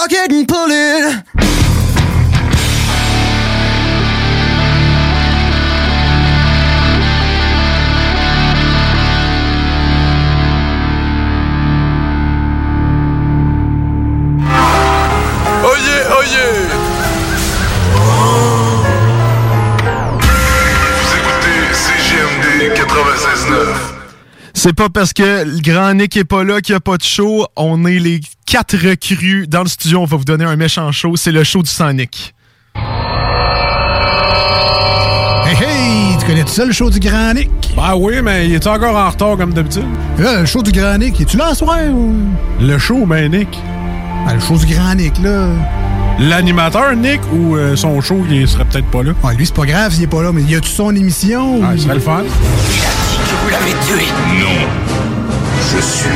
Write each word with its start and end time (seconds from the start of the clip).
Cock 0.00 0.12
it 0.12 0.32
and 0.32 0.48
pull 0.48 0.70
it. 0.70 1.24
Oyez, 15.62 16.02
oyez 16.18 16.50
Vous 20.96 21.10
écoutez 21.18 21.74
CGMD 21.74 22.72
96.9. 22.74 24.00
C'est 24.54 24.74
pas 24.74 24.88
parce 24.88 25.12
que 25.12 25.44
le 25.44 25.60
grand 25.60 25.94
Nick 25.94 26.16
est 26.16 26.24
pas 26.24 26.44
là 26.44 26.60
qu'il 26.60 26.72
y 26.72 26.76
a 26.76 26.80
pas 26.80 26.96
de 26.96 27.02
show. 27.02 27.46
On 27.56 27.84
est 27.86 27.98
les 27.98 28.20
quatre 28.50 28.76
recrues 28.76 29.46
dans 29.46 29.62
le 29.62 29.68
studio. 29.68 30.00
On 30.00 30.04
va 30.06 30.16
vous 30.16 30.24
donner 30.24 30.44
un 30.44 30.56
méchant 30.56 30.90
show. 30.90 31.14
C'est 31.14 31.30
le 31.30 31.44
show 31.44 31.62
du 31.62 31.70
Sonic. 31.70 32.34
Hey, 35.46 35.56
hey! 35.56 36.16
Tu 36.18 36.26
connais 36.26 36.42
tout 36.42 36.48
ça, 36.50 36.64
le 36.64 36.72
show 36.72 36.90
du 36.90 36.98
Grand 36.98 37.32
Nick? 37.32 37.48
Ben 37.76 37.94
oui, 37.96 38.14
mais 38.22 38.48
il 38.48 38.54
est 38.54 38.66
encore 38.66 38.96
en 38.96 39.08
retard 39.08 39.36
comme 39.36 39.52
d'habitude? 39.52 39.84
Là, 40.18 40.40
le 40.40 40.46
show 40.46 40.62
du 40.62 40.72
Grand 40.72 40.98
Nick, 40.98 41.20
es-tu 41.20 41.36
là 41.36 41.50
ce 41.50 41.60
soir? 41.64 41.78
Ou... 41.92 42.12
Le 42.60 42.76
show, 42.78 43.06
ben 43.06 43.30
Nick. 43.30 43.48
Ben, 44.26 44.34
le 44.34 44.40
show 44.40 44.56
du 44.56 44.66
Grand 44.66 44.94
Nick, 44.96 45.14
là. 45.22 45.46
L'animateur, 46.18 46.94
Nick, 46.96 47.20
ou 47.32 47.54
euh, 47.56 47.76
son 47.76 48.00
show, 48.00 48.24
il 48.30 48.46
serait 48.48 48.64
peut-être 48.64 48.90
pas 48.90 49.02
là? 49.04 49.12
Ouais, 49.22 49.34
lui, 49.36 49.46
c'est 49.46 49.54
pas 49.54 49.64
grave 49.64 49.92
s'il 49.92 50.02
est 50.04 50.08
pas 50.08 50.22
là, 50.22 50.32
mais 50.32 50.42
y 50.42 50.56
a-tu 50.56 50.68
son 50.68 50.94
émission? 50.94 51.60
Ah, 51.62 51.68
ou- 51.70 51.74
il 51.76 51.80
serait 51.82 51.94
le 51.94 52.00
fun. 52.00 52.22
que 52.22 53.44
vous 53.44 53.50
l'avez 53.50 53.72
tué. 53.86 54.06
Non. 54.40 54.68
Je 55.72 55.80
suis 55.80 56.10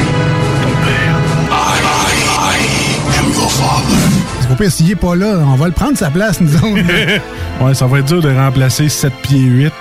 C'est 4.41 4.56
pas 4.56 4.71
s'il 4.71 4.91
est 4.91 4.97
pas 4.97 5.15
là, 5.15 5.38
on 5.47 5.56
va 5.56 5.66
le 5.66 5.72
prendre 5.72 5.97
sa 5.97 6.10
place, 6.10 6.41
nous 6.41 6.55
autres. 6.56 6.66
ouais, 7.60 7.75
ça 7.75 7.87
va 7.87 7.99
être 7.99 8.06
dur 8.06 8.22
de 8.22 8.34
remplacer 8.34 8.88
7 8.88 9.12
pieds 9.22 9.41
8. 9.41 9.72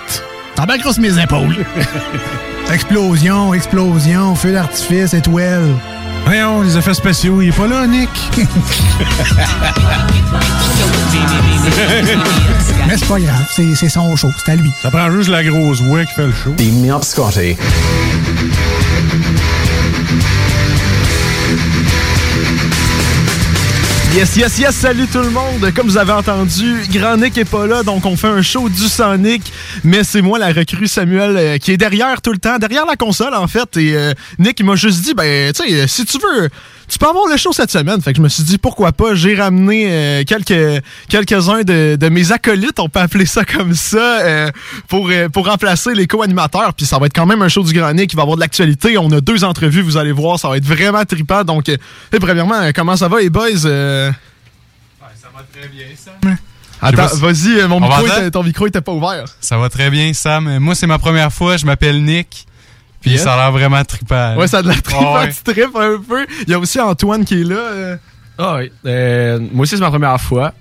T'en 0.55 0.65
bats 0.65 0.77
grosse 0.77 0.97
mes 0.99 1.21
épaules. 1.21 1.65
explosion, 2.73 3.53
explosion, 3.53 4.35
feu 4.35 4.53
d'artifice, 4.53 5.13
étoile. 5.13 5.67
Voyons, 6.25 6.61
les 6.61 6.77
effets 6.77 6.93
spéciaux, 6.93 7.41
il 7.41 7.49
est 7.49 7.51
pas 7.51 7.67
là, 7.67 7.85
Nick. 7.85 8.09
Mais 12.87 12.97
c'est 12.97 13.07
pas 13.07 13.19
grave, 13.19 13.45
c'est 13.49 13.89
son 13.89 14.15
show, 14.15 14.31
c'est 14.43 14.51
à 14.51 14.55
lui. 14.55 14.71
Ça 14.81 14.89
prend 14.89 15.11
juste 15.11 15.29
la 15.29 15.43
grosse 15.43 15.81
voix 15.81 16.05
qui 16.05 16.13
fait 16.13 16.27
le 16.27 16.33
show. 16.33 16.51
Beam 16.51 16.81
me 16.81 16.93
up, 16.93 17.03
Scotty. 17.03 17.57
Yes, 24.15 24.35
yes, 24.35 24.59
yes, 24.59 24.75
salut 24.75 25.07
tout 25.07 25.23
le 25.23 25.31
monde. 25.31 25.73
Comme 25.75 25.87
vous 25.87 25.97
avez 25.97 26.11
entendu, 26.11 26.83
Grand 26.91 27.17
Nick 27.17 27.35
est 27.35 27.49
pas 27.49 27.65
là, 27.65 27.81
donc 27.81 28.05
on 28.05 28.15
fait 28.15 28.27
un 28.27 28.43
show 28.43 28.69
du 28.69 28.87
Sonic. 28.87 29.51
Mais 29.83 30.03
c'est 30.03 30.21
moi, 30.21 30.37
la 30.37 30.53
recrue 30.53 30.87
Samuel, 30.87 31.35
euh, 31.35 31.57
qui 31.57 31.71
est 31.71 31.77
derrière 31.77 32.21
tout 32.21 32.31
le 32.31 32.37
temps, 32.37 32.59
derrière 32.59 32.85
la 32.85 32.95
console 32.95 33.33
en 33.33 33.47
fait. 33.47 33.75
Et 33.75 33.95
euh, 33.95 34.13
Nick, 34.37 34.63
m'a 34.63 34.75
juste 34.75 35.01
dit, 35.01 35.15
ben, 35.15 35.51
tu 35.51 35.67
sais, 35.67 35.87
si 35.87 36.05
tu 36.05 36.19
veux, 36.19 36.49
tu 36.93 36.99
peux 36.99 37.07
avoir 37.07 37.27
le 37.27 37.35
show 37.37 37.51
cette 37.51 37.71
semaine. 37.71 38.01
Fait 38.01 38.11
que 38.13 38.17
je 38.17 38.21
me 38.21 38.29
suis 38.29 38.43
dit, 38.43 38.57
pourquoi 38.57 38.91
pas? 38.91 39.15
J'ai 39.15 39.35
ramené 39.35 39.85
euh, 39.89 40.23
quelques, 40.25 40.83
quelques-uns 41.09 41.63
de, 41.63 41.95
de 41.95 42.09
mes 42.09 42.31
acolytes, 42.31 42.79
on 42.79 42.87
peut 42.89 42.99
appeler 42.99 43.25
ça 43.25 43.43
comme 43.45 43.73
ça, 43.73 43.97
euh, 44.21 44.51
pour, 44.87 45.09
euh, 45.09 45.27
pour 45.29 45.47
remplacer 45.47 45.93
les 45.93 46.07
co-animateurs. 46.07 46.73
Puis 46.73 46.85
ça 46.85 46.99
va 46.99 47.07
être 47.07 47.13
quand 47.15 47.25
même 47.25 47.41
un 47.41 47.49
show 47.49 47.63
du 47.63 47.73
Grand 47.73 47.91
Nick 47.93 48.11
qui 48.11 48.15
va 48.15 48.21
avoir 48.21 48.37
de 48.37 48.41
l'actualité. 48.41 48.97
On 48.97 49.11
a 49.11 49.19
deux 49.21 49.43
entrevues, 49.43 49.81
vous 49.81 49.97
allez 49.97 50.11
voir, 50.11 50.39
ça 50.39 50.49
va 50.49 50.57
être 50.57 50.65
vraiment 50.65 51.03
trippant. 51.03 51.43
Donc, 51.43 51.67
euh, 51.69 51.77
et 52.13 52.19
premièrement, 52.19 52.69
comment 52.75 52.95
ça 52.95 53.07
va, 53.07 53.19
les 53.19 53.29
boys? 53.29 53.65
Euh, 53.65 54.11
Ça 55.21 55.27
va 55.35 55.43
très 55.51 55.67
bien, 55.69 55.85
Sam. 55.95 56.37
Attends, 56.81 57.15
vas-y, 57.17 57.67
mon 57.67 57.77
On 57.77 57.79
micro 57.81 58.05
était- 58.05 58.31
ton 58.31 58.43
micro 58.43 58.67
était 58.67 58.81
pas 58.81 58.91
ouvert. 58.91 59.25
Ça 59.39 59.57
va 59.57 59.69
très 59.69 59.89
bien, 59.89 60.13
Sam. 60.13 60.59
Moi, 60.59 60.75
c'est 60.75 60.87
ma 60.87 60.99
première 60.99 61.31
fois. 61.31 61.55
Je 61.57 61.65
m'appelle 61.65 62.03
Nick. 62.03 62.45
Puis 63.03 63.17
ça 63.17 63.33
a 63.33 63.37
l'air 63.37 63.51
vraiment 63.51 63.83
trippant. 63.83 64.35
Ouais, 64.37 64.47
ça 64.47 64.57
a 64.59 64.61
de 64.61 64.67
la 64.69 64.75
trippant, 64.75 65.15
ouais. 65.15 65.29
tu 65.31 65.43
tripes 65.43 65.75
un 65.75 65.97
peu. 66.07 66.25
Il 66.47 66.49
y 66.49 66.53
a 66.53 66.59
aussi 66.59 66.79
Antoine 66.79 67.23
qui 67.25 67.41
est 67.41 67.43
là. 67.43 67.55
euh. 67.55 67.97
Ah 68.37 68.55
oui. 68.57 68.71
Euh, 68.85 69.39
moi 69.51 69.63
aussi, 69.63 69.75
c'est 69.75 69.81
ma 69.83 69.89
première 69.91 70.19
fois. 70.19 70.53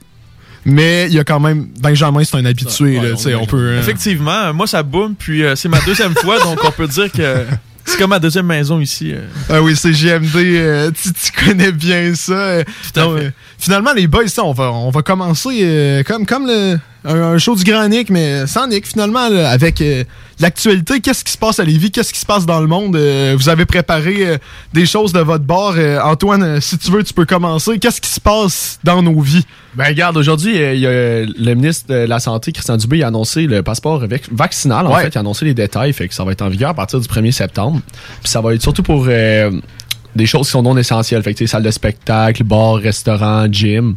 Mais 0.64 1.06
il 1.08 1.14
y 1.14 1.18
a 1.18 1.24
quand 1.24 1.40
même. 1.40 1.66
Benjamin, 1.80 2.22
c'est 2.24 2.36
un 2.36 2.44
habitué, 2.44 3.00
là, 3.00 3.10
tu 3.16 3.22
sais, 3.22 3.34
on 3.34 3.46
peut. 3.46 3.56
euh, 3.56 3.80
Effectivement, 3.80 4.54
moi 4.54 4.66
ça 4.68 4.82
boum, 4.84 5.14
puis 5.16 5.42
euh, 5.42 5.56
c'est 5.56 5.68
ma 5.68 5.80
deuxième 5.80 6.14
fois, 6.14 6.38
donc 6.38 6.60
on 6.62 6.70
peut 6.70 6.86
dire 6.86 7.10
que 7.10 7.46
c'est 7.84 7.98
comme 7.98 8.10
ma 8.10 8.20
deuxième 8.20 8.46
maison 8.46 8.78
ici. 8.78 9.12
euh. 9.12 9.22
Ah 9.48 9.60
oui, 9.60 9.74
c'est 9.74 9.92
JMD, 9.92 10.36
euh, 10.36 10.90
tu, 10.92 11.12
tu 11.12 11.32
connais 11.44 11.72
bien 11.72 12.14
ça. 12.14 12.58
Donc, 12.94 13.18
finalement, 13.58 13.92
les 13.92 14.06
boys, 14.06 14.28
ça, 14.28 14.44
on 14.44 14.52
va, 14.52 14.70
on 14.70 14.90
va 14.90 15.02
commencer 15.02 15.48
euh, 15.62 16.02
comme, 16.04 16.26
comme 16.26 16.46
le, 16.46 16.78
un, 17.04 17.14
un 17.34 17.38
show 17.38 17.54
du 17.56 17.64
Grand 17.64 17.88
Nick, 17.88 18.10
mais 18.10 18.46
sans 18.46 18.66
Nick, 18.68 18.86
finalement, 18.86 19.28
là, 19.28 19.50
avec 19.50 19.80
euh, 19.80 20.04
l'actualité. 20.38 21.00
Qu'est-ce 21.00 21.24
qui 21.24 21.32
se 21.32 21.38
passe 21.38 21.58
à 21.58 21.64
Lévis? 21.64 21.90
Qu'est-ce 21.90 22.12
qui 22.12 22.20
se 22.20 22.26
passe 22.26 22.46
dans 22.46 22.60
le 22.60 22.66
monde? 22.66 22.94
Euh, 22.96 23.34
vous 23.36 23.48
avez 23.48 23.64
préparé 23.66 24.26
euh, 24.26 24.38
des 24.72 24.86
choses 24.86 25.12
de 25.12 25.20
votre 25.20 25.44
bord. 25.44 25.74
Antoine, 26.04 26.60
si 26.60 26.78
tu 26.78 26.90
veux, 26.90 27.02
tu 27.02 27.12
peux 27.14 27.24
commencer. 27.26 27.78
Qu'est-ce 27.78 28.00
qui 28.00 28.10
se 28.10 28.20
passe 28.20 28.78
dans 28.84 29.02
nos 29.02 29.20
vies? 29.20 29.44
Ben 29.74 29.86
regarde, 29.86 30.16
aujourd'hui, 30.16 30.54
il 30.56 30.78
y 30.80 30.86
a 30.86 31.24
le 31.24 31.54
ministre 31.54 31.88
de 31.88 31.94
la 32.06 32.20
Santé, 32.20 32.52
Christian 32.52 32.76
Dubé, 32.76 32.98
il 32.98 33.02
a 33.04 33.08
annoncé 33.08 33.46
le 33.46 33.62
passeport 33.62 34.04
vac- 34.06 34.28
vaccinal. 34.30 34.86
En 34.86 34.94
Ouais. 34.94 35.02
fait, 35.04 35.08
il 35.08 35.16
a 35.18 35.20
annoncé 35.20 35.44
les 35.44 35.54
détails, 35.54 35.92
fait 35.92 36.08
que 36.08 36.14
ça 36.14 36.24
va 36.24 36.32
être 36.32 36.42
en 36.42 36.48
vigueur 36.48 36.70
à 36.70 36.74
partir 36.74 37.00
du 37.00 37.08
1er 37.08 37.32
septembre. 37.32 37.80
Puis 38.22 38.30
ça 38.30 38.40
va 38.40 38.54
être 38.54 38.62
surtout 38.62 38.82
pour 38.82 39.06
des 39.06 40.26
choses 40.26 40.46
qui 40.46 40.52
sont 40.52 40.62
non 40.62 40.76
essentielles. 40.76 41.22
Fait 41.22 41.34
que, 41.34 41.46
salle 41.46 41.62
de 41.62 41.70
spectacle, 41.70 42.44
bar, 42.44 42.74
restaurant, 42.76 43.46
gym. 43.50 43.96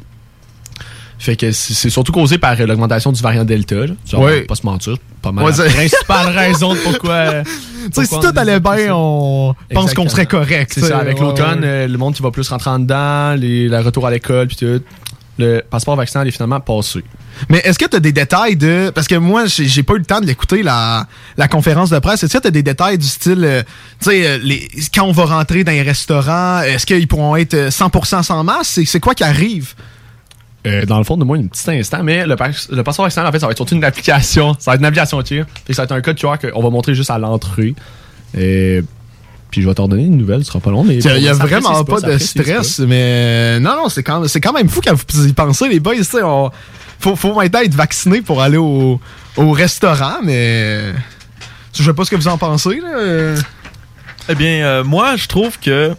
Fait 1.18 1.36
que 1.36 1.52
c'est 1.52 1.90
surtout 1.90 2.12
causé 2.12 2.38
par 2.38 2.60
euh, 2.60 2.66
l'augmentation 2.66 3.12
du 3.12 3.22
variant 3.22 3.46
Delta. 3.46 3.76
Là. 3.88 3.94
Pas 4.48 4.56
se 4.56 4.66
mentir. 4.66 4.98
Pas 5.22 5.32
mal. 5.32 5.46
Ouais, 5.46 5.52
la 5.58 5.64
principale 5.74 6.28
raison 6.36 6.74
de 6.74 6.80
pourquoi. 6.80 7.44
si 7.94 8.10
tout 8.10 8.34
allait 8.36 8.60
bien, 8.60 8.78
ça. 8.88 8.96
on 8.96 9.56
pense 9.74 9.94
qu'on 9.94 10.10
serait 10.10 10.26
correct. 10.26 10.72
C'est 10.76 10.82
ça, 10.82 10.98
avec 11.00 11.18
Ouais, 11.18 11.24
l'automne, 11.24 11.62
ouais. 11.62 11.68
euh, 11.68 11.88
le 11.88 11.98
monde 11.98 12.14
qui 12.16 12.22
va 12.22 12.32
plus 12.32 12.48
rentrer 12.50 12.70
en 12.70 12.80
dedans, 12.80 13.34
les, 13.36 13.68
le 13.70 13.80
retour 13.80 14.06
à 14.08 14.12
l'école, 14.12 14.48
puis 14.48 14.58
tout. 14.58 14.82
Le 15.38 15.62
passeport 15.70 15.98
vaccinal 15.98 16.26
est 16.28 16.32
finalement 16.32 16.62
passé. 16.62 17.04
Mais 17.50 17.58
est-ce 17.66 17.78
que 17.78 17.84
tu 17.86 17.98
as 17.98 18.00
des 18.00 18.14
détails 18.14 18.56
de. 18.56 18.90
Parce 18.96 19.06
que 19.08 19.16
moi, 19.16 19.44
j'ai 19.48 19.84
pas 19.84 19.96
eu 19.96 20.00
le 20.00 20.06
temps 20.06 20.22
de 20.22 20.26
l'écouter, 20.26 20.64
la, 20.64 21.08
la 21.36 21.50
conférence 21.50 21.90
de 21.90 22.00
presse. 22.00 22.24
Est-ce 22.24 22.38
que 22.38 22.42
tu 22.42 22.48
as 22.48 22.52
des 22.52 22.64
détails 22.64 22.98
du 22.98 23.06
style. 23.06 23.44
euh, 23.44 23.62
tu 24.02 24.12
sais, 24.12 24.26
euh, 24.28 24.38
les- 24.42 24.70
quand 24.94 25.04
on 25.04 25.12
va 25.12 25.26
rentrer 25.26 25.66
dans 25.66 25.74
les 25.74 25.82
restaurants, 25.82 26.62
est-ce 26.62 26.86
qu'ils 26.86 27.08
pourront 27.10 27.36
être 27.36 27.54
euh, 27.54 27.70
100% 27.70 28.24
sans 28.24 28.44
masque? 28.46 28.82
C'est 28.86 29.00
quoi 29.02 29.14
qui 29.14 29.26
arrive? 29.26 29.74
Euh, 30.66 30.86
dans 30.86 30.98
le 30.98 31.04
fond 31.04 31.18
de 31.18 31.24
moi 31.24 31.38
un 31.38 31.48
petit 31.48 31.70
instant, 31.72 32.04
mais 32.04 32.26
le, 32.26 32.36
le 32.36 32.84
passeport 32.84 33.06
vaccinal, 33.06 33.28
en 33.28 33.32
fait, 33.32 33.40
ça 33.40 33.46
va 33.48 33.52
être 33.52 33.58
surtout 33.58 33.76
une 33.76 33.84
application. 33.84 34.56
Ça 34.60 34.72
va 34.72 34.76
être 34.76 34.80
une 34.80 34.84
navigation 34.84 35.22
tir. 35.22 35.46
Puis 35.66 35.74
ça 35.74 35.82
va 35.82 35.86
être 35.86 35.92
un 35.94 36.02
code 36.02 36.18
QR 36.18 36.36
qu'on 36.52 36.62
va 36.62 36.70
montrer 36.70 36.94
juste 36.96 37.10
à 37.12 37.18
l'entrée. 37.18 37.76
Et 38.38 38.82
puis 39.52 39.62
je 39.62 39.68
vais 39.68 39.74
t'en 39.76 39.88
donner 39.88 40.04
une 40.04 40.18
nouvelle, 40.18 40.42
ce 40.44 40.48
sera 40.48 40.60
pas 40.60 40.72
long. 40.72 40.84
Mais 40.84 40.96
Il 40.98 41.22
y 41.22 41.28
a 41.30 41.34
vraiment 41.34 41.84
pas 41.86 42.02
de 42.02 42.18
stress, 42.18 42.80
mais 42.80 43.60
non, 43.60 43.76
non, 43.84 43.90
c'est 43.90 44.04
quand, 44.04 44.28
c'est 44.28 44.42
quand 44.42 44.54
même 44.54 44.68
fou 44.68 44.82
quand 44.86 44.94
vous 44.94 45.28
y 45.28 45.34
pensez, 45.34 45.70
les 45.70 45.80
boys. 45.80 45.96
tu 45.96 46.04
sais, 46.04 46.24
on- 46.24 46.52
Faut, 47.00 47.16
faut 47.16 47.34
maintenant 47.36 47.60
être 47.60 47.74
vacciné 47.76 48.22
pour 48.22 48.42
aller 48.42 48.58
au, 48.58 49.00
au 49.38 49.52
restaurant, 49.52 50.16
mais 50.24 50.80
je 51.74 51.84
sais 51.84 51.94
pas 51.94 52.04
ce 52.06 52.10
que 52.12 52.16
vous 52.16 52.28
en 52.28 52.38
pensez. 52.38 52.80
Là. 52.82 53.36
Eh 54.28 54.36
bien, 54.36 54.66
euh, 54.66 54.84
moi, 54.84 55.16
je 55.18 55.28
trouve 55.28 55.60
que 55.60 55.94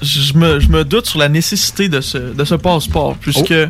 je 0.00 0.34
me, 0.34 0.60
je 0.60 0.68
me 0.68 0.84
doute 0.84 1.06
sur 1.06 1.18
la 1.18 1.28
nécessité 1.28 1.88
de 1.88 2.00
ce, 2.00 2.18
de 2.18 2.44
ce 2.44 2.54
passeport, 2.54 3.16
puisque 3.20 3.52
Oh. 3.52 3.66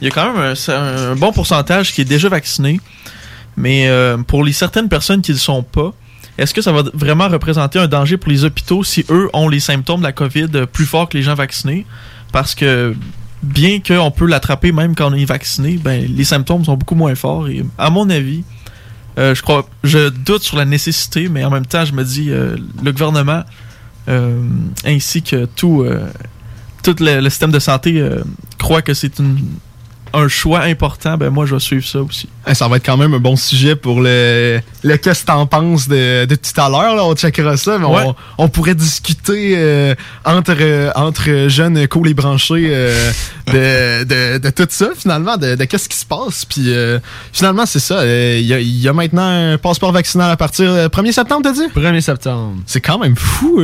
Il 0.00 0.04
y 0.04 0.08
a 0.08 0.10
quand 0.10 0.32
même 0.32 0.54
un, 0.68 1.14
bon 1.16 1.32
pourcentage 1.32 1.92
qui 1.92 2.00
est 2.00 2.04
déjà 2.06 2.28
vacciné. 2.28 2.80
Mais 3.56 3.88
euh, 3.88 4.16
pour 4.18 4.44
les 4.44 4.52
certaines 4.52 4.88
personnes 4.88 5.20
qui 5.22 5.32
ne 5.32 5.36
le 5.36 5.40
sont 5.40 5.62
pas, 5.62 5.92
est-ce 6.38 6.54
que 6.54 6.62
ça 6.62 6.72
va 6.72 6.82
vraiment 6.94 7.28
représenter 7.28 7.78
un 7.78 7.88
danger 7.88 8.16
pour 8.16 8.30
les 8.30 8.44
hôpitaux 8.44 8.82
si 8.84 9.04
eux 9.10 9.28
ont 9.34 9.48
les 9.48 9.60
symptômes 9.60 10.00
de 10.00 10.06
la 10.06 10.12
COVID 10.12 10.48
plus 10.72 10.86
forts 10.86 11.08
que 11.08 11.18
les 11.18 11.22
gens 11.22 11.34
vaccinés? 11.34 11.84
Parce 12.32 12.54
que 12.54 12.94
bien 13.42 13.80
qu'on 13.80 14.10
peut 14.10 14.26
l'attraper 14.26 14.72
même 14.72 14.94
quand 14.94 15.12
on 15.12 15.14
est 15.14 15.24
vacciné, 15.24 15.78
ben, 15.82 16.06
les 16.08 16.24
symptômes 16.24 16.64
sont 16.64 16.76
beaucoup 16.76 16.94
moins 16.94 17.14
forts. 17.14 17.48
Et 17.48 17.64
à 17.76 17.90
mon 17.90 18.08
avis, 18.08 18.44
euh, 19.18 19.34
je 19.34 19.42
crois, 19.42 19.68
je 19.84 20.08
doute 20.08 20.42
sur 20.42 20.56
la 20.56 20.64
nécessité, 20.64 21.28
mais 21.28 21.44
en 21.44 21.50
même 21.50 21.66
temps, 21.66 21.84
je 21.84 21.92
me 21.92 22.04
dis, 22.04 22.30
euh, 22.30 22.56
le 22.82 22.92
gouvernement 22.92 23.42
ainsi 24.84 25.22
que 25.22 25.44
tout, 25.44 25.86
tout 26.82 26.96
le, 26.98 27.20
le 27.20 27.30
système 27.30 27.52
de 27.52 27.60
santé 27.60 28.04
croit 28.58 28.82
que 28.82 28.92
c'est 28.92 29.20
une- 29.20 29.38
un 30.12 30.28
choix 30.28 30.60
important. 30.62 31.16
Ben 31.16 31.30
moi, 31.30 31.46
je 31.46 31.54
vais 31.54 31.60
suivre 31.60 31.86
ça 31.86 32.00
aussi. 32.00 32.28
Ça 32.52 32.66
va 32.68 32.76
être 32.76 32.86
quand 32.86 32.96
même 32.96 33.14
un 33.14 33.18
bon 33.18 33.36
sujet 33.36 33.76
pour 33.76 34.00
le, 34.00 34.60
le 34.82 34.96
qu'est-ce 34.96 35.20
que 35.22 35.26
t'en 35.26 35.46
penses 35.46 35.88
de, 35.88 36.24
de 36.24 36.34
tout 36.34 36.60
à 36.60 36.68
l'heure. 36.68 36.96
là. 36.96 37.04
On 37.04 37.14
checkera 37.14 37.56
ça, 37.56 37.78
mais 37.78 37.86
Ouais. 37.86 38.02
on, 38.06 38.14
on 38.38 38.48
pourrait 38.48 38.74
discuter 38.74 39.54
euh, 39.56 39.94
entre, 40.24 40.54
euh, 40.60 40.90
entre 40.96 41.48
jeunes 41.48 41.86
cool 41.88 42.08
et 42.08 42.14
branchés 42.14 42.68
euh, 42.70 43.10
de, 43.46 44.04
de, 44.04 44.38
de 44.38 44.50
tout 44.50 44.66
ça, 44.70 44.88
finalement, 44.96 45.36
de, 45.36 45.54
de 45.54 45.64
qu'est-ce 45.64 45.88
qui 45.88 45.96
se 45.96 46.06
passe. 46.06 46.44
Puis 46.44 46.64
euh, 46.72 46.98
finalement, 47.32 47.66
c'est 47.66 47.78
ça. 47.80 47.98
euh, 48.00 48.38
Il 48.40 48.46
y, 48.46 48.54
a, 48.54 48.60
il 48.60 48.80
y 48.80 48.88
a 48.88 48.92
maintenant 48.92 49.52
un 49.52 49.58
passeport 49.58 49.92
vaccinal 49.92 50.30
à 50.30 50.36
partir 50.36 50.72
du 50.72 50.78
1er 50.88 51.12
septembre, 51.12 51.42
t'as 51.44 51.52
dit? 51.52 51.66
1er 51.76 52.00
septembre. 52.00 52.56
C'est 52.66 52.80
quand 52.80 52.98
même 52.98 53.16
fou. 53.16 53.60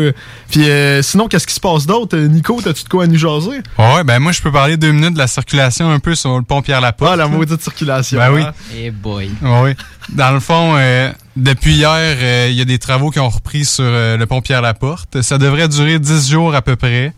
Puis 0.51 0.69
euh, 0.71 1.03
sinon, 1.03 1.29
qu'est-ce 1.29 1.47
qui 1.47 1.55
se 1.55 1.61
passe 1.61 1.87
d'autre? 1.87 2.17
Euh, 2.17 2.29
Nico, 2.29 2.61
t'as-tu 2.63 2.85
de 2.85 2.89
quoi 2.89 3.05
à 3.05 3.07
nous 3.07 3.19
jaser? 3.19 3.63
Ouais, 3.79 4.05
ben 4.05 4.19
moi, 4.21 4.33
je 4.33 4.41
peux 4.41 4.53
parler 4.53 4.77
deux 4.77 4.93
minutes 4.93 5.15
de 5.15 5.19
la 5.19 5.27
circulation 5.27 5.91
un 5.91 5.99
peu 5.99 6.15
sur 6.15 6.37
le 6.37 6.43
pont 6.43 6.63
Pierre-Laporte. 6.63 7.11
Ah, 7.13 7.17
la 7.17 7.27
maudite 7.29 7.61
circulation. 7.63 8.19
Ben 8.19 8.33
oui. 8.33 8.43
Eh 8.77 8.91
boy. 8.91 9.31
Oui. 9.43 9.71
Dans 10.11 10.31
le 10.31 10.41
fond, 10.41 10.75
euh, 10.77 11.11
depuis 11.37 11.75
hier, 11.75 11.89
euh, 12.21 12.47
il 12.49 12.55
y 12.57 12.61
a 12.61 12.65
des 12.65 12.79
travaux 12.79 13.11
qui 13.11 13.19
ont 13.19 13.29
repris 13.29 13.65
sur 13.65 13.85
euh, 13.85 14.17
le 14.17 14.27
pont 14.27 14.41
Pierre-Laporte. 14.41 15.21
Ça 15.23 15.39
devrait 15.39 15.69
durer 15.69 15.99
10 15.99 16.31
jours 16.31 16.55
à 16.55 16.63
peu 16.63 16.77
près. 16.77 17.13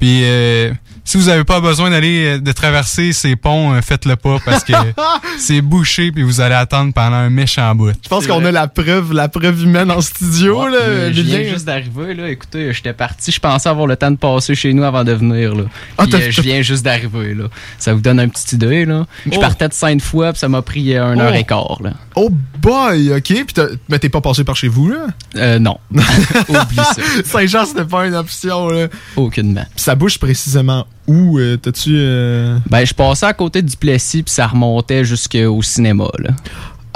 Puis, 0.00 0.22
euh, 0.24 0.72
si 1.04 1.18
vous 1.18 1.24
n'avez 1.26 1.44
pas 1.44 1.60
besoin 1.60 1.90
d'aller 1.90 2.24
euh, 2.26 2.38
de 2.40 2.52
traverser 2.52 3.12
ces 3.12 3.36
ponts, 3.36 3.72
euh, 3.74 3.80
faites-le 3.82 4.16
pas 4.16 4.38
parce 4.44 4.64
que 4.64 4.72
c'est 5.38 5.60
bouché 5.60 6.10
puis 6.12 6.22
vous 6.22 6.40
allez 6.40 6.54
attendre 6.54 6.92
pendant 6.92 7.16
un 7.16 7.30
méchant 7.30 7.74
bout. 7.74 7.92
Je 8.02 8.08
pense 8.08 8.26
qu'on 8.26 8.44
a 8.44 8.50
la 8.50 8.66
preuve, 8.68 9.12
la 9.12 9.28
preuve 9.28 9.62
humaine 9.62 9.90
en 9.90 10.00
studio. 10.00 10.66
là, 10.68 11.12
je 11.12 11.20
viens 11.20 11.44
juste 11.44 11.66
d'arriver, 11.66 12.14
là. 12.14 12.28
Écoutez, 12.30 12.72
j'étais 12.72 12.92
parti, 12.94 13.30
je 13.32 13.38
pensais 13.40 13.68
avoir 13.68 13.86
le 13.86 13.96
temps 13.96 14.10
de 14.10 14.16
passer 14.16 14.54
chez 14.54 14.72
nous 14.72 14.82
avant 14.84 15.04
de 15.04 15.12
venir, 15.12 15.54
là. 15.54 15.64
Ah, 15.98 16.04
Puis, 16.04 16.14
euh, 16.14 16.30
je 16.30 16.40
viens 16.40 16.62
juste 16.62 16.84
d'arriver, 16.84 17.34
là. 17.34 17.44
Ça 17.78 17.92
vous 17.94 18.00
donne 18.00 18.18
un 18.20 18.28
petit 18.28 18.54
idée, 18.54 18.84
là. 18.84 19.06
Je 19.26 19.36
Oh. 19.36 19.40
partais 19.40 19.68
de 19.68 19.74
sainte 19.74 20.02
fois, 20.02 20.32
puis 20.32 20.38
ça 20.40 20.48
m'a 20.48 20.62
pris 20.62 20.92
une 20.94 21.20
heure 21.20 21.32
Oh. 21.32 21.36
et 21.38 21.44
quart, 21.44 21.78
là. 21.82 21.90
Oh 22.16 22.30
boy, 22.30 23.12
ok. 23.12 23.22
Puis 23.22 23.44
t'as- 23.54 23.66
mais 23.88 23.98
t'es 23.98 24.08
pas 24.08 24.20
passé 24.20 24.44
par 24.44 24.56
chez 24.56 24.68
vous, 24.68 24.88
là? 24.88 25.06
Euh, 25.36 25.58
non. 25.58 25.78
Oublie 25.92 26.76
ça. 26.76 26.94
Saint-Jean, 27.24 27.66
c'était 27.66 27.84
pas 27.84 28.06
une 28.06 28.14
option, 28.14 28.68
là. 28.68 28.86
Aucunement. 29.16 29.64
Puis 29.74 29.84
ça 29.84 29.94
bouge 29.94 30.18
précisément 30.18 30.86
où? 31.06 31.38
euh, 31.38 31.56
T'as-tu... 31.56 31.94
euh, 31.96 32.58
Ben, 32.70 32.84
je 32.84 32.94
passais 32.94 33.26
à 33.26 33.32
côté 33.32 33.62
du 33.62 33.76
Plessis, 33.76 34.22
puis 34.22 34.32
ça 34.34 34.46
remontait 34.46 35.04
jusqu'au 35.04 35.60
cinéma, 35.62 36.08
là. 36.18 36.30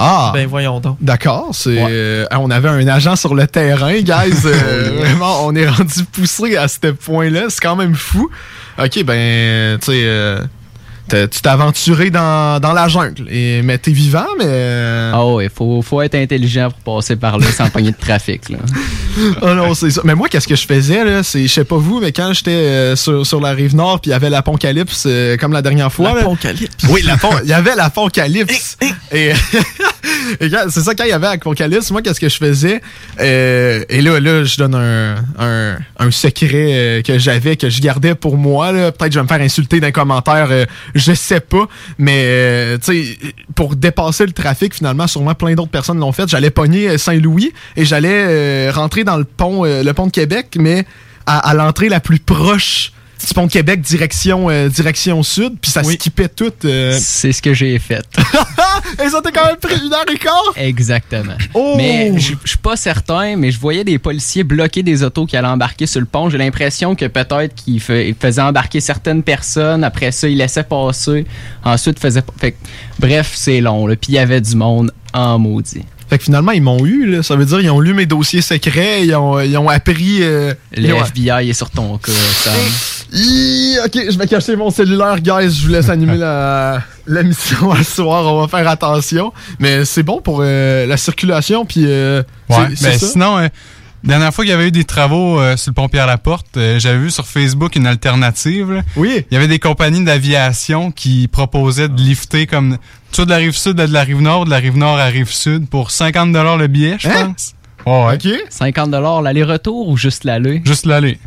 Ah! 0.00 0.31
Ben 0.32 0.46
voyons 0.46 0.78
donc. 0.78 0.96
D'accord, 1.00 1.49
c'est... 1.52 1.76
euh, 1.78 2.25
on 2.31 2.50
avait 2.52 2.69
un 2.69 2.87
agent 2.87 3.16
sur 3.16 3.34
le 3.34 3.46
terrain, 3.49 3.94
guys. 4.00 4.32
Euh, 4.44 4.99
Vraiment, 5.00 5.44
on 5.44 5.55
est 5.56 5.69
rendu 5.69 6.05
poussé 6.12 6.56
à 6.56 6.69
ce 6.69 6.93
point-là. 6.93 7.46
C'est 7.49 7.60
quand 7.60 7.75
même 7.75 7.94
fou. 7.96 8.31
Ok, 8.78 9.02
ben, 9.05 9.76
tu 9.81 9.87
sais... 9.87 10.38
t'as- 11.08 11.26
tu 11.28 11.40
t'es 11.40 11.49
aventuré 11.49 12.10
dans, 12.10 12.60
dans 12.60 12.72
la 12.72 12.88
jungle. 12.88 13.26
Et, 13.31 13.62
mais 13.62 13.78
t'es 13.78 13.90
vivant, 13.93 14.26
mais... 14.38 14.44
euh, 14.46 15.12
Ah 15.14 15.26
ouais, 15.26 15.49
faut, 15.55 15.82
faut 15.82 16.00
être 16.02 16.14
intelligent 16.14 16.70
pour 16.84 16.96
passer 16.96 17.16
par 17.16 17.38
là 17.38 17.46
sans 17.50 17.69
pogner 17.70 17.90
de 17.93 17.96
trafic, 17.96 18.49
là. 18.50 18.58
oh 19.43 19.49
non, 19.55 19.75
c'est 19.75 19.90
ça. 19.90 20.02
Mais 20.05 20.14
moi, 20.14 20.28
qu'est-ce 20.28 20.49
que 20.49 20.56
je 20.56 20.66
faisais, 20.66 21.05
là? 21.05 21.22
C'est, 21.22 21.43
je 21.46 21.52
sais 21.52 21.64
pas 21.64 21.76
vous, 21.76 22.00
mais 22.00 22.12
quand 22.12 22.32
j'étais 22.32 22.50
euh, 22.50 22.96
sur, 22.96 23.26
sur 23.26 23.40
la 23.40 23.50
rive 23.52 23.75
nord, 23.75 24.00
puis 24.00 24.10
il 24.10 24.12
y 24.12 24.16
avait 24.16 24.31
l'apocalypse, 24.31 25.05
euh, 25.06 25.37
comme 25.37 25.52
la 25.52 25.62
dernière 25.62 25.93
fois. 25.93 26.14
L'apocalypse. 26.14 26.76
Oui, 26.90 27.02
il 27.43 27.49
y 27.49 27.52
avait 27.52 27.75
l'apocalypse. 27.75 28.76
et 29.12 29.32
et 30.40 30.50
quand- 30.50 30.66
c'est 30.70 30.81
ça, 30.82 30.94
quand 30.94 31.05
il 31.05 31.10
y 31.10 31.12
avait 31.12 31.26
l'apocalypse, 31.28 31.90
moi, 31.90 32.02
qu'est-ce 32.02 32.20
que 32.20 32.28
je 32.28 32.37
faisais? 32.37 32.81
Euh, 33.20 33.84
et 33.88 34.00
là, 34.02 34.20
là, 34.20 34.44
je 34.44 34.56
donne 34.56 34.75
un, 34.75 35.14
un, 35.38 35.76
un 35.99 36.10
secret 36.10 36.49
euh, 36.72 37.02
que 37.02 37.19
j'avais, 37.19 37.56
que 37.56 37.69
je 37.70 37.81
gardais 37.81 38.14
pour 38.14 38.37
moi. 38.37 38.72
là. 38.72 38.93
Peut-être 38.93 39.08
que 39.08 39.14
je 39.14 39.19
vais 39.19 39.22
me 39.25 39.28
faire 39.28 39.40
insulter 39.40 39.81
d'un 39.81 39.90
commentaire, 39.90 40.49
euh, 40.50 40.64
je 40.98 41.12
sais 41.12 41.40
pas. 41.40 41.66
Mais, 41.98 42.24
euh, 42.24 42.78
pour 43.54 43.76
dépasser 43.76 44.26
le 44.26 44.32
trafic, 44.32 44.74
finalement, 44.74 45.06
sûrement 45.06 45.34
plein 45.34 45.54
d'autres 45.54 45.70
personnes 45.70 45.98
l'ont 45.98 46.12
fait. 46.12 46.28
J'allais 46.28 46.50
pogner 46.50 46.88
euh, 46.88 46.98
Saint-Louis 46.98 47.52
et 47.76 47.84
j'allais 47.84 48.24
euh, 48.68 48.72
rentrer 48.72 49.04
dans 49.04 49.16
le 49.16 49.24
pont, 49.24 49.64
le 49.64 49.92
pont 49.92 50.06
de 50.06 50.12
Québec, 50.12 50.56
mais 50.58 50.84
à 51.26 51.52
l'entrée 51.52 51.90
la 51.90 52.00
plus 52.00 52.20
proche 52.20 52.92
du 53.26 53.35
pont 53.35 53.47
de 53.47 53.50
Québec, 53.53 53.81
direction, 53.81 54.49
euh, 54.50 54.69
direction 54.69 55.23
sud, 55.23 55.55
puis 55.61 55.70
ça 55.70 55.82
skippait 55.82 56.29
tout. 56.29 56.53
euh. 56.65 56.97
C'est 57.00 57.32
ce 57.32 57.43
que 57.43 57.53
j'ai 57.55 57.79
fait. 57.79 58.05
Et 59.05 59.09
ça 59.09 59.20
t'a 59.20 59.31
quand 59.32 59.44
même 59.47 59.56
pris 59.56 59.75
une 59.85 59.93
heure 59.93 60.05
et 60.12 60.19
quart? 60.19 60.53
Exactement. 60.56 61.35
Oh! 61.55 61.75
Mais 61.76 62.12
je 62.19 62.35
suis 62.44 62.59
pas 62.62 62.76
certain, 62.76 63.37
mais 63.37 63.50
je 63.50 63.59
voyais 63.59 63.85
des 63.85 63.99
policiers 63.99 64.44
bloquer 64.44 64.82
des 64.82 65.03
autos 65.03 65.26
qui 65.26 65.37
allaient 65.37 65.49
embarquer 65.49 65.87
sur 65.87 66.00
le 66.00 66.06
pont. 66.06 66.31
J'ai 66.31 66.38
l'impression 66.38 66.94
que 66.94 67.05
peut-être 67.06 67.55
qu'ils 67.55 67.81
fa- 67.81 68.00
ils 68.00 68.15
faisaient 68.19 68.41
embarquer 68.43 68.81
certaines 68.81 69.23
personnes. 69.23 69.85
Après 69.85 70.11
ça, 70.12 70.29
ils 70.29 70.38
laissaient 70.38 70.62
passer. 70.65 71.26
Ensuite, 71.65 71.99
faisaient... 71.99 72.23
Fait 72.38 72.53
que, 72.53 72.56
bref, 72.99 73.32
c'est 73.35 73.61
long. 73.61 73.87
Là. 73.87 73.97
Puis 73.97 74.12
il 74.12 74.15
y 74.15 74.19
avait 74.19 74.41
du 74.41 74.55
monde 74.56 74.93
en 75.12 75.38
maudit. 75.38 75.85
Fait 76.09 76.17
que 76.19 76.25
finalement, 76.25 76.53
ils 76.53 76.62
m'ont 76.62 76.87
eu, 76.87 77.06
là. 77.06 77.22
Ça 77.22 77.37
veut 77.37 77.44
dire 77.44 77.60
ils 77.60 77.70
ont 77.70 77.81
lu 77.81 77.93
mes 77.93 78.06
dossiers 78.06 78.41
secrets, 78.41 79.05
ils 79.05 79.15
ont, 79.15 79.39
ils 79.41 79.56
ont 79.58 79.69
appris. 79.69 80.22
euh, 80.22 80.55
Le 80.75 80.84
ils 80.89 80.93
ont- 80.94 81.05
FBI 81.05 81.51
est 81.51 81.53
sur 81.53 81.69
ton 81.70 81.98
cas, 81.98 82.13
Ok, 83.10 83.94
je 84.10 84.19
vais 84.19 84.27
cacher 84.27 84.55
mon 84.56 84.70
cellulaire, 84.70 85.20
guys. 85.20 85.50
Je 85.50 85.67
vous 85.67 85.72
laisse 85.72 85.88
animer 85.88 86.17
la, 86.17 86.82
la 87.06 87.22
mission 87.22 87.70
à 87.72 87.79
ce 87.79 87.96
soir. 87.96 88.32
On 88.32 88.41
va 88.44 88.48
faire 88.48 88.69
attention. 88.69 89.32
Mais 89.58 89.84
c'est 89.84 90.03
bon 90.03 90.20
pour 90.20 90.41
euh, 90.43 90.86
la 90.86 90.96
circulation, 90.96 91.65
puis. 91.65 91.84
euh, 91.86 92.22
Ouais, 92.50 92.69
ben 92.69 92.98
ça? 92.98 93.06
sinon, 93.06 93.38
euh, 93.38 93.48
dernière 94.05 94.32
fois 94.32 94.44
qu'il 94.44 94.50
y 94.50 94.55
avait 94.55 94.69
eu 94.69 94.72
des 94.72 94.84
travaux 94.84 95.38
euh, 95.41 95.56
sur 95.56 95.70
le 95.70 95.74
pont 95.74 95.88
Pierre-Laporte, 95.88 96.56
euh, 96.56 96.79
j'avais 96.79 96.98
vu 96.98 97.10
sur 97.10 97.27
Facebook 97.27 97.77
une 97.77 97.86
alternative. 97.86 98.72
là. 98.72 98.82
Oui. 98.96 99.24
Il 99.31 99.34
y 99.34 99.36
avait 99.36 99.48
des 99.48 99.58
compagnies 99.58 100.05
d'aviation 100.05 100.91
qui 100.91 101.29
proposaient 101.29 101.88
de 101.88 102.00
lifter 102.00 102.46
comme 102.46 102.77
soit 103.12 103.24
de 103.24 103.31
la 103.31 103.36
rive 103.36 103.56
sud 103.56 103.79
à 103.81 103.86
de 103.86 103.93
la 103.93 104.03
rive 104.05 104.20
nord, 104.20 104.44
de 104.44 104.50
la 104.50 104.56
rive 104.58 104.77
nord 104.77 104.94
à 104.96 104.98
la 104.98 105.06
rive 105.06 105.31
sud 105.32 105.67
pour 105.69 105.91
50 105.91 106.34
le 106.58 106.67
billet, 106.67 106.96
je 106.98 107.08
Hein? 107.08 107.32
pense. 107.34 107.55
Ouais, 107.86 108.06
ouais. 108.06 108.34
Ok. 108.34 108.43
50 108.50 108.91
l'aller-retour 109.22 109.88
ou 109.88 109.96
juste 109.96 110.24
l'aller? 110.24 110.60
Juste 110.65 110.84
l'aller. 110.84 111.19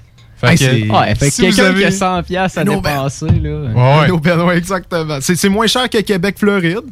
Fait 0.41 0.55
que, 0.55 0.91
ouais, 0.91 1.15
fait 1.15 1.27
que 1.27 1.33
si 1.33 1.41
vous 1.41 1.47
quelqu'un 1.55 1.63
qui 1.73 1.83
avez- 1.83 1.85
a 1.85 1.91
100 1.91 2.23
pièces 2.23 2.57
à 2.57 2.63
dépenser, 2.63 3.25
là. 3.29 3.49
Ouais, 4.03 4.11
ouais. 4.43 4.57
Exactement. 4.57 5.19
C'est 5.21 5.35
c'est 5.35 5.49
moins 5.49 5.67
cher 5.67 5.89
que 5.89 5.97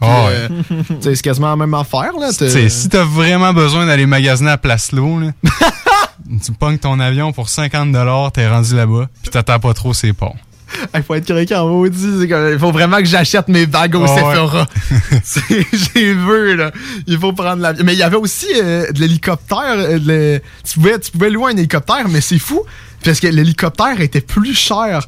Ah 0.01 0.25
ouais. 0.25 0.31
euh, 0.71 0.83
c'est 1.01 1.21
quasiment 1.21 1.49
la 1.49 1.55
même 1.55 1.73
affaire, 1.73 2.11
là. 2.19 2.29
T'sais, 2.31 2.69
si 2.69 2.89
t'as 2.89 3.03
vraiment 3.03 3.51
besoin 3.53 3.85
d'aller 3.85 4.05
magasiner 4.05 4.51
à 4.51 4.57
Place 4.57 4.91
L'eau, 4.91 5.19
là, 5.19 5.31
tu 6.45 6.51
pognes 6.51 6.77
ton 6.77 6.99
avion 6.99 7.31
pour 7.31 7.49
50 7.49 7.91
t'es 8.31 8.47
rendu 8.47 8.75
là-bas, 8.75 9.07
puis 9.23 9.31
t'attends 9.31 9.59
pas 9.59 9.73
trop 9.73 9.93
ces 9.93 10.13
ponts. 10.13 10.35
Il 10.93 11.01
faut 11.01 11.15
être 11.15 11.25
en 11.55 11.67
maudit. 11.67 12.27
Il 12.29 12.59
faut 12.59 12.71
vraiment 12.71 12.97
que 12.97 13.05
j'achète 13.05 13.47
mes 13.47 13.65
bagues 13.65 13.95
au 13.95 14.05
Ah 14.05 14.13
ouais. 14.13 14.19
Sephora. 14.19 14.67
J'ai 15.95 16.13
vu, 16.13 16.55
là. 16.55 16.71
Il 17.07 17.17
faut 17.17 17.33
prendre 17.33 17.61
l'avion. 17.63 17.83
Mais 17.83 17.93
il 17.93 17.97
y 17.99 18.03
avait 18.03 18.17
aussi 18.17 18.45
euh, 18.55 18.91
de 18.91 18.99
l'hélicoptère. 18.99 19.75
euh, 19.77 20.37
tu, 20.63 20.79
pouvais, 20.79 20.99
tu 20.99 21.09
pouvais 21.11 21.31
louer 21.31 21.53
un 21.53 21.57
hélicoptère, 21.57 22.07
mais 22.07 22.21
c'est 22.21 22.37
fou. 22.37 22.61
Parce 23.03 23.19
que 23.19 23.27
l'hélicoptère 23.27 23.99
était 24.01 24.21
plus 24.21 24.53
cher 24.55 25.05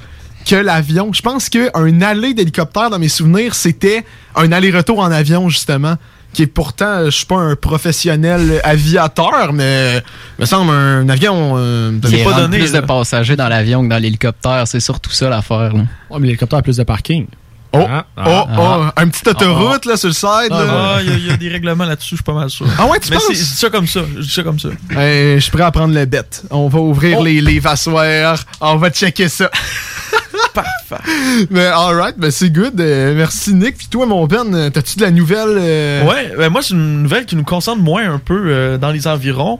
que 0.48 0.56
l'avion. 0.56 1.12
Je 1.14 1.22
pense 1.22 1.50
qu'un 1.50 2.02
aller 2.02 2.34
d'hélicoptère, 2.34 2.90
dans 2.90 3.00
mes 3.00 3.10
souvenirs, 3.10 3.54
c'était 3.56 4.06
un 4.36 4.52
aller-retour 4.52 5.00
en 5.00 5.12
avion, 5.12 5.50
justement. 5.50 5.96
Qui 6.34 6.44
est 6.44 6.48
pourtant, 6.48 6.86
euh, 6.86 7.06
je 7.08 7.10
suis 7.18 7.26
pas 7.26 7.36
un 7.36 7.58
professionnel 7.58 8.62
aviateur, 8.64 9.52
mais 9.52 10.02
me 10.40 10.46
semble 10.46 10.72
un 10.72 11.10
avion. 11.10 11.56
euh, 11.58 11.92
Il 12.06 12.20
y 12.20 12.22
a 12.22 12.24
plus 12.48 12.72
de 12.72 12.80
passagers 12.80 13.36
dans 13.36 13.50
l'avion 13.50 13.84
que 13.84 13.90
dans 13.90 13.98
l'hélicoptère. 13.98 14.64
C'est 14.66 14.80
surtout 14.80 15.12
ça 15.12 15.28
l'affaire. 15.30 15.74
Ouais, 16.10 16.20
mais 16.20 16.28
l'hélicoptère 16.28 16.60
a 16.60 16.62
plus 16.62 16.78
de 16.78 16.84
parking. 16.84 17.26
Oh, 17.74 17.86
Ah, 17.90 18.06
oh, 18.18 18.22
ah, 18.26 18.46
oh, 18.58 18.62
ah. 18.62 18.94
un 18.98 19.08
petit 19.08 19.28
autoroute 19.30 19.86
là 19.86 19.96
sur 19.96 20.10
le 20.10 20.14
side. 20.14 20.52
Ah, 20.52 20.98
il 21.02 21.10
y 21.10 21.14
a- 21.14 21.18
il 21.18 21.28
y, 21.28 21.32
a 21.32 21.38
des 21.38 21.48
règlements 21.48 21.86
là-dessus, 21.86 22.12
je 22.12 22.16
suis 22.16 22.24
pas 22.24 22.34
mal 22.34 22.50
sûr. 22.50 22.66
Ah 22.78 22.86
ouais, 22.88 23.00
tu 23.00 23.10
Mais 23.10 23.16
penses? 23.16 23.28
c'est- 23.28 23.34
Je 23.36 23.40
dis 23.40 23.46
ça 23.56 23.70
comme 23.70 23.88
ça. 23.88 24.02
Je 24.18 24.22
dis 24.22 24.30
ça 24.32 24.44
comme 24.44 24.60
ça. 24.60 24.68
Euh, 24.98 25.36
je 25.36 25.40
suis 25.40 25.52
prêt 25.52 25.64
à 25.64 25.72
prendre 25.72 25.94
le 25.94 26.04
bet. 26.06 26.22
On 26.50 26.68
va 26.68 26.80
ouvrir 26.80 27.20
Oh. 27.22 27.24
les, 27.24 27.60
vassoirs. 27.60 28.44
On 28.60 28.76
va 28.76 28.90
checker 28.90 29.30
ça. 29.30 29.50
Parfait. 30.54 31.48
Mais 31.50 31.66
alright, 31.66 32.18
ben 32.18 32.30
c'est 32.30 32.50
good. 32.50 32.80
Euh, 32.82 33.16
merci 33.16 33.54
Nick. 33.54 33.78
Puis 33.78 33.88
toi, 33.88 34.06
mon 34.06 34.28
Ben, 34.28 34.54
euh, 34.54 34.70
t'as-tu 34.70 34.98
de 34.98 35.04
la 35.04 35.12
nouvelle? 35.12 35.56
euh? 35.58 36.04
Ouais, 36.06 36.34
ben 36.38 36.50
moi, 36.50 36.62
c'est 36.62 36.74
une 36.74 37.04
nouvelle 37.04 37.26
qui 37.26 37.38
nous 37.38 37.46
concerne 37.46 37.80
moins 37.80 38.12
un 38.14 38.20
peu 38.20 38.44
euh, 38.48 38.78
dans 38.78 38.92
les 38.92 39.08
environs. 39.08 39.60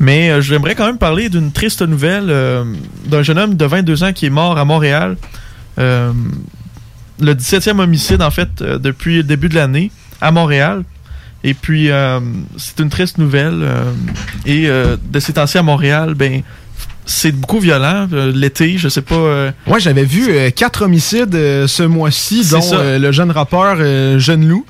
Mais 0.00 0.42
j'aimerais 0.42 0.74
quand 0.74 0.86
même 0.86 0.98
parler 0.98 1.28
d'une 1.28 1.52
triste 1.52 1.80
nouvelle 1.82 2.26
d'un 3.06 3.22
jeune 3.22 3.38
homme 3.38 3.54
de 3.54 3.64
22 3.64 4.02
ans 4.02 4.12
qui 4.12 4.26
est 4.26 4.30
mort 4.30 4.58
à 4.58 4.64
Montréal. 4.64 5.16
Euh, 5.78 6.12
le 7.20 7.34
17e 7.34 7.78
homicide, 7.78 8.22
en 8.22 8.30
fait, 8.30 8.48
euh, 8.60 8.78
depuis 8.78 9.18
le 9.18 9.22
début 9.24 9.48
de 9.48 9.54
l'année 9.54 9.90
à 10.20 10.30
Montréal. 10.30 10.84
Et 11.44 11.54
puis, 11.54 11.90
euh, 11.90 12.20
c'est 12.56 12.78
une 12.80 12.88
triste 12.88 13.18
nouvelle. 13.18 13.62
euh, 13.62 13.92
et 14.46 14.68
euh, 14.68 14.96
de 15.04 15.18
ces 15.20 15.32
temps-ci 15.32 15.58
à 15.58 15.62
Montréal, 15.62 16.14
ben, 16.14 16.42
c'est 17.04 17.32
beaucoup 17.32 17.58
violent. 17.58 18.06
L'été, 18.32 18.78
je 18.78 18.88
sais 18.88 19.02
pas. 19.02 19.50
Ouais, 19.66 19.80
j'avais 19.80 20.04
vu 20.04 20.30
quatre 20.52 20.82
homicides 20.82 21.32
ce 21.32 21.82
mois-ci, 21.82 22.48
dont 22.48 22.70
le 22.72 23.10
jeune 23.10 23.32
rappeur 23.32 23.76
Jeune 24.20 24.46
Loup. 24.46 24.64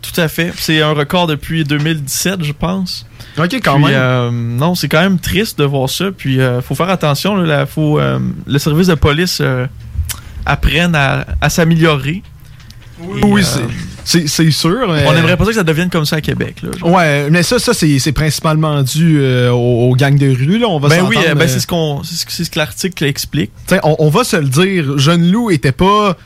Tout 0.00 0.20
à 0.20 0.28
fait. 0.28 0.52
C'est 0.56 0.80
un 0.80 0.92
record 0.92 1.26
depuis 1.26 1.64
2017, 1.64 2.44
je 2.44 2.52
pense. 2.52 3.04
Ok, 3.36 3.54
quand 3.54 3.82
Puis, 3.82 3.92
même. 3.92 4.56
non, 4.56 4.76
c'est 4.76 4.86
quand 4.86 5.00
même 5.00 5.18
triste 5.18 5.58
de 5.58 5.64
voir 5.64 5.90
ça. 5.90 6.12
Puis, 6.16 6.38
faut 6.62 6.76
faire 6.76 6.90
attention. 6.90 7.34
Là, 7.34 7.66
faut, 7.66 7.98
le 8.46 8.58
service 8.60 8.86
de 8.86 8.94
police 8.94 9.42
euh, 10.46 10.52
apprenne 10.52 10.94
à, 10.94 11.26
à 11.40 11.50
s'améliorer. 11.50 12.22
Oui, 13.00 13.20
oui, 13.24 13.42
euh, 13.42 13.60
c'est- 14.04 14.50
sûr. 14.50 14.70
euh, 14.90 15.04
On 15.06 15.12
n'aimerait 15.12 15.36
pas 15.36 15.44
ça 15.44 15.50
que 15.50 15.56
ça 15.56 15.62
devienne 15.62 15.88
comme 15.88 16.04
ça 16.04 16.16
à 16.16 16.20
Québec. 16.20 16.56
Là. 16.64 16.70
Ouais, 16.88 17.30
mais 17.30 17.44
ça, 17.44 17.60
ça 17.60 17.72
c'est 17.72 17.98
c'est 18.00 18.10
principalement 18.10 18.82
dû 18.82 19.18
euh, 19.20 19.50
aux, 19.52 19.90
aux 19.90 19.94
gangs 19.94 20.18
de 20.18 20.28
rue. 20.30 20.58
Là. 20.58 20.66
On 20.68 20.80
va 20.80 20.88
Ben 20.88 21.04
oui, 21.08 21.16
euh, 21.28 21.34
ben 21.36 21.46
c'est 21.46 21.60
ce 21.60 21.66
qu'on, 21.68 22.02
c'est 22.02 22.42
ce 22.44 22.50
que- 22.50 22.58
l'article 22.58 23.04
explique. 23.04 23.52
On, 23.84 23.94
on 24.00 24.08
va 24.08 24.24
se 24.24 24.36
le 24.36 24.48
dire, 24.48 24.98
Jeune 24.98 25.30
Loup 25.30 25.50
était 25.52 25.70
pas 25.70 26.16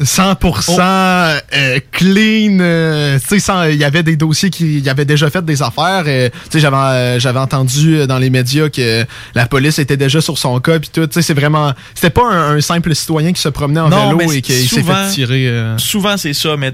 100% 0.00 0.80
euh, 0.80 1.80
clean. 1.92 2.58
euh, 2.60 3.18
tu 3.20 3.26
sais, 3.28 3.38
sans- 3.40 3.64
il 3.64 3.76
y 3.76 3.84
avait 3.84 4.02
des 4.02 4.16
dossiers 4.16 4.50
qui 4.50 4.78
il 4.78 4.88
avait 4.88 5.04
déjà 5.04 5.28
fait 5.30 5.44
des 5.44 5.62
affaires. 5.62 6.04
euh, 6.06 6.28
tu 6.28 6.36
sais, 6.52 6.60
j'avais 6.60 6.76
euh, 6.76 7.18
j'avais 7.20 7.38
entendu 7.38 8.06
dans 8.06 8.18
les 8.18 8.30
médias 8.30 8.68
que 8.68 9.04
la 9.34 9.46
police 9.46 9.78
était 9.78 9.96
déjà 9.96 10.20
sur 10.20 10.38
son 10.38 10.58
cas 10.60 10.78
puis 10.78 10.90
tout. 10.92 11.06
Tu 11.06 11.12
sais, 11.14 11.22
c'est 11.22 11.34
vraiment 11.34 11.72
c'était 11.94 12.10
pas 12.10 12.26
un, 12.30 12.56
un 12.56 12.60
simple 12.60 12.94
citoyen 12.94 13.32
qui 13.32 13.40
se 13.42 13.48
promenait 13.48 13.80
en 13.80 13.88
Non, 13.88 14.16
vélo 14.16 14.32
et 14.32 14.40
qui 14.42 14.52
s'est 14.54 14.66
souvent- 14.80 14.94
fait 15.08 15.10
tirer. 15.14 15.48
euh. 15.48 15.78
Souvent, 15.78 16.16
c'est 16.16 16.32
ça, 16.34 16.56
mais 16.56 16.72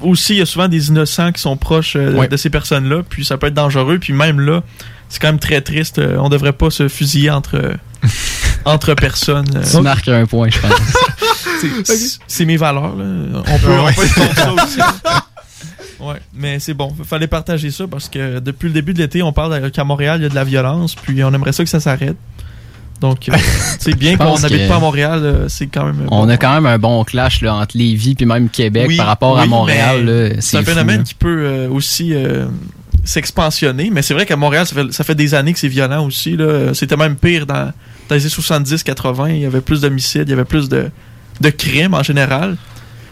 aussi, 0.00 0.34
il 0.34 0.38
y 0.38 0.42
a 0.42 0.46
souvent 0.46 0.68
des 0.68 0.88
innocents 0.88 1.30
qui 1.32 1.40
sont 1.42 1.56
proches 1.56 1.94
euh, 1.96 2.14
Ouais. 2.14 2.26
de 2.28 2.36
ces 2.36 2.50
personnes-là, 2.50 3.02
puis 3.08 3.24
ça 3.24 3.36
peut 3.38 3.48
être 3.48 3.54
dangereux, 3.54 3.98
puis 3.98 4.12
même 4.12 4.40
là, 4.40 4.62
c'est 5.08 5.20
quand 5.20 5.28
même 5.28 5.38
très 5.38 5.60
triste. 5.60 5.98
euh, 5.98 6.16
on 6.18 6.28
devrait 6.28 6.52
pas 6.52 6.70
se 6.70 6.88
fusiller 6.88 7.30
entre, 7.30 7.56
euh, 7.56 7.74
entre 8.64 8.94
personnes. 8.94 9.46
euh. 9.56 9.62
Tu 9.70 9.80
marques 9.82 10.08
un 10.08 10.26
point, 10.26 10.48
je 10.50 10.58
pense. 10.58 10.70
C'est- 12.26 12.44
mes 12.44 12.56
valeurs, 12.56 12.94
là. 12.96 13.04
On 13.46 13.58
peut, 13.58 13.68
on 13.70 13.84
Ouais. 13.84 13.92
peut 13.92 14.02
être 14.04 14.14
contre 14.14 14.34
ça 14.36 14.52
aussi. 14.64 14.78
Ouais, 16.00 16.16
mais 16.34 16.58
c'est 16.60 16.72
bon. 16.74 16.94
Fallait 17.04 17.26
partager 17.26 17.70
ça 17.70 17.86
parce 17.86 18.08
que 18.08 18.38
depuis 18.38 18.68
le 18.68 18.72
début 18.74 18.94
de 18.94 18.98
l'été, 18.98 19.22
on 19.22 19.32
parle 19.32 19.70
qu'à 19.70 19.84
Montréal, 19.84 20.20
il 20.20 20.22
y 20.22 20.26
a 20.26 20.28
de 20.30 20.34
la 20.34 20.44
violence, 20.44 20.94
puis 20.94 21.22
on 21.22 21.32
aimerait 21.34 21.52
ça 21.52 21.62
que 21.62 21.68
ça 21.70 21.80
s'arrête. 21.80 22.16
Donc, 23.02 23.28
euh, 23.28 23.36
c'est 23.78 23.94
bien 23.96 24.16
qu'on 24.16 24.38
n'habite 24.38 24.66
pas 24.68 24.76
à 24.76 24.80
Montréal, 24.80 25.20
euh, 25.22 25.48
c'est 25.48 25.66
quand 25.66 25.84
même. 25.86 26.06
On 26.10 26.24
bon. 26.24 26.28
a 26.30 26.36
quand 26.38 26.54
même 26.54 26.66
un 26.66 26.78
bon 26.78 27.02
clash 27.04 27.42
là, 27.42 27.54
entre 27.54 27.76
Lévis 27.76 28.14
puis 28.14 28.24
même 28.26 28.48
Québec 28.48 28.86
Oui, 28.88 28.96
par 28.96 29.06
rapport 29.06 29.38
à 29.38 29.46
Montréal. 29.46 30.36
C'est 30.40 30.56
un 30.58 30.64
phénomène 30.64 30.98
là. 30.98 31.02
qui 31.04 31.14
peut 31.14 31.44
euh, 31.46 31.68
aussi 31.70 32.14
euh, 32.14 32.46
s'expansionner, 33.04 33.90
mais 33.92 34.02
c'est 34.02 34.14
vrai 34.14 34.26
qu'à 34.26 34.36
Montréal, 34.36 34.66
ça 34.66 34.74
fait, 34.74 34.92
ça 34.92 35.04
fait 35.04 35.14
des 35.14 35.34
années 35.34 35.52
que 35.52 35.58
c'est 35.58 35.68
violent 35.68 36.06
aussi. 36.06 36.36
là. 36.36 36.72
C'était 36.74 36.96
même 36.96 37.16
pire 37.16 37.46
dans, 37.46 37.72
dans 38.08 38.14
les 38.14 38.20
années 38.22 38.30
70-80. 38.30 39.30
Il 39.34 39.40
y 39.40 39.46
avait 39.46 39.60
plus 39.62 39.80
d'homicides, 39.82 40.24
il 40.28 40.30
y 40.30 40.34
avait 40.34 40.44
plus 40.44 40.68
de, 40.68 40.90
de 41.40 41.50
crimes 41.50 41.94
en 41.94 42.02
général. 42.02 42.56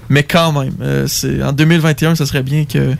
Mais 0.08 0.22
quand 0.22 0.52
même, 0.52 0.72
euh, 0.80 1.06
c'est 1.06 1.42
en 1.42 1.52
2021, 1.52 2.14
ça 2.14 2.24
serait 2.26 2.42
bien 2.42 2.64
que 2.64 2.94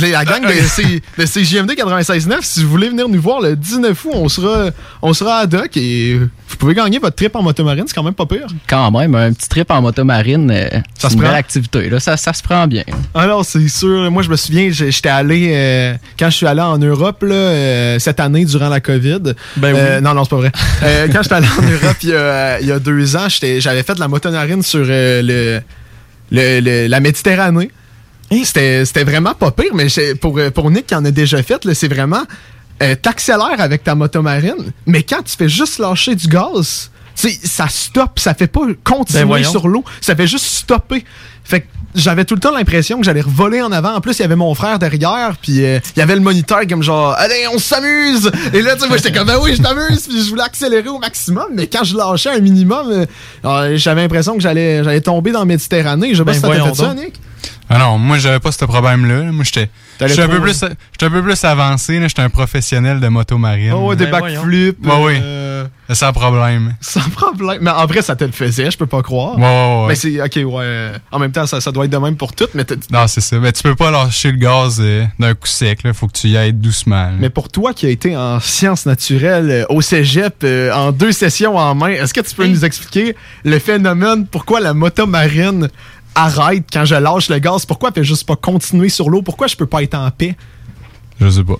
La 0.00 0.24
gang 0.24 0.42
de, 0.46 0.52
C- 0.52 1.02
de 1.18 1.24
CJMD 1.24 1.70
96.9, 1.72 2.38
si 2.42 2.62
vous 2.62 2.70
voulez 2.70 2.88
venir 2.88 3.08
nous 3.08 3.20
voir 3.20 3.40
le 3.40 3.56
19 3.56 4.04
août, 4.04 4.10
on 4.14 4.28
sera, 4.28 4.70
on 5.02 5.12
sera 5.14 5.38
à 5.38 5.40
Haddock 5.42 5.76
et 5.76 6.14
vous 6.18 6.56
pouvez 6.58 6.74
gagner 6.74 6.98
votre 6.98 7.16
trip 7.16 7.34
en 7.34 7.42
motomarine, 7.42 7.84
c'est 7.86 7.94
quand 7.94 8.02
même 8.02 8.14
pas 8.14 8.26
pire. 8.26 8.46
Quand 8.68 8.90
même, 8.90 9.14
un 9.14 9.32
petit 9.32 9.48
trip 9.48 9.70
en 9.70 9.80
motomarine, 9.82 10.50
euh, 10.50 10.68
Ça 10.70 10.80
c'est 10.98 11.08
se 11.08 11.12
une 11.14 11.20
prend. 11.20 11.28
belle 11.30 11.38
activité. 11.38 11.88
Là. 11.88 11.98
Ça, 12.00 12.16
ça 12.16 12.32
se 12.32 12.42
prend 12.42 12.66
bien. 12.66 12.84
Alors, 13.14 13.44
c'est 13.44 13.66
sûr. 13.68 14.10
Moi, 14.10 14.22
je 14.22 14.28
me 14.30 14.36
souviens, 14.36 14.68
j'étais 14.70 15.08
allé, 15.08 15.50
euh, 15.54 15.94
quand 16.18 16.30
je 16.30 16.36
suis 16.36 16.46
allé 16.46 16.60
en 16.60 16.78
Europe, 16.78 17.22
là, 17.22 17.34
euh, 17.34 17.98
cette 17.98 18.20
année, 18.20 18.44
durant 18.44 18.68
la 18.68 18.80
COVID. 18.80 19.20
Ben 19.56 19.72
oui. 19.72 19.80
Euh, 19.80 20.00
non, 20.00 20.14
non, 20.14 20.24
c'est 20.24 20.30
pas 20.30 20.36
vrai. 20.36 20.52
Euh, 20.82 21.08
quand 21.12 21.22
j'étais 21.22 21.34
allé 21.36 21.46
en 21.48 21.62
Europe, 21.62 21.96
il 22.02 22.08
y 22.10 22.14
a, 22.14 22.60
il 22.60 22.66
y 22.66 22.72
a 22.72 22.78
deux 22.78 23.16
ans, 23.16 23.26
j'avais 23.28 23.82
fait 23.82 23.94
de 23.94 24.00
la 24.00 24.08
motomarine 24.08 24.62
sur 24.62 24.84
euh, 24.88 25.22
le. 25.22 25.60
le- 26.30 26.60
le- 26.60 26.86
la 26.86 27.00
Méditerranée. 27.00 27.70
C'était 28.30 28.84
c'était 28.84 29.04
vraiment 29.04 29.34
pas 29.34 29.50
pire, 29.50 29.74
mais 29.74 29.88
j'ai- 29.88 30.14
pour, 30.14 30.38
pour 30.54 30.70
Nick 30.70 30.86
qui 30.86 30.94
en 30.94 31.04
a 31.04 31.10
déjà 31.10 31.42
fait, 31.42 31.72
c'est 31.74 31.88
vraiment. 31.88 32.24
euh, 32.82 32.94
T'accélères 33.00 33.60
avec 33.60 33.84
ta 33.84 33.94
motomarine, 33.94 34.72
mais 34.86 35.02
quand 35.02 35.22
tu 35.22 35.36
fais 35.36 35.48
juste 35.48 35.78
lâcher 35.78 36.14
du 36.14 36.26
gaz, 36.26 36.90
tu 37.18 37.30
sais, 37.30 37.38
ça 37.44 37.68
stoppe, 37.68 38.18
ça 38.18 38.34
fait 38.34 38.48
pas 38.48 38.60
continuer 38.84 39.22
Ben 39.24 39.50
sur 39.50 39.68
l'eau, 39.68 39.84
ça 40.00 40.14
fait 40.14 40.26
juste 40.26 40.44
stopper. 40.44 41.04
Fait 41.44 41.60
que 41.62 41.66
j'avais 41.94 42.24
tout 42.26 42.34
le 42.34 42.40
temps 42.40 42.50
l'impression 42.50 42.98
que 42.98 43.04
j'allais 43.06 43.22
revoler 43.22 43.62
en 43.62 43.72
avant. 43.72 43.94
En 43.94 44.00
plus, 44.02 44.18
il 44.18 44.22
y 44.22 44.24
avait 44.26 44.36
mon 44.36 44.52
frère 44.54 44.78
derrière, 44.78 45.36
puis 45.40 45.64
euh, 45.64 45.78
il 45.94 46.00
y 46.00 46.02
avait 46.02 46.16
le 46.16 46.20
moniteur 46.20 46.60
comme 46.68 46.82
genre, 46.82 47.14
allez, 47.16 47.46
on 47.54 47.58
s'amuse! 47.58 48.30
Et 48.52 48.60
là, 48.60 48.74
tu 48.74 48.80
sais, 48.82 48.88
moi, 48.88 48.96
j'étais 48.98 49.12
comme, 49.12 49.28
ben 49.28 49.38
oui, 49.40 49.54
je 49.56 49.62
t'amuse, 49.62 50.06
puis 50.08 50.22
je 50.22 50.28
voulais 50.28 50.42
accélérer 50.42 50.88
au 50.88 50.98
maximum, 50.98 51.46
mais 51.54 51.68
quand 51.68 51.84
je 51.84 51.96
lâchais 51.96 52.30
un 52.30 52.40
minimum, 52.40 52.90
euh, 52.90 53.06
euh, 53.46 53.76
j'avais 53.78 54.02
l'impression 54.02 54.34
que 54.34 54.40
j'allais 54.40 54.84
j'allais 54.84 55.00
tomber 55.00 55.30
dans 55.32 55.38
la 55.38 55.44
Méditerranée. 55.46 56.10
Je 56.12 56.18
sais 56.18 56.24
pas 56.24 56.32
Ben 56.32 56.34
si 56.34 56.40
t'as 56.42 56.46
voyons 56.48 56.74
fait 56.74 56.82
ça. 56.82 56.92
Nick. 56.94 57.14
Ah 57.68 57.78
non, 57.78 57.98
moi 57.98 58.18
j'avais 58.18 58.38
pas 58.40 58.52
ce 58.52 58.64
problème-là. 58.64 59.32
Moi 59.32 59.44
j'étais 59.44 59.68
T'allais 59.98 60.10
j'étais 60.14 60.22
un 60.22 60.28
peu 60.28 60.40
plus 60.40 60.60
j'étais 60.92 61.06
un 61.06 61.10
peu 61.10 61.22
plus 61.22 61.42
avancé, 61.44 61.98
là, 61.98 62.06
j'étais 62.08 62.22
un 62.22 62.28
professionnel 62.28 63.00
de 63.00 63.08
moto 63.08 63.38
marine. 63.38 63.72
Oh, 63.74 63.88
ouais, 63.88 63.96
des 63.96 64.04
Ben 64.06 64.20
backflips. 64.20 64.86
Ouais, 64.86 64.92
oui. 65.00 65.14
euh, 65.22 65.64
Sans 65.92 66.12
problème. 66.12 66.74
sans 66.82 67.00
problème. 67.10 67.58
Mais 67.62 67.70
en 67.70 67.86
vrai, 67.86 68.02
ça 68.02 68.14
te 68.14 68.24
le 68.24 68.30
faisait, 68.32 68.70
je 68.70 68.76
peux 68.76 68.86
pas 68.86 69.02
croire. 69.02 69.38
Ouais, 69.38 69.42
ouais, 69.44 69.80
ouais. 69.82 69.88
Mais 69.88 69.94
c'est, 69.94 70.20
ok, 70.22 70.52
ouais. 70.54 70.92
En 71.10 71.18
même 71.18 71.32
temps, 71.32 71.46
ça, 71.46 71.60
ça 71.62 71.72
doit 71.72 71.86
être 71.86 71.90
de 71.90 71.96
même 71.96 72.16
pour 72.16 72.34
tout, 72.34 72.46
mais, 72.54 72.64
t'as- 72.64 72.74
Non, 72.92 73.06
c'est 73.08 73.22
ça. 73.22 73.38
Mais 73.38 73.52
tu 73.52 73.62
peux 73.62 73.74
pas 73.74 73.90
lâcher 73.90 74.32
le 74.32 74.36
gaz 74.38 74.76
euh, 74.80 75.04
d'un 75.18 75.32
coup 75.34 75.46
sec, 75.48 75.82
là. 75.82 75.92
Faut 75.94 76.08
que 76.08 76.12
tu 76.12 76.28
y 76.28 76.36
ailles 76.36 76.52
doucement. 76.52 76.96
là. 77.06 77.12
mais 77.18 77.30
pour 77.30 77.48
toi 77.48 77.72
qui 77.72 77.86
a 77.86 77.88
été 77.88 78.14
en 78.16 78.38
sciences 78.38 78.84
naturelles 78.86 79.50
euh, 79.50 79.64
au 79.70 79.80
cégep 79.80 80.34
euh, 80.44 80.72
en 80.72 80.92
deux 80.92 81.12
sessions 81.12 81.56
en 81.56 81.74
main, 81.74 81.88
est-ce 81.88 82.12
que 82.12 82.20
tu 82.20 82.34
peux 82.34 82.46
nous 82.46 82.64
expliquer 82.66 83.16
le 83.44 83.58
phénomène, 83.58 84.26
pourquoi 84.26 84.60
la 84.60 84.74
moto 84.74 85.06
marine 85.06 85.68
arrête 86.16 86.64
quand 86.72 86.84
je 86.84 86.96
lâche 86.96 87.28
le 87.28 87.38
gaz? 87.38 87.64
Pourquoi 87.64 87.90
elle 87.90 87.94
fait 88.02 88.04
juste 88.04 88.26
pas 88.26 88.34
continuer 88.36 88.88
sur 88.88 89.08
l'eau? 89.10 89.22
Pourquoi 89.22 89.46
je 89.46 89.54
peux 89.56 89.66
pas 89.66 89.82
être 89.82 89.94
en 89.94 90.10
paix? 90.10 90.34
Je 91.20 91.28
sais 91.30 91.44
pas. 91.44 91.54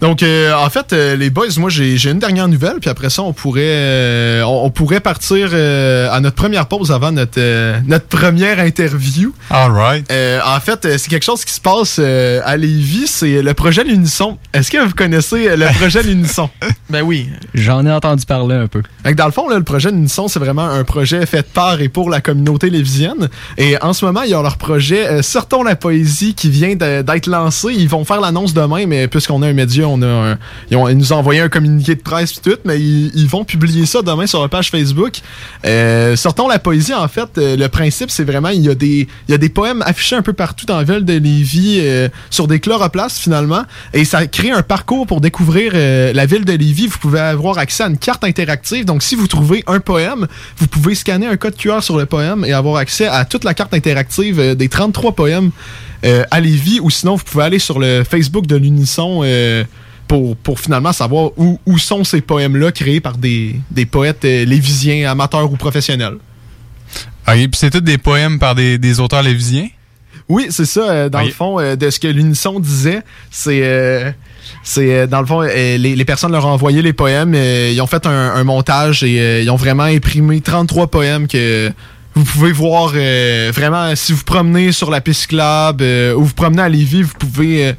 Donc, 0.00 0.22
euh, 0.22 0.52
en 0.54 0.68
fait, 0.70 0.92
euh, 0.92 1.16
les 1.16 1.30
boys, 1.30 1.46
moi, 1.58 1.70
j'ai 1.70 1.96
j'ai 1.96 2.10
une 2.10 2.18
dernière 2.18 2.48
nouvelle, 2.48 2.78
puis 2.80 2.90
après 2.90 3.10
ça, 3.10 3.22
on 3.22 3.32
pourrait, 3.32 3.62
euh, 3.64 4.42
on, 4.42 4.64
on 4.66 4.70
pourrait 4.70 5.00
partir 5.00 5.50
euh, 5.52 6.08
à 6.10 6.20
notre 6.20 6.36
première 6.36 6.66
pause 6.66 6.92
avant 6.92 7.12
notre, 7.12 7.38
euh, 7.38 7.78
notre 7.86 8.06
première 8.06 8.58
interview. 8.60 9.32
All 9.50 9.70
right. 9.70 10.10
Euh, 10.10 10.40
en 10.44 10.60
fait, 10.60 10.84
euh, 10.84 10.96
c'est 10.98 11.08
quelque 11.08 11.24
chose 11.24 11.44
qui 11.44 11.52
se 11.52 11.60
passe 11.60 11.96
euh, 11.98 12.40
à 12.44 12.56
Lévis, 12.56 13.06
c'est 13.06 13.40
le 13.42 13.54
projet 13.54 13.84
L'Unisson. 13.84 14.36
Est-ce 14.52 14.70
que 14.70 14.84
vous 14.84 14.94
connaissez 14.94 15.56
le 15.56 15.66
projet 15.78 16.02
L'Unisson? 16.04 16.50
Ben 16.90 17.02
oui. 17.02 17.28
J'en 17.54 17.86
ai 17.86 17.92
entendu 17.92 18.24
parler 18.26 18.56
un 18.56 18.66
peu. 18.66 18.82
Fait 19.04 19.12
que 19.12 19.16
dans 19.16 19.26
le 19.26 19.32
fond, 19.32 19.48
là, 19.48 19.56
le 19.56 19.64
projet 19.64 19.90
L'Unisson, 19.90 20.28
c'est 20.28 20.38
vraiment 20.40 20.64
un 20.68 20.84
projet 20.84 21.24
fait 21.26 21.46
par 21.50 21.80
et 21.80 21.88
pour 21.88 22.10
la 22.10 22.20
communauté 22.20 22.68
lévisienne. 22.70 23.28
Et 23.58 23.80
en 23.82 23.92
ce 23.92 24.04
moment, 24.04 24.22
il 24.22 24.30
y 24.30 24.34
a 24.34 24.42
leur 24.42 24.56
projet 24.58 25.06
euh, 25.08 25.22
Sortons 25.22 25.62
la 25.62 25.76
poésie 25.76 26.34
qui 26.34 26.50
vient 26.50 26.74
de- 26.76 27.02
d'être 27.02 27.26
lancé. 27.26 27.68
Ils 27.74 27.88
vont 27.88 28.04
faire 28.04 28.20
l'annonce 28.20 28.52
demain, 28.54 28.86
mais 28.86 29.08
puisqu'on 29.08 29.42
a 29.42 29.48
un 29.48 29.52
média, 29.52 29.86
on 29.94 30.02
a 30.02 30.06
un- 30.32 30.38
ils, 30.70 30.76
ont- 30.76 30.88
ils 30.88 30.96
nous 30.96 31.12
ont 31.12 31.16
envoyé 31.16 31.40
un 31.40 31.48
communiqué 31.48 31.94
de 31.94 32.00
presse 32.02 32.40
tout, 32.40 32.56
mais 32.64 32.78
ils, 32.80 33.10
ils 33.14 33.26
vont 33.28 33.44
publier 33.44 33.86
ça 33.86 34.02
demain 34.02 34.26
sur 34.26 34.40
leur 34.40 34.50
page 34.50 34.70
Facebook. 34.70 35.20
Euh, 35.64 36.16
Sortons 36.16 36.48
la 36.48 36.58
poésie, 36.58 36.94
en 36.94 37.08
fait, 37.08 37.28
euh, 37.38 37.56
le 37.56 37.68
principe, 37.68 38.10
c'est 38.10 38.24
vraiment, 38.24 38.48
il 38.50 38.62
y, 38.62 38.68
a 38.70 38.74
des, 38.74 39.08
il 39.28 39.30
y 39.30 39.34
a 39.34 39.38
des 39.38 39.48
poèmes 39.48 39.82
affichés 39.86 40.16
un 40.16 40.22
peu 40.22 40.32
partout 40.32 40.66
dans 40.66 40.76
la 40.76 40.84
ville 40.84 41.04
de 41.04 41.14
Lévis, 41.14 41.78
euh, 41.80 42.08
sur 42.30 42.46
des 42.46 42.60
chloroplasts 42.60 43.18
finalement, 43.18 43.62
et 43.92 44.04
ça 44.04 44.26
crée 44.26 44.50
un 44.50 44.62
parcours 44.62 45.06
pour 45.06 45.20
découvrir 45.20 45.72
euh, 45.74 46.12
la 46.12 46.26
ville 46.26 46.44
de 46.44 46.52
Lévis. 46.52 46.86
Vous 46.88 46.98
pouvez 46.98 47.20
avoir 47.20 47.58
accès 47.58 47.82
à 47.84 47.86
une 47.88 47.98
carte 47.98 48.24
interactive, 48.24 48.84
donc 48.84 49.02
si 49.02 49.14
vous 49.14 49.26
trouvez 49.26 49.64
un 49.66 49.80
poème, 49.80 50.26
vous 50.58 50.66
pouvez 50.66 50.94
scanner 50.94 51.26
un 51.26 51.36
code 51.36 51.56
QR 51.56 51.80
sur 51.82 51.96
le 51.96 52.06
poème 52.06 52.44
et 52.44 52.52
avoir 52.52 52.76
accès 52.76 53.06
à 53.06 53.24
toute 53.24 53.44
la 53.44 53.54
carte 53.54 53.74
interactive 53.74 54.40
euh, 54.40 54.54
des 54.54 54.68
33 54.68 55.12
poèmes 55.12 55.50
euh, 56.04 56.24
à 56.30 56.40
Lévis, 56.40 56.80
ou 56.80 56.90
sinon 56.90 57.14
vous 57.16 57.24
pouvez 57.24 57.44
aller 57.44 57.58
sur 57.58 57.78
le 57.78 58.04
Facebook 58.04 58.46
de 58.46 58.56
l'Unisson 58.56 59.22
pour, 60.08 60.36
pour 60.36 60.60
finalement 60.60 60.92
savoir 60.92 61.30
où, 61.36 61.58
où 61.66 61.78
sont 61.78 62.04
ces 62.04 62.20
poèmes-là 62.20 62.72
créés 62.72 63.00
par 63.00 63.16
des, 63.16 63.56
des 63.70 63.86
poètes 63.86 64.24
euh, 64.24 64.44
lévisiens, 64.44 65.10
amateurs 65.10 65.50
ou 65.50 65.56
professionnels. 65.56 66.16
Ok, 67.26 67.34
puis 67.34 67.48
c'est 67.54 67.70
tous 67.70 67.80
des 67.80 67.98
poèmes 67.98 68.38
par 68.38 68.54
des, 68.54 68.78
des 68.78 69.00
auteurs 69.00 69.22
lévisiens? 69.22 69.68
Oui, 70.28 70.46
c'est 70.50 70.64
ça. 70.66 70.90
euh, 70.90 71.08
dans 71.08 71.22
le 71.22 71.30
fond, 71.30 71.58
euh, 71.60 71.76
de 71.76 71.90
ce 71.90 71.98
que 71.98 72.08
l'Unisson 72.08 72.60
disait, 72.60 73.00
c'est... 73.30 73.60
euh, 73.62 74.10
c'est 74.62 75.06
dans 75.06 75.20
le 75.20 75.26
fond, 75.26 75.40
les, 75.40 75.78
les 75.78 76.04
personnes 76.04 76.32
leur 76.32 76.46
ont 76.46 76.50
envoyé 76.52 76.80
les 76.82 76.92
poèmes, 76.92 77.34
euh, 77.34 77.70
ils 77.72 77.80
ont 77.80 77.86
fait 77.86 78.06
un, 78.06 78.10
un 78.34 78.44
montage 78.44 79.02
et 79.02 79.18
euh, 79.20 79.42
ils 79.42 79.50
ont 79.50 79.56
vraiment 79.56 79.84
imprimé 79.84 80.40
33 80.40 80.86
poèmes 80.88 81.26
que 81.28 81.70
vous 82.14 82.24
pouvez 82.24 82.52
voir 82.52 82.92
euh, 82.94 83.50
vraiment 83.54 83.94
si 83.96 84.12
vous 84.12 84.22
promenez 84.24 84.72
sur 84.72 84.90
la 84.90 85.00
piste 85.00 85.22
cyclable 85.22 85.82
ou 86.16 86.24
vous 86.24 86.34
promenez 86.34 86.62
à 86.62 86.68
Lévis, 86.68 87.02
vous 87.02 87.14
pouvez, 87.18 87.74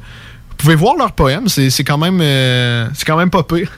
pouvez 0.56 0.74
voir 0.74 0.96
leurs 0.96 1.12
poèmes. 1.12 1.48
C'est 1.48 1.84
quand 1.84 1.98
même 1.98 2.20
euh, 2.20 2.88
c'est 2.94 3.04
quand 3.04 3.16
même 3.16 3.30
pas 3.30 3.42
pire. 3.42 3.70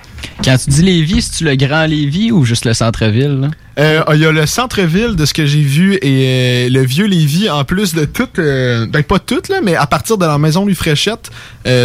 Quand 0.44 0.56
tu 0.56 0.70
dis 0.70 0.82
Lévis, 0.82 1.22
c'est-tu 1.22 1.44
le 1.44 1.54
grand 1.54 1.84
Lévis 1.86 2.32
ou 2.32 2.44
juste 2.44 2.64
le 2.64 2.74
centre-ville? 2.74 3.50
Euh, 3.78 4.02
Il 4.14 4.20
y 4.20 4.26
a 4.26 4.32
le 4.32 4.46
centre-ville 4.46 5.14
de 5.14 5.24
ce 5.24 5.32
que 5.32 5.46
j'ai 5.46 5.62
vu 5.62 5.94
et 6.02 6.66
euh, 6.66 6.68
le 6.70 6.84
vieux 6.84 7.06
Lévis, 7.06 7.48
en 7.48 7.64
plus 7.64 7.94
de 7.94 8.04
tout, 8.04 8.28
ben 8.36 9.02
pas 9.02 9.18
tout, 9.20 9.42
là, 9.48 9.60
mais 9.62 9.76
à 9.76 9.86
partir 9.86 10.18
de 10.18 10.26
la 10.26 10.38
maison 10.38 10.64
Louis 10.64 10.74
Fréchette, 10.74 11.30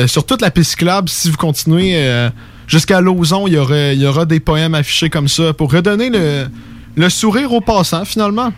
sur 0.08 0.25
toute 0.25 0.41
la 0.41 0.49
piste 0.49 0.71
cyclable, 0.71 1.10
si 1.10 1.29
vous 1.29 1.38
continuez 1.38 2.29
jusqu'à 2.67 3.01
Lauson, 3.01 3.45
il 3.47 3.53
y 3.53 3.58
aura, 3.58 3.93
il 3.93 4.01
y 4.01 4.08
aura 4.08 4.25
des 4.25 4.39
poèmes 4.39 4.73
affichés 4.73 5.10
comme 5.10 5.27
ça 5.27 5.53
pour 5.53 5.71
redonner 5.71 6.10
le, 6.10 6.47
le 6.95 7.10
sourire 7.10 7.53
aux 7.53 7.62
passants, 7.62 8.06
finalement. 8.06 8.51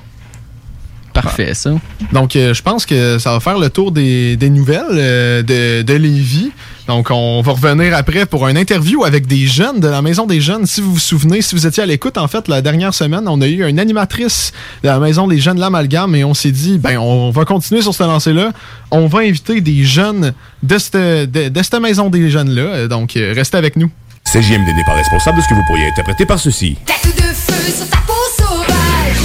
Parfait, 1.15 1.53
ça. 1.53 1.71
Donc, 2.11 2.35
euh, 2.35 2.53
je 2.53 2.61
pense 2.61 2.85
que 2.85 3.17
ça 3.19 3.31
va 3.31 3.39
faire 3.39 3.57
le 3.57 3.69
tour 3.69 3.91
des, 3.93 4.35
des 4.35 4.49
nouvelles 4.49 4.83
euh, 4.91 5.41
de, 5.41 5.81
de 5.81 5.93
Lévis. 5.93 6.51
Donc, 6.87 7.07
on 7.09 7.41
va 7.41 7.53
revenir 7.53 7.95
après 7.95 8.25
pour 8.25 8.47
une 8.47 8.57
interview 8.57 9.05
avec 9.05 9.25
des 9.25 9.47
jeunes 9.47 9.79
de 9.79 9.87
la 9.87 10.01
Maison 10.01 10.27
des 10.27 10.41
Jeunes. 10.41 10.65
Si 10.67 10.81
vous 10.81 10.93
vous 10.93 10.99
souvenez, 10.99 11.41
si 11.41 11.55
vous 11.55 11.65
étiez 11.65 11.81
à 11.81 11.85
l'écoute, 11.85 12.17
en 12.17 12.27
fait, 12.27 12.47
la 12.47 12.61
dernière 12.61 12.93
semaine, 12.93 13.23
on 13.27 13.41
a 13.41 13.47
eu 13.47 13.67
une 13.67 13.79
animatrice 13.79 14.51
de 14.83 14.89
la 14.89 14.99
Maison 14.99 15.27
des 15.27 15.39
Jeunes, 15.39 15.59
l'Amalgame, 15.59 16.13
et 16.15 16.23
on 16.23 16.33
s'est 16.33 16.51
dit, 16.51 16.77
ben, 16.77 16.97
on 16.97 17.31
va 17.31 17.45
continuer 17.45 17.81
sur 17.81 17.95
ce 17.95 18.03
lancer-là. 18.03 18.51
On 18.91 19.07
va 19.07 19.19
inviter 19.19 19.61
des 19.61 19.83
jeunes 19.83 20.33
de 20.63 20.77
cette, 20.77 20.95
de, 20.95 21.49
de 21.49 21.63
cette 21.63 21.79
Maison 21.81 22.09
des 22.09 22.29
Jeunes-là. 22.29 22.87
Donc, 22.87 23.15
euh, 23.15 23.33
restez 23.35 23.57
avec 23.57 23.77
nous. 23.77 23.89
CJMD 24.25 24.67
n'est 24.75 24.83
pas 24.85 24.93
responsable 24.95 25.37
de 25.37 25.43
ce 25.43 25.47
que 25.47 25.53
vous 25.53 25.63
pourriez 25.67 25.87
interpréter 25.87 26.25
par 26.25 26.39
ceci. 26.39 26.77
Tête 26.85 27.15
de 27.15 27.21
feu 27.21 27.71
sur 27.71 27.89
ta 27.89 27.97
peau 28.05 28.13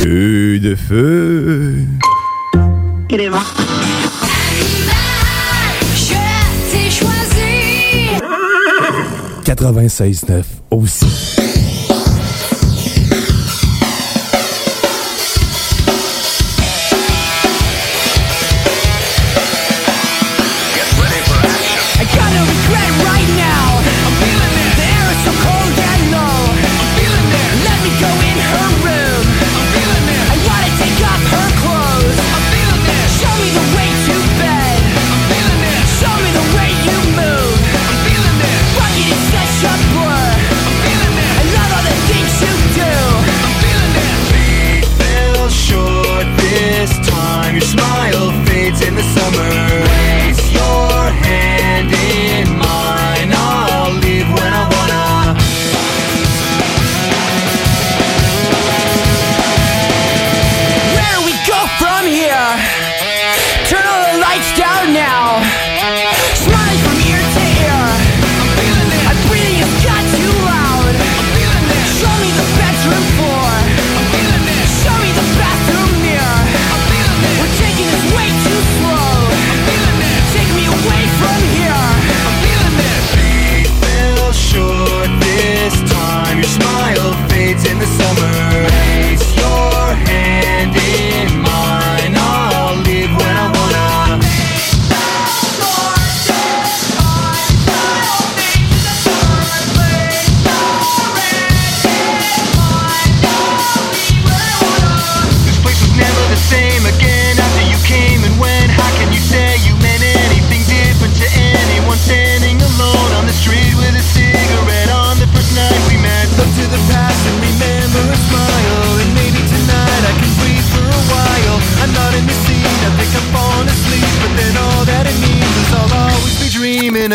de 0.05 0.75
feu. 0.75 1.75
Il 3.11 3.21
est 3.21 3.29
mort. 3.29 3.55
Je 5.95 6.15
t'ai 6.71 6.91
choisi. 6.91 8.09
96.9 9.45 10.45
aussi. 10.71 11.40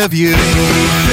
Love 0.06 0.14
you. 0.14 1.05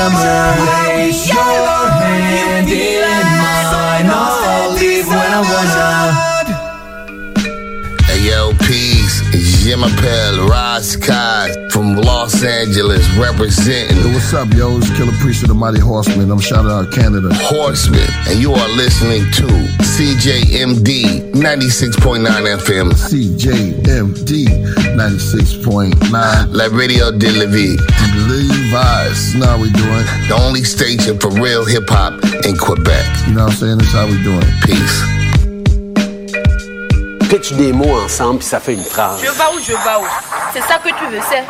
Summer. 0.00 0.56
Place 0.84 1.28
your 1.28 1.88
hand 2.00 2.68
in 2.68 3.26
mine. 3.44 4.08
I'll 4.08 4.72
leave 4.80 5.06
when 5.06 5.30
I 5.38 5.42
wanna. 5.50 5.90
Hey 8.08 8.20
yo, 8.28 8.52
peace. 8.66 9.20
It's 9.34 9.62
Jim 9.62 9.84
Appel, 9.84 10.48
Ross 10.48 10.96
Kai 10.96 11.52
from 11.70 11.96
Los 11.96 12.42
Angeles 12.42 13.06
representing. 13.16 13.98
Yo, 13.98 14.08
what's 14.14 14.32
up, 14.32 14.48
yo? 14.54 14.78
It's 14.78 14.90
Killer 14.96 15.12
Priest 15.20 15.42
of 15.42 15.48
the 15.48 15.54
Mighty 15.54 15.80
Horseman. 15.80 16.30
I'm 16.30 16.40
shouting 16.40 16.70
out 16.70 16.90
Canada. 16.92 17.28
Horseman, 17.32 18.08
and 18.28 18.38
you 18.40 18.52
are 18.52 18.68
listening 18.70 19.22
to 19.32 19.46
CJMD 19.84 21.32
96.9 21.32 22.24
FM. 22.64 22.92
CJMD 22.92 24.79
96.9. 24.96 26.52
La 26.52 26.68
Radio 26.68 27.10
de 27.12 27.38
la 27.38 27.46
Vie. 27.46 27.76
Levi's. 28.28 29.34
Now 29.34 29.58
we 29.58 29.70
doing. 29.70 30.04
The 30.28 30.34
only 30.34 30.64
station 30.64 31.18
for 31.18 31.30
real 31.30 31.64
hip 31.64 31.88
hop 31.88 32.14
in 32.44 32.56
Quebec. 32.56 33.06
You 33.26 33.34
know 33.34 33.44
what 33.44 33.52
I'm 33.52 33.58
saying? 33.58 33.78
That's 33.78 33.92
how 33.92 34.06
we 34.06 34.22
doing. 34.22 34.44
Peace. 34.62 35.20
pitch 37.30 37.52
des 37.52 37.72
mots 37.72 37.96
ensemble, 38.04 38.40
puis 38.40 38.48
ça 38.48 38.58
fait 38.58 38.74
une 38.74 38.82
phrase. 38.82 39.20
Je 39.22 39.30
vais 39.30 39.44
où, 39.54 39.60
je 39.60 39.70
vais 39.70 39.96
où? 40.00 40.06
C'est 40.52 40.62
ça 40.62 40.78
que 40.78 40.88
tu 40.88 41.06
veux, 41.12 41.20
c'est? 41.30 41.44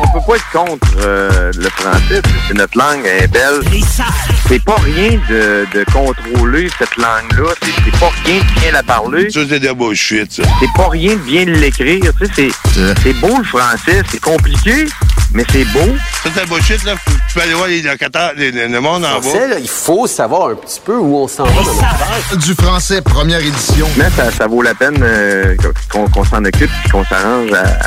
On 0.00 0.06
peut 0.12 0.24
pas 0.24 0.36
être 0.36 0.50
contre 0.52 0.86
euh, 1.00 1.50
le 1.56 1.68
français, 1.70 2.22
c'est 2.46 2.54
notre 2.54 2.78
langue, 2.78 3.04
elle 3.04 3.24
est 3.24 3.26
belle. 3.26 3.60
C'est 4.48 4.62
pas 4.62 4.76
rien 4.76 5.18
de, 5.28 5.66
de 5.72 5.84
contrôler 5.92 6.68
cette 6.78 6.96
langue-là, 6.96 7.50
c'est 7.62 7.70
c'est 7.84 7.98
pas 7.98 8.10
rien 8.24 8.38
de 8.40 8.60
bien 8.60 8.72
la 8.72 8.82
parler. 8.82 9.30
Ça, 9.30 9.40
c'est 9.48 9.58
de 9.58 9.66
la 9.66 9.74
bullshit, 9.74 10.30
ça. 10.32 10.42
C'est 10.60 10.72
pas 10.76 10.88
rien 10.90 11.12
de 11.14 11.20
bien 11.20 11.44
l'écrire, 11.46 12.12
tu 12.20 12.26
sais, 12.26 12.50
c'est 12.74 12.94
c'est 13.02 13.12
beau 13.14 13.36
le 13.38 13.44
français, 13.44 14.02
c'est 14.10 14.20
compliqué, 14.20 14.86
mais 15.32 15.44
c'est 15.50 15.64
beau. 15.66 15.80
Ça, 16.22 16.24
c'est 16.24 16.34
de 16.34 16.38
la 16.40 16.44
bullshit, 16.46 16.84
là. 16.84 16.94
Tu 17.28 17.34
peux 17.34 17.40
aller 17.40 17.54
voir 17.54 17.68
les 17.68 17.82
locataires, 17.82 18.32
le 18.36 18.78
monde 18.80 19.04
en 19.04 19.20
Français, 19.20 19.40
bas. 19.40 19.46
là, 19.54 19.58
il 19.58 19.68
faut 19.68 20.06
savoir 20.06 20.50
un 20.50 20.54
petit 20.56 20.80
peu 20.84 20.96
où 20.96 21.16
on 21.16 21.28
s'en 21.28 21.44
va 21.44 21.62
dans. 22.30 22.36
Du 22.36 22.54
français, 22.54 23.00
première 23.00 23.40
édition. 23.40 23.88
Mais 23.96 24.10
ça, 24.10 24.30
ça 24.30 24.46
vaut 24.46 24.62
la 24.62 24.74
peine 24.74 24.98
euh, 25.02 25.56
qu'on 25.90 26.06
qu'on 26.08 26.24
s'en 26.24 26.44
occupe 26.44 26.70
et 26.84 26.90
qu'on 26.90 27.04
s'arrange 27.04 27.50
à, 27.52 27.78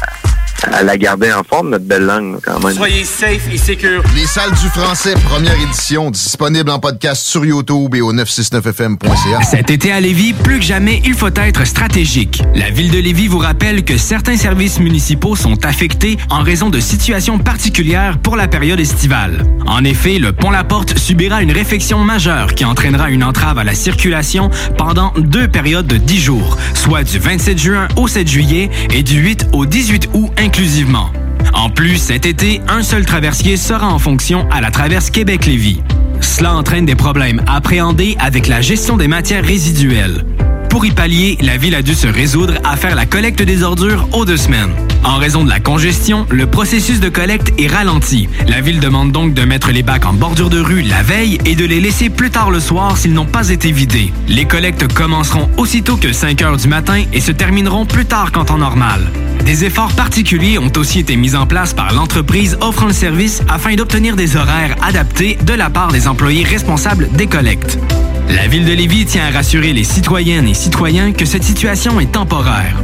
à 0.64 0.84
la 0.84 0.98
garder 0.98 1.32
en 1.32 1.44
forme, 1.44 1.70
notre 1.70 1.86
belle 1.86 2.06
langue, 2.06 2.40
quand 2.44 2.60
même. 2.64 2.76
Soyez 2.76 3.04
safe 3.04 3.48
et 3.52 3.58
secure. 3.58 4.04
Les 4.16 4.26
salles 4.26 4.52
du 4.52 4.68
français, 4.70 5.14
première 5.26 5.60
édition, 5.62 6.12
disponible 6.12 6.70
en 6.70 6.80
podcast 6.80 7.24
sur 7.26 7.46
YouTube 7.46 7.96
et 7.96 8.02
au 8.02 8.14
969fm.ca. 8.14 9.44
Cet 9.44 9.70
été 9.70 9.92
à 9.92 10.00
Lévis, 10.00 10.34
plus 10.34 10.60
que 10.60 10.66
jamais, 10.66 11.02
il 11.06 11.14
faut 11.14 11.34
être 11.36 11.66
stratégique. 11.66 12.42
La 12.56 12.70
ville 12.70 12.92
de 12.92 13.00
Lévis 13.00 13.28
vous 13.28 13.38
rappelle 13.40 13.84
que 13.84 13.98
certains 13.98 14.38
services 14.38 14.80
municipaux 14.80 15.36
sont 15.36 15.66
affectés 15.66 16.18
en 16.30 16.42
raison 16.42 16.70
de 16.70 16.80
situations 16.80 17.38
particulières 17.38 18.18
pour 18.20 18.36
la 18.36 18.48
période 18.48 18.80
estivale. 18.80 19.44
En 19.68 19.84
effet, 19.84 20.18
le 20.18 20.34
pont 20.34 20.50
La 20.50 20.64
Porte 20.64 20.98
subira 20.98 21.42
une 21.42 21.52
réfection 21.52 22.00
majeure 22.00 22.54
qui 22.54 22.66
entraînera 22.66 23.10
une 23.10 23.24
entrave 23.24 23.58
à 23.58 23.64
la 23.64 23.76
circulation 23.76 24.50
pendant 24.78 25.14
deux 25.18 25.48
périodes 25.48 25.88
de 25.88 25.98
10 25.98 26.20
jours, 26.20 26.58
soit 26.74 27.04
du 27.04 27.20
27 27.20 27.58
juin 27.60 27.88
au 27.96 28.08
7 28.08 28.28
juillet 28.28 28.70
et 28.94 29.04
du 29.04 29.20
8 29.20 29.48
au 29.54 29.66
18 29.66 30.10
août 30.14 30.32
inclusivement. 30.48 31.10
En 31.54 31.70
plus, 31.70 31.98
cet 31.98 32.26
été, 32.26 32.62
un 32.70 32.82
seul 32.82 33.06
traversier 33.06 33.58
sera 33.58 33.90
en 33.90 34.00
fonction 34.00 34.48
à 34.50 34.62
la 34.62 34.72
traverse 34.72 35.10
Québec-Lévis. 35.10 35.82
Cela 36.22 36.56
entraîne 36.56 36.86
des 36.86 36.96
problèmes 36.96 37.42
appréhendés 37.48 38.16
avec 38.18 38.48
la 38.48 38.62
gestion 38.62 38.96
des 38.96 39.10
matières 39.10 39.44
résiduelles. 39.44 40.24
Pour 40.70 40.86
y 40.86 40.92
pallier, 40.92 41.38
la 41.42 41.58
ville 41.58 41.76
a 41.76 41.82
dû 41.82 41.94
se 41.94 42.08
résoudre 42.08 42.54
à 42.64 42.78
faire 42.78 42.96
la 42.96 43.06
collecte 43.06 43.42
des 43.42 43.62
ordures 43.62 44.08
aux 44.14 44.24
deux 44.24 44.38
semaines. 44.38 44.72
En 45.08 45.20
raison 45.20 45.46
de 45.46 45.50
la 45.50 45.62
congestion, 45.62 46.26
le 46.30 46.48
processus 46.48 47.00
de 47.00 47.08
collecte 47.08 47.54
est 47.58 47.68
ralenti. 47.68 48.28
La 48.46 48.60
ville 48.60 48.82
demande 48.82 49.14
donc 49.14 49.34
de 49.34 49.44
mettre 49.44 49.72
les 49.72 49.82
bacs 49.82 50.06
en 50.06 50.12
bordure 50.12 50.50
de 50.50 50.60
rue 50.60 50.82
la 50.82 51.02
veille 51.02 51.38
et 51.46 51.56
de 51.56 51.64
les 51.64 51.80
laisser 51.80 52.10
plus 52.10 52.30
tard 52.30 52.52
le 52.52 52.60
soir 52.60 52.98
s'ils 52.98 53.14
n'ont 53.14 53.26
pas 53.26 53.48
été 53.48 53.72
vidés. 53.72 54.12
Les 54.28 54.44
collectes 54.44 54.94
commenceront 54.94 55.50
aussitôt 55.56 55.96
que 55.96 56.12
5 56.12 56.42
heures 56.42 56.58
du 56.58 56.68
matin 56.68 57.06
et 57.14 57.22
se 57.22 57.32
termineront 57.32 57.86
plus 57.86 58.04
tard 58.04 58.34
qu'en 58.34 58.44
temps 58.44 58.58
normal. 58.58 59.00
Des 59.46 59.64
efforts 59.64 59.94
particuliers 59.94 60.58
ont 60.58 60.74
aussi 60.76 61.00
été 61.00 61.16
mis 61.16 61.38
en 61.38 61.48
place 61.48 61.74
par 61.74 61.94
l'entreprise 61.94 62.58
offrant 62.60 62.88
le 62.88 62.94
service 62.94 63.44
afin 63.48 63.76
d'obtenir 63.76 64.18
des 64.18 64.36
horaires 64.36 64.76
adaptés 64.82 65.38
de 65.42 65.54
la 65.54 65.70
part 65.70 65.94
des 65.94 66.10
employés 66.10 66.44
responsables 66.44 67.08
des 67.14 67.28
collectes. 67.28 67.80
La 68.28 68.48
ville 68.48 68.66
de 68.66 68.74
Lévis 68.74 69.06
tient 69.06 69.26
à 69.26 69.32
rassurer 69.32 69.72
les 69.72 69.86
citoyennes 69.86 70.50
et 70.50 70.54
citoyens 70.54 71.14
que 71.14 71.24
cette 71.24 71.46
situation 71.46 71.98
est 72.02 72.12
temporaire. 72.12 72.76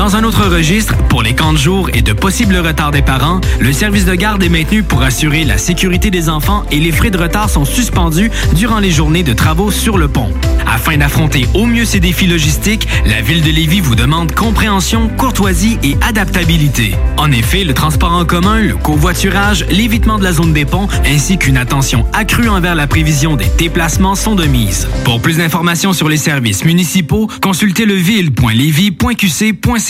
Dans 0.00 0.16
un 0.16 0.24
autre 0.24 0.46
registre, 0.46 0.96
pour 1.10 1.22
les 1.22 1.34
camps 1.34 1.52
de 1.52 1.58
jour 1.58 1.90
et 1.92 2.00
de 2.00 2.14
possibles 2.14 2.56
retards 2.56 2.90
des 2.90 3.02
parents, 3.02 3.38
le 3.60 3.70
service 3.70 4.06
de 4.06 4.14
garde 4.14 4.42
est 4.42 4.48
maintenu 4.48 4.82
pour 4.82 5.02
assurer 5.02 5.44
la 5.44 5.58
sécurité 5.58 6.10
des 6.10 6.30
enfants 6.30 6.64
et 6.70 6.80
les 6.80 6.90
frais 6.90 7.10
de 7.10 7.18
retard 7.18 7.50
sont 7.50 7.66
suspendus 7.66 8.30
durant 8.54 8.78
les 8.78 8.90
journées 8.90 9.24
de 9.24 9.34
travaux 9.34 9.70
sur 9.70 9.98
le 9.98 10.08
pont. 10.08 10.32
Afin 10.66 10.96
d'affronter 10.96 11.46
au 11.52 11.66
mieux 11.66 11.84
ces 11.84 12.00
défis 12.00 12.26
logistiques, 12.26 12.88
la 13.04 13.20
ville 13.20 13.42
de 13.42 13.50
Lévis 13.50 13.80
vous 13.80 13.94
demande 13.94 14.32
compréhension, 14.32 15.10
courtoisie 15.18 15.76
et 15.82 15.98
adaptabilité. 16.00 16.94
En 17.18 17.30
effet, 17.30 17.64
le 17.64 17.74
transport 17.74 18.12
en 18.12 18.24
commun, 18.24 18.62
le 18.62 18.76
covoiturage, 18.76 19.66
l'évitement 19.68 20.18
de 20.18 20.24
la 20.24 20.32
zone 20.32 20.54
des 20.54 20.64
ponts 20.64 20.88
ainsi 21.04 21.36
qu'une 21.36 21.58
attention 21.58 22.06
accrue 22.14 22.48
envers 22.48 22.74
la 22.74 22.86
prévision 22.86 23.36
des 23.36 23.50
déplacements 23.58 24.14
sont 24.14 24.34
de 24.34 24.46
mise. 24.46 24.88
Pour 25.04 25.20
plus 25.20 25.36
d'informations 25.36 25.92
sur 25.92 26.08
les 26.08 26.16
services 26.16 26.64
municipaux, 26.64 27.28
consultez 27.42 27.84
leville.lévis.qc.ca. 27.84 29.89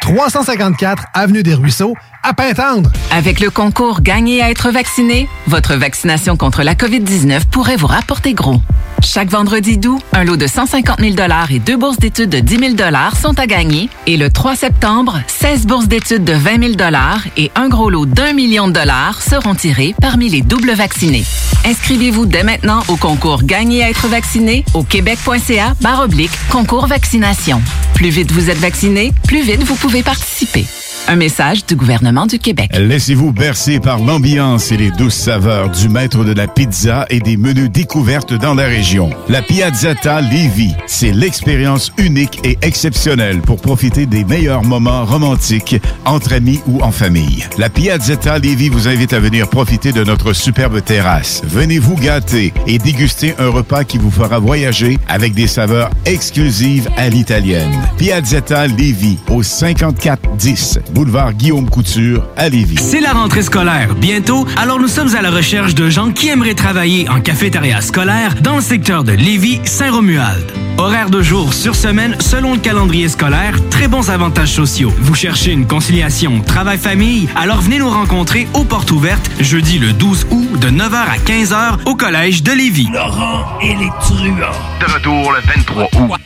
354 0.00 1.04
Avenue 1.14 1.42
des 1.42 1.54
Ruisseaux, 1.54 1.94
à 2.22 2.34
Pintendre. 2.34 2.90
Avec 3.10 3.40
le 3.40 3.50
concours 3.50 4.00
Gagner 4.00 4.42
à 4.42 4.50
être 4.50 4.70
vacciné, 4.70 5.28
votre 5.46 5.74
vaccination 5.74 6.36
contre 6.36 6.62
la 6.62 6.74
COVID-19 6.74 7.46
pourrait 7.50 7.76
vous 7.76 7.86
rapporter 7.86 8.34
gros. 8.34 8.60
Chaque 9.02 9.30
vendredi 9.30 9.78
d'août, 9.78 10.02
un 10.12 10.24
lot 10.24 10.36
de 10.36 10.46
150 10.46 11.00
000 11.00 11.14
et 11.50 11.58
deux 11.60 11.76
bourses 11.76 11.98
d'études 11.98 12.30
de 12.30 12.40
10 12.40 12.76
000 12.76 12.90
sont 13.20 13.38
à 13.38 13.46
gagner. 13.46 13.88
Et 14.06 14.16
le 14.16 14.30
3 14.30 14.56
septembre, 14.56 15.20
16 15.26 15.66
bourses 15.66 15.88
d'études 15.88 16.24
de 16.24 16.32
20 16.32 16.74
000 16.76 16.90
et 17.36 17.50
un 17.54 17.68
gros 17.68 17.90
lot 17.90 18.06
d'un 18.06 18.32
million 18.32 18.68
de 18.68 18.72
dollars 18.72 19.22
seront 19.22 19.54
tirés 19.54 19.94
parmi 20.00 20.28
les 20.28 20.42
doubles 20.42 20.72
vaccinés. 20.72 21.24
Inscrivez-vous 21.64 22.26
dès 22.26 22.42
maintenant 22.42 22.82
au 22.88 22.96
concours 22.96 23.42
Gagner 23.44 23.84
à 23.84 23.90
être 23.90 24.08
vacciné 24.08 24.64
au 24.74 24.82
québec.ca 24.82 25.74
oblique 26.02 26.30
concours 26.50 26.86
vaccination. 26.86 27.60
Plus 27.94 28.10
vite 28.10 28.30
vous 28.30 28.50
êtes 28.50 28.58
vacciné, 28.58 29.12
plus 29.26 29.42
vite 29.42 29.62
vous 29.64 29.74
pouvez 29.74 29.87
participer. 30.02 30.66
Un 31.10 31.16
message 31.16 31.64
du 31.64 31.74
gouvernement 31.74 32.26
du 32.26 32.38
Québec. 32.38 32.70
Laissez-vous 32.78 33.32
bercer 33.32 33.80
par 33.80 33.98
l'ambiance 33.98 34.72
et 34.72 34.76
les 34.76 34.90
douces 34.90 35.14
saveurs 35.14 35.70
du 35.70 35.88
maître 35.88 36.22
de 36.22 36.34
la 36.34 36.46
pizza 36.46 37.06
et 37.08 37.20
des 37.20 37.38
menus 37.38 37.70
découvertes 37.70 38.34
dans 38.34 38.52
la 38.52 38.66
région. 38.66 39.08
La 39.30 39.40
Piazzetta 39.40 40.20
Lévis, 40.20 40.74
c'est 40.86 41.12
l'expérience 41.12 41.92
unique 41.96 42.40
et 42.44 42.58
exceptionnelle 42.60 43.40
pour 43.40 43.58
profiter 43.58 44.04
des 44.04 44.22
meilleurs 44.22 44.64
moments 44.64 45.06
romantiques 45.06 45.80
entre 46.04 46.34
amis 46.34 46.60
ou 46.66 46.82
en 46.82 46.92
famille. 46.92 47.42
La 47.56 47.70
Piazzetta 47.70 48.38
Lévis 48.38 48.68
vous 48.68 48.86
invite 48.86 49.14
à 49.14 49.18
venir 49.18 49.48
profiter 49.48 49.92
de 49.92 50.04
notre 50.04 50.34
superbe 50.34 50.84
terrasse. 50.84 51.40
Venez 51.42 51.78
vous 51.78 51.96
gâter 51.96 52.52
et 52.66 52.76
déguster 52.76 53.34
un 53.38 53.48
repas 53.48 53.84
qui 53.84 53.96
vous 53.96 54.10
fera 54.10 54.40
voyager 54.40 54.98
avec 55.08 55.32
des 55.32 55.46
saveurs 55.46 55.88
exclusives 56.04 56.90
à 56.98 57.08
l'italienne. 57.08 57.72
Piazzetta 57.96 58.66
Lévis 58.66 59.16
au 59.30 59.42
5410 59.42 60.80
boulevard 60.98 61.32
Guillaume 61.32 61.70
Couture 61.70 62.24
à 62.36 62.48
Lévis. 62.48 62.76
C'est 62.80 63.00
la 63.00 63.12
rentrée 63.12 63.42
scolaire 63.42 63.94
bientôt, 63.94 64.44
alors 64.56 64.80
nous 64.80 64.88
sommes 64.88 65.14
à 65.14 65.22
la 65.22 65.30
recherche 65.30 65.76
de 65.76 65.88
gens 65.88 66.10
qui 66.10 66.26
aimeraient 66.26 66.56
travailler 66.56 67.08
en 67.08 67.20
cafétéria 67.20 67.80
scolaire 67.80 68.34
dans 68.42 68.56
le 68.56 68.60
secteur 68.60 69.04
de 69.04 69.12
Lévis-Saint-Romuald. 69.12 70.44
Horaire 70.76 71.08
de 71.08 71.22
jour 71.22 71.54
sur 71.54 71.76
semaine 71.76 72.16
selon 72.18 72.54
le 72.54 72.58
calendrier 72.58 73.08
scolaire, 73.08 73.54
très 73.70 73.86
bons 73.86 74.10
avantages 74.10 74.50
sociaux. 74.50 74.92
Vous 74.98 75.14
cherchez 75.14 75.52
une 75.52 75.68
conciliation 75.68 76.40
travail-famille, 76.40 77.28
alors 77.36 77.60
venez 77.60 77.78
nous 77.78 77.90
rencontrer 77.90 78.48
aux 78.54 78.64
portes 78.64 78.90
ouvertes 78.90 79.30
jeudi 79.38 79.78
le 79.78 79.92
12 79.92 80.26
août 80.32 80.58
de 80.58 80.68
9h 80.68 80.94
à 80.94 81.18
15h 81.18 81.84
au 81.86 81.94
collège 81.94 82.42
de 82.42 82.50
Lévis. 82.50 82.88
Laurent 82.92 83.56
et 83.62 83.76
les 83.76 83.90
truands. 84.00 84.34
De 84.80 84.92
retour 84.92 85.32
le 85.32 85.38
23 85.46 85.84
août. 86.00 86.20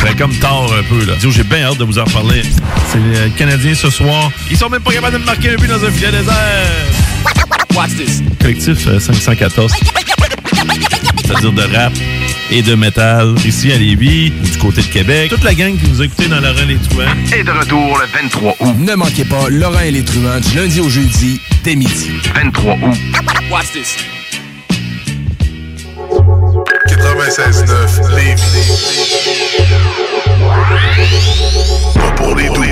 C'est 0.00 0.16
comme 0.16 0.34
tard 0.36 0.64
un 0.64 0.82
peu, 0.82 1.04
là. 1.04 1.14
J'ai 1.18 1.42
bien 1.42 1.64
hâte 1.64 1.78
de 1.78 1.84
vous 1.84 1.98
en 1.98 2.04
reparler. 2.04 2.42
C'est 2.88 2.98
les 2.98 3.30
Canadiens 3.30 3.74
ce 3.90 3.98
soir. 3.98 4.30
Ils 4.50 4.56
sont 4.56 4.68
même 4.68 4.82
pas 4.82 4.92
capables 4.92 5.14
de 5.14 5.18
me 5.18 5.24
marquer 5.24 5.50
un 5.50 5.56
but 5.56 5.68
dans 5.68 5.84
un 5.84 5.90
filet 5.90 6.10
désert. 6.10 6.34
Watch 7.74 7.90
this. 7.96 8.22
Collectif 8.40 8.86
euh, 8.88 8.98
514. 8.98 9.72
C'est-à-dire 11.24 11.52
de 11.52 11.62
rap 11.62 11.92
et 12.50 12.62
de 12.62 12.74
métal 12.74 13.34
ici 13.44 13.72
à 13.72 13.76
Lévis 13.76 14.32
ou 14.42 14.46
du 14.46 14.58
côté 14.58 14.82
de 14.82 14.86
Québec. 14.86 15.30
Toute 15.30 15.44
la 15.44 15.54
gang 15.54 15.76
qui 15.76 15.88
nous 15.88 16.00
a 16.00 16.04
écoutés 16.04 16.26
dans 16.28 16.40
Laurent 16.40 16.64
les 16.66 16.76
Truands. 16.76 17.04
Et 17.36 17.44
de 17.44 17.50
retour 17.50 17.98
le 17.98 18.06
23 18.22 18.56
août. 18.60 18.74
Ne 18.78 18.94
manquez 18.94 19.24
pas 19.24 19.48
Laurent 19.50 19.80
et 19.80 19.90
les 19.92 20.04
truands 20.04 20.40
du 20.40 20.56
lundi 20.56 20.80
au 20.80 20.88
jeudi 20.88 21.40
dès 21.62 21.76
midi. 21.76 22.10
23 22.34 22.74
août. 22.74 22.98
Watch 23.50 23.72
this. 23.72 23.96
96.9 26.88 28.16
Lévis. 28.16 30.05
Pas 31.94 32.10
pour 32.16 32.34
les 32.34 32.48
doux. 32.48 32.62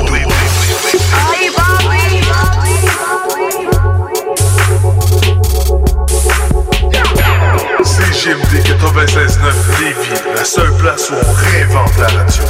CGMD 7.84 8.54
96.9 8.66 9.80
Lévis, 9.80 10.22
la 10.34 10.44
seule 10.44 10.74
place 10.76 11.10
où 11.10 11.14
on 11.14 11.32
réinvente 11.32 11.96
la 11.98 12.06
radio. 12.08 12.44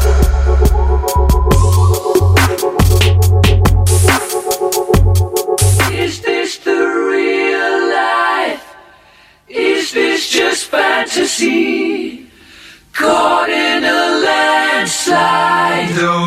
Is 5.93 6.21
this 6.23 6.59
the 6.59 6.71
real 7.11 7.89
life? 7.89 8.65
Is 9.49 9.93
this 9.93 10.29
just 10.29 10.65
fantasy? 10.71 12.27
Caught 12.93 13.51
in 13.51 13.64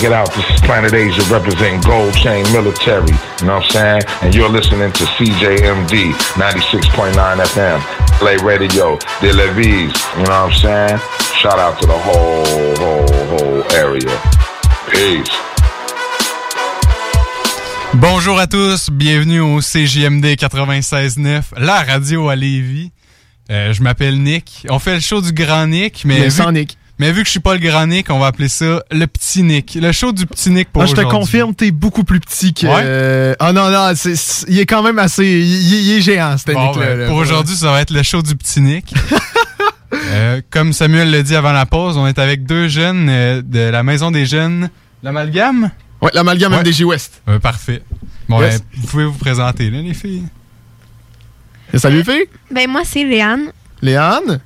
Check 0.00 0.10
it 0.10 0.12
out. 0.12 0.32
This 0.34 0.48
is 0.50 0.60
Planet 0.62 0.94
Asia 0.94 1.22
representing 1.30 1.80
Gold 1.82 2.14
Chain 2.14 2.44
Military. 2.52 3.12
You 3.40 3.46
know 3.46 3.56
what 3.56 3.64
I'm 3.64 3.70
saying? 3.70 4.02
And 4.22 4.34
you're 4.34 4.48
listening 4.48 4.92
to 4.92 5.04
CJMD 5.04 6.12
96.9 6.40 7.12
FM. 7.12 7.80
Play 8.18 8.36
Radio, 8.38 8.98
De 9.20 9.32
Levis. 9.32 9.92
You 10.16 10.22
know 10.24 10.30
what 10.30 10.30
I'm 10.30 10.52
saying? 10.52 10.98
Shout 11.36 11.58
out 11.58 11.78
to 11.80 11.86
the 11.86 11.98
whole, 11.98 12.76
whole, 12.76 13.26
whole 13.32 13.62
area. 13.72 14.10
Peace. 14.90 15.30
Bonjour 17.94 18.38
à 18.38 18.46
tous, 18.46 18.88
bienvenue 18.90 19.40
au 19.40 19.60
CJMD 19.60 20.24
96.9, 20.36 21.42
la 21.58 21.82
radio 21.82 22.28
à 22.28 22.36
Lévis. 22.36 22.92
Euh, 23.50 23.72
je 23.72 23.82
m'appelle 23.82 24.22
Nick. 24.22 24.66
On 24.70 24.78
fait 24.78 24.94
le 24.94 25.00
show 25.00 25.20
du 25.20 25.32
grand 25.32 25.66
Nick, 25.66 26.04
mais, 26.04 26.20
Mais 26.20 26.24
vu, 26.26 26.30
sans 26.30 26.52
Nick. 26.52 26.78
Mais 27.00 27.10
vu 27.12 27.22
que 27.22 27.26
je 27.26 27.30
suis 27.32 27.40
pas 27.40 27.54
le 27.54 27.60
grand 27.60 27.86
Nick, 27.86 28.10
on 28.10 28.18
va 28.20 28.26
appeler 28.26 28.48
ça 28.48 28.82
le 28.92 29.06
petit 29.06 29.42
Nick. 29.42 29.76
Le 29.80 29.90
show 29.90 30.12
du 30.12 30.26
petit 30.26 30.50
Nick 30.50 30.70
pour 30.70 30.82
Ah, 30.82 30.86
je 30.86 30.94
te 30.94 31.00
confirme, 31.00 31.54
t'es 31.54 31.70
beaucoup 31.72 32.04
plus 32.04 32.20
petit 32.20 32.54
que. 32.54 32.66
Ouais? 32.66 32.82
euh, 32.84 33.34
Ah 33.40 33.52
non, 33.52 33.70
non, 33.70 33.92
c'est- 33.96 34.14
c'est- 34.14 34.44
il 34.48 34.58
est 34.60 34.66
quand 34.66 34.82
même 34.82 34.98
assez. 34.98 35.24
Il, 35.26 35.90
est 35.92 36.00
géant, 36.00 36.36
ce 36.38 36.52
Bon, 36.52 36.66
Nick-là. 36.68 36.96
ben, 36.96 37.08
pour 37.08 37.16
aujourd'hui, 37.16 37.56
ça 37.56 37.72
va 37.72 37.80
être 37.80 37.90
le 37.90 38.02
show 38.02 38.22
du 38.22 38.36
petit 38.36 38.60
Nick. 38.60 38.94
Euh, 40.12 40.40
comme 40.50 40.72
Samuel 40.72 41.10
l'a 41.10 41.22
dit 41.22 41.34
avant 41.34 41.50
la 41.52 41.66
pause, 41.66 41.96
on 41.96 42.06
est 42.06 42.18
avec 42.20 42.44
deux 42.44 42.68
jeunes 42.68 43.08
euh, 43.08 43.42
de 43.44 43.58
la 43.58 43.82
Maison 43.82 44.10
des 44.12 44.24
Jeunes. 44.24 44.70
L'amalgame? 45.02 45.70
Ouais, 46.00 46.10
l'amalgame 46.14 46.52
Ouais. 46.52 46.60
MDJ 46.62 46.82
West. 46.84 47.22
Euh, 47.28 47.38
parfait. 47.40 47.82
Bon, 48.28 48.40
Yes. 48.40 48.58
ben, 48.60 48.66
vous 48.80 48.86
pouvez 48.86 49.04
vous 49.04 49.18
présenter, 49.18 49.68
là, 49.68 49.80
les 49.82 49.94
filles. 49.94 50.24
Salut, 51.74 51.98
les 51.98 52.04
filles. 52.04 52.24
Ben 52.52 52.68
moi 52.70 52.82
c'est 52.84 53.04
Léane. 53.04 53.52
Léane? 53.82 54.40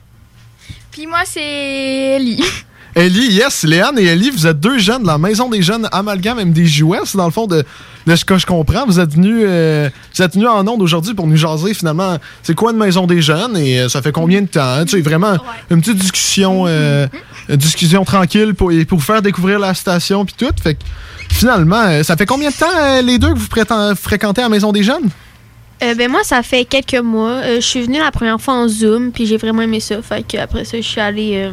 Puis 0.94 1.08
moi 1.08 1.22
c'est 1.24 1.40
Ellie. 1.40 2.40
Ellie, 2.94 3.32
yes, 3.32 3.64
Léane 3.64 3.98
et 3.98 4.04
Ellie, 4.04 4.30
vous 4.30 4.46
êtes 4.46 4.60
deux 4.60 4.78
jeunes 4.78 5.02
de 5.02 5.08
la 5.08 5.18
Maison 5.18 5.48
des 5.50 5.60
Jeunes 5.60 5.88
Amalgame 5.90 6.40
MDJ 6.40 6.82
West. 6.82 7.16
Dans 7.16 7.24
le 7.24 7.32
fond, 7.32 7.48
de, 7.48 7.64
de 8.06 8.14
ce 8.14 8.24
que 8.24 8.38
je 8.38 8.46
comprends, 8.46 8.86
vous 8.86 9.00
êtes 9.00 9.12
venus 9.12 9.44
euh, 9.44 9.90
vous 10.14 10.22
êtes 10.22 10.34
venus 10.34 10.46
en 10.46 10.64
ondes 10.68 10.80
aujourd'hui 10.80 11.12
pour 11.12 11.26
nous 11.26 11.34
jaser 11.34 11.74
finalement. 11.74 12.18
C'est 12.44 12.54
quoi 12.54 12.70
une 12.70 12.76
Maison 12.76 13.08
des 13.08 13.20
Jeunes 13.20 13.56
et 13.56 13.80
euh, 13.80 13.88
ça 13.88 14.02
fait 14.02 14.12
combien 14.12 14.42
de 14.42 14.46
temps? 14.46 14.60
hein? 14.62 14.84
Tu 14.84 14.92
sais, 14.92 15.00
vraiment 15.00 15.36
une 15.68 15.80
petite 15.80 15.98
discussion, 15.98 16.66
euh, 16.68 17.08
une 17.48 17.56
discussion 17.56 18.04
tranquille 18.04 18.54
pour, 18.54 18.70
et 18.70 18.84
pour 18.84 18.98
vous 18.98 19.04
faire 19.04 19.20
découvrir 19.20 19.58
la 19.58 19.74
station 19.74 20.24
puis 20.24 20.36
tout. 20.38 20.54
Fait 20.62 20.76
que 20.76 20.84
finalement, 21.32 22.04
ça 22.04 22.16
fait 22.16 22.26
combien 22.26 22.50
de 22.50 22.54
temps 22.54 23.02
les 23.04 23.18
deux 23.18 23.34
que 23.34 23.38
vous 23.38 23.96
fréquentez 23.96 24.42
la 24.42 24.48
Maison 24.48 24.70
des 24.70 24.84
Jeunes? 24.84 25.10
Euh, 25.82 25.94
ben 25.94 26.10
moi 26.10 26.22
ça 26.22 26.42
fait 26.42 26.64
quelques 26.64 27.02
mois. 27.02 27.40
Euh, 27.42 27.56
je 27.56 27.66
suis 27.66 27.82
venue 27.82 27.98
la 27.98 28.10
première 28.10 28.40
fois 28.40 28.54
en 28.54 28.68
Zoom 28.68 29.12
puis 29.12 29.26
j'ai 29.26 29.36
vraiment 29.36 29.62
aimé 29.62 29.80
ça. 29.80 30.00
Fait 30.02 30.26
que 30.26 30.36
après 30.38 30.64
ça 30.64 30.76
je 30.76 30.86
suis 30.86 31.00
allée 31.00 31.36
euh, 31.36 31.52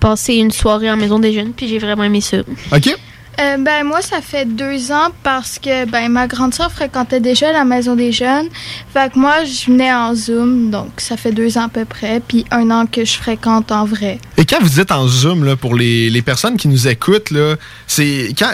passer 0.00 0.34
une 0.34 0.50
soirée 0.50 0.90
en 0.90 0.96
maison 0.96 1.18
des 1.18 1.32
jeunes 1.32 1.52
puis 1.52 1.68
j'ai 1.68 1.78
vraiment 1.78 2.04
aimé 2.04 2.20
ça. 2.20 2.38
OK. 2.72 2.96
Euh, 3.40 3.56
ben 3.58 3.84
moi 3.84 4.00
ça 4.00 4.20
fait 4.20 4.44
deux 4.44 4.92
ans 4.92 5.08
parce 5.22 5.58
que 5.58 5.86
ben 5.90 6.08
ma 6.08 6.26
grande 6.26 6.54
soeur 6.54 6.70
fréquentait 6.70 7.20
déjà 7.20 7.52
la 7.52 7.64
maison 7.64 7.96
des 7.96 8.12
jeunes. 8.12 8.46
Fait 8.92 9.12
que 9.12 9.18
moi 9.18 9.44
je 9.44 9.66
venais 9.66 9.92
en 9.92 10.14
Zoom 10.14 10.70
donc 10.70 10.88
ça 10.98 11.16
fait 11.16 11.32
deux 11.32 11.58
ans 11.58 11.64
à 11.64 11.68
peu 11.68 11.84
près 11.84 12.20
puis 12.20 12.44
un 12.50 12.70
an 12.70 12.86
que 12.86 13.04
je 13.04 13.14
fréquente 13.14 13.72
en 13.72 13.84
vrai. 13.84 14.18
Et 14.36 14.44
quand 14.44 14.60
vous 14.60 14.68
dites 14.68 14.92
en 14.92 15.06
Zoom, 15.08 15.44
là, 15.44 15.56
pour 15.56 15.74
les, 15.74 16.22
personnes 16.22 16.56
qui 16.56 16.68
nous 16.68 16.88
écoutent, 16.88 17.30
là, 17.30 17.56
c'est 17.86 18.34
quand 18.38 18.50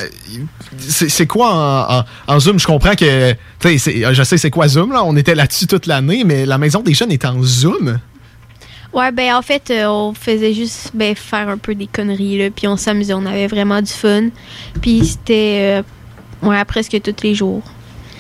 c'est 0.79 1.27
quoi 1.27 2.05
en, 2.29 2.33
en- 2.33 2.41
Zoom? 2.41 2.59
Je 2.59 2.67
comprends 2.67 2.95
que, 2.95 3.33
tu 3.59 3.79
sais, 3.79 4.05
je 4.13 4.23
sais 4.23 4.39
c'est 4.39 4.51
quoi 4.51 4.69
Zoom, 4.69 4.93
là, 4.93 5.03
on 5.05 5.17
était 5.17 5.35
là-dessus 5.35 5.67
toute 5.67 5.87
l'année, 5.87 6.25
mais 6.25 6.47
la 6.47 6.59
Maison 6.59 6.81
des 6.81 6.95
Jeunes 6.95 7.13
est 7.13 7.25
en 7.25 7.43
Zoom? 7.43 7.99
Ouais 8.93 9.13
ben 9.13 9.35
en 9.35 9.43
fait 9.43 9.71
euh, 9.71 9.87
on 9.87 10.15
faisait 10.15 10.53
juste 10.53 10.91
ben, 10.95 11.15
faire 11.15 11.49
un 11.49 11.59
peu 11.59 11.75
des 11.75 11.87
conneries 11.87 12.39
là 12.39 12.51
puis 12.51 12.67
on 12.67 12.77
s'amusait, 12.77 13.15
on 13.15 13.25
avait 13.25 13.47
vraiment 13.47 13.81
du 13.81 13.93
fun. 13.93 14.29
Puis 14.83 15.07
c'était 15.07 15.83
euh, 16.43 16.47
ouais 16.49 16.65
presque 16.65 17.01
tous 17.01 17.23
les 17.23 17.35
jours. 17.35 17.63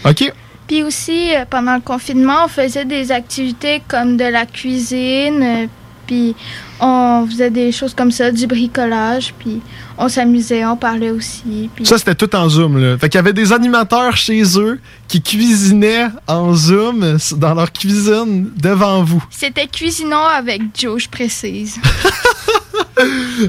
OK. 0.05 0.33
Puis 0.69 0.83
aussi 0.85 1.35
euh, 1.35 1.45
pendant 1.49 1.75
le 1.75 1.81
confinement 1.81 2.45
on 2.45 2.49
faisait 2.49 2.85
des 2.85 3.11
activités 3.11 3.83
comme 3.89 4.17
de 4.17 4.25
la 4.25 4.47
cuisine 4.47 5.69
puis 6.07 6.37
on 6.81 7.27
faisait 7.29 7.51
des 7.51 7.73
choses 7.73 7.95
comme 7.95 8.11
ça, 8.11 8.31
du 8.31 8.47
bricolage 8.47 9.35
puis 9.39 9.61
on 9.99 10.09
s'amusait, 10.09 10.65
on 10.65 10.77
parlait 10.77 11.11
aussi. 11.11 11.69
Puis 11.75 11.85
Ça, 11.85 11.99
c'était 11.99 12.15
tout 12.15 12.35
en 12.35 12.49
Zoom, 12.49 12.79
là. 12.79 12.97
Fait 12.99 13.09
qu'il 13.11 13.19
y 13.19 13.21
avait 13.21 13.33
des 13.35 13.53
animateurs 13.53 14.17
chez 14.17 14.43
eux 14.59 14.81
qui 15.09 15.21
cuisinaient 15.21 16.07
en 16.27 16.55
Zoom 16.55 17.19
dans 17.37 17.55
leur 17.55 17.71
cuisine 17.71 18.51
devant 18.57 19.03
vous. 19.03 19.23
C'était 19.31 19.67
cuisinant 19.67 20.25
avec 20.25 20.63
Joe, 20.79 21.03
je 21.03 21.09
précise. 21.09 21.77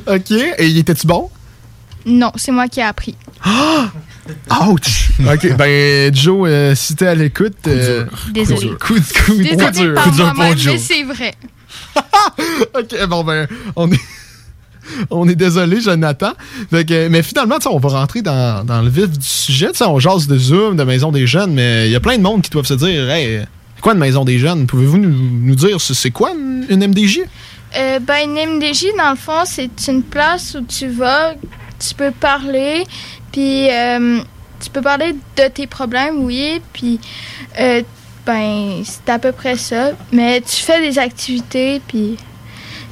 OK. 0.08 0.32
Et 0.32 0.68
il 0.68 0.78
était-tu 0.80 1.08
bon? 1.08 1.30
Non, 2.06 2.32
c'est 2.36 2.52
moi 2.52 2.68
qui 2.68 2.80
ai 2.80 2.84
appris. 2.84 3.16
Ouch! 4.68 5.12
OK, 5.20 5.56
ben, 5.58 6.14
Joe, 6.14 6.48
euh, 6.50 6.76
si 6.76 6.96
t'es 6.96 7.08
à 7.08 7.16
l'écoute... 7.16 7.56
euh, 7.68 8.06
Désolé. 8.32 8.72
Coup, 8.80 8.96
de- 8.96 9.00
coup, 9.00 9.26
coup 9.34 9.36
Désolée 9.38 9.72
dur. 9.72 9.94
par 9.96 10.04
Coup 10.06 10.12
dur 10.12 10.34
pour 10.34 10.58
Joe. 10.58 10.74
mais 10.74 10.78
c'est 10.78 11.04
vrai. 11.04 11.34
OK, 12.76 13.08
bon, 13.08 13.24
ben, 13.24 13.48
on 13.76 13.92
est... 13.92 14.00
On 15.10 15.28
est 15.28 15.36
désolé, 15.36 15.82
Jonathan. 15.82 16.32
Fait 16.70 17.10
mais 17.10 17.24
finalement, 17.24 17.58
on 17.70 17.78
va 17.78 17.90
rentrer 17.90 18.22
dans, 18.22 18.66
dans 18.66 18.82
le 18.82 18.90
vif 18.90 19.10
du 19.10 19.26
sujet. 19.26 19.72
Tu 19.72 19.78
sais, 19.78 19.86
on 19.86 20.00
jase 20.00 20.28
de 20.28 20.38
Zoom, 20.38 20.76
de 20.76 20.84
Maison 20.84 21.12
des 21.12 21.28
Jeunes, 21.28 21.54
mais 21.54 21.88
il 21.88 21.92
y 21.92 21.96
a 21.96 22.00
plein 22.00 22.18
de 22.18 22.24
monde 22.24 22.42
qui 22.42 22.50
doivent 22.50 22.66
se 22.66 22.74
dire 22.74 23.10
Hey, 23.10 23.42
quoi 23.82 23.94
une 23.94 24.00
Maison 24.00 24.26
des 24.26 24.40
Jeunes? 24.40 24.66
Pouvez-vous 24.68 24.98
nous, 24.98 25.10
nous 25.10 25.56
dire 25.56 25.80
c'est 25.80 26.12
quoi 26.12 26.32
une, 26.32 26.66
une 26.70 26.88
MDJ 26.88 27.22
Euh, 27.78 28.00
ben, 28.00 28.18
une 28.26 28.58
MDJ, 28.58 28.86
dans 28.98 29.12
le 29.12 29.16
fond, 29.16 29.44
c'est 29.46 29.70
une 29.88 30.04
place 30.04 30.56
où 30.60 30.66
tu 30.66 30.88
vas, 30.88 31.34
tu 31.80 31.94
peux 31.96 32.12
parler, 32.12 32.84
puis 33.32 33.70
euh, 33.70 34.20
tu 34.60 34.70
peux 34.70 34.82
parler 34.82 35.16
de 35.38 35.48
tes 35.48 35.68
problèmes, 35.68 36.24
oui, 36.24 36.62
puis 36.74 37.00
euh, 37.60 37.82
ben, 38.26 38.84
c'est 38.84 39.10
à 39.12 39.20
peu 39.20 39.32
près 39.32 39.56
ça. 39.58 39.92
Mais 40.12 40.42
tu 40.42 40.58
fais 40.58 40.82
des 40.82 41.00
activités, 41.00 41.82
puis 41.88 42.18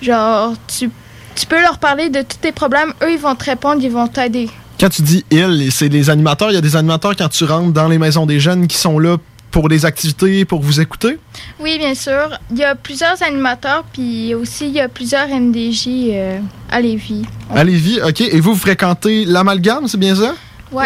genre, 0.02 0.54
tu, 0.68 0.90
tu 1.36 1.46
peux 1.46 1.62
leur 1.62 1.78
parler 1.78 2.10
de 2.10 2.22
tous 2.22 2.38
tes 2.38 2.52
problèmes, 2.52 2.94
eux, 3.04 3.12
ils 3.12 3.20
vont 3.20 3.36
te 3.36 3.46
répondre, 3.46 3.82
ils 3.84 3.92
vont 3.92 4.08
t'aider. 4.08 4.50
Quand 4.80 4.90
tu 4.90 5.02
dis 5.02 5.26
ils, 5.30 5.72
c'est 5.72 5.90
les 5.90 6.10
animateurs. 6.10 6.52
Il 6.52 6.56
y 6.56 6.58
a 6.58 6.62
des 6.62 6.78
animateurs 6.78 7.16
quand 7.16 7.28
tu 7.28 7.44
rentres 7.44 7.74
dans 7.74 7.90
les 7.90 7.98
Maisons 7.98 8.26
des 8.26 8.40
Jeunes 8.40 8.68
qui 8.68 8.78
sont 8.78 8.98
là 8.98 9.18
pour 9.52 9.70
des 9.70 9.86
activités, 9.86 10.46
pour 10.46 10.62
vous 10.62 10.80
écouter? 10.80 11.18
Oui, 11.60 11.78
bien 11.78 11.96
sûr. 11.96 12.38
Il 12.52 12.58
y 12.58 12.64
a 12.64 12.76
plusieurs 12.76 13.22
animateurs, 13.24 13.84
puis 13.92 14.34
aussi, 14.36 14.68
il 14.68 14.74
y 14.74 14.80
a 14.80 14.88
plusieurs 14.88 15.28
MDJ 15.28 15.88
euh, 15.88 16.40
à 16.70 16.82
Lévis. 16.82 17.26
À 17.54 17.64
Lévis, 17.64 18.00
OK. 18.02 18.22
Et 18.22 18.40
vous, 18.40 18.54
vous 18.54 18.60
fréquentez 18.60 19.26
l'amalgame, 19.26 19.88
c'est 19.88 20.00
bien 20.00 20.16
ça? 20.16 20.34
Ouais. 20.72 20.86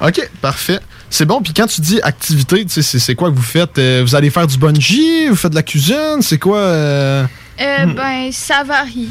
OK, 0.00 0.28
parfait. 0.40 0.80
C'est 1.10 1.24
bon. 1.26 1.40
Puis 1.42 1.52
quand 1.54 1.66
tu 1.66 1.80
dis 1.80 2.00
activité, 2.02 2.64
tu 2.64 2.70
sais, 2.72 2.82
c'est 2.82 2.98
c'est 2.98 3.14
quoi 3.14 3.30
que 3.30 3.36
vous 3.36 3.42
faites? 3.42 3.78
Euh, 3.78 4.02
Vous 4.04 4.14
allez 4.14 4.30
faire 4.30 4.46
du 4.46 4.58
bungee 4.58 5.28
Vous 5.28 5.36
faites 5.36 5.50
de 5.52 5.56
la 5.56 5.62
cuisine 5.62 6.18
C'est 6.22 6.38
quoi 6.38 6.58
euh? 6.58 7.24
Euh, 7.60 7.86
Ben, 7.86 8.30
ça 8.32 8.64
varie. 8.64 9.10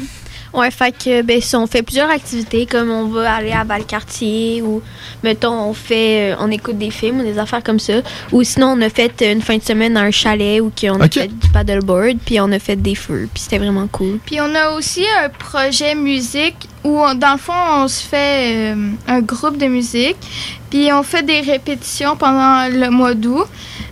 Ouais, 0.52 0.70
fait 0.70 0.92
que, 0.96 1.22
ben, 1.22 1.40
si 1.40 1.56
on 1.56 1.66
fait 1.66 1.82
plusieurs 1.82 2.08
activités, 2.10 2.64
comme 2.64 2.88
on 2.88 3.06
va 3.08 3.34
aller 3.34 3.50
à 3.50 3.64
Valcartier 3.64 4.62
ou, 4.62 4.82
mettons, 5.24 5.52
on 5.68 5.74
fait, 5.74 6.36
on 6.38 6.48
écoute 6.48 6.78
des 6.78 6.90
films 6.92 7.18
ou 7.20 7.22
des 7.24 7.38
affaires 7.40 7.62
comme 7.64 7.80
ça. 7.80 7.94
Ou 8.30 8.44
sinon, 8.44 8.76
on 8.78 8.80
a 8.82 8.88
fait 8.88 9.20
une 9.32 9.42
fin 9.42 9.56
de 9.56 9.64
semaine 9.64 9.94
dans 9.94 10.02
un 10.02 10.12
chalet 10.12 10.60
où 10.60 10.70
on 10.84 11.00
a 11.00 11.08
fait 11.08 11.26
du 11.26 11.48
paddleboard, 11.48 12.18
puis 12.24 12.38
on 12.40 12.52
a 12.52 12.60
fait 12.60 12.76
des 12.76 12.94
feux, 12.94 13.28
puis 13.34 13.42
c'était 13.42 13.58
vraiment 13.58 13.88
cool. 13.88 14.20
Puis 14.24 14.40
on 14.40 14.54
a 14.54 14.70
aussi 14.76 15.04
un 15.24 15.28
projet 15.28 15.96
musique 15.96 16.68
où, 16.84 17.00
on- 17.00 17.14
dans 17.16 17.32
le 17.32 17.38
fond, 17.38 17.52
on 17.72 17.88
se 17.88 18.02
fait 18.04 18.74
euh, 18.76 18.90
un 19.08 19.20
groupe 19.22 19.58
de 19.58 19.66
musique. 19.66 20.18
Puis 20.74 20.92
on 20.92 21.04
fait 21.04 21.22
des 21.22 21.40
répétitions 21.40 22.16
pendant 22.16 22.66
le 22.68 22.90
mois 22.90 23.14
d'août. 23.14 23.46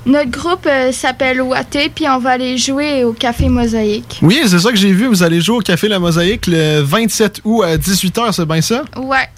Notre 0.05 0.33
groupe 0.33 0.67
euh, 0.67 0.91
s'appelle 0.91 1.41
Waté, 1.41 1.89
puis 1.95 2.09
on 2.09 2.19
va 2.19 2.31
aller 2.31 2.59
jouer 2.59 3.05
au 3.05 3.13
Café 3.13 3.49
Mosaïque. 3.49 4.19
Oui, 4.21 4.41
c'est 4.49 4.59
ça 4.59 4.71
que 4.73 4.77
j'ai 4.77 4.91
vu. 4.91 5.07
Vous 5.07 5.23
allez 5.23 5.41
jouer 5.41 5.59
au 5.59 5.61
Café 5.61 5.87
La 5.87 6.01
Mosaïque 6.01 6.49
le 6.49 6.81
27 6.81 7.43
août 7.45 7.63
à 7.63 7.77
18h, 7.77 8.33
c'est 8.33 8.47
bien 8.47 8.61
ça? 8.61 8.83
Ouais. 8.97 9.29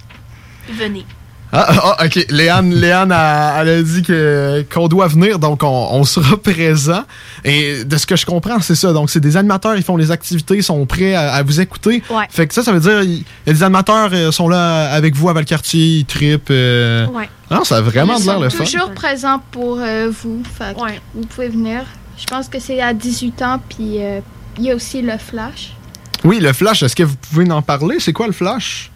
Venez. 0.71 1.05
Ah, 1.57 1.67
ah, 1.69 1.97
ah, 2.01 2.05
ok. 2.07 2.27
Léane, 2.31 2.75
Léane 2.75 3.13
a- 3.13 3.61
elle 3.63 3.69
a 3.69 3.83
dit 3.83 4.03
que, 4.03 4.65
qu'on 4.75 4.89
doit 4.89 5.07
venir, 5.07 5.39
donc 5.39 5.63
on, 5.63 5.69
on 5.93 6.03
sera 6.05 6.37
présent. 6.43 7.05
Et 7.45 7.85
de 7.85 7.97
ce 7.97 8.07
que 8.07 8.17
je 8.17 8.27
comprends, 8.27 8.61
c'est 8.61 8.75
ça. 8.75 8.93
Donc, 8.93 9.09
c'est 9.09 9.21
des 9.21 9.37
animateurs, 9.37 9.77
ils 9.77 9.83
font 9.85 9.97
les 9.97 10.11
activités, 10.11 10.57
ils 10.57 10.63
sont 10.65 10.85
prêts 10.85 11.15
à, 11.15 11.33
à 11.35 11.43
vous 11.45 11.61
écouter. 11.61 12.03
Ouais. 12.11 12.25
Fait 12.29 12.47
que 12.49 12.55
ça, 12.55 12.63
ça 12.65 12.73
veut 12.73 12.81
dire, 12.81 13.03
y 13.03 13.25
des 13.47 13.63
animateurs 13.63 14.11
euh, 14.13 14.33
sont 14.33 14.49
là 14.49 14.91
avec 14.93 15.15
vous 15.15 15.29
à 15.29 15.33
Valcartier, 15.33 15.99
ils 15.99 16.05
trippent. 16.05 16.49
euh. 16.51 17.07
Ouais. 17.07 17.29
Ah, 17.51 17.61
ça 17.63 17.77
a 17.77 17.81
vraiment 17.83 18.19
de 18.19 18.25
l'air 18.27 18.41
le 18.41 18.51
fun. 18.51 18.65
toujours 18.65 18.91
présents 18.93 19.41
pour 19.53 19.79
euh, 19.81 20.11
vous. 20.11 20.43
Fait 20.59 20.75
que 20.75 20.81
vous 21.15 21.27
pouvez 21.27 21.49
venir. 21.49 21.83
Je 22.19 22.25
pense 22.25 22.49
que 22.49 22.59
c'est 22.59 22.81
à 22.81 22.93
18 22.95 23.43
ans, 23.43 23.61
puis 23.69 24.03
euh, 24.03 24.21
il 24.59 24.65
y 24.65 24.71
a 24.71 24.75
aussi 24.75 25.03
le 25.03 25.19
flash. 25.19 25.73
Oui, 26.25 26.41
le 26.41 26.53
flash, 26.53 26.83
est-ce 26.83 26.97
que 26.97 27.03
vous 27.03 27.17
pouvez 27.17 27.49
en 27.53 27.61
parler? 27.63 27.97
C'est 28.01 28.13
quoi 28.13 28.27
le 28.27 28.33
flash? 28.33 28.91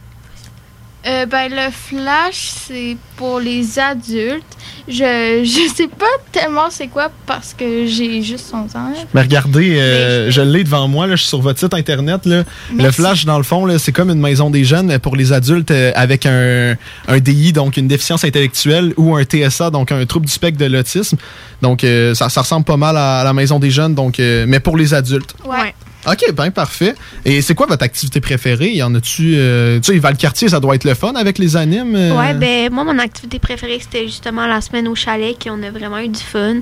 Euh, 1.07 1.27
ben, 1.27 1.49
le 1.51 1.71
flash, 1.71 2.51
c'est 2.67 2.97
pour 3.17 3.39
les 3.39 3.79
adultes. 3.79 4.45
Je, 4.89 4.95
je 5.45 5.73
sais 5.75 5.87
pas 5.87 6.07
tellement 6.33 6.71
c'est 6.71 6.89
quoi 6.89 7.09
parce 7.27 7.55
que 7.55 7.87
j'ai 7.87 8.21
juste 8.23 8.51
11 8.53 8.75
ans. 8.75 8.91
là. 8.91 8.99
Mais 9.15 9.23
regardez, 9.23 9.79
euh, 9.79 10.31
je 10.31 10.41
l'ai 10.41 10.65
devant 10.65 10.89
moi, 10.89 11.07
là, 11.07 11.15
je 11.15 11.21
suis 11.21 11.29
sur 11.29 11.41
votre 11.41 11.61
site 11.61 11.73
internet. 11.75 12.27
Là. 12.27 12.43
Le. 12.77 12.91
Flash, 12.91 13.25
dans 13.27 13.37
le 13.39 13.45
fond, 13.45 13.65
là, 13.65 13.79
c'est 13.79 13.93
comme 13.93 14.11
une 14.11 14.21
maison 14.21 14.51
des 14.51 14.65
jeunes 14.65 14.87
mais 14.87 14.99
pour 14.99 15.15
les 15.17 15.33
adultes 15.33 15.71
euh, 15.71 15.93
avec 15.95 16.27
un, 16.27 16.75
un 17.07 17.19
DI, 17.21 17.53
donc 17.53 17.77
une 17.77 17.87
déficience 17.89 18.25
intellectuelle, 18.25 18.93
ou 18.97 19.15
un 19.15 19.23
TSA, 19.25 19.71
donc 19.71 19.93
un 19.93 20.05
trouble 20.07 20.27
du 20.27 20.33
spectre 20.33 20.59
de 20.59 20.65
l'autisme. 20.67 21.17
Donc 21.63 21.85
euh, 21.85 22.15
ça, 22.15 22.29
ça 22.29 22.41
ressemble 22.41 22.65
pas 22.65 22.77
mal 22.77 22.97
à, 22.97 23.21
à 23.21 23.25
la 23.25 23.33
maison 23.33 23.59
des 23.59 23.71
jeunes, 23.71 23.95
donc, 23.95 24.19
euh, 24.19 24.47
mais 24.49 24.59
pour 24.61 24.77
les 24.77 24.95
adultes. 24.95 25.35
Ouais. 25.45 25.75
Ok, 26.11 26.33
ben 26.33 26.51
parfait. 26.51 26.95
Et 27.25 27.43
c'est 27.43 27.55
quoi 27.55 27.67
votre 27.67 27.85
activité 27.85 28.21
préférée? 28.21 28.71
Y 28.73 28.83
en 28.83 28.95
a-tu... 28.95 29.35
euh, 29.37 29.79
tu 29.81 29.93
sais, 29.93 29.99
Valcartier, 29.99 30.49
ça 30.49 30.61
doit 30.61 30.75
être 30.75 30.85
le 30.85 30.95
fun 30.95 31.13
avec 31.15 31.39
les 31.39 31.57
animes. 31.57 31.95
euh? 31.97 32.17
Ouais, 32.19 32.35
ben, 32.35 32.73
moi, 32.73 32.85
mon 32.85 32.99
activité 32.99 33.39
préférée, 33.39 33.79
c'était 33.81 34.07
justement 34.07 34.47
la 34.47 34.61
semaine 34.61 34.89
au 34.89 34.95
chalet, 34.95 35.37
qu'on 35.43 35.63
a 35.63 35.71
vraiment 35.71 35.99
eu 35.99 36.09
du 36.09 36.21
fun. 36.21 36.57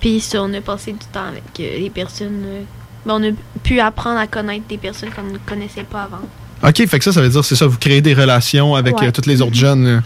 Puis, 0.00 0.20
ça, 0.20 0.42
on 0.42 0.52
a 0.54 0.60
passé 0.60 0.92
du 0.92 0.98
temps 1.12 1.26
avec 1.28 1.42
euh, 1.60 1.78
les 1.78 1.90
personnes. 1.90 2.42
euh, 2.46 2.62
ben, 3.04 3.14
on 3.20 3.24
a 3.28 3.32
pu 3.62 3.80
apprendre 3.80 4.18
à 4.18 4.26
connaître 4.26 4.66
des 4.68 4.78
personnes 4.78 5.10
qu'on 5.10 5.22
ne 5.22 5.38
connaissait 5.38 5.84
pas 5.84 6.02
avant. 6.04 6.22
Ok, 6.66 6.86
fait 6.88 6.98
que 6.98 7.04
ça, 7.04 7.12
ça 7.12 7.20
veut 7.20 7.28
dire, 7.28 7.44
c'est 7.44 7.54
ça, 7.56 7.66
vous 7.66 7.78
créez 7.78 8.00
des 8.00 8.14
relations 8.14 8.74
avec 8.74 8.98
Ouais. 9.00 9.08
euh, 9.08 9.12
toutes 9.12 9.26
les 9.26 9.42
autres 9.42 9.54
jeunes. 9.54 10.02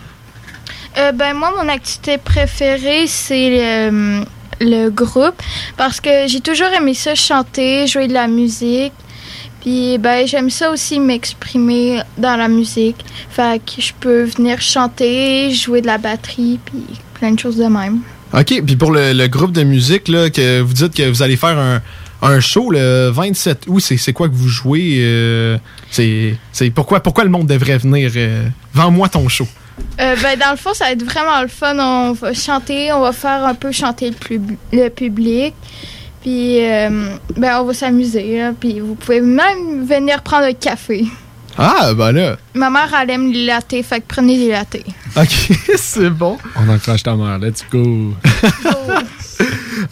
Euh, 0.99 1.12
ben, 1.12 1.34
moi, 1.34 1.53
mon 1.57 1.68
activité 1.68 2.18
préférée, 2.18 3.07
c'est 3.07 3.91
le, 4.61 4.90
groupe 4.90 5.40
parce 5.76 6.00
que 6.00 6.26
j'ai 6.26 6.40
toujours 6.40 6.68
aimé 6.68 6.94
ça, 6.94 7.14
chanter, 7.14 7.86
jouer 7.86 8.08
de 8.08 8.12
la 8.12 8.28
musique. 8.28 8.92
Puis, 9.61 9.98
ben, 9.98 10.26
j'aime 10.26 10.48
ça 10.48 10.70
aussi 10.70 10.98
m'exprimer 11.00 12.00
dans 12.16 12.36
la 12.36 12.48
musique. 12.48 12.96
Fait 13.28 13.61
que 13.61 13.82
je 13.82 13.92
peux 13.98 14.24
venir 14.24 14.61
chanter, 14.61 15.52
jouer 15.52 15.82
de 15.82 15.86
la 15.86 15.98
batterie, 15.98 16.58
puis 16.64 16.82
plein 17.14 17.32
de 17.32 17.38
choses 17.38 17.58
de 17.58 17.64
même. 17.64 18.00
OK, 18.32 18.62
puis 18.64 18.76
pour 18.76 18.92
le, 18.92 19.26
groupe 19.26 19.52
de 19.52 19.62
musique, 19.62 20.08
là, 20.08 20.30
que 20.30 20.61
vous 20.61 20.72
dites 20.72 20.94
que 20.94 21.08
vous 21.08 21.20
allez 21.22 21.36
faire 21.36 21.58
un, 21.58 21.82
un 22.22 22.40
show 22.40 22.70
le 22.70 23.11
27 23.11 23.64
août, 23.68 23.80
c'est, 23.80 24.12
quoi 24.12 24.28
que 24.28 24.34
vous 24.34 24.48
jouez? 24.48 24.96
euh, 25.00 25.58
c'est, 25.90 26.36
c'est 26.52 26.70
pourquoi, 26.70 27.00
pourquoi 27.00 27.24
le 27.24 27.30
monde 27.30 27.46
devrait 27.46 27.78
venir? 27.78 28.12
euh, 28.16 28.48
Vends-moi 28.72 29.08
ton 29.08 29.28
show. 29.28 29.46
Euh, 30.01 30.16
ben, 30.22 30.39
dans 30.39 30.51
le 30.53 30.57
fond, 30.57 30.72
ça 30.74 30.87
va 30.87 30.93
être 30.93 31.03
vraiment 31.05 31.41
le 31.43 31.49
fun. 31.49 31.76
On 31.78 32.12
va 32.12 32.33
chanter, 32.35 32.93
on 32.93 33.01
va 33.01 33.12
faire 33.12 33.45
un 33.45 33.55
peu 33.55 33.70
chanter 33.72 34.11
le, 34.11 34.16
pub- 34.16 34.57
le 34.72 34.89
public. 34.89 35.55
Puis, 36.22 36.64
euh, 36.64 37.16
ben, 37.37 37.61
on 37.61 37.64
va 37.64 37.74
s'amuser. 37.74 38.41
Puis, 38.59 38.81
vous 38.81 38.95
pouvez 38.95 39.20
même 39.20 39.85
venir 39.87 40.22
prendre 40.22 40.45
un 40.47 40.53
café. 40.53 41.05
Ah, 41.59 41.93
ben 41.95 42.12
là. 42.12 42.37
Ma 42.55 42.70
mère, 42.70 42.89
elle 43.03 43.11
aime 43.11 43.33
les 43.33 43.45
lattés, 43.45 43.83
fait 43.83 44.01
que 44.01 44.05
prenez 44.09 44.39
des 44.39 44.51
lattés. 44.51 44.85
OK, 45.16 45.28
c'est 45.76 46.09
bon. 46.09 46.39
On 46.57 46.68
encourage 46.68 47.03
ta 47.03 47.14
mère, 47.16 47.39
let's 47.39 47.64
go. 47.70 48.14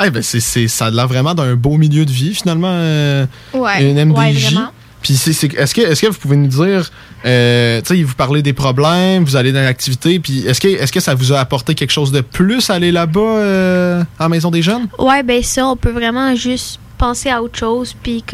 Eh 0.04 0.10
ben 0.10 0.22
c'est, 0.22 0.40
c'est, 0.40 0.68
ça 0.68 0.86
a 0.86 0.90
l'air 0.90 1.08
vraiment 1.08 1.34
d'un 1.34 1.54
beau 1.54 1.76
milieu 1.76 2.04
de 2.04 2.10
vie, 2.10 2.34
finalement. 2.34 2.70
euh, 2.72 3.26
Ouais. 3.54 3.82
Une 3.90 4.04
MDJ. 4.04 4.16
Ouais, 4.18 4.32
vraiment. 4.32 4.68
Puis 5.02 5.14
c'est, 5.14 5.32
c'est- 5.32 5.54
est-ce, 5.54 5.74
que, 5.74 5.80
est-ce 5.80 6.02
que 6.02 6.08
vous 6.08 6.18
pouvez 6.18 6.36
nous 6.36 6.48
dire, 6.48 6.90
euh, 7.24 7.80
tu 7.82 7.96
sais, 7.96 8.02
vous 8.02 8.14
parlez 8.14 8.42
des 8.42 8.52
problèmes, 8.52 9.24
vous 9.24 9.36
allez 9.36 9.52
dans 9.52 9.62
l'activité, 9.62 10.18
puis 10.18 10.46
est-ce 10.46 10.60
que, 10.60 10.68
est-ce 10.68 10.90
que 10.92 11.00
ça 11.00 11.14
vous 11.14 11.32
a 11.32 11.38
apporté 11.38 11.74
quelque 11.74 11.90
chose 11.92 12.10
de 12.12 12.20
plus 12.20 12.68
aller 12.70 12.90
là-bas 12.92 13.20
euh, 13.20 14.02
à 14.18 14.24
la 14.24 14.28
Maison 14.28 14.50
des 14.50 14.62
Jeunes? 14.62 14.88
Ouais, 14.98 15.22
ben, 15.22 15.42
ça, 15.42 15.66
on 15.66 15.76
peut 15.76 15.90
vraiment 15.92 16.34
juste 16.34 16.80
penser 16.98 17.30
à 17.30 17.40
autre 17.42 17.56
chose, 17.56 17.94
puis 18.02 18.24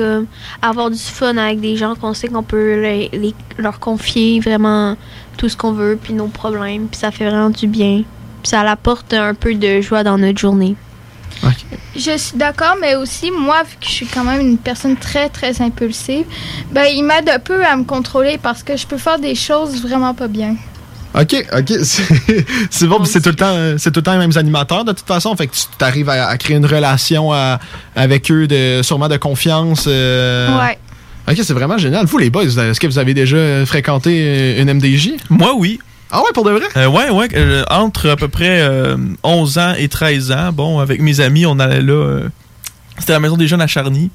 avoir 0.62 0.90
du 0.90 0.98
fun 0.98 1.36
avec 1.36 1.60
des 1.60 1.76
gens 1.76 1.94
qu'on 1.94 2.14
sait 2.14 2.28
qu'on 2.28 2.42
peut 2.42 2.80
les- 2.80 3.34
leur 3.58 3.78
confier 3.78 4.40
vraiment 4.40 4.96
tout 5.36 5.50
ce 5.50 5.56
qu'on 5.56 5.72
veut, 5.72 5.98
puis 6.02 6.14
nos 6.14 6.28
problèmes, 6.28 6.86
puis 6.86 6.98
ça 6.98 7.10
fait 7.10 7.26
vraiment 7.28 7.50
du 7.50 7.66
bien. 7.66 8.04
Puis 8.42 8.50
ça 8.50 8.60
apporte 8.62 9.12
un 9.12 9.34
peu 9.34 9.54
de 9.54 9.80
joie 9.82 10.02
dans 10.02 10.16
notre 10.16 10.38
journée. 10.38 10.76
Je 11.96 12.16
suis 12.18 12.36
d'accord, 12.36 12.76
mais 12.80 12.94
aussi, 12.96 13.30
moi, 13.30 13.62
vu 13.62 13.76
que 13.80 13.86
je 13.86 13.90
suis 13.92 14.06
quand 14.06 14.24
même 14.24 14.40
une 14.40 14.58
personne 14.58 14.96
très, 14.96 15.28
très 15.28 15.60
impulsive, 15.62 16.24
ben, 16.72 16.86
il 16.92 17.02
m'aide 17.04 17.28
un 17.28 17.38
peu 17.38 17.64
à 17.64 17.76
me 17.76 17.84
contrôler 17.84 18.38
parce 18.42 18.62
que 18.62 18.76
je 18.76 18.86
peux 18.86 18.98
faire 18.98 19.18
des 19.18 19.34
choses 19.34 19.80
vraiment 19.80 20.12
pas 20.14 20.26
bien. 20.28 20.56
OK, 21.16 21.46
OK. 21.56 21.72
C'est, 22.70 22.86
bon, 22.88 23.04
c'est 23.04 23.20
tout, 23.20 23.28
le 23.28 23.36
temps, 23.36 23.54
c'est 23.78 23.92
tout 23.92 24.00
le 24.00 24.02
temps 24.02 24.12
les 24.14 24.18
mêmes 24.18 24.36
animateurs, 24.36 24.84
de 24.84 24.90
toute 24.90 25.06
façon. 25.06 25.36
Fait 25.36 25.46
que 25.46 25.52
tu 25.54 25.84
arrives 25.84 26.08
à, 26.08 26.26
à 26.26 26.36
créer 26.36 26.56
une 26.56 26.66
relation 26.66 27.32
à- 27.32 27.60
avec 27.94 28.28
eux, 28.32 28.48
de, 28.48 28.80
sûrement 28.82 29.06
de 29.08 29.16
confiance. 29.16 29.84
euh. 29.86 30.58
Ouais. 30.58 30.76
OK, 31.30 31.38
c'est 31.42 31.52
vraiment 31.54 31.78
génial. 31.78 32.04
Vous, 32.06 32.18
les 32.18 32.30
boys, 32.30 32.42
est-ce 32.44 32.80
que 32.80 32.88
vous 32.88 32.98
avez 32.98 33.14
déjà 33.14 33.64
fréquenté 33.64 34.24
euh, 34.26 34.62
une 34.62 34.72
MDJ? 34.74 35.12
Moi, 35.30 35.54
oui. 35.56 35.78
Ah 36.16 36.20
ouais, 36.20 36.30
pour 36.32 36.44
de 36.44 36.50
vrai? 36.52 36.62
Euh, 36.76 36.86
ouais, 36.86 37.10
ouais. 37.10 37.28
euh, 37.34 37.64
entre 37.70 38.08
à 38.08 38.16
peu 38.16 38.28
près 38.28 38.60
euh, 38.60 38.96
11 39.24 39.58
ans 39.58 39.72
et 39.76 39.88
13 39.88 40.30
ans, 40.32 40.52
bon, 40.52 40.78
avec 40.78 41.00
mes 41.00 41.18
amis, 41.20 41.44
on 41.44 41.58
allait 41.58 41.82
là. 41.82 41.92
euh, 41.92 42.28
C'était 42.98 43.14
la 43.14 43.20
maison 43.20 43.36
des 43.36 43.48
jeunes 43.48 43.60
à 43.62 43.66
Charny. 43.66 44.10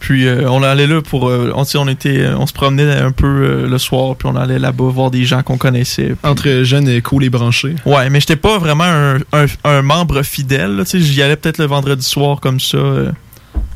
Puis 0.00 0.26
on 0.28 0.62
allait 0.62 0.86
là 0.86 1.02
pour. 1.02 1.28
euh, 1.28 1.52
on, 1.54 1.64
on 1.74 1.86
était, 1.88 2.26
on 2.34 2.46
se 2.46 2.54
promenait 2.54 2.90
un 2.96 3.10
peu 3.12 3.66
le 3.68 3.78
soir, 3.78 4.16
puis 4.16 4.26
on 4.32 4.34
allait 4.34 4.58
là-bas 4.58 4.84
voir 4.88 5.10
des 5.10 5.24
gens 5.26 5.42
qu'on 5.42 5.58
connaissait. 5.58 6.14
puis- 6.20 6.30
Entre 6.30 6.62
jeunes 6.64 6.88
et 6.88 7.02
cool 7.02 7.22
et 7.24 7.28
branchés. 7.30 7.76
Ouais, 7.84 8.08
mais 8.08 8.18
j'étais 8.18 8.36
pas 8.36 8.56
vraiment 8.58 8.84
un, 8.84 9.16
un- 9.34 9.46
un 9.64 9.82
membre 9.82 10.22
fidèle. 10.22 10.76
là, 10.76 10.84
tu 10.86 10.92
sais, 10.92 11.00
J'y 11.00 11.20
allais 11.22 11.36
peut-être 11.36 11.58
le 11.58 11.66
vendredi 11.66 12.02
soir 12.04 12.40
comme 12.40 12.58
ça, 12.60 12.78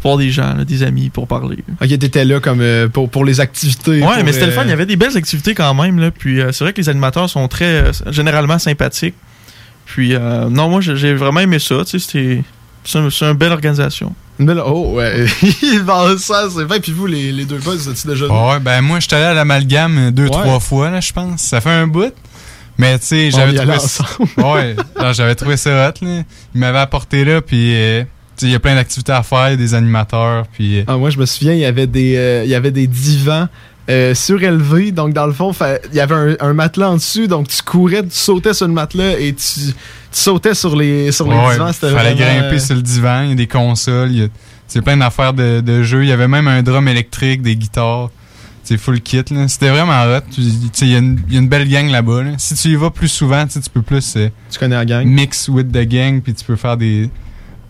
voir 0.03 0.17
des 0.19 0.31
gens, 0.31 0.55
là, 0.55 0.65
des 0.65 0.83
amis 0.83 1.09
pour 1.11 1.27
parler. 1.27 1.59
Ok, 1.81 1.89
t'étais 1.89 2.25
là 2.25 2.41
comme 2.41 2.61
euh, 2.61 2.89
pour, 2.89 3.09
pour 3.11 3.25
les 3.25 3.41
activités. 3.41 4.03
Ouais, 4.03 4.15
pour, 4.17 4.25
mais 4.25 4.33
c'était 4.33 4.47
le 4.47 4.53
fun. 4.53 4.61
euh, 4.63 4.65
Il 4.67 4.71
y 4.71 4.73
avait 4.73 4.87
des 4.87 4.97
belles 4.97 5.17
activités 5.17 5.55
quand 5.55 5.73
même. 5.75 5.99
Là. 5.99 6.11
Puis 6.11 6.41
euh, 6.41 6.53
c'est 6.53 6.65
vrai 6.65 6.73
que 6.73 6.81
les 6.81 6.89
animateurs 6.89 7.29
sont 7.31 7.49
très 7.49 7.65
euh, 7.87 7.93
généralement 8.11 8.59
sympathiques. 8.59 9.15
Puis 9.87 10.15
euh, 10.15 10.49
non, 10.49 10.69
moi 10.69 10.81
j'ai 10.81 11.15
vraiment 11.15 11.41
aimé 11.41 11.59
ça. 11.59 11.77
tu 11.85 11.99
sais, 11.99 11.99
C'était 11.99 12.43
c'est 12.85 12.99
un- 12.99 13.11
c'est 13.11 13.25
une 13.25 13.33
belle 13.35 13.53
organisation. 13.53 14.15
Une 14.39 14.47
belle. 14.47 14.61
Oh, 14.65 14.95
ouais. 14.97 15.27
Bon, 15.85 16.19
ça, 16.19 16.49
c'est 16.55 16.65
vrai. 16.65 16.81
Puis 16.81 16.93
vous, 16.93 17.07
les, 17.07 17.31
les 17.33 17.45
deux 17.45 17.59
boys, 17.59 17.77
vous 17.77 17.89
êtes 17.89 18.07
déjà. 18.07 18.27
Ouais, 18.27 18.59
ben 18.61 18.81
moi, 18.83 18.99
j'étais 19.01 19.17
allé 19.17 19.25
à 19.27 19.35
l'amalgame 19.35 20.11
deux, 20.11 20.25
Ouais. 20.25 20.31
trois 20.31 20.59
fois, 20.61 20.91
là, 20.91 21.01
je 21.01 21.13
pense. 21.13 21.41
Ça 21.41 21.61
fait 21.61 21.71
un 21.71 21.87
bout. 21.87 22.13
Mais 22.77 22.99
tu 22.99 23.07
sais, 23.07 23.31
j'avais 23.31 23.55
trouvé 23.55 23.79
ça. 23.79 24.05
ouais, 24.39 24.75
j'avais 25.13 25.35
trouvé 25.37 25.57
ça 25.57 25.89
hot, 25.89 26.05
là. 26.05 26.23
Il 26.55 26.61
m'avait 26.61 26.79
apporté 26.81 27.25
là, 27.25 27.41
puis 27.41 27.73
euh, 27.77 28.03
il 28.43 28.51
y 28.51 28.55
a 28.55 28.61
plein 28.61 28.75
d'activités 28.75 29.13
à 29.13 29.23
faire, 29.23 29.57
des 29.57 29.75
animateurs, 29.75 30.47
puis. 30.53 30.79
euh, 30.81 30.85
Ah, 30.87 30.97
moi, 30.97 31.11
je 31.11 31.19
me 31.19 31.27
souviens, 31.27 31.53
il 31.53 31.61
y 31.61 31.65
avait 31.65 31.87
des, 31.87 32.17
euh, 32.17 32.43
il 32.45 32.51
y 32.51 32.55
avait 32.55 32.71
des 32.71 32.87
divans 32.87 33.49
euh, 33.91 34.15
surélevés. 34.15 34.93
Donc, 34.93 35.13
dans 35.13 35.27
le 35.27 35.33
fond, 35.33 35.53
il 35.91 35.97
y 35.97 36.01
avait 36.01 36.15
un, 36.15 36.37
un 36.41 36.53
matelas 36.55 36.91
en 36.91 36.95
dessous. 36.97 37.27
Donc, 37.27 37.49
tu 37.49 37.63
courais, 37.63 38.03
tu 38.03 38.09
sautais 38.13 38.55
sur 38.55 38.67
le 38.67 38.73
matelas 38.73 39.19
et 39.19 39.35
tu, 39.35 39.61
tu 39.61 39.73
sautais 40.13 40.55
sur 40.55 40.75
les, 40.77 41.13
sur 41.13 41.29
les 41.29 41.37
ouais, 41.37 41.53
divans. 41.53 41.73
C'était 41.73 41.91
fallait 41.91 42.15
vraiment, 42.15 42.41
grimper 42.41 42.59
sur 42.59 42.75
le 42.77 42.83
divan, 42.83 43.23
il 43.25 43.29
y 43.31 43.33
a 43.33 43.37
des 43.37 43.47
consoles, 43.47 44.11
il 44.13 44.19
y 44.19 44.23
a 44.25 44.29
c'est 44.67 44.81
plein 44.83 44.97
d'affaires 44.97 45.35
de, 45.35 45.61
de 45.61 45.83
jeux. 45.83 46.03
Il 46.05 46.09
y 46.09 46.13
avait 46.13 46.27
même 46.29 46.49
un 46.49 46.63
drum 46.63 46.89
électrique, 46.89 47.43
des 47.43 47.55
guitares. 47.55 48.11
C'est 48.67 48.79
full 48.79 49.03
kit, 49.03 49.23
là. 49.31 49.47
C'était 49.47 49.69
vraiment 49.69 50.03
hot. 50.05 50.23
Il 50.39 50.89
y, 50.89 50.95
a 50.95 50.99
une- 50.99 51.21
il 51.29 51.35
y 51.35 51.37
a 51.37 51.41
une 51.41 51.49
belle 51.51 51.69
gang 51.69 51.91
là-bas, 51.91 52.23
là. 52.23 52.31
Si 52.39 52.55
tu 52.55 52.69
y 52.69 52.75
vas 52.77 52.89
plus 52.89 53.09
souvent, 53.09 53.47
tu 53.47 53.61
peux 53.73 53.83
plus. 53.83 54.15
tu 54.15 54.59
connais 54.59 54.75
la 54.75 54.87
gang? 54.87 55.05
Mix 55.07 55.49
with 55.51 55.71
the 55.71 55.83
gang, 55.87 56.23
puis 56.23 56.33
tu 56.33 56.43
peux 56.47 56.57
faire 56.57 56.79
des, 56.79 57.11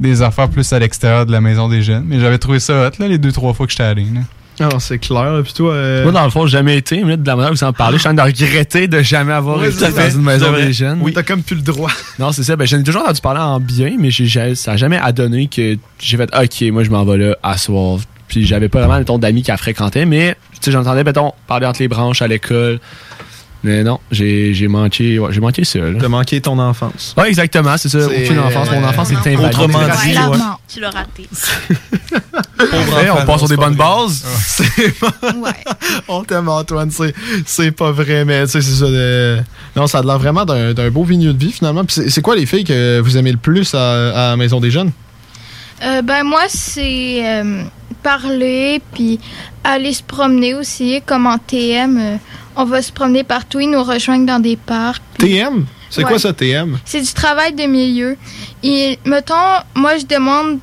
des 0.09 0.23
affaires 0.23 0.49
plus 0.49 0.73
à 0.73 0.79
l'extérieur 0.79 1.27
de 1.27 1.33
la 1.33 1.41
maison 1.41 1.69
des 1.69 1.83
jeunes. 1.83 2.05
Mais 2.07 2.21
j'avais 2.21 2.39
trouvé 2.39 2.61
ça 2.61 2.87
hot, 2.89 2.91
là, 2.99 3.09
les 3.09 3.19
deux, 3.19 3.33
trois 3.33 3.53
fois 3.55 3.67
que 3.67 3.73
j'étais 3.73 3.85
allé, 3.85 4.05
là. 4.05 4.21
Ah, 4.61 4.69
non, 4.73 4.79
c'est 4.79 4.99
clair. 5.01 5.41
Puis 5.43 5.53
toi. 5.53 5.73
euh, 5.73 6.05
Moi, 6.05 6.13
dans 6.13 6.23
le 6.23 6.31
fond, 6.31 6.47
j'ai 6.47 6.53
jamais 6.59 6.77
été, 6.77 7.03
mais 7.03 7.17
de 7.17 7.27
la 7.27 7.35
manière 7.35 7.51
que 7.51 7.57
vous 7.57 7.65
en 7.65 7.73
parlez, 7.73 7.97
je 7.97 8.03
suis 8.03 8.09
en 8.09 8.15
train 8.15 8.25
de 8.25 8.31
regretter 8.33 8.87
de 8.87 9.03
jamais 9.03 9.33
avoir 9.33 9.59
Ouais, 9.59 9.69
été 9.69 9.81
dans 9.91 10.11
une 10.11 10.23
maison 10.23 10.53
des 10.53 10.73
jeunes. 10.73 11.01
Oui, 11.03 11.13
t'as 11.13 11.25
comme 11.25 11.43
plus 11.43 11.57
le 11.57 11.63
droit. 11.63 11.91
Non, 12.21 12.31
c'est 12.31 12.45
ça. 12.45 12.55
Ben, 12.55 12.65
j'en 12.65 12.79
ai 12.79 12.85
toujours 12.85 13.03
entendu 13.03 13.21
parler 13.21 13.41
en 13.41 13.59
bien, 13.59 13.97
mais 13.99 14.13
j'ai, 14.13 14.55
ça 14.55 14.71
n'a 14.71 14.77
jamais 14.77 14.99
adonné 14.99 15.49
que 15.49 15.77
j'ai 15.99 16.17
fait 16.17 16.31
OK, 16.37 16.71
moi, 16.73 16.85
je 16.85 16.91
m'en 16.91 17.05
vais 17.05 17.17
là 17.17 17.37
à 17.43 17.59
soir. 17.59 17.99
Puis 18.29 18.47
j'avais 18.47 18.69
pas 18.69 18.79
vraiment, 18.79 18.99
mettons, 18.99 19.19
d'amis 19.19 19.43
qui 19.43 19.51
la 19.51 19.57
fréquentaient, 19.57 20.07
mais 20.07 20.37
tu 20.53 20.59
sais, 20.63 20.71
j'entendais, 20.71 21.03
mettons, 21.03 21.33
parler 21.49 21.67
entre 21.67 21.81
les 21.83 21.89
branches 21.89 22.23
à 22.23 22.29
l'école. 22.29 22.79
Mais 23.65 23.83
non, 23.83 23.99
j'ai, 24.11 24.53
j'ai 24.53 24.69
manqué, 24.69 25.19
ouais, 25.19 25.33
j'ai 25.33 25.41
manqué 25.41 25.65
ça. 25.65 25.79
T'as 25.99 26.09
manqué 26.09 26.39
ton 26.39 26.59
enfance. 26.59 27.15
Ouais, 27.17 27.29
exactement, 27.29 27.77
c'est 27.79 27.89
ça. 27.89 28.07
Aucune 28.07 28.39
enfance. 28.39 28.71
Mon 28.71 28.81
ouais. 28.81 28.85
enfance 28.85 29.11
est 29.11 29.17
invalide. 29.17 29.47
Autrement 29.47 29.79
dit, 30.05 30.17
tu 30.69 30.81
l'as 30.81 30.91
raté. 30.91 31.27
Hey, 32.97 33.11
on 33.11 33.25
part 33.27 33.39
sur 33.39 33.49
des 33.49 33.57
bonnes 33.57 33.75
bases. 33.75 34.25
C'est 34.47 34.99
pas... 34.99 35.11
On 36.09 36.23
t'aime, 36.25 36.49
Antoine. 36.49 36.91
C'est, 36.91 37.15
c'est 37.45 37.71
pas 37.73 37.91
vrai, 37.91 38.25
mais 38.25 38.45
tu 38.45 38.53
sais, 38.53 38.63
c'est 38.63 38.77
ça. 38.77 38.87
de- 38.87 39.39
Non, 39.77 39.87
ça 39.87 39.99
a 39.99 40.03
l'air 40.03 40.19
vraiment 40.19 40.45
d'un, 40.45 40.73
d'un 40.73 40.91
beau 40.91 41.05
milieu 41.05 41.33
de 41.33 41.39
vie, 41.39 41.53
finalement. 41.53 41.85
Puis 41.85 42.03
c'est, 42.09 42.23
quoi 42.23 42.37
les 42.37 42.47
filles 42.47 42.65
que 42.65 43.01
vous 43.01 43.17
aimez 43.17 43.33
le 43.33 43.39
plus 43.39 43.75
à, 43.75 44.35
Maison 44.37 44.61
des 44.61 44.71
Jeunes? 44.71 44.93
Euh, 45.83 46.03
ben 46.03 46.23
moi, 46.25 46.43
c'est 46.49 47.23
euh, 47.27 47.65
parler, 48.03 48.81
puis 48.93 49.19
aller 49.65 49.93
se 49.93 50.03
promener 50.03 50.55
aussi, 50.55 51.03
comme 51.05 51.27
en 51.27 51.39
TM. 51.39 51.99
euh, 51.99 52.17
on 52.57 52.65
va 52.65 52.83
se 52.83 52.93
promener 52.93 53.25
partout, 53.25 53.61
ils 53.61 53.71
nous 53.71 53.83
rejoignent 53.83 54.27
dans 54.27 54.41
des 54.41 54.57
parcs. 54.57 55.03
TM? 55.19 55.67
C'est 55.91 56.03
Ouais. 56.03 56.09
quoi 56.11 56.19
ça, 56.19 56.33
TM? 56.33 56.79
C'est 56.85 57.01
du 57.01 57.13
travail 57.13 57.53
de 57.53 57.65
milieu. 57.65 58.17
Et 58.63 58.99
mettons, 59.05 59.35
moi, 59.75 59.97
je 59.99 60.07
demande 60.07 60.59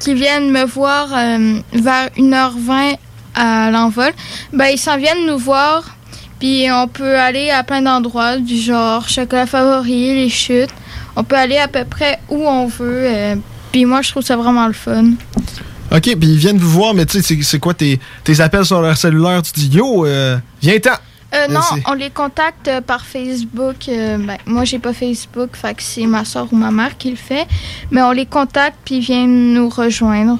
qu'ils 0.00 0.16
viennent 0.16 0.50
me 0.50 0.64
voir 0.64 1.08
euh, 1.12 1.58
vers 1.72 2.08
1h20 2.18 2.96
à 3.34 3.70
l'envol. 3.70 4.12
Ben, 4.52 4.66
ils 4.66 4.78
s'en 4.78 4.96
viennent 4.98 5.26
nous 5.26 5.38
voir. 5.38 5.96
Puis 6.40 6.66
on 6.70 6.88
peut 6.88 7.16
aller 7.18 7.48
à 7.50 7.62
plein 7.62 7.80
d'endroits, 7.80 8.36
du 8.36 8.58
genre 8.58 9.08
chocolat 9.08 9.46
favori, 9.46 10.14
les 10.14 10.28
chutes. 10.28 10.70
On 11.16 11.24
peut 11.24 11.36
aller 11.36 11.56
à 11.58 11.68
peu 11.68 11.84
près 11.84 12.18
où 12.28 12.46
on 12.46 12.66
veut. 12.66 13.04
euh, 13.06 13.36
puis 13.72 13.84
moi, 13.86 14.02
je 14.02 14.10
trouve 14.10 14.22
ça 14.22 14.36
vraiment 14.36 14.66
le 14.66 14.72
fun. 14.72 15.12
OK, 15.92 16.02
puis 16.02 16.16
ils 16.20 16.36
viennent 16.36 16.58
vous 16.58 16.70
voir, 16.70 16.92
mais 16.92 17.06
tu 17.06 17.18
sais, 17.20 17.22
c'est, 17.22 17.42
c'est 17.42 17.58
quoi 17.58 17.72
tes, 17.72 17.98
tes 18.24 18.40
appels 18.40 18.64
sur 18.64 18.80
leur 18.82 18.96
cellulaire? 18.96 19.42
Tu 19.42 19.52
dis, 19.52 19.76
yo, 19.76 20.04
euh, 20.06 20.36
viens-t'en! 20.60 20.90
Euh, 21.34 21.48
non, 21.48 21.60
on 21.88 21.94
les 21.94 22.10
contacte 22.10 22.68
euh, 22.68 22.80
par 22.80 23.04
Facebook. 23.04 23.88
euh, 23.88 24.18
ben, 24.18 24.38
moi, 24.46 24.64
j'ai 24.64 24.78
pas 24.78 24.92
Facebook, 24.92 25.50
fait 25.54 25.74
que 25.74 25.82
c'est 25.82 26.06
ma 26.06 26.24
soeur 26.24 26.46
ou 26.52 26.56
ma 26.56 26.70
mère 26.70 26.96
qui 26.96 27.10
le 27.10 27.16
fait. 27.16 27.46
Mais 27.90 28.02
on 28.02 28.12
les 28.12 28.26
contacte, 28.26 28.76
puis 28.84 28.96
ils 28.96 29.00
viennent 29.00 29.54
nous 29.54 29.68
rejoindre. 29.68 30.38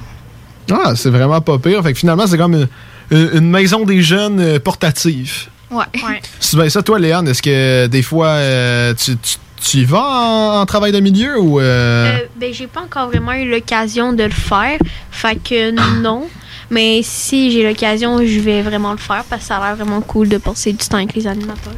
Ah, 0.70 0.92
c'est 0.97 1.11
vraiment 1.11 1.40
pas 1.40 1.59
pire. 1.59 1.82
Fait 1.82 1.92
que 1.92 1.99
finalement, 1.99 2.26
c'est 2.26 2.38
comme 2.38 2.66
une, 3.11 3.51
maison 3.51 3.84
des 3.84 4.03
jeunes 4.03 4.40
euh, 4.40 4.59
portative. 4.59 5.49
Ouais. 5.70 5.84
C'est 6.40 6.57
bien 6.57 6.68
ça, 6.68 6.82
toi, 6.82 6.99
Léane, 6.99 7.26
est-ce 7.28 7.42
que 7.42 7.86
des 7.88 8.03
fois, 8.03 8.28
euh, 8.28 8.95
tu, 8.95 9.16
tu, 9.16 9.36
tu 9.61 9.76
y 9.78 9.84
vas 9.84 9.99
en, 10.03 10.61
en 10.61 10.66
travail 10.66 10.92
de 10.92 11.01
milieu 11.01 11.38
ou... 11.40 11.59
euh, 11.59 12.07
Euh, 12.07 12.18
ben, 12.36 12.53
j'ai 12.55 12.66
pas 12.68 12.82
encore 12.82 13.09
vraiment 13.09 13.32
eu 13.32 13.51
l'occasion 13.51 14.12
de 14.12 14.22
le 14.24 14.30
faire. 14.30 14.78
Fait 15.11 15.36
que 15.36 15.70
non. 16.01 16.28
Mais 16.70 17.00
si 17.02 17.50
j'ai 17.50 17.62
l'occasion, 17.62 18.18
je 18.24 18.40
vais 18.40 18.62
vraiment 18.62 18.92
le 18.92 18.98
faire 18.98 19.24
parce 19.28 19.42
que 19.42 19.48
ça 19.48 19.56
a 19.56 19.66
l'air 19.68 19.76
vraiment 19.76 20.00
cool 20.00 20.28
de 20.28 20.38
passer 20.38 20.72
du 20.72 20.78
temps 20.86 20.96
avec 20.98 21.14
les 21.14 21.26
animateurs. 21.26 21.72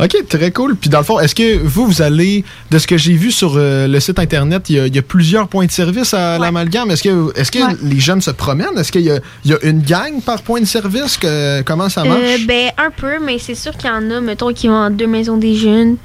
OK, 0.00 0.14
très 0.28 0.52
cool. 0.52 0.76
Puis 0.76 0.88
dans 0.88 0.98
le 0.98 1.04
fond, 1.04 1.18
est-ce 1.18 1.34
que 1.34 1.58
vous, 1.58 1.84
vous 1.86 2.02
allez, 2.02 2.44
de 2.70 2.78
ce 2.78 2.86
que 2.86 2.96
j'ai 2.96 3.14
vu 3.14 3.32
sur 3.32 3.54
euh, 3.56 3.88
le 3.88 3.98
site 3.98 4.20
Internet, 4.20 4.70
il 4.70 4.76
y, 4.76 4.78
a, 4.78 4.86
il 4.86 4.94
y 4.94 4.98
a 4.98 5.02
plusieurs 5.02 5.48
points 5.48 5.66
de 5.66 5.72
service 5.72 6.14
à 6.14 6.38
l'amalgame. 6.38 6.92
Est-ce 6.92 7.02
que, 7.02 7.36
est-ce 7.36 7.50
que 7.50 7.58
Ouais. 7.58 7.74
les 7.82 7.98
jeunes 7.98 8.20
se 8.20 8.30
promènent? 8.30 8.78
Est-ce 8.78 8.92
qu'il 8.92 9.00
y 9.00 9.10
a, 9.10 9.18
il 9.44 9.50
y 9.50 9.54
a 9.54 9.58
une 9.64 9.82
gang 9.82 10.22
par 10.24 10.42
point 10.42 10.60
de 10.60 10.66
service? 10.66 11.16
Que, 11.16 11.62
comment 11.62 11.88
ça 11.88 12.04
marche? 12.04 12.20
Euh, 12.22 12.36
ben, 12.46 12.70
un 12.78 12.90
peu, 12.92 13.18
mais 13.20 13.40
c'est 13.40 13.56
sûr 13.56 13.76
qu'il 13.76 13.90
y 13.90 13.92
en 13.92 14.08
a, 14.12 14.20
mettons, 14.20 14.52
qui 14.52 14.68
vont 14.68 14.74
en 14.76 14.90
deux 14.90 15.08
maisons 15.08 15.36
des 15.36 15.56
jeunes. 15.56 15.96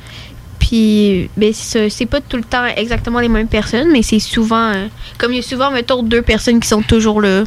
Puis, 0.58 1.30
ben. 1.38 1.54
C'est 1.54 2.06
pas 2.08 2.20
tout 2.22 2.38
le 2.38 2.44
temps 2.44 2.66
exactement 2.76 3.20
les 3.20 3.30
mêmes 3.30 3.48
personnes, 3.48 3.92
mais 3.92 4.02
c'est 4.02 4.18
souvent. 4.18 4.72
euh, 4.74 4.88
comme 5.20 5.34
il 5.34 5.36
y 5.36 5.40
a 5.40 5.44
souvent, 5.44 5.70
mettons, 5.70 6.02
deux 6.02 6.24
personnes 6.24 6.60
qui 6.60 6.68
sont 6.68 6.82
toujours 6.82 7.22
là. 7.22 7.44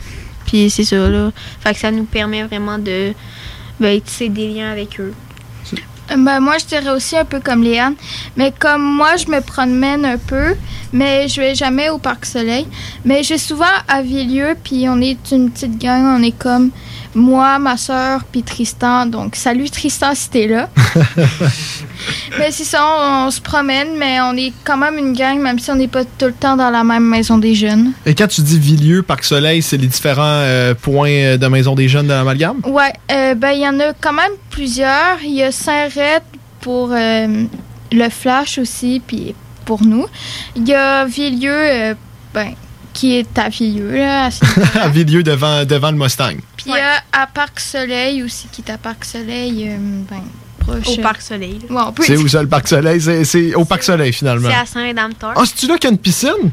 Puis, 0.46 0.70
c'est 0.70 0.84
ça, 0.84 1.08
là. 1.08 1.30
Fait 1.60 1.74
que 1.74 1.80
ça 1.80 1.90
nous 1.90 2.04
permet 2.04 2.44
vraiment 2.44 2.78
de. 2.78 3.12
Ben, 3.78 4.00
tisser 4.00 4.30
des 4.30 4.48
liens 4.48 4.70
avec 4.70 4.98
eux. 5.00 5.12
Euh, 6.10 6.16
Ben, 6.16 6.40
moi, 6.40 6.56
je 6.58 6.66
dirais 6.66 6.90
aussi 6.90 7.16
un 7.16 7.24
peu 7.24 7.40
comme 7.40 7.62
Léane. 7.62 7.94
Mais 8.36 8.52
comme 8.58 8.82
moi, 8.82 9.16
je 9.16 9.26
me 9.28 9.40
promène 9.40 10.04
un 10.04 10.18
peu, 10.18 10.54
mais 10.92 11.28
je 11.28 11.40
vais 11.40 11.54
jamais 11.54 11.90
au 11.90 11.98
Parc 11.98 12.24
Soleil. 12.24 12.66
Mais 13.04 13.22
je 13.22 13.34
vais 13.34 13.38
souvent 13.38 13.64
à 13.88 14.02
Villieu, 14.02 14.56
puis 14.62 14.86
on 14.88 15.00
est 15.00 15.30
une 15.32 15.50
petite 15.50 15.78
gang. 15.78 16.18
On 16.18 16.22
est 16.22 16.36
comme 16.36 16.70
moi, 17.16 17.58
ma 17.58 17.76
soeur, 17.76 18.22
puis 18.30 18.42
Tristan. 18.42 19.06
Donc, 19.06 19.36
salut 19.36 19.70
Tristan 19.70 20.14
si 20.14 20.28
t'es 20.30 20.46
là. 20.46 20.68
mais 22.38 22.50
c'est 22.50 22.64
ça, 22.64 22.84
on, 22.84 23.26
on 23.26 23.30
se 23.30 23.40
promène, 23.40 23.96
mais 23.96 24.20
on 24.20 24.34
est 24.34 24.52
quand 24.64 24.76
même 24.76 24.98
une 24.98 25.14
gang, 25.14 25.38
même 25.40 25.58
si 25.58 25.70
on 25.70 25.76
n'est 25.76 25.88
pas 25.88 26.04
tout 26.04 26.26
le 26.26 26.34
temps 26.34 26.56
dans 26.56 26.70
la 26.70 26.84
même 26.84 27.04
maison 27.04 27.38
des 27.38 27.54
jeunes. 27.54 27.92
Et 28.04 28.14
quand 28.14 28.28
tu 28.28 28.42
dis 28.42 28.58
Villieu, 28.58 29.02
Parc 29.02 29.24
Soleil, 29.24 29.62
c'est 29.62 29.78
les 29.78 29.86
différents 29.86 30.22
euh, 30.24 30.74
points 30.74 31.10
euh, 31.10 31.36
de 31.38 31.46
maison 31.46 31.74
des 31.74 31.88
jeunes 31.88 32.06
de 32.06 32.12
l'amalgame? 32.12 32.60
Ouais, 32.64 32.92
euh, 33.10 33.34
ben 33.34 33.52
il 33.52 33.62
y 33.62 33.68
en 33.68 33.80
a 33.80 33.94
quand 33.98 34.12
même 34.12 34.32
plusieurs. 34.50 35.18
Il 35.24 35.34
y 35.34 35.42
a 35.42 35.50
Saint-Red 35.50 36.22
pour 36.60 36.90
euh, 36.92 37.44
le 37.92 38.08
Flash 38.10 38.58
aussi, 38.58 39.00
puis 39.04 39.34
pour 39.64 39.82
nous. 39.82 40.06
Il 40.54 40.68
y 40.68 40.74
a 40.74 41.06
Villieu, 41.06 41.96
ben, 42.34 42.52
qui 42.92 43.16
est 43.16 43.38
à 43.38 43.48
Villieu, 43.48 43.96
là. 43.96 44.26
à 44.26 44.80
à 44.82 44.88
Villieu 44.88 45.22
devant, 45.22 45.64
devant 45.64 45.90
le 45.90 45.96
Mustang. 45.96 46.36
Puis 46.66 46.74
il 46.74 46.78
y 46.78 46.80
a 46.80 47.02
à 47.12 47.26
Parc 47.28 47.60
Soleil 47.60 48.22
aussi, 48.24 48.48
qui 48.48 48.62
est 48.62 48.70
à 48.70 48.78
Parc 48.78 49.04
Soleil, 49.04 49.68
euh, 49.68 49.76
ben, 50.10 50.22
proche. 50.58 50.98
Au 50.98 51.00
Parc 51.00 51.22
Soleil. 51.22 51.60
Ouais, 51.70 51.82
on 51.86 51.92
peut 51.92 52.02
C'est 52.02 52.16
où 52.16 52.26
ça, 52.26 52.42
le 52.42 52.48
Parc 52.48 52.66
Soleil? 52.66 53.00
C'est, 53.00 53.24
c'est 53.24 53.54
au 53.54 53.64
Parc 53.64 53.84
Soleil, 53.84 54.12
finalement. 54.12 54.48
C'est 54.50 54.56
à 54.56 54.66
Saint-Rédempteur. 54.66 55.32
Ah, 55.36 55.42
c'est-tu 55.46 55.68
là 55.68 55.78
qu'il 55.78 55.88
y 55.88 55.92
a 55.92 55.94
une 55.94 56.00
piscine? 56.00 56.50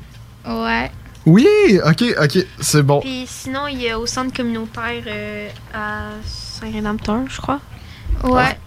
Ouais. 0.48 0.92
Oui, 1.26 1.48
ok, 1.84 2.04
ok, 2.22 2.46
c'est 2.60 2.84
bon. 2.84 3.00
Puis 3.00 3.26
sinon, 3.28 3.68
il 3.68 3.82
y 3.82 3.90
a 3.90 3.98
au 3.98 4.06
centre 4.06 4.36
communautaire 4.36 5.04
euh, 5.08 5.50
à 5.74 6.10
Saint-Rédempteur, 6.26 7.22
je 7.30 7.42
crois. 7.42 7.60
Ouais. 8.24 8.58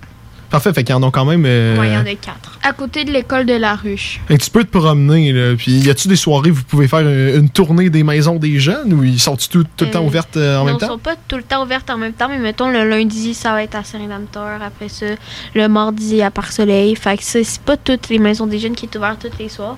Parfait, 0.57 0.72
fait 0.72 0.84
qu'ils 0.84 0.94
en 0.94 1.02
ont 1.02 1.11
quand 1.11 1.26
même. 1.26 1.44
euh, 1.46 1.78
Ouais, 1.78 1.88
il 1.88 1.92
y 1.92 1.96
en 1.96 2.00
a 2.07 2.14
quatre. 2.14 2.59
À 2.62 2.72
côté 2.72 3.04
de 3.04 3.11
l'école 3.12 3.44
de 3.44 3.52
la 3.54 3.74
ruche. 3.74 4.20
Fait 4.26 4.38
que 4.38 4.42
tu 4.42 4.50
peux 4.50 4.64
te 4.64 4.70
promener, 4.70 5.30
là. 5.32 5.54
Puis 5.54 5.72
y 5.72 5.90
a-tu 5.90 6.09
des 6.09 6.16
soirées 6.16 6.50
où 6.50 6.54
vous 6.54 6.62
pouvez 6.64 6.88
faire 6.88 7.00
une, 7.00 7.40
une 7.42 7.50
tournée 7.50 7.90
des 7.90 8.02
maisons 8.02 8.36
des 8.36 8.59
jeunes 8.59 8.92
ou 8.94 9.04
ils 9.04 9.20
sont 9.20 9.36
tout, 9.36 9.64
tout 9.76 9.84
le 9.84 9.90
temps 9.90 10.02
Euh, 10.02 10.07
ouvertes 10.07 10.36
euh, 10.38 10.57
en 10.57 10.61
non, 10.61 10.64
même 10.64 10.74
Ils 10.76 10.78
temps? 10.80 10.86
sont 10.88 10.98
pas 10.98 11.14
tout 11.28 11.36
le 11.36 11.42
temps 11.42 11.62
ouvertes 11.62 11.90
en 11.90 11.98
même 11.98 12.14
temps, 12.14 12.28
mais 12.30 12.38
mettons 12.38 12.70
le 12.70 12.88
lundi, 12.88 13.34
ça 13.34 13.52
va 13.52 13.62
être 13.62 13.74
à 13.76 13.84
Saint-Rédempteur. 13.84 14.62
Après 14.62 14.88
ça, 14.88 15.07
le 15.54 15.68
mardi 15.68 16.22
à 16.22 16.30
Parc-Soleil. 16.30 16.96
Fait 16.96 17.16
que 17.18 17.22
c'est 17.22 17.44
pas 17.61 17.76
toutes 17.76 18.09
les 18.09 18.18
maisons 18.18 18.46
des 18.46 18.59
jeunes 18.59 18.74
qui 18.74 18.86
est 18.86 18.96
ouvertes 18.96 19.26
tous 19.30 19.38
les 19.38 19.50
soirs. 19.50 19.76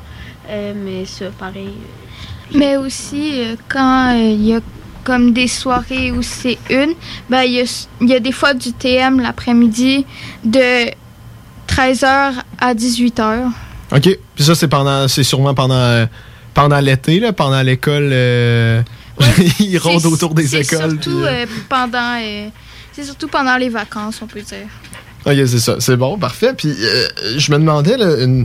Euh, 0.48 0.72
mais 0.76 1.04
ça, 1.06 1.24
pareil. 1.38 1.74
Mais 2.54 2.76
aussi, 2.76 3.40
euh, 3.42 3.56
quand 3.68 4.14
euh, 4.14 4.30
il 4.30 4.46
y 4.46 4.54
a 4.54 4.60
comme 5.08 5.32
des 5.32 5.48
soirées 5.48 6.12
où 6.12 6.20
c'est 6.20 6.58
une, 6.68 6.92
ben, 7.30 7.40
il 7.40 7.52
y 7.54 7.60
a, 7.62 7.86
il 8.02 8.10
y 8.10 8.14
a 8.14 8.20
des 8.20 8.30
fois 8.30 8.52
du 8.52 8.74
TM 8.74 9.20
l'après-midi 9.20 10.04
de 10.44 10.90
13h 11.66 12.34
à 12.60 12.74
18h. 12.74 13.46
OK. 13.92 14.02
Puis 14.02 14.44
ça, 14.44 14.54
c'est 14.54 14.68
pendant, 14.68 15.08
c'est 15.08 15.22
sûrement 15.22 15.54
pendant, 15.54 15.76
euh, 15.76 16.04
pendant 16.52 16.78
l'été, 16.80 17.20
là, 17.20 17.32
pendant 17.32 17.62
l'école. 17.62 18.10
euh, 18.12 18.82
ils 19.60 19.78
rôdent 19.78 20.04
autour 20.04 20.34
des 20.34 20.54
écoles. 20.56 21.00
Surtout, 21.00 21.20
puis, 21.20 21.26
euh, 21.26 21.46
pendant, 21.70 22.20
euh, 22.20 22.48
c'est 22.92 23.04
surtout 23.04 23.28
pendant 23.28 23.56
les 23.56 23.70
vacances, 23.70 24.20
on 24.20 24.26
peut 24.26 24.42
dire. 24.42 24.68
OK, 25.24 25.32
c'est 25.46 25.58
ça. 25.58 25.76
C'est 25.80 25.96
bon, 25.96 26.18
parfait. 26.18 26.52
Puis 26.52 26.68
euh, 26.68 27.08
je 27.38 27.50
me 27.50 27.56
demandais, 27.56 27.96
là, 27.96 28.22
une, 28.22 28.44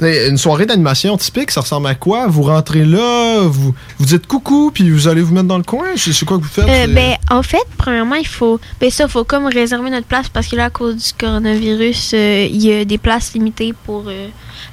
une 0.00 0.38
soirée 0.38 0.66
d'animation 0.66 1.16
typique, 1.16 1.50
ça 1.50 1.60
ressemble 1.60 1.86
à 1.86 1.94
quoi? 1.94 2.26
Vous 2.26 2.42
rentrez 2.42 2.84
là, 2.84 3.42
vous, 3.46 3.74
vous 3.98 4.04
dites 4.04 4.26
coucou, 4.26 4.70
puis 4.72 4.90
vous 4.90 5.08
allez 5.08 5.22
vous 5.22 5.32
mettre 5.32 5.46
dans 5.46 5.58
le 5.58 5.62
coin? 5.62 5.88
C'est 5.96 6.24
quoi 6.24 6.38
que 6.38 6.42
vous 6.42 6.48
faites? 6.48 6.68
Euh, 6.68 6.86
euh? 6.86 6.94
ben, 6.94 7.16
en 7.30 7.42
fait, 7.42 7.64
premièrement, 7.78 8.16
il 8.16 8.26
faut. 8.26 8.60
Ben, 8.80 8.90
ça, 8.90 9.06
faut 9.08 9.24
comme 9.24 9.46
réserver 9.46 9.90
notre 9.90 10.06
place 10.06 10.28
parce 10.28 10.48
que 10.48 10.56
là, 10.56 10.66
à 10.66 10.70
cause 10.70 10.96
du 10.96 11.12
coronavirus, 11.18 12.12
euh, 12.14 12.48
il 12.50 12.62
y 12.62 12.72
a 12.72 12.84
des 12.84 12.98
places 12.98 13.34
limitées 13.34 13.74
pour 13.84 14.04
euh, 14.08 14.28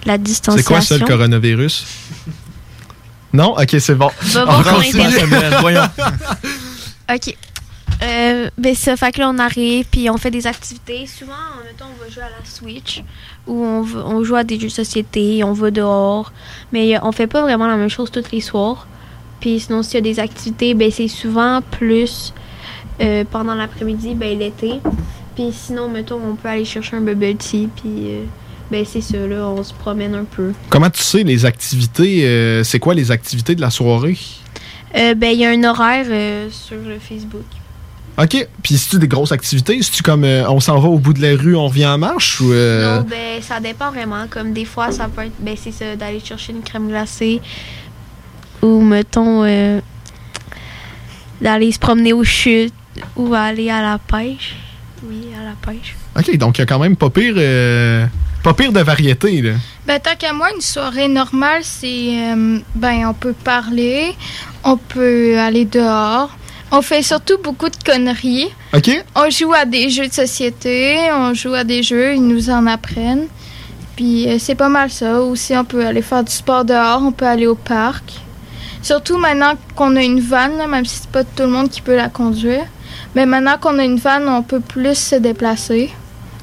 la 0.05 0.17
distanciation. 0.17 0.67
c'est 0.67 0.73
quoi 0.73 0.81
ça, 0.81 0.97
le 0.97 1.05
coronavirus? 1.05 1.85
Non? 3.33 3.55
OK, 3.57 3.75
c'est 3.79 3.95
bon. 3.95 4.09
Va 4.21 4.41
On 4.41 4.61
voir 4.61 4.63
sur 4.63 4.75
continue. 4.75 5.03
Internet. 5.03 5.53
OK. 7.13 7.35
Euh, 8.01 8.49
ben 8.57 8.73
ça 8.75 8.95
fait 8.95 9.11
que 9.11 9.19
là, 9.19 9.29
on 9.29 9.37
arrive, 9.39 9.85
puis 9.91 10.09
on 10.09 10.17
fait 10.17 10.31
des 10.31 10.47
activités. 10.47 11.05
Souvent, 11.05 11.33
mettons, 11.65 11.85
on 11.85 12.03
va 12.03 12.09
jouer 12.09 12.23
à 12.23 12.29
la 12.29 12.45
Switch, 12.45 13.03
ou 13.45 13.63
on, 13.63 14.23
joue 14.23 14.35
à 14.35 14.43
des 14.43 14.59
jeux 14.59 14.67
de 14.67 14.71
société, 14.71 15.43
on 15.43 15.53
va 15.53 15.69
dehors. 15.69 16.31
Mais 16.71 16.95
euh, 16.95 16.99
on 17.03 17.11
fait 17.11 17.27
pas 17.27 17.41
vraiment 17.41 17.67
la 17.67 17.75
même 17.75 17.89
chose 17.89 18.09
tous 18.09 18.31
les 18.31 18.41
soirs. 18.41 18.87
Puis 19.41 19.59
sinon, 19.59 19.83
s'il 19.83 19.95
y 19.95 19.97
a 19.97 20.01
des 20.01 20.19
activités, 20.19 20.73
ben 20.73 20.91
c'est 20.91 21.07
souvent 21.07 21.61
plus 21.61 22.33
euh, 23.01 23.23
pendant 23.29 23.55
l'après-midi, 23.55 24.15
ben 24.15 24.37
l'été. 24.37 24.79
Puis 25.35 25.51
sinon, 25.51 25.89
mettons, 25.89 26.19
on 26.25 26.35
peut 26.35 26.49
aller 26.49 26.65
chercher 26.65 26.97
un 26.97 27.01
bubble 27.01 27.35
tea, 27.35 27.69
puis 27.75 28.11
euh, 28.11 28.23
ben 28.71 28.85
c'est 28.85 29.01
ça, 29.01 29.17
là, 29.17 29.47
on 29.47 29.63
se 29.63 29.73
promène 29.73 30.15
un 30.15 30.25
peu. 30.25 30.53
Comment 30.69 30.89
tu 30.89 31.01
sais 31.01 31.23
les 31.23 31.45
activités? 31.45 32.25
euh, 32.25 32.63
c'est 32.63 32.79
quoi 32.79 32.93
les 32.93 33.11
activités 33.11 33.55
de 33.55 33.61
la 33.61 33.69
soirée? 33.69 34.17
Euh, 34.95 35.13
ben, 35.13 35.29
il 35.31 35.39
y 35.39 35.45
a 35.45 35.49
un 35.49 35.63
horaire 35.63 36.05
euh, 36.09 36.49
sur 36.49 36.77
Facebook. 36.99 37.45
OK. 38.21 38.47
Puis, 38.61 38.77
c'est-tu 38.77 38.99
des 38.99 39.07
grosses 39.07 39.31
activités? 39.31 39.81
C'est-tu 39.81 40.03
comme 40.03 40.23
euh, 40.23 40.49
on 40.49 40.59
s'en 40.59 40.79
va 40.79 40.89
au 40.89 40.99
bout 40.99 41.13
de 41.13 41.21
la 41.21 41.35
rue, 41.41 41.55
on 41.55 41.67
revient 41.67 41.85
en 41.85 41.97
marche? 41.97 42.41
Ou, 42.41 42.51
euh, 42.51 42.97
Non, 42.97 43.05
ben, 43.09 43.41
ça 43.41 43.59
dépend 43.59 43.91
vraiment. 43.91 44.25
Comme 44.29 44.51
des 44.51 44.65
fois, 44.65 44.91
ça 44.91 45.07
peut 45.07 45.23
être, 45.23 45.33
ben, 45.39 45.55
c'est 45.61 45.71
ça, 45.71 45.95
d'aller 45.95 46.19
chercher 46.19 46.51
une 46.53 46.61
crème 46.61 46.89
glacée 46.89 47.39
ou, 48.61 48.81
mettons, 48.81 49.43
euh, 49.45 49.79
d'aller 51.39 51.71
se 51.71 51.79
promener 51.79 52.11
aux 52.13 52.25
chutes 52.25 52.73
ou 53.15 53.33
aller 53.33 53.69
à 53.69 53.81
la 53.81 53.97
pêche. 53.99 54.55
Oui, 55.03 55.27
à 55.39 55.43
la 55.45 55.53
pêche. 55.73 55.95
OK, 56.17 56.35
donc 56.37 56.57
il 56.57 56.61
y 56.61 56.63
a 56.63 56.65
quand 56.65 56.79
même 56.79 56.97
pas 56.97 57.09
pire, 57.09 57.35
euh, 57.37 58.05
pas 58.43 58.53
pire 58.53 58.73
de 58.73 58.81
variété, 58.81 59.41
là. 59.41 59.51
Ben, 59.87 59.97
tant 59.99 60.15
qu'à 60.19 60.33
moi, 60.33 60.49
une 60.53 60.61
soirée 60.61 61.07
normale, 61.07 61.61
c'est. 61.63 62.33
euh, 62.33 62.59
ben, 62.75 63.05
on 63.07 63.13
peut 63.13 63.33
parler, 63.45 64.13
on 64.65 64.75
peut 64.75 65.39
aller 65.39 65.63
dehors. 65.63 66.31
On 66.71 66.81
fait 66.81 67.01
surtout 67.01 67.37
beaucoup 67.43 67.69
de 67.69 67.77
conneries. 67.83 68.49
OK? 68.73 68.89
On 69.15 69.29
joue 69.29 69.53
à 69.53 69.65
des 69.65 69.89
jeux 69.89 70.07
de 70.07 70.13
société, 70.13 70.97
on 71.11 71.33
joue 71.33 71.53
à 71.53 71.63
des 71.63 71.81
jeux, 71.81 72.13
ils 72.13 72.27
nous 72.27 72.49
en 72.49 72.67
apprennent. 72.67 73.27
Puis 73.95 74.29
euh, 74.29 74.37
c'est 74.39 74.55
pas 74.55 74.69
mal 74.69 74.89
ça. 74.91 75.21
Aussi, 75.21 75.57
on 75.57 75.65
peut 75.65 75.85
aller 75.85 76.01
faire 76.01 76.23
du 76.23 76.31
sport 76.31 76.63
dehors, 76.65 77.01
on 77.03 77.11
peut 77.11 77.25
aller 77.25 77.47
au 77.47 77.55
parc. 77.55 78.13
Surtout 78.81 79.17
maintenant 79.17 79.53
qu'on 79.75 79.95
a 79.95 80.03
une 80.03 80.21
vanne, 80.21 80.57
là, 80.57 80.67
même 80.67 80.85
si 80.85 80.99
c'est 80.99 81.09
pas 81.09 81.23
tout 81.23 81.43
le 81.43 81.49
monde 81.49 81.69
qui 81.69 81.81
peut 81.81 81.95
la 81.95 82.07
conduire. 82.07 82.65
Mais 83.15 83.25
maintenant 83.25 83.57
qu'on 83.59 83.77
a 83.79 83.83
une 83.83 83.97
vanne, 83.97 84.29
on 84.29 84.43
peut 84.43 84.61
plus 84.61 84.97
se 84.97 85.15
déplacer. 85.15 85.91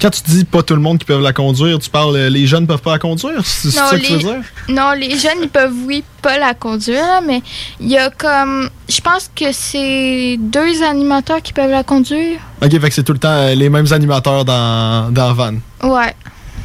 Quand 0.01 0.11
tu 0.11 0.21
dis 0.27 0.45
pas 0.45 0.63
tout 0.63 0.75
le 0.75 0.81
monde 0.81 0.99
qui 0.99 1.05
peut 1.07 1.19
la 1.19 1.33
conduire, 1.33 1.79
tu 1.79 1.89
parles 1.89 2.17
euh, 2.17 2.29
les 2.29 2.47
jeunes 2.47 2.67
peuvent 2.67 2.83
pas 2.83 2.93
la 2.93 2.99
conduire? 2.99 3.41
C'est 3.45 3.71
ça 3.71 3.91
que 3.93 3.97
tu 4.05 4.13
veux 4.13 4.19
dire? 4.19 4.43
Non, 4.69 4.93
les 4.93 5.17
jeunes, 5.19 5.39
ils 5.43 5.49
peuvent, 5.49 5.73
oui, 5.87 6.05
pas 6.21 6.39
la 6.39 6.53
conduire, 6.55 7.23
mais 7.27 7.43
il 7.81 7.89
y 7.89 7.97
a 7.97 8.11
comme. 8.11 8.69
Je 8.89 9.01
pense 9.01 9.31
que 9.35 9.53
c'est 9.53 10.37
deux 10.39 10.83
animateurs 10.83 11.41
qui 11.43 11.53
peuvent 11.55 11.71
la 11.71 11.83
conduire. 11.83 12.39
OK, 12.63 12.71
fait 12.71 12.89
que 12.89 12.95
c'est 12.95 13.03
tout 13.05 13.15
le 13.15 13.19
temps 13.19 13.29
euh, 13.31 13.55
les 13.55 13.71
mêmes 13.71 13.91
animateurs 13.93 14.45
dans, 14.45 15.11
dans 15.13 15.29
la 15.29 15.33
van. 15.33 15.55
Ouais. 15.83 16.15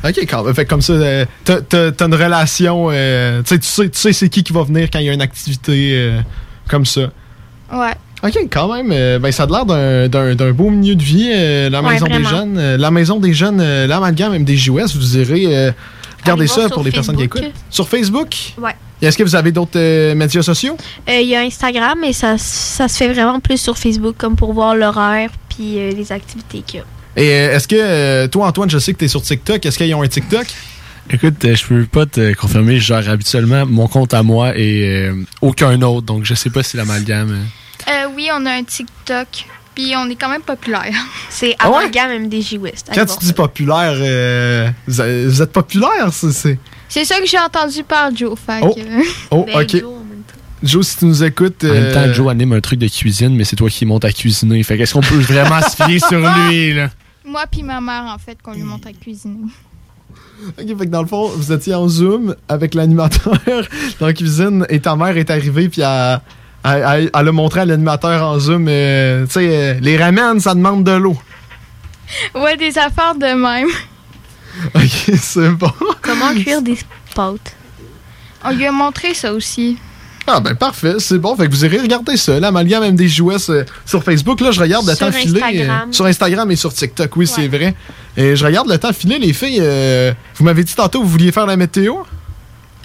OK, 0.04 0.18
quand 0.28 0.44
même. 0.44 0.54
Fait 0.56 0.66
que 0.66 0.70
comme 0.70 0.82
ça, 0.82 0.94
euh, 0.94 1.26
t'as- 1.46 2.06
une 2.06 2.16
relation. 2.16 2.88
euh, 2.92 3.42
tu 3.44 3.50
sais, 3.50 3.60
tu 3.60 3.68
sais, 3.68 3.90
tu 3.90 4.00
sais 4.00 4.14
c'est 4.14 4.30
qui 4.30 4.44
qui 4.44 4.52
va 4.52 4.64
venir 4.64 4.90
quand 4.92 5.00
il 5.00 5.06
y 5.06 5.10
a 5.10 5.14
une 5.14 5.22
activité 5.22 5.92
euh, 5.96 6.20
comme 6.68 6.86
ça. 6.86 7.02
Ouais. 7.72 7.94
OK, 8.24 8.38
quand 8.52 8.74
même. 8.74 8.92
euh, 8.92 9.20
ben, 9.20 9.32
ça 9.32 9.44
a 9.44 9.48
l'air 9.48 9.66
d'un- 9.66 10.08
d'un 10.08 10.36
d'un 10.36 10.52
beau 10.52 10.70
milieu 10.70 10.96
de 10.96 11.02
vie, 11.04 11.30
euh, 11.34 11.70
la 11.70 11.82
Ouais, 11.82 11.94
maison 11.94 12.06
des 12.06 12.24
jeunes. 12.24 12.58
euh, 12.58 12.78
la 12.78 12.92
maison 12.92 13.20
des 13.20 13.34
jeunes, 13.34 13.60
euh, 13.60 13.88
l'amalgame 13.88 14.34
MDJOS, 14.34 14.94
vous 14.96 15.18
irez 15.18 15.46
euh, 15.48 15.72
regarder 16.22 16.44
Allez 16.44 16.48
ça 16.62 16.70
pour 16.70 16.84
les 16.84 16.92
personnes 16.92 17.18
qui 17.18 17.24
écoutent. 17.24 17.52
Sur 17.70 17.90
Facebook? 17.90 18.36
Ouais. 18.60 18.76
Et 19.02 19.08
Est-ce 19.08 19.18
que 19.18 19.24
vous 19.24 19.36
avez 19.36 19.52
d'autres 19.52 19.72
euh, 19.80 20.14
médias 20.14 20.44
sociaux? 20.44 20.78
Euh, 21.10 21.20
Il 21.20 21.28
y 21.30 21.36
a 21.36 21.40
Instagram, 21.42 21.98
mais 22.00 22.14
ça, 22.14 22.38
ça 22.38 22.88
se 22.88 22.96
fait 22.98 23.12
vraiment 23.12 23.40
plus 23.40 23.58
sur 23.60 23.76
Facebook, 23.78 24.16
comme 24.18 24.36
pour 24.36 24.54
voir 24.54 24.76
l'horaire 24.76 25.32
puis 25.50 25.80
euh, 25.80 25.92
les 25.92 26.12
activités 26.12 26.62
qu'il 26.66 26.80
y 26.80 26.84
a. 26.84 26.86
Et 27.20 27.30
euh, 27.50 27.56
est-ce 27.56 27.68
que 27.68 27.76
euh, 27.78 28.28
toi, 28.28 28.46
Antoine, 28.48 28.70
je 28.70 28.78
sais 28.78 28.94
que 28.94 29.00
tu 29.00 29.06
es 29.06 29.08
sur 29.08 29.24
TikTok. 29.24 29.66
Est-ce 29.66 29.78
qu'ils 29.80 29.94
ont 29.96 30.04
un 30.04 30.08
TikTok? 30.08 30.46
Écoute, 31.10 31.44
euh, 31.44 31.56
je 31.56 31.66
peux 31.66 31.86
pas 31.86 32.06
te 32.06 32.34
confirmer, 32.36 32.78
je 32.78 32.84
gère 32.94 33.10
habituellement 33.10 33.66
mon 33.66 33.88
compte 33.88 34.14
à 34.14 34.22
moi 34.22 34.56
et 34.56 34.84
euh, 34.88 35.16
aucun 35.42 35.82
autre, 35.82 36.06
donc 36.06 36.24
je 36.24 36.36
sais 36.36 36.52
pas 36.52 36.62
si 36.62 36.78
l'amalgame. 36.78 37.40
Euh, 37.90 38.08
oui, 38.16 38.30
on 38.34 38.46
a 38.46 38.52
un 38.52 38.64
TikTok, 38.64 39.28
puis 39.76 39.94
on 39.98 40.10
est 40.10 40.16
quand 40.16 40.30
même 40.30 40.42
populaire. 40.42 40.92
C'est 41.30 41.56
Ah 41.60 41.70
ouais? 41.70 41.78
Amalgame 41.78 42.24
MDJ 42.26 42.54
West. 42.60 42.90
Quand 42.94 43.06
tu 43.06 43.26
dis 43.26 43.34
populaire, 43.34 43.94
euh, 43.98 44.70
vous, 44.88 45.42
êtes 45.42 45.52
populaire, 45.52 46.10
c'est- 46.12 46.32
c'est. 46.32 46.60
C'est 46.90 47.06
ça 47.06 47.20
que 47.20 47.26
j'ai 47.26 47.40
entendu 47.40 47.84
par 47.84 48.14
Joe. 48.16 48.38
Fait 48.38 48.60
Oh. 48.62 48.74
que- 48.76 48.82
Oh, 49.32 49.46
Ben, 49.48 49.62
ok. 49.62 49.84
Joe, 50.64 50.86
si 50.86 50.98
tu 50.98 51.06
nous 51.06 51.24
écoutes. 51.24 51.64
En 51.64 51.68
même 51.74 51.84
euh, 51.86 51.94
temps, 51.94 52.14
Joe 52.14 52.30
anime 52.30 52.54
un 52.54 52.60
truc 52.62 52.78
de 52.80 52.88
cuisine, 52.88 53.36
mais 53.36 53.46
c'est 53.46 53.56
toi 53.56 53.70
qui 53.70 53.86
montes 53.86 54.06
à 54.06 54.12
cuisiner. 54.12 54.62
Fait 54.64 54.78
qu'est-ce 54.78 54.94
qu'on 54.94 55.02
peut 55.02 55.16
vraiment 55.16 55.62
se 55.62 55.76
fier 55.84 56.00
sur 56.00 56.20
lui, 56.20 56.74
là? 56.74 56.90
Moi 57.26 57.44
puis 57.50 57.64
ma 57.64 57.80
mère, 57.82 58.04
en 58.14 58.18
fait, 58.18 58.38
qu'on 58.42 58.54
lui 58.54 58.62
montre 58.64 58.88
à 58.90 58.94
cuisiner. 58.94 59.48
Ok, 60.60 60.68
fait 60.68 60.86
que 60.86 60.92
dans 60.92 61.02
le 61.02 61.08
fond, 61.08 61.30
vous 61.30 61.52
étiez 61.52 61.74
en 61.76 61.88
Zoom 61.88 62.36
avec 62.50 62.74
l'animateur 62.74 63.38
dans 64.00 64.06
la 64.08 64.14
cuisine 64.14 64.66
et 64.70 64.80
ta 64.80 64.96
mère 64.96 65.16
est 65.18 65.30
arrivée 65.30 65.70
puis 65.70 65.82
elle, 65.82 66.20
elle- 66.64 66.86
elle- 66.88 67.10
elle 67.14 67.28
a 67.28 67.32
montré 67.32 67.62
à 67.62 67.66
l'animateur 67.66 68.24
en 68.26 68.40
Zoom, 68.40 68.68
euh, 68.70 69.26
tu 69.26 69.32
sais, 69.34 69.48
euh, 69.50 69.74
les 69.82 69.98
ramen, 69.98 70.40
ça 70.40 70.54
demande 70.54 70.84
de 70.84 70.92
l'eau. 70.92 71.18
Ouais, 72.36 72.58
des 72.58 72.78
affaires 72.78 73.16
de 73.16 73.34
même. 73.34 73.70
Ok, 74.76 75.16
c'est 75.18 75.50
bon. 75.50 75.72
Comment 76.02 76.34
cuire 76.34 76.62
des 76.62 76.78
pâtes? 77.16 77.56
On 78.44 78.52
lui 78.52 78.66
a 78.66 78.72
montré 78.74 79.14
ça 79.14 79.32
aussi. 79.34 79.78
Ah 80.28 80.40
ben 80.42 80.54
parfait, 80.56 80.96
c'est 81.00 81.18
bon. 81.18 81.36
Fait 81.38 81.48
que 81.48 81.52
vous 81.52 81.64
irez 81.66 81.80
regarder 81.80 82.18
ça, 82.18 82.38
l'amalgame 82.40 82.84
MDJOS 82.92 83.50
euh, 83.50 83.64
sur 83.86 84.04
Facebook. 84.04 84.42
Là, 84.42 84.52
je 84.52 84.60
regarde 84.60 84.86
le 84.86 84.94
Sur 84.94 85.08
temps 85.10 85.16
euh, 85.18 85.92
sur 85.92 86.06
Instagram 86.06 86.52
et 86.52 86.56
sur 86.58 86.74
TikTok, 86.74 87.16
oui, 87.16 87.28
c'est 87.28 87.48
vrai. 87.48 87.74
Et 88.18 88.36
je 88.36 88.46
regarde 88.46 88.70
le 88.70 88.78
temps 88.78 88.92
filer, 88.94 89.20
les 89.20 89.32
filles. 89.34 89.60
euh, 89.62 90.12
vous 90.36 90.44
m'avez 90.44 90.64
dit 90.66 90.76
tantôt 90.76 91.00
que 91.00 91.06
vous 91.06 91.12
vouliez 91.12 91.32
faire 91.32 91.46
la 91.46 91.56
météo? 91.56 91.96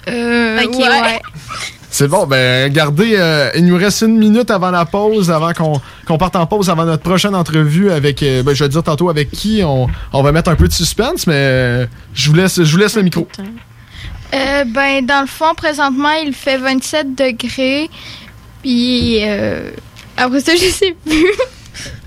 Euh, 0.07 0.63
Ok, 0.63 0.75
ouais. 0.77 0.87
ouais. 0.87 1.21
C'est 1.97 2.07
bon, 2.07 2.27
ben 2.27 2.65
regardez, 2.65 3.15
euh, 3.17 3.49
il 3.55 3.65
nous 3.65 3.75
reste 3.75 4.01
une 4.01 4.19
minute 4.19 4.51
avant 4.51 4.69
la 4.69 4.85
pause, 4.85 5.31
avant 5.31 5.51
qu'on 5.53 5.81
qu'on 6.05 6.19
parte 6.19 6.35
en 6.35 6.45
pause, 6.45 6.69
avant 6.69 6.85
notre 6.85 7.01
prochaine 7.01 7.33
entrevue 7.33 7.89
avec, 7.89 8.21
euh, 8.21 8.43
ben, 8.43 8.53
je 8.53 8.63
vais 8.63 8.69
dire 8.69 8.83
tantôt 8.83 9.09
avec 9.09 9.31
qui, 9.31 9.63
on, 9.65 9.87
on 10.13 10.21
va 10.21 10.31
mettre 10.31 10.51
un 10.51 10.55
peu 10.55 10.67
de 10.67 10.73
suspense, 10.73 11.25
mais 11.25 11.33
euh, 11.33 11.85
je 12.13 12.29
vous 12.29 12.35
laisse, 12.35 12.61
je 12.63 12.71
vous 12.71 12.77
laisse 12.77 12.95
le 12.95 13.01
micro. 13.01 13.27
Euh, 14.31 14.63
ben, 14.65 15.07
dans 15.07 15.21
le 15.21 15.27
fond, 15.27 15.55
présentement, 15.55 16.11
il 16.23 16.33
fait 16.33 16.59
27 16.59 17.15
degrés. 17.15 17.89
Puis, 18.61 19.21
euh, 19.23 19.71
après 20.17 20.41
ça, 20.41 20.51
je 20.55 20.69
sais 20.69 20.95
plus. 21.03 21.31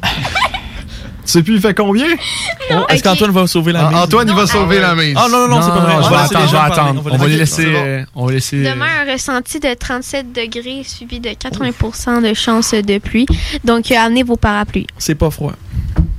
Sais 1.30 1.42
plus, 1.42 1.54
il 1.54 1.60
fait 1.60 1.74
combien? 1.74 2.06
Oh, 2.72 2.84
Est-ce 2.88 3.02
qu'Antoine 3.02 3.30
va 3.30 3.46
sauver 3.46 3.72
la 3.72 3.86
Ah, 3.86 3.90
mise? 3.90 3.98
Antoine, 4.00 4.28
il 4.28 4.34
va 4.34 4.46
sauver 4.46 4.80
la 4.80 4.94
mise. 4.94 5.14
Ah 5.16 5.26
non, 5.30 5.46
non, 5.46 5.56
non, 5.56 5.62
c'est 5.62 5.70
pas 5.70 5.78
vrai. 5.80 5.94
on 5.94 5.98
On 5.98 6.00
va 6.02 6.08
va 6.10 6.22
laisser 6.22 6.34
attendre, 6.34 6.40
les 6.40 6.44
on 6.44 6.46
gens 6.50 6.52
va 6.62 6.68
parler. 6.68 6.80
attendre. 6.90 7.02
On 7.12 7.16
va 7.16 7.26
les 7.28 7.36
laisser. 7.36 7.66
euh, 7.66 8.04
on 8.14 8.26
va 8.26 8.32
laisser. 8.32 8.62
Demain, 8.62 8.86
un 9.06 9.12
ressenti 9.12 9.60
de 9.60 9.74
37 9.74 10.32
degrés 10.32 10.82
suivi 10.84 11.20
de 11.20 11.30
80 11.30 12.20
de 12.22 12.34
chance 12.34 12.72
de 12.74 12.98
pluie. 12.98 13.26
Donc, 13.64 13.90
euh, 13.92 13.96
amenez 13.96 14.22
vos 14.24 14.36
parapluies. 14.36 14.86
C'est 14.98 15.14
pas 15.14 15.30
froid. 15.30 15.52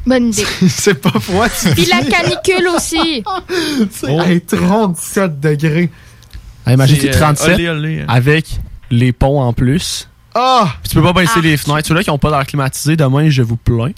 Bonne 0.05 0.27
idée. 0.31 0.45
c'est 0.69 0.95
pas 1.01 1.19
froid, 1.19 1.47
Puis 1.49 1.85
la 1.85 2.03
canicule 2.03 2.67
aussi. 2.75 3.23
C'est 3.91 4.11
hey, 4.13 4.41
37 4.41 5.39
degrés. 5.39 5.89
Ah, 6.65 6.73
imagine, 6.73 6.97
euh, 7.07 7.11
37 7.11 7.55
olé, 7.55 7.69
olé. 7.69 8.05
avec 8.07 8.45
les 8.89 9.11
ponts 9.11 9.41
en 9.41 9.51
plus. 9.53 10.07
Ah! 10.33 10.69
Puis 10.81 10.89
tu 10.91 10.95
peux 10.95 11.03
pas 11.03 11.13
baisser 11.13 11.41
les 11.41 11.57
fenêtres. 11.57 11.87
Ceux-là 11.87 12.03
qui 12.03 12.09
ont 12.09 12.17
pas 12.17 12.29
d'air 12.31 12.45
climatisé, 12.45 12.95
demain, 12.95 13.29
je 13.29 13.41
vous 13.41 13.57
plains. 13.57 13.91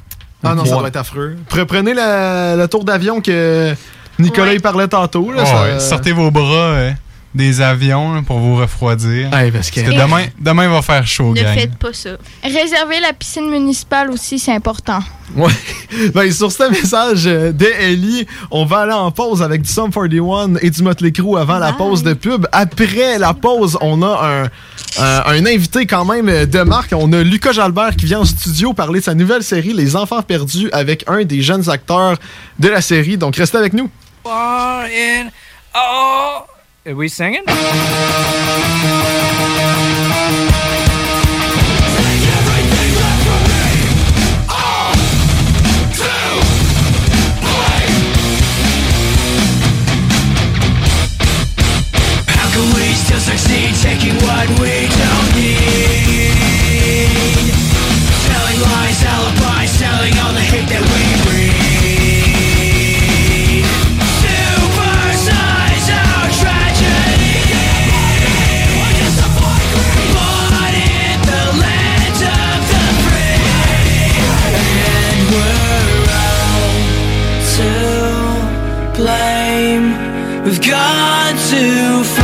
Ah 0.43 0.55
non, 0.55 0.65
ça 0.65 0.73
Ouais. 0.73 0.79
doit 0.79 0.87
être 0.89 0.97
affreux. 0.97 1.35
Pre- 1.49 1.65
Prenez 1.65 1.93
le, 1.93 2.65
tour 2.67 2.83
d'avion 2.83 3.21
que 3.21 3.73
Nicolas 4.19 4.47
Ouais. 4.51 4.55
y 4.57 4.59
parlait 4.59 4.87
tantôt. 4.87 5.31
Là, 5.31 5.43
Oh, 5.43 5.47
ça- 5.47 5.63
ouais, 5.63 5.79
Sortez 5.79 6.11
vos 6.11 6.31
bras. 6.31 6.43
euh. 6.73 6.91
Des 7.36 7.61
avions 7.61 8.13
là, 8.13 8.21
pour 8.21 8.39
vous 8.39 8.55
refroidir. 8.55 9.29
parce 9.31 9.71
que, 9.71 9.81
demain, 9.81 10.25
demain 10.39 10.67
va 10.69 10.81
faire 10.81 11.05
chaud, 11.07 11.34
Ne 11.34 11.41
gang. 11.41 11.53
faites 11.55 11.75
pas 11.75 11.93
ça. 11.93 12.11
Réserver 12.43 12.99
la 13.01 13.13
piscine 13.13 13.49
municipale 13.49 14.11
aussi, 14.11 14.38
c'est 14.39 14.53
important. 14.53 14.99
Ouais. 15.36 15.51
Ben, 16.15 16.31
sur 16.31 16.51
ce 16.51 16.69
message 16.71 17.27
euh, 17.27 17.51
d'Ellie, 17.51 18.25
on 18.49 18.65
va 18.65 18.79
aller 18.79 18.93
en 18.93 19.11
pause 19.11 19.43
avec 19.43 19.61
du 19.61 19.69
Sum 19.71 19.91
41 19.91 20.55
et 20.61 20.71
du 20.71 20.81
Motley 20.81 21.11
Crue 21.11 21.38
avant 21.38 21.59
la 21.59 21.73
pause 21.73 22.01
de 22.01 22.13
pub. 22.13 22.47
Après 22.51 23.19
la 23.19 23.36
pause, 23.36 23.77
on 23.79 24.01
a 24.01 24.07
un, 24.27 24.43
un, 25.03 25.23
un 25.27 25.45
invité 25.45 25.86
quand 25.86 26.03
même 26.05 26.29
euh, 26.29 26.45
de 26.47 26.59
marque. 26.61 26.93
On 26.97 27.13
a 27.13 27.21
Lucas 27.21 27.51
Jalbert 27.51 27.95
qui 27.95 28.05
vient 28.05 28.21
en 28.21 28.25
studio 28.25 28.73
parler 28.73 29.01
de 29.01 29.05
sa 29.05 29.13
nouvelle 29.13 29.43
série 29.43 29.73
Les 29.73 29.95
Enfants 29.95 30.23
Perdus 30.23 30.69
avec 30.71 31.03
un 31.07 31.23
des 31.23 31.43
jeunes 31.43 31.69
acteurs 31.69 32.17
de 32.57 32.67
la 32.69 32.81
série. 32.81 33.17
Donc, 33.17 33.36
restez 33.36 33.57
avec 33.57 33.73
nous. 33.73 33.89
One 34.25 34.34
in 34.91 35.29
oh. 35.75 36.39
Are 36.86 36.95
we 36.95 37.07
singing? 37.07 37.45
Taking 53.81 54.15
what 54.23 54.47
we 54.61 54.88
don't 54.88 55.36
need? 55.36 56.31
Telling 58.23 58.59
lies, 58.61 59.03
alibis, 59.03 59.71
selling 59.77 60.17
all 60.19 60.31
the 60.31 60.39
hate 60.39 60.69
that 60.69 60.81
we 60.81 61.12
We've 80.45 80.59
got 80.59 81.39
to 81.51 82.22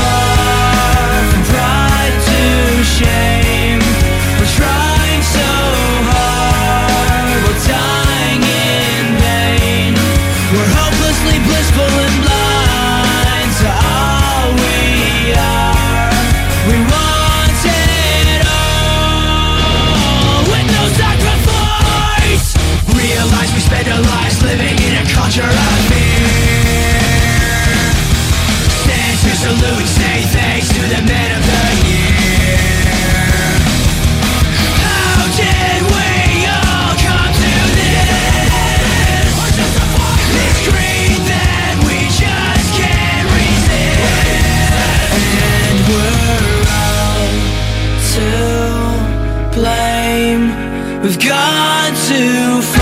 to 52.20 52.79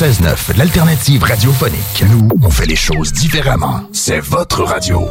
96.9, 0.00 0.56
l'alternative 0.56 1.22
radiophonique. 1.24 2.04
Nous, 2.10 2.26
on 2.42 2.48
fait 2.48 2.64
les 2.64 2.74
choses 2.74 3.12
différemment. 3.12 3.82
C'est 3.92 4.20
votre 4.20 4.62
radio. 4.62 5.06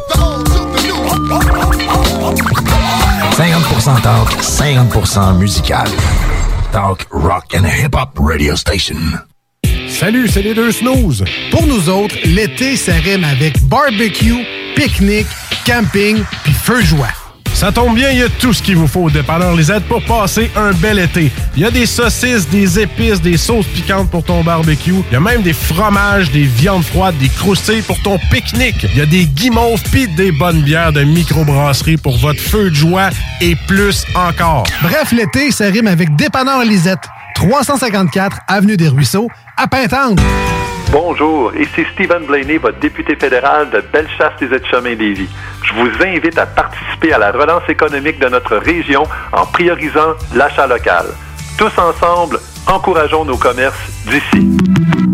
50% 3.38 4.02
talk, 4.02 4.32
50% 4.42 5.38
musical. 5.38 5.88
Talk, 6.72 7.06
rock 7.12 7.54
and 7.56 7.66
hip-hop 7.66 8.18
radio 8.18 8.56
station. 8.56 8.98
Salut, 9.88 10.28
c'est 10.28 10.42
les 10.42 10.56
deux 10.56 10.72
snooze. 10.72 11.24
Pour 11.52 11.68
nous 11.68 11.88
autres, 11.88 12.16
l'été, 12.26 12.76
ça 12.76 12.94
rime 12.94 13.26
avec 13.26 13.62
barbecue, 13.66 14.44
pique-nique, 14.76 15.28
camping, 15.68 16.24
puis 16.44 16.54
feu 16.54 16.82
joie. 16.82 17.14
Ça 17.54 17.72
tombe 17.72 17.94
bien, 17.94 18.10
il 18.10 18.20
y 18.20 18.24
a 18.24 18.30
tout 18.30 18.54
ce 18.54 18.64
qu'il 18.64 18.78
vous 18.78 18.88
faut 18.88 19.02
au 19.02 19.10
dépanneur 19.12 19.56
Lisette 19.56 19.84
pour 19.84 20.04
passer 20.06 20.50
un 20.56 20.72
bel 20.72 20.98
été. 20.98 21.32
Il 21.60 21.64
y 21.64 21.66
a 21.66 21.72
des 21.72 21.86
saucisses, 21.86 22.48
des 22.48 22.80
épices, 22.80 23.22
des 23.22 23.36
sauces 23.36 23.68
piquantes 23.68 24.10
pour 24.10 24.24
ton 24.24 24.46
barbecue. 24.46 24.94
Il 25.10 25.12
y 25.12 25.16
a 25.18 25.20
même 25.20 25.42
des 25.42 25.52
fromages, 25.52 26.32
des 26.32 26.44
viandes 26.44 26.86
froides, 26.86 27.18
des 27.18 27.28
croustilles 27.28 27.82
pour 27.82 28.02
ton 28.02 28.18
pique-nique. 28.32 28.86
Il 28.94 28.98
y 28.98 29.02
a 29.02 29.06
des 29.06 29.26
guimauves 29.26 29.84
pis 29.92 30.08
des 30.08 30.32
bonnes 30.32 30.62
bières 30.62 30.94
de 30.94 31.04
microbrasserie 31.04 31.98
pour 31.98 32.18
votre 32.18 32.40
feu 32.40 32.70
de 32.70 32.76
joie 32.76 33.10
et 33.42 33.58
plus 33.68 34.06
encore. 34.16 34.64
Bref, 34.82 35.12
l'été, 35.12 35.52
ça 35.52 35.66
rime 35.66 35.88
avec 35.88 36.16
dépanneur 36.16 36.64
Lisette. 36.64 37.10
354 37.36 38.38
Avenue 38.48 38.78
des 38.78 38.88
Ruisseaux, 38.88 39.28
à 39.58 39.68
Pintante. 39.68 40.22
Bonjour, 40.94 41.52
ici 41.58 41.86
Stephen 41.94 42.24
Blaney, 42.26 42.56
votre 42.56 42.80
député 42.80 43.18
fédéral 43.18 43.70
de 43.70 43.84
Bellechasse 43.92 44.40
des 44.40 44.46
Aides-Chemins 44.46 44.96
Lévis. 44.96 45.28
Je 45.66 45.74
vous 45.74 45.90
invite 46.06 46.38
à 46.38 46.46
participer 46.46 47.12
à 47.12 47.18
la 47.18 47.34
relance 47.34 47.68
économique 47.68 48.18
de 48.18 48.30
notre 48.30 48.56
région 48.56 49.04
en 49.34 49.46
priorisant 49.46 50.14
l'achat 50.34 50.66
local. 50.66 51.08
Tous 51.60 51.78
ensemble, 51.78 52.40
encourageons 52.68 53.26
nos 53.26 53.36
commerces 53.36 53.76
d'ici. 54.06 55.09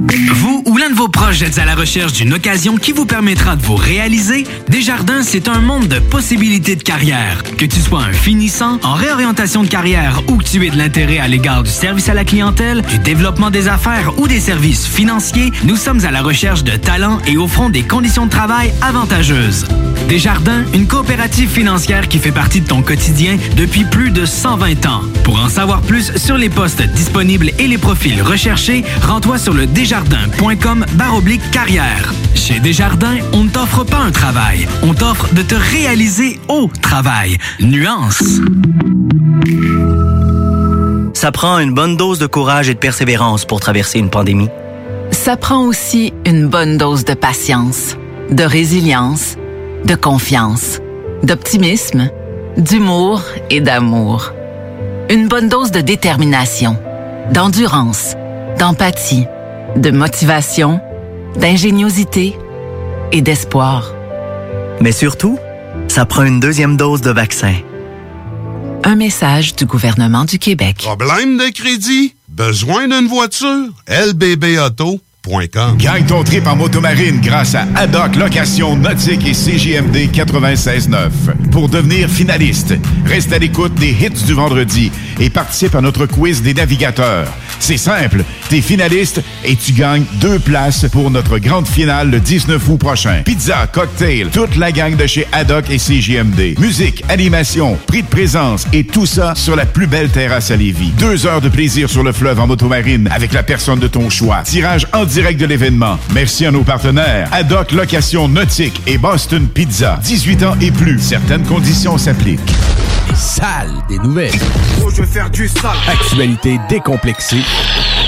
Ou 0.65 0.77
l'un 0.77 0.89
de 0.89 0.95
vos 0.95 1.07
proches 1.07 1.43
êtes 1.43 1.59
à 1.59 1.65
la 1.65 1.75
recherche 1.75 2.13
d'une 2.13 2.33
occasion 2.33 2.77
qui 2.77 2.91
vous 2.91 3.05
permettra 3.05 3.55
de 3.55 3.61
vous 3.61 3.75
réaliser? 3.75 4.45
Desjardins, 4.67 5.21
c'est 5.21 5.47
un 5.47 5.59
monde 5.59 5.87
de 5.87 5.99
possibilités 5.99 6.75
de 6.75 6.81
carrière. 6.81 7.43
Que 7.43 7.65
tu 7.65 7.79
sois 7.79 8.01
un 8.01 8.11
finissant, 8.11 8.79
en 8.81 8.93
réorientation 8.93 9.61
de 9.61 9.67
carrière 9.67 10.23
ou 10.27 10.37
que 10.37 10.43
tu 10.43 10.65
aies 10.65 10.71
de 10.71 10.77
l'intérêt 10.77 11.19
à 11.19 11.27
l'égard 11.27 11.61
du 11.61 11.69
service 11.69 12.09
à 12.09 12.15
la 12.15 12.25
clientèle, 12.25 12.81
du 12.81 12.97
développement 12.97 13.51
des 13.51 13.67
affaires 13.67 14.17
ou 14.17 14.27
des 14.27 14.39
services 14.39 14.87
financiers, 14.87 15.51
nous 15.65 15.75
sommes 15.75 16.03
à 16.03 16.09
la 16.09 16.23
recherche 16.23 16.63
de 16.63 16.75
talents 16.75 17.19
et 17.27 17.37
offrons 17.37 17.69
des 17.69 17.83
conditions 17.83 18.25
de 18.25 18.31
travail 18.31 18.73
avantageuses. 18.81 19.67
Desjardins, 20.09 20.63
une 20.73 20.87
coopérative 20.87 21.49
financière 21.49 22.07
qui 22.07 22.17
fait 22.17 22.31
partie 22.31 22.61
de 22.61 22.67
ton 22.67 22.81
quotidien 22.81 23.37
depuis 23.55 23.85
plus 23.85 24.09
de 24.09 24.25
120 24.25 24.85
ans. 24.87 25.01
Pour 25.23 25.39
en 25.39 25.49
savoir 25.49 25.81
plus 25.81 26.15
sur 26.17 26.37
les 26.37 26.49
postes 26.49 26.81
disponibles 26.81 27.51
et 27.59 27.67
les 27.67 27.77
profils 27.77 28.21
recherchés, 28.21 28.83
rends-toi 29.03 29.37
sur 29.37 29.53
le 29.53 29.67
desjardins.com 29.67 30.54
baroblique 30.95 31.51
carrière. 31.51 32.13
Chez 32.33 32.59
Desjardins, 32.59 33.17
on 33.33 33.43
ne 33.43 33.49
t'offre 33.49 33.83
pas 33.83 33.97
un 33.97 34.11
travail, 34.11 34.67
on 34.83 34.93
t'offre 34.93 35.33
de 35.33 35.41
te 35.41 35.55
réaliser 35.55 36.39
au 36.47 36.69
travail. 36.81 37.37
Nuance. 37.59 38.23
Ça 41.13 41.31
prend 41.31 41.59
une 41.59 41.73
bonne 41.73 41.97
dose 41.97 42.19
de 42.19 42.27
courage 42.27 42.69
et 42.69 42.73
de 42.73 42.79
persévérance 42.79 43.45
pour 43.45 43.59
traverser 43.59 43.99
une 43.99 44.09
pandémie. 44.09 44.49
Ça 45.11 45.37
prend 45.37 45.61
aussi 45.65 46.13
une 46.25 46.47
bonne 46.47 46.77
dose 46.77 47.05
de 47.05 47.13
patience, 47.13 47.95
de 48.29 48.43
résilience, 48.43 49.37
de 49.85 49.95
confiance, 49.95 50.79
d'optimisme, 51.23 52.09
d'humour 52.57 53.21
et 53.49 53.61
d'amour. 53.61 54.31
Une 55.09 55.27
bonne 55.27 55.49
dose 55.49 55.71
de 55.71 55.81
détermination, 55.81 56.77
d'endurance, 57.31 58.15
d'empathie, 58.57 59.25
de 59.75 59.91
motivation, 59.91 60.79
d'ingéniosité 61.37 62.35
et 63.11 63.21
d'espoir. 63.21 63.93
Mais 64.81 64.91
surtout, 64.91 65.37
ça 65.87 66.05
prend 66.05 66.23
une 66.23 66.39
deuxième 66.39 66.77
dose 66.77 67.01
de 67.01 67.11
vaccin. 67.11 67.53
Un 68.83 68.95
message 68.95 69.55
du 69.55 69.65
gouvernement 69.65 70.25
du 70.25 70.39
Québec. 70.39 70.77
Problème 70.79 71.37
de 71.37 71.51
crédit? 71.51 72.15
Besoin 72.29 72.87
d'une 72.87 73.07
voiture? 73.07 73.69
lbbauto.com 73.87 75.01
Gagne 75.77 76.05
ton 76.05 76.23
trip 76.23 76.45
en 76.45 76.55
motomarine 76.55 77.19
grâce 77.19 77.55
à 77.55 77.65
Haddock 77.75 78.15
Location 78.15 78.75
Nautique 78.75 79.25
et 79.25 79.31
CJMD 79.31 80.11
96.9. 80.13 81.49
Pour 81.51 81.67
devenir 81.67 82.07
finaliste, 82.09 82.75
reste 83.05 83.33
à 83.33 83.39
l'écoute 83.39 83.73
des 83.73 83.89
hits 83.89 84.23
du 84.25 84.33
vendredi 84.33 84.91
et 85.19 85.31
participe 85.31 85.73
à 85.73 85.81
notre 85.81 86.05
quiz 86.05 86.43
des 86.43 86.53
navigateurs. 86.53 87.27
C'est 87.59 87.77
simple, 87.77 88.23
t'es 88.49 88.61
finaliste 88.61 89.21
et 89.43 89.55
tu 89.55 89.71
gagnes 89.71 90.03
deux 90.21 90.39
places 90.39 90.85
pour 90.91 91.09
notre 91.11 91.39
grande 91.39 91.67
finale 91.67 92.09
le 92.11 92.19
19 92.19 92.61
août 92.69 92.77
prochain. 92.77 93.21
Pizza, 93.25 93.67
cocktail, 93.71 94.29
toute 94.29 94.55
la 94.55 94.71
gang 94.71 94.95
de 94.95 95.07
chez 95.07 95.27
Haddock 95.31 95.69
et 95.69 95.77
CJMD. 95.77 96.59
Musique, 96.59 97.03
animation, 97.09 97.77
prix 97.87 98.03
de 98.03 98.07
présence 98.07 98.65
et 98.73 98.83
tout 98.83 99.05
ça 99.05 99.33
sur 99.35 99.55
la 99.55 99.65
plus 99.65 99.87
belle 99.87 100.09
terrasse 100.09 100.51
à 100.51 100.55
Lévis. 100.55 100.91
Deux 100.99 101.25
heures 101.25 101.41
de 101.41 101.49
plaisir 101.49 101.89
sur 101.89 102.03
le 102.03 102.11
fleuve 102.11 102.39
en 102.39 102.47
motomarine 102.47 103.09
avec 103.11 103.33
la 103.33 103.43
personne 103.43 103.79
de 103.79 103.87
ton 103.87 104.09
choix. 104.09 104.41
Tirage 104.43 104.87
en 104.93 105.05
direct 105.05 105.39
de 105.39 105.45
l'événement. 105.45 105.97
Merci 106.13 106.45
à 106.45 106.51
nos 106.51 106.63
partenaires. 106.63 107.29
Haddock 107.31 107.71
Location 107.71 108.27
Nautique 108.27 108.81
et 108.87 108.97
Boston 108.97 109.47
Pizza. 109.47 109.99
18 110.03 110.43
ans 110.43 110.55
et 110.61 110.71
plus. 110.71 110.99
Certaines 110.99 111.43
conditions 111.43 111.97
s'appliquent. 111.97 112.39
Les 113.07 113.15
salles 113.15 113.73
des 113.87 113.99
nouvelles. 113.99 114.31
je 114.89 115.01
vais 115.01 115.07
faire 115.07 115.29
du 115.29 115.47
sale. 115.47 115.77
Actualité 115.87 116.59
décomplexée. 116.69 117.41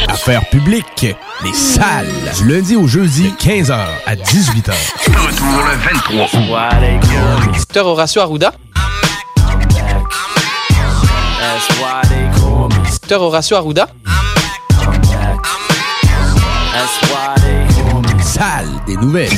Affaires 0.08 0.48
publiques. 0.50 1.06
Les 1.44 1.54
salles. 1.54 2.08
Du 2.38 2.48
lundi 2.48 2.76
au 2.76 2.88
jeudi, 2.88 3.34
15h 3.40 3.78
à 4.06 4.16
18h. 4.16 4.72
Retour 5.06 5.64
le 5.64 6.20
23 6.20 6.70
août. 7.46 7.54
Docteur 7.54 7.88
Horacio 7.88 8.22
Arruda. 8.22 8.54
Docteur 12.92 13.22
Horacio 13.22 13.58
Arruda. 13.58 13.88
Salles 18.22 18.68
des 18.86 18.96
nouvelles. 18.98 19.32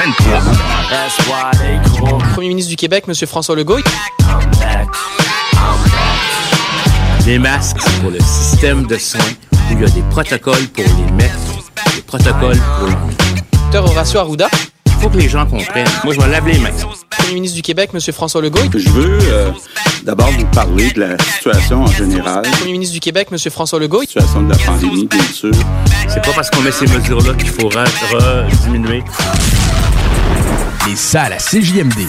23 0.00 0.38
août. 0.38 2.22
Premier 2.32 2.48
ministre 2.48 2.70
du 2.70 2.76
Québec, 2.76 3.04
M. 3.06 3.14
François 3.26 3.54
Legault. 3.54 3.80
Les 7.26 7.38
masques, 7.38 7.76
pour 8.00 8.10
le 8.10 8.18
système 8.20 8.86
de 8.86 8.96
soins 8.96 9.20
où 9.20 9.72
il 9.72 9.80
y 9.80 9.84
a 9.84 9.88
des 9.90 10.00
protocoles 10.10 10.68
pour 10.68 10.84
les 10.84 11.12
mettre, 11.12 11.36
des 11.94 12.00
protocoles 12.00 12.58
pour 12.78 12.88
les 12.88 12.94
Docteur 13.52 13.84
Horacio 13.84 14.20
Arruda. 14.20 14.48
Il 14.86 14.92
faut 15.02 15.10
que 15.10 15.18
les 15.18 15.28
gens 15.28 15.44
comprennent. 15.44 15.86
Moi, 16.04 16.14
je 16.14 16.20
me 16.20 16.28
lave 16.28 16.48
les 16.48 16.58
mains. 16.58 16.70
Premier 17.10 17.34
ministre 17.34 17.56
du 17.56 17.62
Québec, 17.62 17.90
M. 17.92 18.00
François 18.14 18.40
Legault. 18.40 18.70
Je 18.74 18.88
veux 18.88 19.18
euh, 19.20 19.50
d'abord 20.04 20.30
vous 20.30 20.46
parler 20.46 20.90
de 20.92 21.00
la 21.00 21.18
situation 21.18 21.82
en 21.82 21.86
général. 21.88 22.42
Premier 22.58 22.72
ministre 22.72 22.94
du 22.94 23.00
Québec, 23.00 23.28
M. 23.30 23.38
François 23.50 23.78
Legault. 23.78 24.00
Situation 24.00 24.44
de 24.44 24.50
la 24.50 24.58
pandémie, 24.58 25.06
bien 25.06 25.22
sûr. 25.24 25.52
C'est 26.08 26.24
pas 26.24 26.32
parce 26.34 26.48
qu'on 26.48 26.62
met 26.62 26.72
ces 26.72 26.86
mesures-là 26.86 27.34
qu'il 27.34 27.50
faut 27.50 27.70
diminuer. 28.62 29.04
Les 30.90 30.96
salles 30.96 31.34
à 31.34 31.36
CJMD. 31.36 32.08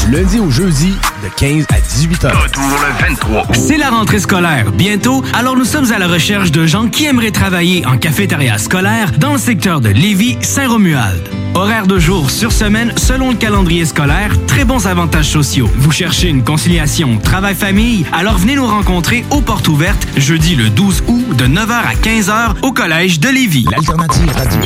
Du 0.00 0.10
lundi 0.10 0.40
au 0.40 0.48
jeudi, 0.48 0.94
de 1.22 1.28
15 1.28 1.66
à 1.70 1.78
18h. 1.80 2.34
Retour 2.34 2.62
le 2.62 3.08
23 3.08 3.42
août. 3.42 3.54
C'est 3.54 3.76
la 3.76 3.90
rentrée 3.90 4.18
scolaire 4.18 4.72
bientôt, 4.72 5.22
alors 5.34 5.56
nous 5.56 5.64
sommes 5.64 5.92
à 5.92 5.98
la 5.98 6.08
recherche 6.08 6.50
de 6.50 6.66
gens 6.66 6.88
qui 6.88 7.06
aimeraient 7.06 7.30
travailler 7.30 7.84
en 7.86 7.98
cafétéria 7.98 8.58
scolaire 8.58 9.12
dans 9.18 9.32
le 9.32 9.38
secteur 9.38 9.80
de 9.80 9.90
Lévis-Saint-Romuald. 9.90 11.22
Horaire 11.54 11.86
de 11.86 11.98
jour 11.98 12.30
sur 12.30 12.52
semaine 12.52 12.92
selon 12.96 13.30
le 13.30 13.36
calendrier 13.36 13.84
scolaire, 13.84 14.32
très 14.46 14.64
bons 14.64 14.86
avantages 14.86 15.28
sociaux. 15.28 15.68
Vous 15.76 15.90
cherchez 15.90 16.28
une 16.28 16.44
conciliation 16.44 17.18
travail-famille? 17.18 18.06
Alors 18.12 18.38
venez 18.38 18.54
nous 18.54 18.66
rencontrer 18.66 19.24
aux 19.30 19.40
portes 19.40 19.68
ouvertes 19.68 20.06
jeudi 20.16 20.54
le 20.54 20.70
12 20.70 21.04
août 21.08 21.36
de 21.36 21.46
9h 21.46 21.72
à 21.72 21.94
15h 21.94 22.62
au 22.62 22.72
collège 22.72 23.18
de 23.18 23.28
Lévis. 23.28 23.66
L'alternative 23.70 24.30
radio. 24.32 24.60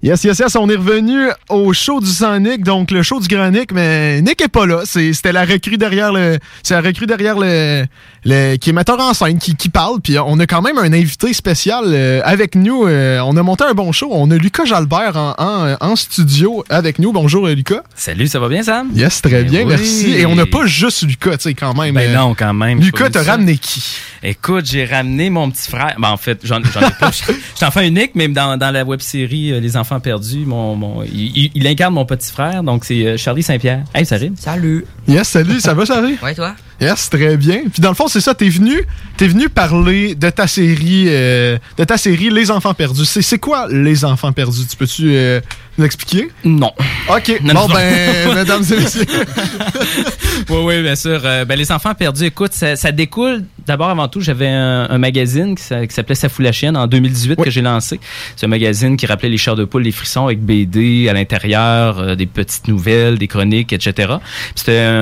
Yes, 0.00 0.22
yes, 0.22 0.38
yes, 0.38 0.54
on 0.54 0.68
est 0.68 0.76
revenu 0.76 1.26
au 1.48 1.72
show 1.72 2.00
du 2.00 2.06
Sonic, 2.06 2.62
donc 2.62 2.92
le 2.92 3.02
show 3.02 3.18
du 3.18 3.26
Grand 3.26 3.50
Nick, 3.50 3.72
mais 3.72 4.22
Nick 4.22 4.40
est 4.40 4.46
pas 4.46 4.64
là. 4.64 4.82
C'était 4.84 5.32
la 5.32 5.44
recrue 5.44 5.76
derrière 5.76 5.97
le. 6.12 6.38
C'est 6.62 6.74
la 6.74 6.80
recrue 6.80 7.06
derrière 7.06 7.38
le. 7.38 7.84
le 8.24 8.56
qui 8.56 8.70
est 8.70 8.72
metteur 8.72 8.98
en 9.00 9.12
scène, 9.14 9.38
qui, 9.38 9.54
qui 9.56 9.68
parle. 9.68 10.00
Puis 10.00 10.18
on 10.18 10.38
a 10.38 10.46
quand 10.46 10.62
même 10.62 10.78
un 10.78 10.92
invité 10.92 11.32
spécial 11.32 11.84
euh, 11.88 12.20
avec 12.24 12.54
nous. 12.54 12.86
Euh, 12.86 13.20
on 13.24 13.36
a 13.36 13.42
monté 13.42 13.64
un 13.64 13.74
bon 13.74 13.92
show. 13.92 14.08
On 14.12 14.30
a 14.30 14.36
Lucas 14.36 14.64
Jalbert 14.64 15.16
en, 15.16 15.34
en- 15.38 15.76
en 15.80 15.96
studio 15.96 16.64
avec 16.68 16.98
nous. 16.98 17.12
Bonjour 17.12 17.46
euh, 17.46 17.54
Lucas. 17.54 17.82
Salut, 17.94 18.26
ça 18.28 18.38
va 18.38 18.48
bien, 18.48 18.62
Sam? 18.62 18.88
Yes, 18.94 19.20
très 19.22 19.44
bien, 19.44 19.60
oui. 19.62 19.66
merci. 19.68 20.10
Et 20.12 20.26
on 20.26 20.34
n'a 20.34 20.46
pas 20.46 20.66
juste 20.66 21.02
Lucas, 21.02 21.36
tu 21.38 21.44
sais, 21.48 21.54
quand 21.54 21.74
même. 21.74 21.94
Ben 21.94 22.10
Euh, 22.10 22.16
non, 22.16 22.34
quand 22.38 22.54
même. 22.54 22.80
Lucas, 22.80 23.10
t'as 23.10 23.22
ramené 23.24 23.56
qui? 23.58 23.82
Écoute, 24.22 24.66
j'ai 24.66 24.84
ramené 24.84 25.30
mon 25.30 25.50
petit 25.50 25.70
frère. 25.70 25.94
Ben, 25.98 26.08
en 26.10 26.16
fait, 26.16 26.40
j'en 26.44 26.58
j'en 26.72 26.80
ai 26.80 26.90
pas. 26.98 27.10
Je 27.18 27.32
suis 27.56 27.64
enfant 27.66 27.80
unique, 27.80 28.12
mais 28.14 28.28
dans, 28.28 28.56
dans 28.56 28.70
la 28.70 28.84
web-série 28.84 29.52
euh, 29.52 29.60
Les 29.60 29.76
Enfants 29.76 30.00
Perdus, 30.00 30.44
mon, 30.46 30.76
mon, 30.76 31.02
il, 31.02 31.66
incarne 31.66 31.94
mon 31.94 32.04
petit 32.04 32.30
frère, 32.30 32.62
donc 32.62 32.84
c'est 32.84 33.04
euh, 33.06 33.16
Charlie 33.16 33.42
Saint-Pierre. 33.42 33.84
Hey, 33.94 34.04
ça 34.06 34.16
rime? 34.16 34.34
Salut. 34.38 34.84
Yes, 35.08 35.28
salut, 35.28 35.60
ça 35.60 35.74
va, 35.74 35.86
Charlie? 35.88 36.18
Ouais, 36.22 36.34
toi? 36.34 36.54
Yes, 36.80 37.10
très 37.10 37.36
bien. 37.36 37.62
Puis 37.72 37.80
dans 37.82 37.88
le 37.88 37.94
fond, 37.96 38.06
c'est 38.08 38.20
ça, 38.20 38.34
t'es 38.34 38.48
venu, 38.48 38.82
t'es 39.16 39.26
venu 39.26 39.48
parler 39.48 40.14
de 40.14 40.30
ta 40.30 40.46
série, 40.46 41.06
euh, 41.08 41.58
de 41.76 41.84
ta 41.84 41.96
série 41.98 42.30
Les 42.30 42.50
Enfants 42.52 42.74
Perdus. 42.74 43.04
C'est, 43.04 43.22
c'est 43.22 43.38
quoi 43.38 43.66
Les 43.68 44.04
Enfants 44.04 44.32
Perdus? 44.32 44.66
Tu 44.70 44.76
peux-tu 44.76 45.10
euh, 45.10 45.40
nous 45.76 45.84
expliquer? 45.84 46.28
Non. 46.44 46.72
Ok. 47.08 47.40
Non, 47.42 47.54
bon 47.54 47.68
non. 47.68 47.74
ben, 47.74 48.34
mesdames 48.34 48.62
et 48.72 48.76
messieurs. 48.76 49.04
oui, 50.50 50.56
oui, 50.64 50.82
bien 50.82 50.94
sûr. 50.94 51.20
Euh, 51.24 51.44
ben, 51.44 51.58
les 51.58 51.70
enfants 51.72 51.94
perdus, 51.94 52.24
écoute, 52.26 52.52
ça, 52.52 52.76
ça 52.76 52.92
découle. 52.92 53.44
D'abord, 53.66 53.88
avant 53.90 54.08
tout, 54.08 54.20
j'avais 54.20 54.48
un, 54.48 54.86
un 54.88 54.98
magazine 54.98 55.54
qui, 55.56 55.62
s'a- 55.64 55.86
qui 55.86 55.94
s'appelait 55.94 56.14
Ça 56.14 56.28
fout 56.28 56.44
la 56.44 56.52
chienne 56.52 56.76
en 56.76 56.86
2018 56.86 57.36
que 57.42 57.50
j'ai 57.50 57.60
lancé. 57.60 58.00
C'est 58.36 58.46
un 58.46 58.48
magazine 58.48 58.96
qui 58.96 59.06
rappelait 59.06 59.28
les 59.28 59.36
chairs 59.36 59.56
de 59.56 59.64
poule, 59.64 59.82
les 59.82 59.92
frissons 59.92 60.26
avec 60.26 60.40
BD 60.40 61.08
à 61.08 61.12
l'intérieur, 61.12 61.98
euh, 61.98 62.14
des 62.14 62.26
petites 62.26 62.68
nouvelles, 62.68 63.18
des 63.18 63.26
chroniques, 63.28 63.72
etc. 63.72 64.14
C'était 64.54 64.78
un, 64.78 64.94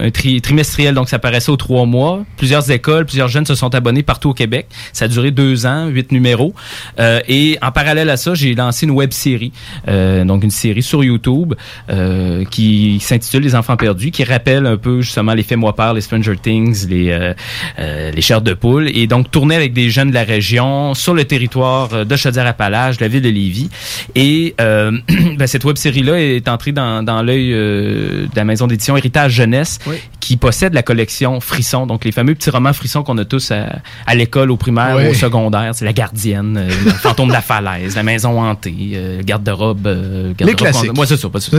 un- 0.00 0.02
un 0.06 0.10
tri- 0.10 0.40
trimestriel, 0.40 0.94
donc 0.94 1.08
ça 1.10 1.18
paraissait 1.18 1.50
aux 1.50 1.56
trois 1.56 1.86
mois. 1.86 2.24
Plusieurs 2.36 2.70
écoles, 2.70 3.04
plusieurs 3.04 3.26
jeunes 3.26 3.44
se 3.44 3.56
sont 3.56 3.74
abonnés 3.74 4.04
partout 4.04 4.30
au 4.30 4.32
Québec. 4.32 4.66
Ça 4.92 5.06
a 5.06 5.08
duré 5.08 5.32
deux 5.32 5.66
ans, 5.66 5.88
huit 5.88 6.12
numéros. 6.12 6.54
Euh, 7.00 7.18
et 7.26 7.58
en 7.62 7.72
parallèle 7.72 8.08
à 8.10 8.16
ça, 8.16 8.34
j'ai 8.34 8.54
lancé 8.54 8.86
une 8.86 8.92
web 8.92 9.10
série, 9.10 9.52
euh, 9.88 10.24
donc 10.24 10.44
une 10.44 10.52
série 10.52 10.84
sur 10.84 11.02
YouTube 11.02 11.54
euh, 11.90 12.44
qui 12.44 13.00
s'intitule 13.00 13.42
Les 13.42 13.56
enfants 13.56 13.76
perdus, 13.76 14.12
qui 14.12 14.22
rappelle 14.22 14.66
un 14.66 14.76
peu 14.76 15.00
justement 15.00 15.34
les 15.34 15.42
faits 15.42 15.58
moi 15.58 15.74
peur, 15.74 15.94
les 15.94 16.00
Stranger 16.00 16.36
Things, 16.40 16.86
les 16.88 17.32
les 17.78 18.22
chairs 18.22 18.42
de 18.42 18.54
poule, 18.54 18.88
et 18.94 19.06
donc 19.08 19.30
tourner 19.30 19.56
avec 19.56 19.72
des 19.72 19.90
jeunes 19.90 20.10
de 20.10 20.14
la 20.14 20.22
région 20.22 20.94
sur 20.94 21.14
le 21.14 21.24
territoire 21.24 22.06
de 22.06 22.16
Chaudière-Appalaches, 22.16 22.98
de 22.98 23.04
la 23.04 23.08
ville 23.08 23.22
de 23.22 23.28
Lévis. 23.28 23.68
Et 24.14 24.54
ben, 24.58 25.46
cette 25.46 25.64
web 25.64 25.76
série 25.76 26.02
là 26.02 26.20
est 26.20 26.48
entrée 26.48 26.72
dans, 26.72 27.02
dans 27.02 27.22
l'œil 27.22 27.50
de 27.50 28.36
la 28.36 28.44
maison 28.44 28.68
d'édition 28.68 28.96
Héritage 28.96 29.32
Jeunesse, 29.32 29.80
qui 30.20 30.36
possède 30.36 30.72
la 30.72 30.82
collection 30.82 30.99
Frisson, 31.40 31.86
donc 31.86 32.04
les 32.04 32.12
fameux 32.12 32.34
petits 32.34 32.50
romans 32.50 32.72
Frisson 32.72 33.02
qu'on 33.02 33.16
a 33.18 33.24
tous 33.24 33.50
à, 33.50 33.78
à 34.06 34.14
l'école, 34.14 34.50
au 34.50 34.56
primaire, 34.56 34.96
Oui. 34.96 35.08
au 35.08 35.14
secondaire. 35.14 35.72
C'est 35.74 35.84
la 35.84 35.92
gardienne, 35.92 36.56
euh, 36.58 36.68
le 36.84 36.90
fantôme 37.02 37.28
de 37.28 37.32
la 37.32 37.40
falaise, 37.40 37.96
la 37.96 38.02
maison 38.02 38.40
hantée, 38.42 38.74
euh, 38.94 39.22
garde-robe. 39.24 39.86
euh, 39.86 40.32
garde-robe 40.36 40.56
classiques. 40.58 40.94
Moi, 40.94 41.06
c'est 41.06 41.16
ça, 41.16 41.28
pas 41.28 41.40
ça. 41.40 41.56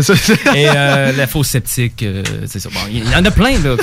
Et 0.55 0.67
euh, 0.69 1.11
la 1.15 1.27
fausse 1.27 1.47
sceptique, 1.47 2.03
euh, 2.03 2.21
c'est 2.45 2.59
ça. 2.59 2.69
Bon, 2.69 2.79
il 2.91 3.09
y 3.09 3.15
en 3.15 3.25
a 3.25 3.31
plein, 3.31 3.57
là. 3.59 3.75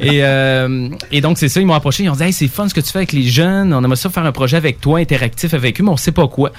et, 0.00 1.16
et 1.16 1.20
donc, 1.20 1.38
c'est 1.38 1.48
ça, 1.48 1.60
ils 1.60 1.66
m'ont 1.66 1.74
approché. 1.74 2.04
Ils 2.04 2.08
ont 2.10 2.14
dit, 2.16 2.22
hey, 2.22 2.32
c'est 2.32 2.48
fun 2.48 2.68
ce 2.68 2.74
que 2.74 2.80
tu 2.80 2.90
fais 2.90 2.98
avec 3.00 3.12
les 3.12 3.28
jeunes. 3.28 3.74
On 3.74 3.84
aimerait 3.84 3.96
ça 3.96 4.08
faire 4.10 4.24
un 4.24 4.32
projet 4.32 4.56
avec 4.56 4.80
toi, 4.80 4.98
interactif 5.00 5.52
avec 5.54 5.80
eux, 5.80 5.84
mais 5.84 5.90
on 5.90 5.96
sait 5.96 6.12
pas 6.12 6.26
quoi. 6.28 6.52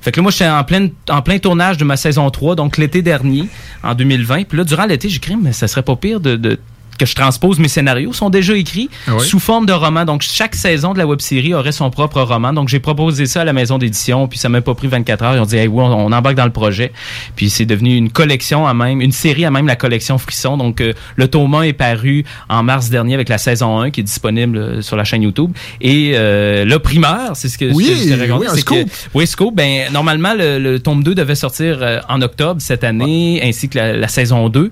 Fait 0.00 0.10
que 0.10 0.16
là, 0.18 0.22
moi, 0.22 0.32
j'étais 0.32 0.48
en 0.48 0.64
plein, 0.64 0.88
en 1.10 1.22
plein 1.22 1.38
tournage 1.38 1.76
de 1.76 1.84
ma 1.84 1.96
saison 1.96 2.28
3, 2.30 2.56
donc 2.56 2.76
l'été 2.78 3.02
dernier, 3.02 3.44
en 3.84 3.94
2020. 3.94 4.44
Puis 4.48 4.58
là, 4.58 4.64
durant 4.64 4.86
l'été, 4.86 5.08
j'ai 5.08 5.20
mais 5.42 5.52
ça 5.52 5.68
serait 5.68 5.82
pas 5.82 5.94
pire 5.96 6.20
de, 6.20 6.36
de- 6.36 6.58
que 6.98 7.06
je 7.06 7.14
transpose 7.14 7.58
mes 7.58 7.68
scénarios 7.68 8.12
sont 8.12 8.28
déjà 8.30 8.54
écrits 8.56 8.90
Ah 9.06 9.12
oui? 9.16 9.24
sous 9.26 9.38
forme 9.38 9.64
de 9.66 9.72
roman. 9.72 10.04
Donc, 10.04 10.22
chaque 10.22 10.54
saison 10.54 10.92
de 10.92 10.98
la 10.98 11.06
web 11.06 11.20
série 11.20 11.54
aurait 11.54 11.72
son 11.72 11.90
propre 11.90 12.20
roman. 12.20 12.52
Donc, 12.52 12.68
j'ai 12.68 12.80
proposé 12.80 13.26
ça 13.26 13.42
à 13.42 13.44
la 13.44 13.52
maison 13.52 13.78
d'édition, 13.78 14.28
puis 14.28 14.38
ça 14.38 14.48
m'a 14.48 14.60
pas 14.60 14.74
pris 14.74 14.88
24 14.88 15.24
heures. 15.24 15.34
Ils 15.36 15.40
ont 15.40 15.46
dit, 15.46 15.56
hey, 15.56 15.68
oui, 15.68 15.82
on, 15.82 16.06
on 16.06 16.12
embarque 16.12 16.34
dans 16.36 16.44
le 16.44 16.52
projet. 16.52 16.92
Puis 17.36 17.48
c'est 17.50 17.66
devenu 17.66 17.96
une 17.96 18.10
collection 18.10 18.66
à 18.66 18.74
même, 18.74 19.00
une 19.00 19.12
série 19.12 19.44
à 19.44 19.50
même 19.50 19.66
la 19.66 19.76
collection 19.76 20.18
Frisson. 20.18 20.56
Donc, 20.56 20.80
euh, 20.80 20.92
le 21.16 21.28
tome 21.28 21.54
1 21.54 21.62
est 21.62 21.72
paru 21.72 22.24
en 22.48 22.62
mars 22.62 22.90
dernier 22.90 23.14
avec 23.14 23.28
la 23.28 23.38
saison 23.38 23.78
1 23.80 23.90
qui 23.90 24.00
est 24.00 24.04
disponible 24.04 24.56
euh, 24.58 24.82
sur 24.82 24.96
la 24.96 25.04
chaîne 25.04 25.22
YouTube. 25.22 25.52
Et 25.80 26.12
euh, 26.14 26.64
le 26.64 26.78
primeur, 26.78 27.34
c'est 27.34 27.48
ce 27.48 27.58
que, 27.58 27.72
Oui, 27.72 27.86
que 27.88 27.94
je 27.94 28.04
t'ai 28.08 28.14
raconté, 28.14 28.46
oui, 28.46 28.52
c'est 28.56 28.64
que- 28.64 28.74
scoop. 28.80 28.90
oui, 29.14 29.26
Scoop, 29.26 29.54
ben, 29.54 29.92
normalement, 29.92 30.34
le, 30.34 30.58
le 30.58 30.80
tome 30.80 31.02
2 31.04 31.14
devait 31.14 31.34
sortir 31.34 31.78
euh, 31.80 32.00
en 32.08 32.20
octobre 32.22 32.60
cette 32.60 32.82
année, 32.84 33.40
ainsi 33.44 33.68
que 33.68 33.78
la, 33.78 33.92
la 33.94 34.08
saison 34.08 34.48
2. 34.48 34.70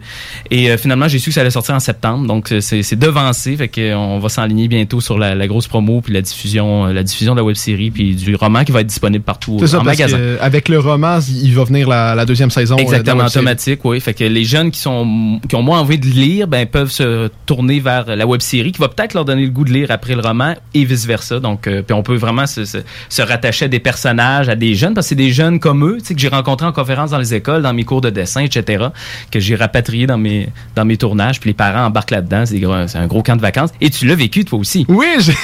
Et 0.50 0.70
euh, 0.70 0.78
finalement, 0.78 1.06
j'ai 1.08 1.18
su 1.18 1.30
que 1.30 1.34
ça 1.34 1.42
allait 1.42 1.50
sortir 1.50 1.74
en 1.74 1.80
septembre. 1.80 2.15
Donc, 2.24 2.52
c'est 2.60 2.94
devancé. 2.98 3.56
Fait 3.56 3.70
euh, 3.78 3.94
on 3.94 4.18
va 4.18 4.28
s'enligner 4.28 4.68
bientôt 4.68 5.00
sur 5.00 5.18
la, 5.18 5.34
la 5.34 5.46
grosse 5.46 5.66
promo, 5.66 6.00
puis 6.00 6.12
la 6.14 6.22
diffusion, 6.22 6.86
euh, 6.86 6.92
la 6.92 7.02
diffusion 7.02 7.34
de 7.34 7.40
la 7.40 7.44
web 7.44 7.56
série, 7.56 7.90
puis 7.90 8.14
du 8.14 8.34
roman 8.36 8.64
qui 8.64 8.72
va 8.72 8.80
être 8.80 8.86
disponible 8.86 9.24
partout 9.24 9.58
ça, 9.66 9.80
en 9.80 9.84
parce 9.84 9.98
magasin. 9.98 10.16
que 10.16 10.38
avec 10.40 10.68
le 10.68 10.78
roman, 10.78 11.18
il 11.28 11.54
va 11.54 11.64
venir 11.64 11.88
la, 11.88 12.14
la 12.14 12.24
deuxième 12.24 12.50
saison. 12.50 12.74
euh, 12.74 12.78
de 12.78 12.82
Exactement, 12.82 13.24
automatique, 13.26 13.84
oui. 13.84 14.00
Fait 14.00 14.14
que 14.14 14.24
les 14.24 14.44
jeunes 14.44 14.70
qui 14.70 14.80
sont 14.80 15.40
qui 15.48 15.56
ont 15.56 15.62
moins 15.62 15.80
envie 15.80 15.98
de 15.98 16.06
lire, 16.06 16.46
ben 16.48 16.66
peuvent 16.66 16.90
se 16.90 17.28
tourner 17.46 17.80
vers 17.80 18.06
la 18.16 18.26
web 18.26 18.40
série 18.40 18.72
qui 18.72 18.80
va 18.80 18.88
peut-être 18.88 19.14
leur 19.14 19.24
donner 19.24 19.42
le 19.44 19.50
goût 19.50 19.64
de 19.64 19.72
lire 19.72 19.90
après 19.90 20.14
le 20.14 20.20
roman 20.20 20.54
et 20.74 20.84
vice 20.84 21.06
versa. 21.06 21.40
Donc, 21.40 21.66
euh, 21.66 21.82
puis 21.82 21.94
on 21.94 22.02
peut 22.02 22.16
vraiment 22.16 22.46
se, 22.46 22.64
se, 22.64 22.78
se 23.08 23.22
rattacher 23.22 23.66
à 23.66 23.68
des 23.68 23.80
personnages, 23.80 24.48
à 24.48 24.54
des 24.56 24.74
jeunes, 24.74 24.94
parce 24.94 25.06
que 25.06 25.08
c'est 25.10 25.14
des 25.14 25.32
jeunes 25.32 25.58
comme 25.60 25.84
eux, 25.84 25.98
tu 26.00 26.06
sais, 26.06 26.14
que 26.14 26.20
j'ai 26.20 26.28
rencontrés 26.28 26.66
en 26.66 26.72
conférence 26.72 27.10
dans 27.10 27.18
les 27.18 27.34
écoles, 27.34 27.62
dans 27.62 27.74
mes 27.74 27.84
cours 27.84 28.00
de 28.00 28.10
dessin, 28.10 28.42
etc., 28.42 28.86
que 29.30 29.40
j'ai 29.40 29.54
rapatrié 29.56 30.06
dans 30.06 30.18
mes 30.18 30.48
dans 30.74 30.84
mes 30.84 30.96
tournages. 30.96 31.40
Puis 31.40 31.50
les 31.50 31.54
parents 31.54 31.86
embarquent 31.86 32.05
là-dedans. 32.10 32.44
C'est 32.46 32.98
un 32.98 33.06
gros 33.06 33.22
camp 33.22 33.36
de 33.36 33.40
vacances. 33.42 33.70
Et 33.80 33.90
tu 33.90 34.06
l'as 34.06 34.14
vécu 34.14 34.44
toi 34.44 34.58
aussi. 34.58 34.84
Oui, 34.88 35.06
j'ai. 35.18 35.36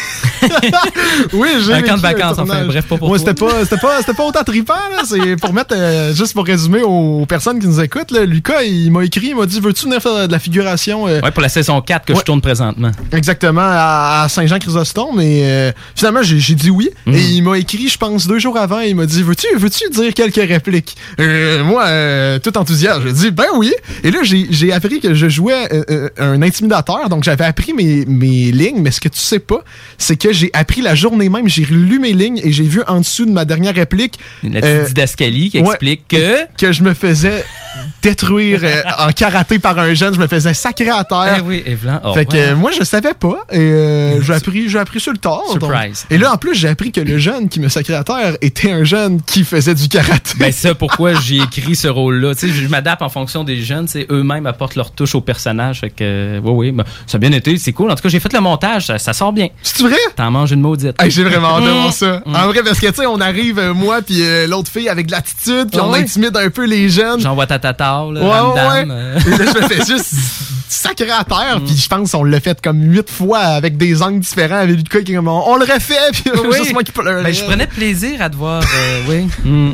oui, 1.33 1.49
j'ai. 1.65 1.73
Un 1.73 1.83
camp 1.83 1.97
de 1.97 2.03
vacances, 2.03 2.39
enfin, 2.39 2.65
bref, 2.67 2.87
pas 2.87 2.97
pour 2.97 3.11
Ouais, 3.11 3.19
c'était 3.19 3.35
pas, 3.35 3.61
c'était 3.65 3.77
pas, 3.79 4.03
pas 4.03 4.25
autant 4.25 4.45
trippant, 4.45 4.75
là. 4.75 5.03
C'est 5.05 5.37
pour 5.37 5.53
mettre, 5.53 5.75
euh, 5.77 6.15
juste 6.15 6.35
pour 6.35 6.45
résumer 6.47 6.83
aux 6.83 7.27
personnes 7.27 7.59
qui 7.59 7.67
nous 7.67 7.81
écoutent, 7.81 8.11
là, 8.11 8.25
Lucas, 8.25 8.63
il 8.63 8.91
m'a 8.91 9.05
écrit, 9.05 9.29
il 9.29 9.37
m'a 9.37 9.47
dit, 9.47 9.61
veux-tu 9.61 9.85
venir 9.87 10.01
faire 10.01 10.27
de 10.27 10.33
la 10.33 10.39
figuration? 10.39 11.07
euh, 11.09 11.21
Ouais, 11.21 11.31
pour 11.31 11.43
la 11.43 11.49
saison 11.49 11.81
4 11.81 12.07
que 12.07 12.15
je 12.15 12.21
tourne 12.23 12.41
présentement. 12.41 12.91
Exactement, 13.13 13.63
à, 13.63 14.23
à 14.25 14.29
Saint-Jean-Chrysostome. 14.29 15.21
Et 15.21 15.43
euh, 15.45 15.73
finalement, 15.95 16.23
j'ai 16.23 16.55
dit 16.55 16.71
oui. 16.71 16.91
Mhm. 17.07 17.15
Et 17.15 17.21
il 17.23 17.43
m'a 17.43 17.59
écrit, 17.59 17.89
je 17.89 17.99
pense, 17.99 18.27
deux 18.27 18.39
jours 18.39 18.57
avant. 18.59 18.81
Il 18.81 18.97
m'a 18.97 19.07
dit 19.07 19.23
Veux-tu 19.23 19.47
veux 19.57 19.69
dire 19.69 20.15
quelques 20.15 20.37
répliques? 20.49 20.97
Euh, 21.21 21.63
Moi, 21.65 21.85
euh, 21.87 22.39
tout 22.39 22.57
enthousiaste, 22.59 23.03
j'ai 23.05 23.13
dit 23.13 23.31
Ben 23.31 23.47
oui. 23.57 23.73
Et 24.05 24.11
là, 24.11 24.21
j'ai 24.23 24.73
appris 24.73 25.01
que 25.01 25.15
je 25.15 25.29
jouais 25.29 25.55
un 26.19 26.41
intimidateur. 26.53 27.09
Donc, 27.09 27.25
j'avais 27.25 27.45
appris 27.45 27.73
mes, 27.73 28.05
mes 28.07 28.53
lignes. 28.53 28.81
Mais 28.81 28.91
ce 28.91 29.01
que 29.01 29.09
tu 29.09 29.19
sais 29.19 29.39
pas, 29.39 29.65
c'est 29.99 30.17
que 30.17 30.33
j'ai 30.33 30.51
appris 30.53 30.83
la 30.83 30.95
journée 30.95 31.29
même. 31.29 31.49
J'ai 31.49 31.65
lu 31.65 31.99
mes 31.99 32.13
lignes 32.13 32.41
et 32.43 32.53
j'ai 32.53 32.65
vu 32.65 32.83
en 32.87 32.99
dessous 32.99 33.25
de 33.25 33.33
ma 33.33 33.45
dernière 33.45 33.75
réplique. 33.75 34.19
La 34.43 34.61
petite 34.61 34.65
euh, 34.65 34.87
didascalie 34.87 35.51
qui 35.51 35.61
ouais, 35.61 35.67
explique 35.67 36.09
que. 36.09 36.47
Que 36.57 36.73
je 36.73 36.83
me 36.83 36.95
faisais 36.95 37.45
détruire 38.03 38.61
euh, 38.63 38.83
en 38.99 39.13
karaté 39.13 39.59
par 39.59 39.79
un 39.79 39.95
jeune. 39.95 40.15
Je 40.15 40.19
me 40.21 40.27
faisais 40.27 40.55
sacrer 40.55 40.91
à 40.91 41.05
terre. 41.05 41.37
Eh 41.39 41.41
oui, 41.43 41.63
Evelyn. 41.67 42.01
Oh, 42.05 42.15
fait 42.15 42.27
que 42.27 42.33
ouais. 42.33 42.49
euh, 42.49 42.57
moi 42.57 42.71
je 42.79 42.85
savais 42.85 43.15
pas 43.15 43.45
et 43.51 43.59
euh, 43.59 44.23
j'ai 44.23 44.35
appris 44.35 44.69
j'ai 44.69 44.79
appris 44.79 45.01
sur 45.01 45.13
le 45.13 45.19
tard. 45.19 45.43
donc. 45.55 45.61
Surprise. 45.63 46.07
Et 46.11 46.19
là 46.19 46.33
en 46.33 46.37
plus 46.37 46.55
j'ai 46.55 46.69
appris 46.69 46.93
que 46.93 47.01
le 47.01 47.19
jeune 47.19 47.49
qui 47.49 47.61
me 47.61 47.69
sacrait 47.69 47.95
à 47.95 48.05
terre 48.05 48.37
était 48.41 48.73
un 48.73 48.85
jeune 48.85 49.21
qui 49.23 49.45
faisait 49.45 49.75
du 49.75 49.89
karaté. 49.89 50.33
Ben 50.39 50.53
ça, 50.53 50.75
pourquoi 50.75 51.15
j'ai 51.15 51.37
écrit 51.37 51.77
ce 51.77 51.89
rôle-là. 51.89 52.35
Tu 52.35 52.49
sais, 52.49 52.53
je 52.55 52.67
m'adapte 52.69 53.03
en 53.03 53.09
fonction 53.09 53.45
des 53.45 53.63
jeunes. 53.63 53.87
Tu 53.87 53.93
sais, 53.93 54.07
eux-mêmes 54.11 54.47
apportent 54.47 54.77
leur 54.77 54.91
touche 54.91 55.15
au 55.15 55.21
personnage. 55.21 55.81
Fait 55.81 55.91
que, 55.91 55.97
euh, 56.03 56.41
oui, 56.43 56.53
oui, 56.69 56.73
ben, 56.73 56.85
ça 57.07 57.17
a 57.17 57.19
bien 57.19 57.33
été. 57.33 57.57
C'est 57.57 57.73
cool. 57.73 57.91
En 57.91 57.95
tout 57.95 58.03
cas, 58.03 58.09
j'ai 58.09 58.21
fait 58.21 58.33
le 58.33 58.41
montage. 58.41 58.87
Ça, 58.87 58.99
ça 58.99 59.13
sort 59.13 59.33
bien. 59.33 59.49
C'est 59.63 59.83
vrai? 59.83 59.97
T'en 60.17 60.31
manges 60.31 60.53
une 60.53 60.61
maudite. 60.61 61.01
Hey, 61.01 61.11
j'ai 61.11 61.25
vraiment 61.25 61.57
hâte 61.59 61.65
de 61.65 61.71
voir 61.71 61.93
ça. 61.93 62.23
Mm. 62.27 62.35
En 62.37 62.47
vrai, 62.49 62.63
parce 62.63 62.81
que, 62.81 62.87
tu 62.89 62.95
sais, 62.95 63.07
on 63.07 63.21
arrive, 63.21 63.61
moi 63.75 64.01
puis 64.03 64.23
l'autre 64.49 64.71
fille, 64.71 64.89
avec 64.89 65.07
de 65.07 65.13
l'attitude, 65.13 65.71
puis 65.71 65.81
Ah 65.81 65.87
on 65.87 65.93
ouais? 65.93 66.01
intimide 66.01 66.37
un 66.37 66.51
peu 66.51 66.65
les 66.67 66.89
jeunes. 66.89 67.21
J'envoie 67.21 67.47
ta 67.47 67.59
tata, 67.63 68.05
là. 68.13 68.21
Ouais, 68.21 68.29
ramdam, 68.29 68.91
ouais. 68.91 68.95
euh. 68.95 69.19
Je 69.25 69.31
me 69.61 69.69
fais 69.69 69.85
juste 69.87 70.15
sacrer 70.69 71.11
à 71.11 71.25
terre, 71.25 71.61
puis 71.65 71.77
je 71.77 71.89
pense 71.89 72.13
qu'on 72.13 72.25
l'a 72.25 72.41
fait 72.41 72.61
comme 72.61 72.83
huit 72.83 73.09
fois 73.11 73.39
avec 73.39 73.77
des 73.77 74.03
angles 74.03 74.21
différents, 74.21 74.57
avec 74.57 74.83
qui 74.89 74.97
est 74.99 75.15
comme, 75.15 75.29
on 75.29 75.57
le 75.57 75.65
refait, 75.65 76.11
puis 76.13 76.31
Oui. 76.45 76.57
juste 76.59 76.73
moi 76.73 76.83
qui 76.83 76.93
pleurais. 76.93 77.23
Ben, 77.23 77.33
je 77.33 77.45
prenais 77.45 77.67
plaisir 77.67 78.21
à 78.23 78.29
te 78.31 78.37
voir. 78.37 78.63
euh, 78.63 79.01
oui. 79.09 79.29
Mm. 79.45 79.73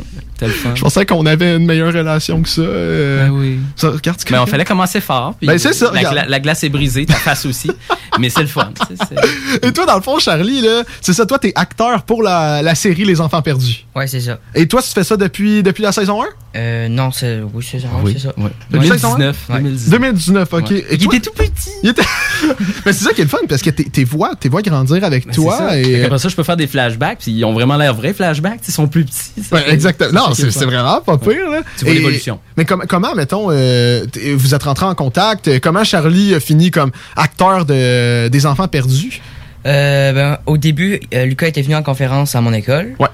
Je 0.75 0.81
pensais 0.81 1.05
qu'on 1.05 1.25
avait 1.25 1.55
une 1.57 1.65
meilleure 1.65 1.93
relation 1.93 2.41
que 2.41 2.49
ça. 2.49 2.61
euh. 2.61 3.27
Ben 3.27 3.31
oui. 3.33 3.59
Ça, 3.75 3.89
regarde, 3.89 4.17
tu 4.17 4.25
Mais 4.31 4.37
on 4.37 4.41
comprends? 4.41 4.51
fallait 4.51 4.65
commencer 4.65 5.01
fort. 5.01 5.35
puis 5.37 5.47
Ben, 5.47 5.57
c'est 5.57 5.73
ça, 5.73 5.91
La, 6.27 6.39
glace 6.39 6.63
est 6.63 6.69
brisée, 6.69 7.05
ta 7.05 7.15
face 7.15 7.45
aussi. 7.45 7.69
mais 8.19 8.29
c'est 8.29 8.41
le 8.41 8.47
fun. 8.47 8.71
Et 9.63 9.71
toi, 9.71 9.85
dans 9.85 9.95
le 9.95 10.01
fond, 10.01 10.19
Charlie, 10.19 10.61
là, 10.61 10.83
c'est 11.01 11.13
ça, 11.13 11.25
toi, 11.25 11.39
t'es 11.39 11.51
acteur 11.55 12.03
pour 12.03 12.23
la, 12.23 12.61
la 12.61 12.75
série 12.75 13.05
Les 13.05 13.21
Enfants 13.21 13.41
Perdus. 13.41 13.85
Ouais, 13.95 14.07
c'est 14.07 14.21
ça. 14.21 14.39
Et 14.55 14.67
toi, 14.67 14.81
tu 14.81 14.89
fais 14.89 15.03
ça 15.03 15.17
depuis, 15.17 15.63
depuis 15.63 15.83
la 15.83 15.91
saison 15.91 16.21
1? 16.23 16.25
Euh, 16.55 16.87
non, 16.87 17.11
c'est. 17.11 17.41
Oui, 17.53 17.65
c'est 17.69 17.79
ça. 17.79 17.87
Oui, 18.03 18.19
ça. 18.19 18.29
ouais. 18.37 18.49
Depuis 18.71 18.87
la 18.89 18.95
saison 18.95 19.13
1? 19.15 19.17
2019. 19.17 19.37
Ouais. 19.49 19.55
2019. 19.61 19.91
2019, 19.99 20.53
ok. 20.53 20.69
Ouais. 20.71 20.77
Et 20.89 20.93
Il 20.95 20.97
toi- 21.05 21.15
était 21.15 21.29
tout 21.29 21.35
petit. 21.35 21.69
Il 21.83 21.89
était- 21.89 22.01
Mais 22.85 22.93
c'est 22.93 23.03
ça 23.03 23.13
qui 23.13 23.21
est 23.21 23.25
le 23.25 23.29
fun, 23.29 23.37
parce 23.47 23.61
que 23.61 23.69
tes, 23.69 23.83
tes 23.85 24.03
voix, 24.03 24.31
tes 24.35 24.49
voix 24.49 24.61
grandir 24.61 25.03
avec 25.03 25.25
Ben, 25.25 25.33
c'est 25.33 25.41
toi. 25.41 25.57
ça. 25.57 25.77
Et... 25.79 25.83
Fait 25.83 26.01
qu'après 26.03 26.17
ça, 26.17 26.29
je 26.29 26.35
peux 26.35 26.43
faire 26.43 26.57
des 26.57 26.67
flashbacks, 26.67 27.19
puis 27.19 27.31
ils 27.31 27.45
ont 27.45 27.53
vraiment 27.53 27.77
l'air 27.77 27.93
vrais 27.93 28.13
flashbacks, 28.13 28.61
ils 28.67 28.73
sont 28.73 28.87
plus 28.87 29.05
petits. 29.05 29.43
ça, 29.49 29.67
exactement. 29.67 30.11
Non, 30.27 30.28
est 30.33 30.51
c'est 30.51 30.65
vraiment 30.65 31.01
pas 31.01 31.17
pire. 31.17 31.49
Là. 31.49 31.61
Tu 31.77 31.85
vois 31.85 31.93
Et- 31.93 31.97
l'évolution. 31.97 32.39
Mais 32.57 32.65
com- 32.65 32.83
comment, 32.87 33.15
mettons, 33.15 33.47
euh, 33.51 34.05
vous 34.35 34.53
êtes 34.55 34.63
rentrés 34.63 34.85
en 34.85 34.95
contact? 34.95 35.47
euh, 35.47 35.59
Comment 35.61 35.83
Charlie 35.83 36.33
a 36.35 36.39
fini 36.39 36.71
comme 36.71 36.91
acteur 37.15 37.65
de, 37.65 38.27
des 38.27 38.45
enfants 38.45 38.67
perdus? 38.67 39.21
Euh, 39.65 40.13
ben, 40.13 40.37
au 40.45 40.57
début, 40.57 40.99
euh, 41.13 41.25
Lucas 41.25 41.47
était 41.47 41.61
venu 41.61 41.75
en 41.75 41.83
conférence 41.83 42.35
à 42.35 42.41
mon 42.41 42.53
école. 42.53 42.95
Ouais. 42.99 43.07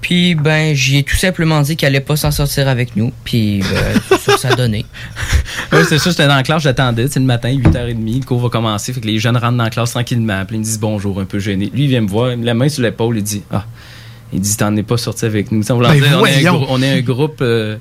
Puis, 0.00 0.34
ben, 0.34 0.74
j'ai 0.74 1.02
tout 1.02 1.16
simplement 1.16 1.62
dit 1.62 1.76
qu'il 1.76 1.86
allait 1.88 2.00
pas 2.00 2.16
s'en 2.16 2.30
sortir 2.30 2.68
avec 2.68 2.94
nous. 2.94 3.10
Puis, 3.24 3.60
ben, 3.62 4.18
ça, 4.18 4.36
ça 4.36 4.48
a 4.48 4.54
donné. 4.54 4.84
Ouais, 5.72 5.82
c'est 5.88 5.98
ça, 5.98 6.10
j'étais 6.10 6.26
dans 6.28 6.36
la 6.36 6.42
classe, 6.42 6.62
j'attendais, 6.62 7.08
c'est 7.08 7.18
le 7.18 7.26
matin, 7.26 7.48
8h30, 7.50 8.20
le 8.20 8.24
cours 8.24 8.40
va 8.40 8.48
commencer, 8.48 8.92
fait 8.92 9.00
que 9.00 9.06
les 9.06 9.18
jeunes 9.18 9.36
rentrent 9.36 9.56
dans 9.56 9.64
la 9.64 9.70
classe 9.70 9.90
tranquillement, 9.92 10.44
puis 10.44 10.56
ils 10.56 10.60
me 10.60 10.64
disent 10.64 10.78
bonjour, 10.78 11.18
un 11.20 11.24
peu 11.24 11.38
gêné. 11.40 11.70
Lui, 11.74 11.84
il 11.84 11.88
vient 11.88 12.00
me 12.02 12.08
voir, 12.08 12.30
il 12.30 12.36
me 12.36 12.40
met 12.42 12.46
la 12.46 12.54
main 12.54 12.68
sur 12.68 12.82
l'épaule, 12.82 13.16
il 13.16 13.22
dit 13.24 13.42
Ah, 13.50 13.64
il 14.34 14.40
dit, 14.40 14.56
t'en 14.56 14.74
es 14.76 14.82
pas 14.82 14.96
sorti 14.98 15.24
avec 15.24 15.50
nous. 15.52 15.62
On, 15.70 15.78
Ben 15.78 15.92
dire, 15.94 16.02
on, 16.02 16.04
est 16.04 16.08
un 16.08 16.18
voyons. 16.18 16.54
grou- 16.58 16.66
on 16.70 16.82
est 16.82 16.98
un 16.98 17.00
groupe. 17.00 17.38
euh, 17.40 17.76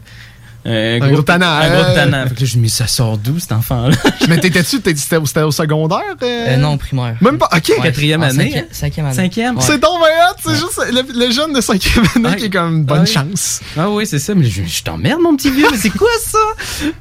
Un, 0.65 0.99
gros 1.11 1.21
tannant, 1.23 1.45
Un 1.47 1.69
euh. 1.71 1.93
tannant. 1.93 2.23
Fait 2.29 2.35
que 2.35 2.39
là, 2.39 2.45
je 2.45 2.57
me 2.57 2.63
dis, 2.63 2.69
ça 2.69 2.87
sort 2.87 3.17
d'où, 3.17 3.37
cet 3.37 3.51
enfant-là? 3.51 3.97
Mais 4.29 4.37
t'étais-tu, 4.37 4.79
t'étais- 4.79 4.97
c'était 4.97 5.17
au, 5.17 5.25
c'était 5.25 5.41
au 5.41 5.51
secondaire? 5.51 5.99
euh? 6.21 6.45
Euh, 6.51 6.55
non, 6.55 6.77
primaire. 6.77 7.17
Même 7.19 7.37
pas, 7.37 7.49
ok. 7.53 7.81
Quatrième 7.83 8.21
En 8.21 8.27
année. 8.27 8.45
cinquième- 8.45 8.65
cinquième 8.71 9.05
année. 9.07 9.15
Cinquième? 9.15 9.55
C'est 9.59 9.77
donc 9.81 9.99
c'est 10.41 10.51
juste 10.55 10.81
le, 10.89 11.25
le 11.27 11.31
jeune 11.33 11.51
de 11.51 11.59
cinquième 11.59 12.05
année 12.15 12.37
qui 12.37 12.45
est 12.45 12.49
comme 12.49 12.83
bonne 12.85 12.99
Ouais. 13.01 13.05
chance. 13.05 13.59
Ah 13.77 13.89
oui, 13.89 14.05
c'est 14.07 14.19
ça. 14.19 14.33
Mais 14.35 14.45
je, 14.45 14.63
je 14.65 14.83
t'emmerde, 14.83 15.19
mon 15.21 15.35
petit 15.35 15.51
vieux. 15.51 15.67
Mais 15.69 15.77
c'est 15.77 15.89
quoi 15.89 16.07
ça? 16.25 16.37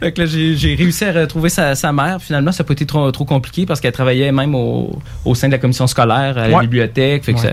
fait 0.00 0.10
que 0.12 0.22
là, 0.22 0.26
j'ai 0.26 0.56
j'ai 0.56 0.74
réussi 0.74 1.04
à 1.04 1.12
retrouver 1.12 1.48
sa, 1.48 1.76
sa 1.76 1.92
mère. 1.92 2.18
Finalement, 2.20 2.50
ça 2.50 2.64
n'a 2.64 2.66
pas 2.66 2.72
été 2.72 2.84
trop, 2.86 3.12
trop 3.12 3.24
compliqué 3.24 3.64
parce 3.64 3.80
qu'elle 3.80 3.92
travaillait 3.92 4.32
même 4.32 4.56
au, 4.56 4.98
au 5.24 5.34
sein 5.36 5.46
de 5.46 5.52
la 5.52 5.58
commission 5.58 5.86
scolaire, 5.86 6.36
à 6.36 6.48
la 6.48 6.56
Ouais. 6.56 6.62
bibliothèque. 6.62 7.24
Fait 7.24 7.32
que 7.34 7.38
Ouais. 7.38 7.46
ça, 7.46 7.52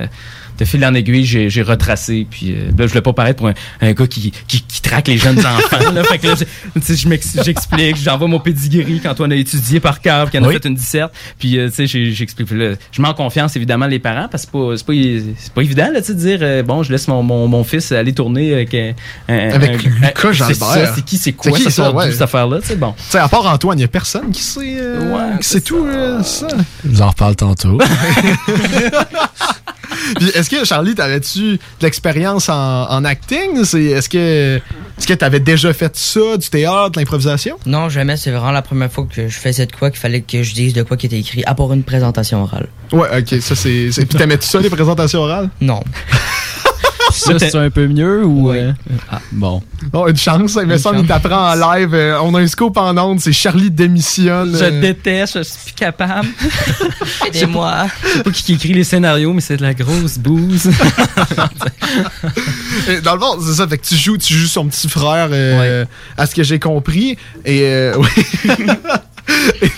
de 0.60 0.66
fil 0.66 0.84
en 0.86 0.94
aiguille, 0.94 1.26
j'ai 1.26 1.50
j'ai 1.50 1.62
retracé. 1.62 2.28
Puis 2.30 2.52
euh, 2.54 2.66
là, 2.78 2.86
je 2.86 2.88
voulais 2.88 3.02
pas 3.02 3.14
paraître 3.14 3.38
pour 3.38 3.48
un, 3.48 3.54
un 3.82 3.94
gars 3.94 4.08
qui, 4.08 4.32
qui, 4.48 4.62
qui 4.62 4.82
traque 4.82 5.08
les 5.08 5.18
jeunes 5.18 5.40
enfants. 5.46 5.92
Là. 5.94 6.04
Fait 6.04 6.18
que 6.18 6.28
là, 6.28 6.34
j'ai- 6.38 6.46
tu 6.82 6.96
sais, 6.96 6.96
je 6.96 7.42
j'explique, 7.44 7.96
j'envoie 7.98 8.28
mon 8.28 8.40
pedigree 8.40 9.00
qu'Antoine 9.00 9.32
a 9.32 9.36
étudié 9.36 9.80
par 9.80 10.02
cœur, 10.02 10.30
qu'il 10.30 10.40
en 10.40 10.44
a 10.44 10.48
Oui. 10.48 10.54
fait 10.56 10.66
une 10.68 10.76
disserte. 10.76 11.14
Puis, 11.38 11.58
euh, 11.58 11.70
tu 11.70 11.88
sais, 11.88 12.12
j'explique. 12.14 12.48
Je 12.50 13.02
mets 13.02 13.08
en 13.08 13.14
confiance, 13.14 13.56
évidemment, 13.56 13.88
les 13.88 14.00
parents, 14.00 14.28
parce 14.30 14.46
que 14.46 14.52
c'est 14.76 14.86
pas, 14.86 14.94
c'est 14.94 15.26
pas, 15.26 15.34
c'est 15.38 15.54
pas 15.54 15.62
évident, 15.62 15.90
là, 15.94 16.02
tu 16.02 16.08
sais, 16.08 16.14
de 16.14 16.20
dire, 16.20 16.40
euh, 16.42 16.64
bon, 16.64 16.84
je 16.84 16.92
laisse 16.92 17.08
mon, 17.08 17.24
mon, 17.24 17.48
mon 17.48 17.64
fils 17.64 17.92
aller 17.92 18.14
tourner 18.14 18.54
avec 18.54 18.74
un. 18.74 18.94
un- 19.28 19.50
Avec 19.52 19.86
un- 19.86 19.90
Lucas 20.08 20.32
Jalbert. 20.32 20.94
C'est 20.96 21.06
qui, 21.06 21.18
c'est 21.18 21.34
quoi, 21.34 21.52
C'est 21.52 21.58
qui, 21.58 21.64
ça 21.64 21.84
ça, 21.86 21.92
ouais. 21.92 22.12
cette 22.12 22.22
affaire-là, 22.22 22.60
tu 22.62 22.68
sais, 22.68 22.76
bon. 22.76 22.92
Tu 22.98 23.04
sais, 23.10 23.18
à 23.20 23.28
part 23.28 23.46
Antoine, 23.46 23.78
il 23.80 23.82
y 23.82 23.86
a 23.86 23.88
personne 23.88 24.32
qui 24.32 24.44
sait, 24.44 24.78
euh, 24.80 25.38
qui 25.42 25.48
sait 25.48 25.62
tout, 25.62 25.86
euh, 25.86 26.22
ça. 26.24 26.48
Je 26.84 26.90
vous 26.90 27.02
en 27.02 27.10
reparle 27.10 27.36
tantôt. 27.36 27.78
Est-ce 30.36 30.50
que, 30.50 30.66
Charlie, 30.66 30.96
t'avais-tu 30.96 31.40
de 31.54 31.60
l'expérience 31.82 32.50
en, 32.50 32.90
en 32.90 33.06
acting? 33.06 33.58
Est-ce 33.60 34.10
que 34.10 34.58
est-ce 34.98 35.08
que 35.08 35.14
t'avais 35.14 35.40
déjà 35.40 35.72
fait 35.74 35.96
ça, 35.96 36.36
du 36.38 36.50
théâtre, 36.50 36.92
de 36.92 37.00
l'improvisation? 37.00 37.58
Non, 37.66 37.88
jamais. 37.90 38.18
C'est 38.18 38.32
vraiment 38.32 38.52
la 38.52 38.62
première 38.62 38.92
fois 38.92 39.08
que 39.14 39.28
je 39.30 39.38
faisais 39.38 39.66
de 39.66 39.72
quoi 39.72 39.90
qu'il 39.92 40.00
fallait 40.00 40.22
que 40.22 40.44
je 40.44 40.54
dise 40.54 40.74
de 40.74 40.84
quoi 40.84 40.98
qui 40.98 41.06
était 41.06 41.20
écrit, 41.20 41.44
à 41.46 41.56
part 41.56 41.72
une 41.74 41.84
présentation 41.84 42.44
orale. 42.44 42.68
Ouais, 42.92 43.08
ok, 43.20 43.42
ça 43.42 43.56
c'est. 43.56 43.92
c'est- 43.92 44.06
Puis 44.06 44.18
t'aimais-tu 44.18 44.46
ça, 44.48 44.60
les 44.60 44.70
présentations 44.70 45.22
orales? 45.22 45.50
Non. 45.62 45.80
Ça, 47.12 47.38
c'est 47.40 47.56
un 47.56 47.70
peu 47.70 47.88
mieux 47.88 48.24
ou. 48.26 48.52
euh, 48.52 48.72
Ah, 49.12 49.20
bon. 49.32 49.62
Non, 49.94 50.08
une 50.08 50.18
chance, 50.18 50.52
semble 50.54 50.80
chance. 50.80 50.96
qu'il 50.96 51.08
t'apprend 51.08 51.52
en 51.52 51.74
live. 51.74 51.94
euh, 51.94 52.20
on 52.22 52.34
a 52.36 52.42
un 52.42 52.48
scoop 52.48 52.78
en 52.78 52.96
ondes, 52.98 53.20
c'est 53.20 53.32
Charlie 53.32 53.72
démissionne. 53.72 54.56
Je 54.58 54.64
euh, 54.66 54.82
déteste, 54.82 55.38
je 55.40 55.44
suis 55.44 55.60
plus 55.66 55.74
capable. 55.74 56.28
Aidez-moi. 57.28 57.88
Je 58.04 58.08
sais 58.18 58.24
pas 58.24 58.32
qui 58.32 58.54
écrit 58.54 58.74
les 58.74 58.84
scénarios, 58.84 59.34
mais 59.34 59.42
c'est 59.42 59.58
de 59.58 59.62
la 59.64 59.74
grosse 59.74 60.18
bouse. 60.18 60.70
Dans 63.04 63.14
le 63.16 63.20
fond, 63.20 63.38
c'est 63.42 63.54
ça. 63.54 63.68
Fait 63.68 63.78
que 63.78 63.86
tu 63.88 63.96
joues, 63.96 64.18
tu 64.18 64.34
joues 64.34 64.48
son 64.48 64.66
petit 64.68 64.90
frère, 64.90 65.30
euh, 65.32 65.86
à 66.18 66.26
ce 66.26 66.36
que 66.36 66.44
j'ai 66.44 66.60
compris. 66.60 67.18
Et 67.46 67.62
euh, 67.64 67.96
oui. 67.98 68.24
Et 69.62 69.70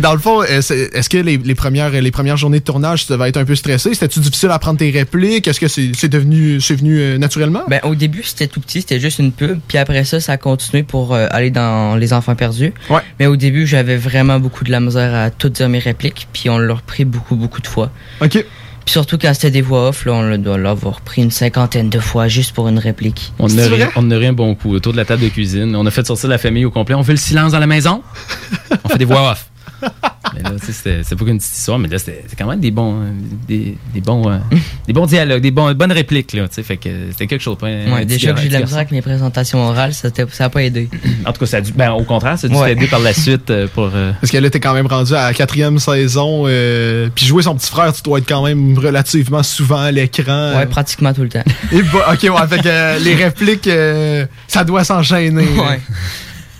dans 0.00 0.12
le 0.12 0.18
fond, 0.18 0.42
est-ce 0.42 1.08
que 1.08 1.18
les, 1.18 1.36
les 1.36 1.54
premières, 1.54 1.90
les 1.90 2.10
premières 2.10 2.36
journées 2.36 2.60
de 2.60 2.64
tournage, 2.64 3.06
ça 3.06 3.16
va 3.16 3.28
être 3.28 3.36
un 3.36 3.44
peu 3.44 3.54
stressé? 3.54 3.94
C'était-tu 3.94 4.20
difficile 4.20 4.50
à 4.50 4.58
prendre 4.58 4.78
tes 4.78 4.90
répliques? 4.90 5.48
Est-ce 5.48 5.60
que 5.60 5.68
c'est 5.68 6.08
devenu, 6.08 6.60
c'est 6.60 6.74
venu 6.74 6.98
euh, 6.98 7.18
naturellement? 7.18 7.62
Ben, 7.68 7.80
au 7.84 7.94
début, 7.94 8.22
c'était 8.22 8.46
tout 8.46 8.60
petit, 8.60 8.80
c'était 8.80 9.00
juste 9.00 9.18
une 9.18 9.32
pub. 9.32 9.60
Puis 9.68 9.78
après 9.78 10.04
ça, 10.04 10.20
ça 10.20 10.32
a 10.32 10.36
continué 10.36 10.82
pour 10.82 11.14
euh, 11.14 11.26
aller 11.30 11.50
dans 11.50 11.96
Les 11.96 12.12
Enfants 12.12 12.34
Perdus. 12.34 12.72
Ouais. 12.90 13.00
Mais 13.18 13.26
au 13.26 13.36
début, 13.36 13.66
j'avais 13.66 13.96
vraiment 13.96 14.38
beaucoup 14.38 14.64
de 14.64 14.70
la 14.70 14.80
misère 14.80 15.14
à 15.14 15.30
tout 15.30 15.48
dire 15.48 15.68
mes 15.68 15.78
répliques. 15.78 16.28
Puis 16.32 16.50
on 16.50 16.58
l'a 16.58 16.74
repris 16.74 17.04
beaucoup, 17.04 17.36
beaucoup 17.36 17.60
de 17.60 17.66
fois. 17.66 17.90
OK. 18.20 18.44
Puis 18.84 18.92
surtout 18.92 19.18
quand 19.18 19.32
c'était 19.34 19.50
des 19.50 19.62
voix 19.62 19.88
off, 19.88 20.04
là, 20.04 20.12
on 20.12 20.38
doit 20.38 20.58
l'avoir 20.58 20.96
repris 20.96 21.22
une 21.22 21.30
cinquantaine 21.30 21.88
de 21.88 22.00
fois 22.00 22.28
juste 22.28 22.52
pour 22.52 22.68
une 22.68 22.78
réplique. 22.78 23.32
On 23.38 23.46
n'a 23.48 23.66
rien, 23.66 23.90
on 23.96 24.02
n'a 24.02 24.18
rien 24.18 24.32
bon 24.32 24.54
coup 24.54 24.74
autour 24.74 24.92
de 24.92 24.96
la 24.96 25.04
table 25.04 25.22
de 25.22 25.28
cuisine. 25.28 25.76
On 25.76 25.86
a 25.86 25.90
fait 25.90 26.06
sortir 26.06 26.28
la 26.28 26.38
famille 26.38 26.64
au 26.64 26.70
complet. 26.70 26.94
On 26.94 27.04
fait 27.04 27.12
le 27.12 27.18
silence 27.18 27.52
dans 27.52 27.58
la 27.58 27.66
maison? 27.66 28.02
On 28.84 28.88
fait 28.88 28.98
des 28.98 29.04
voix 29.04 29.30
off. 29.30 29.51
Mais 30.34 30.42
là, 30.42 30.50
tu 30.58 30.66
sais, 30.66 30.72
c'était 30.72 31.00
c'est 31.04 31.14
pas 31.16 31.24
qu'une 31.26 31.38
petite 31.38 31.52
histoire, 31.52 31.78
mais 31.78 31.88
là, 31.88 31.98
c'était 31.98 32.24
quand 32.38 32.46
même 32.46 32.60
des 32.60 32.70
bons, 32.70 33.02
euh, 33.02 33.10
des, 33.46 33.76
des 33.92 34.00
bons, 34.00 34.30
euh, 34.30 34.38
des 34.86 34.92
bons 34.94 35.04
dialogues, 35.04 35.42
des 35.42 35.50
bons, 35.50 35.72
bonnes 35.74 35.92
répliques, 35.92 36.32
là, 36.32 36.48
tu 36.48 36.54
sais, 36.54 36.62
fait 36.62 36.78
que 36.78 36.88
c'était 37.10 37.26
quelque 37.26 37.42
chose. 37.42 37.56
Ouais, 37.60 38.04
déjà 38.06 38.32
que 38.32 38.40
j'ai 38.40 38.48
de 38.48 38.54
la 38.54 38.60
misère 38.60 38.78
avec 38.78 38.92
mes 38.92 39.02
présentations 39.02 39.58
orales, 39.62 39.92
ça 39.92 40.10
t'a- 40.10 40.26
ça 40.30 40.46
a 40.46 40.48
pas 40.48 40.62
aidé. 40.62 40.88
En 41.26 41.32
tout 41.32 41.40
cas, 41.40 41.46
ça 41.46 41.56
a 41.58 41.60
dû, 41.60 41.72
ben, 41.72 41.90
au 41.90 42.04
contraire, 42.04 42.38
ça 42.38 42.46
a 42.46 42.50
dû 42.50 42.56
Ouais. 42.56 42.74
t'aider 42.74 42.86
par 42.86 43.00
la 43.00 43.12
suite 43.12 43.50
euh, 43.50 43.66
pour. 43.74 43.90
euh, 43.94 44.12
Parce 44.20 44.30
que 44.30 44.38
là, 44.38 44.48
t'es 44.48 44.60
quand 44.60 44.72
même 44.74 44.86
rendu 44.86 45.12
à 45.14 45.26
la 45.26 45.34
quatrième 45.34 45.78
saison. 45.78 46.44
euh, 46.46 47.08
Puis 47.14 47.26
jouer 47.26 47.42
son 47.42 47.54
petit 47.54 47.70
frère, 47.70 47.92
tu 47.92 48.02
dois 48.02 48.18
être 48.18 48.28
quand 48.28 48.42
même 48.44 48.78
relativement 48.78 49.42
souvent 49.42 49.80
à 49.80 49.90
l'écran. 49.90 50.56
Ouais, 50.56 50.66
pratiquement 50.66 51.12
tout 51.12 51.22
le 51.22 51.28
temps. 51.28 51.44
Et 51.72 51.82
bah, 51.82 52.12
ok, 52.14 52.22
ouais, 52.22 52.48
fait 52.48 52.62
que 52.62 52.68
euh, 52.68 52.98
les 53.00 53.14
répliques, 53.16 53.66
euh, 53.66 54.24
ça 54.48 54.64
doit 54.64 54.84
s'enchaîner. 54.84 55.42
Ouais. 55.46 55.80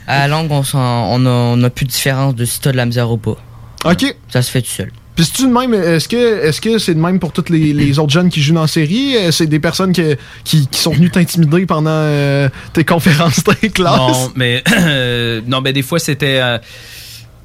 À 0.06 0.26
la 0.26 0.28
longue, 0.28 0.50
on, 0.50 0.62
s'en- 0.62 0.78
on, 1.10 1.24
a, 1.26 1.30
on 1.30 1.62
a 1.62 1.70
plus 1.70 1.84
de 1.86 1.90
différence 1.90 2.34
de 2.34 2.44
si 2.44 2.60
t'as 2.60 2.72
de 2.72 2.76
la 2.76 2.86
misère 2.86 3.10
ou 3.10 3.16
pas. 3.16 3.36
Ok. 3.84 4.14
Ça 4.28 4.42
se 4.42 4.50
fait 4.50 4.62
tout 4.62 4.70
seul. 4.70 4.90
Puis 5.14 5.26
c'est-tu 5.26 5.42
de 5.46 5.52
même, 5.52 5.74
est-ce 5.74 6.08
que 6.08 6.44
est-ce 6.46 6.60
que 6.60 6.78
c'est 6.78 6.94
de 6.94 6.98
même 7.00 7.18
pour 7.20 7.32
tous 7.32 7.50
les, 7.50 7.74
les 7.74 7.98
autres 7.98 8.12
jeunes 8.12 8.30
qui 8.30 8.40
jouent 8.40 8.54
dans 8.54 8.62
la 8.62 8.66
série? 8.66 9.14
Euh, 9.16 9.30
C'est 9.30 9.46
des 9.46 9.60
personnes 9.60 9.92
que- 9.92 10.16
qui, 10.42 10.66
qui 10.68 10.80
sont 10.80 10.92
venues 10.92 11.10
t'intimider 11.10 11.66
pendant 11.66 11.90
euh, 11.90 12.48
tes 12.72 12.84
conférences, 12.84 13.42
tes 13.60 13.68
classes? 13.68 13.98
Non, 14.00 14.32
mais 14.36 14.62
non, 15.46 15.60
ben 15.60 15.72
des 15.74 15.82
fois 15.82 15.98
c'était. 15.98 16.38
euh, 16.40 16.58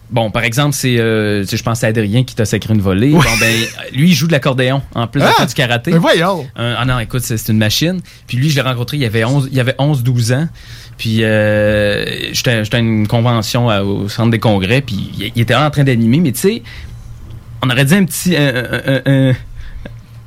Bon, 0.09 0.31
par 0.31 0.43
exemple, 0.43 0.73
c'est, 0.73 0.97
euh, 0.99 1.43
je 1.45 1.61
pense 1.63 1.83
à 1.83 1.87
Adrien 1.87 2.23
qui 2.23 2.33
t'a 2.33 2.45
sacré 2.45 2.73
une 2.73 2.79
volée. 2.81 3.09
Bon, 3.11 3.19
ben, 3.41 3.53
lui, 3.93 4.09
il 4.09 4.13
joue 4.13 4.27
de 4.27 4.31
l'accordéon 4.31 4.81
en 4.95 5.05
plus 5.07 5.19
de 5.19 5.25
Ah! 5.25 5.33
faire 5.33 5.47
du 5.47 5.53
karaté. 5.53 5.91
Ben 5.91 5.97
voyons! 5.99 6.47
Euh, 6.57 6.75
ah 6.77 6.85
non, 6.85 6.97
écoute, 6.99 7.21
c'est 7.23 7.49
une 7.51 7.57
machine. 7.57 7.99
Puis 8.25 8.37
lui, 8.37 8.49
je 8.49 8.55
l'ai 8.55 8.61
rencontré, 8.61 8.95
il 8.97 9.05
avait 9.05 9.25
11, 9.25 9.49
il 9.51 9.59
avait 9.59 9.75
11, 9.77 10.03
12 10.03 10.31
ans. 10.31 10.47
Puis 10.97 11.23
euh, 11.23 12.05
j'étais 12.33 12.51
à 12.71 12.77
une 12.79 13.05
convention 13.07 13.69
à- 13.69 13.81
au 13.83 14.07
centre 14.07 14.31
des 14.31 14.39
congrès, 14.39 14.81
puis 14.81 15.11
il, 15.19 15.31
il 15.35 15.41
était 15.41 15.53
là 15.53 15.67
en 15.67 15.69
train 15.71 15.83
d'animer, 15.83 16.19
mais 16.21 16.31
tu 16.31 16.39
sais, 16.39 16.63
on 17.61 17.69
aurait 17.69 17.85
dit 17.85 17.93
un 17.95 18.05
petit, 18.05 18.35
un, 18.35 18.55
un- 18.55 19.01
un- 19.05 19.33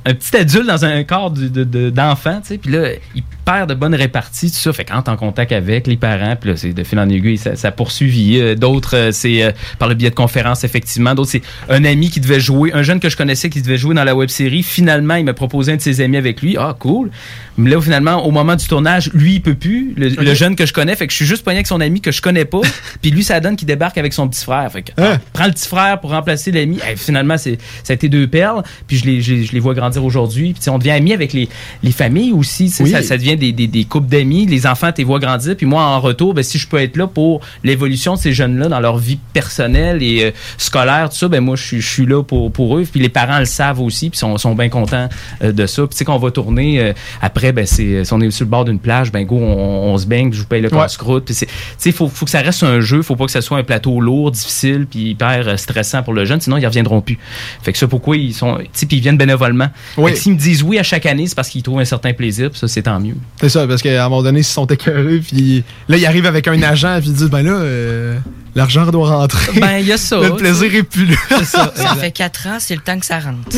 un 0.05 0.13
petit 0.13 0.35
adulte 0.37 0.67
dans 0.67 0.85
un 0.85 1.03
corps 1.03 1.31
de- 1.31 1.47
de- 1.47 1.63
de- 1.63 1.89
d'enfant, 1.89 2.39
tu 2.41 2.49
sais, 2.49 2.57
puis 2.57 2.71
là, 2.71 2.89
il 3.15 3.23
de 3.67 3.73
bonnes 3.73 3.95
réparties, 3.95 4.51
tout 4.51 4.57
ça, 4.57 4.73
fait 4.73 4.85
quand 4.85 5.01
t'es 5.03 5.09
en 5.09 5.17
contact 5.17 5.51
avec 5.51 5.87
les 5.87 5.97
parents, 5.97 6.35
puis 6.39 6.51
là, 6.51 6.57
c'est 6.57 6.73
de 6.73 6.83
fil 6.83 6.99
en 6.99 7.09
aiguille, 7.09 7.37
ça, 7.37 7.55
ça 7.55 7.71
poursuit. 7.71 8.39
Euh, 8.39 8.55
D'autres, 8.55 8.95
euh, 8.95 9.11
c'est 9.11 9.43
euh, 9.43 9.51
par 9.79 9.89
le 9.89 9.95
biais 9.95 10.09
de 10.09 10.15
conférences, 10.15 10.63
effectivement. 10.63 11.15
D'autres, 11.15 11.31
c'est 11.31 11.41
un 11.69 11.83
ami 11.85 12.09
qui 12.09 12.19
devait 12.19 12.39
jouer, 12.39 12.71
un 12.73 12.83
jeune 12.83 12.99
que 12.99 13.09
je 13.09 13.17
connaissais 13.17 13.49
qui 13.49 13.61
devait 13.61 13.77
jouer 13.77 13.95
dans 13.95 14.03
la 14.03 14.15
web-série. 14.15 14.63
Finalement, 14.63 15.15
il 15.15 15.25
m'a 15.25 15.33
proposé 15.33 15.73
un 15.73 15.75
de 15.75 15.81
ses 15.81 16.01
amis 16.01 16.17
avec 16.17 16.41
lui. 16.41 16.55
Ah, 16.57 16.75
cool. 16.77 17.11
Mais 17.57 17.69
là, 17.69 17.81
finalement, 17.81 18.25
au 18.25 18.31
moment 18.31 18.55
du 18.55 18.65
tournage, 18.65 19.11
lui, 19.13 19.35
il 19.35 19.41
peut 19.41 19.55
plus, 19.55 19.93
le, 19.97 20.09
le 20.09 20.33
jeune 20.33 20.55
que 20.55 20.65
je 20.65 20.73
connais, 20.73 20.95
fait 20.95 21.05
que 21.07 21.11
je 21.11 21.17
suis 21.17 21.25
juste 21.25 21.43
pogné 21.43 21.57
avec 21.57 21.67
son 21.67 21.81
ami 21.81 22.01
que 22.01 22.11
je 22.11 22.21
connais 22.21 22.45
pas, 22.45 22.61
puis 23.01 23.11
lui, 23.11 23.23
ça 23.23 23.39
donne 23.39 23.55
qu'il 23.55 23.67
débarque 23.67 23.97
avec 23.97 24.13
son 24.13 24.27
petit 24.27 24.43
frère. 24.43 24.71
Fait 24.71 24.83
que, 24.83 24.91
ah, 24.97 25.17
prends 25.33 25.45
le 25.45 25.51
petit 25.51 25.67
frère 25.67 25.99
pour 25.99 26.11
remplacer 26.11 26.51
l'ami. 26.51 26.79
Eh, 26.89 26.95
finalement, 26.95 27.37
c'est, 27.37 27.57
ça 27.83 27.93
a 27.93 27.95
été 27.95 28.09
deux 28.09 28.27
perles, 28.27 28.63
puis 28.87 28.97
je 28.97 29.05
les, 29.05 29.21
je 29.21 29.33
les, 29.33 29.43
je 29.45 29.51
les 29.51 29.59
vois 29.59 29.73
grandir 29.73 30.03
aujourd'hui. 30.03 30.53
Puis, 30.53 30.69
on 30.69 30.77
devient 30.77 30.91
amis 30.91 31.13
avec 31.13 31.33
les, 31.33 31.49
les 31.83 31.91
familles 31.91 32.31
aussi. 32.31 32.73
Oui. 32.79 32.89
Ça, 32.89 33.01
ça 33.01 33.17
devient 33.17 33.37
des, 33.41 33.51
des, 33.51 33.67
des 33.67 33.83
couples 33.85 34.07
d'amis. 34.07 34.45
Les 34.45 34.67
enfants, 34.67 34.91
les 34.97 35.03
vois 35.03 35.19
grandir. 35.19 35.55
Puis 35.57 35.65
moi, 35.65 35.81
en 35.83 35.99
retour, 35.99 36.33
ben, 36.33 36.43
si 36.43 36.57
je 36.59 36.67
peux 36.67 36.77
être 36.79 36.95
là 36.97 37.07
pour 37.07 37.41
l'évolution 37.63 38.13
de 38.13 38.19
ces 38.19 38.33
jeunes-là 38.33 38.67
dans 38.69 38.79
leur 38.79 38.97
vie 38.97 39.17
personnelle 39.33 40.01
et 40.03 40.25
euh, 40.25 40.31
scolaire, 40.57 41.09
tout 41.09 41.15
ça, 41.17 41.27
ben 41.27 41.41
moi, 41.41 41.55
je 41.55 41.63
suis- 41.63 41.81
je 41.81 41.89
suis 41.89 42.05
là 42.05 42.23
pour, 42.23 42.51
pour 42.51 42.77
eux. 42.77 42.85
Puis 42.89 42.99
les 43.01 43.09
parents 43.09 43.39
le 43.39 43.45
savent 43.45 43.79
aussi, 43.81 44.09
puis 44.09 44.19
sont, 44.19 44.37
sont 44.37 44.53
bien 44.55 44.69
contents 44.69 45.09
euh, 45.43 45.51
de 45.51 45.65
ça. 45.65 45.81
Puis 45.83 45.89
tu 45.91 45.97
sais, 45.97 46.05
qu'on 46.05 46.17
va 46.19 46.31
tourner, 46.31 46.79
euh, 46.79 46.93
après, 47.21 47.51
ben, 47.51 47.65
c'est, 47.65 48.05
si 48.05 48.13
on 48.13 48.21
est 48.21 48.29
sur 48.31 48.45
le 48.45 48.49
bord 48.51 48.65
d'une 48.65 48.79
plage, 48.79 49.11
ben 49.11 49.25
go, 49.25 49.37
on, 49.37 49.93
on 49.93 49.97
se 49.97 50.05
baigne, 50.05 50.29
puis 50.29 50.37
je 50.37 50.43
vous 50.43 50.47
paye 50.47 50.61
le 50.61 50.69
casse-croûte. 50.69 51.25
Puis 51.25 51.33
c'est, 51.33 51.47
tu 51.47 51.53
sais, 51.77 51.91
faut, 51.91 52.07
faut 52.07 52.25
que 52.25 52.31
ça 52.31 52.41
reste 52.41 52.63
un 52.63 52.79
jeu. 52.81 53.01
Faut 53.01 53.15
pas 53.15 53.25
que 53.25 53.31
ça 53.31 53.41
soit 53.41 53.57
un 53.57 53.63
plateau 53.63 53.99
lourd, 53.99 54.31
difficile, 54.31 54.85
puis 54.89 55.09
hyper 55.11 55.57
stressant 55.59 56.03
pour 56.03 56.13
le 56.13 56.25
jeune. 56.25 56.39
Sinon, 56.41 56.57
ils 56.57 56.65
reviendront 56.67 57.01
plus. 57.01 57.17
Fait 57.63 57.71
que 57.73 57.77
ça, 57.77 57.87
pourquoi 57.87 58.17
ils 58.17 58.33
sont, 58.33 58.57
tu 58.57 58.65
sais, 58.73 58.85
puis 58.85 58.97
ils 58.97 59.01
viennent 59.01 59.17
bénévolement. 59.17 59.67
Oui. 59.97 60.15
S'ils 60.15 60.33
me 60.33 60.37
disent 60.37 60.61
oui 60.63 60.77
à 60.77 60.83
chaque 60.83 61.05
année, 61.05 61.25
c'est 61.27 61.35
parce 61.35 61.49
qu'ils 61.49 61.63
trouvent 61.63 61.79
un 61.79 61.85
certain 61.85 62.13
plaisir, 62.13 62.49
puis 62.51 62.59
ça, 62.59 62.67
c'est 62.67 62.83
tant 62.83 62.99
mieux. 62.99 63.15
C'est 63.39 63.49
ça, 63.49 63.67
parce 63.67 63.81
qu'à 63.81 64.05
un 64.05 64.09
moment 64.09 64.21
donné, 64.23 64.41
ils 64.41 64.43
se 64.43 64.53
sont 64.53 64.65
écœurés, 64.67 65.19
puis 65.19 65.63
là, 65.87 65.97
ils 65.97 66.05
arrivent 66.05 66.25
avec 66.27 66.47
un 66.47 66.61
agent, 66.61 66.99
puis 66.99 67.09
ils 67.09 67.15
disent, 67.15 67.29
ben 67.29 67.41
là, 67.43 67.53
euh, 67.53 68.17
l'argent 68.55 68.85
doit 68.87 69.09
rentrer. 69.09 69.59
Ben, 69.59 69.77
il 69.79 69.87
y 69.87 69.91
a 69.91 69.97
ça. 69.97 70.19
Le 70.19 70.35
plaisir 70.35 70.73
est 70.75 70.83
plus 70.83 71.05
là. 71.07 71.15
C'est 71.29 71.45
ça. 71.45 71.71
Ça 71.75 71.95
fait 71.95 72.11
4 72.11 72.47
ans, 72.47 72.57
c'est 72.59 72.75
le 72.75 72.81
temps 72.81 72.99
que 72.99 73.05
ça 73.05 73.19
rentre. 73.19 73.49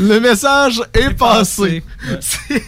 Le 0.00 0.20
message 0.20 0.82
est 0.94 1.10
passé. 1.14 1.82
C'est- 2.20 2.62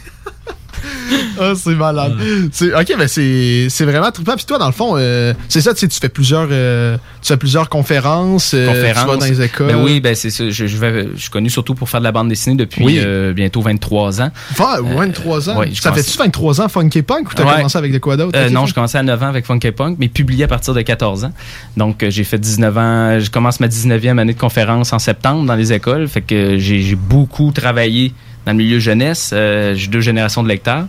Ah, 1.40 1.52
c'est 1.56 1.74
malade. 1.74 2.14
C'est- 2.52 2.74
Ok, 2.74 2.94
ben 2.98 3.06
c'est 3.08 3.84
vraiment 3.84 4.10
trippant. 4.10 4.34
Puis 4.36 4.44
toi, 4.44 4.58
dans 4.58 4.66
le 4.66 4.72
fond, 4.72 4.94
euh, 4.96 5.32
c'est 5.48 5.60
ça, 5.60 5.72
tu 5.72 5.80
sais, 5.80 5.88
tu 5.88 5.98
fais 6.00 6.08
plusieurs, 6.08 6.48
euh, 6.50 6.96
tu 7.22 7.28
fais 7.28 7.36
plusieurs 7.36 7.68
conférences, 7.68 8.52
euh, 8.54 8.66
conférences. 8.66 9.04
tu 9.04 9.08
vas 9.10 9.16
dans 9.16 9.24
les 9.26 9.42
écoles. 9.42 9.66
Ben 9.68 9.82
oui, 9.82 10.00
ben 10.00 10.14
c'est 10.14 10.30
ça. 10.30 10.50
Je, 10.50 10.66
je, 10.66 10.76
vais- 10.76 11.08
je 11.14 11.20
suis 11.20 11.30
connu 11.30 11.48
surtout 11.48 11.74
pour 11.74 11.88
faire 11.88 12.00
de 12.00 12.04
la 12.04 12.12
bande 12.12 12.28
dessinée 12.28 12.56
depuis 12.56 12.84
Oui. 12.84 13.00
bientôt 13.34 13.60
23 13.62 14.20
ans. 14.20 14.30
Va, 14.56 14.80
23 14.82 15.50
ans? 15.50 15.58
Ouais, 15.58 15.70
ça 15.74 15.90
commence- 15.90 16.04
fait-tu 16.04 16.18
23 16.18 16.60
ans 16.60 16.68
Funky 16.68 17.02
Punk 17.02 17.30
ou 17.30 17.34
t'as 17.34 17.44
Ouais. 17.44 17.56
commencé 17.56 17.78
avec 17.78 17.92
de 17.92 17.98
quoi 17.98 18.16
d'autre? 18.16 18.38
Non, 18.50 18.66
je 18.66 18.74
commençais 18.74 18.98
à 18.98 19.02
9 19.02 19.22
ans 19.22 19.28
avec 19.28 19.46
Funky 19.46 19.70
Punk, 19.70 19.96
mais 19.98 20.08
publié 20.08 20.44
à 20.44 20.48
partir 20.48 20.74
de 20.74 20.82
14 20.82 21.24
ans. 21.24 21.32
Donc, 21.76 22.04
j'ai 22.08 22.24
fait 22.24 22.38
19 22.38 22.76
ans. 22.76 23.18
Je 23.20 23.30
commence 23.30 23.60
ma 23.60 23.68
19e 23.68 24.18
année 24.18 24.34
de 24.34 24.38
conférence 24.38 24.92
en 24.92 24.98
septembre 24.98 25.44
dans 25.46 25.54
les 25.54 25.72
écoles. 25.72 26.08
Fait 26.08 26.20
que 26.22 26.58
j'ai 26.58 26.94
beaucoup 26.96 27.52
travaillé 27.52 28.12
dans 28.48 28.52
le 28.56 28.58
milieu 28.64 28.78
jeunesse. 28.78 29.30
Euh, 29.34 29.74
J'ai 29.74 29.88
deux 29.88 30.00
générations 30.00 30.42
de 30.42 30.48
lecteurs. 30.48 30.86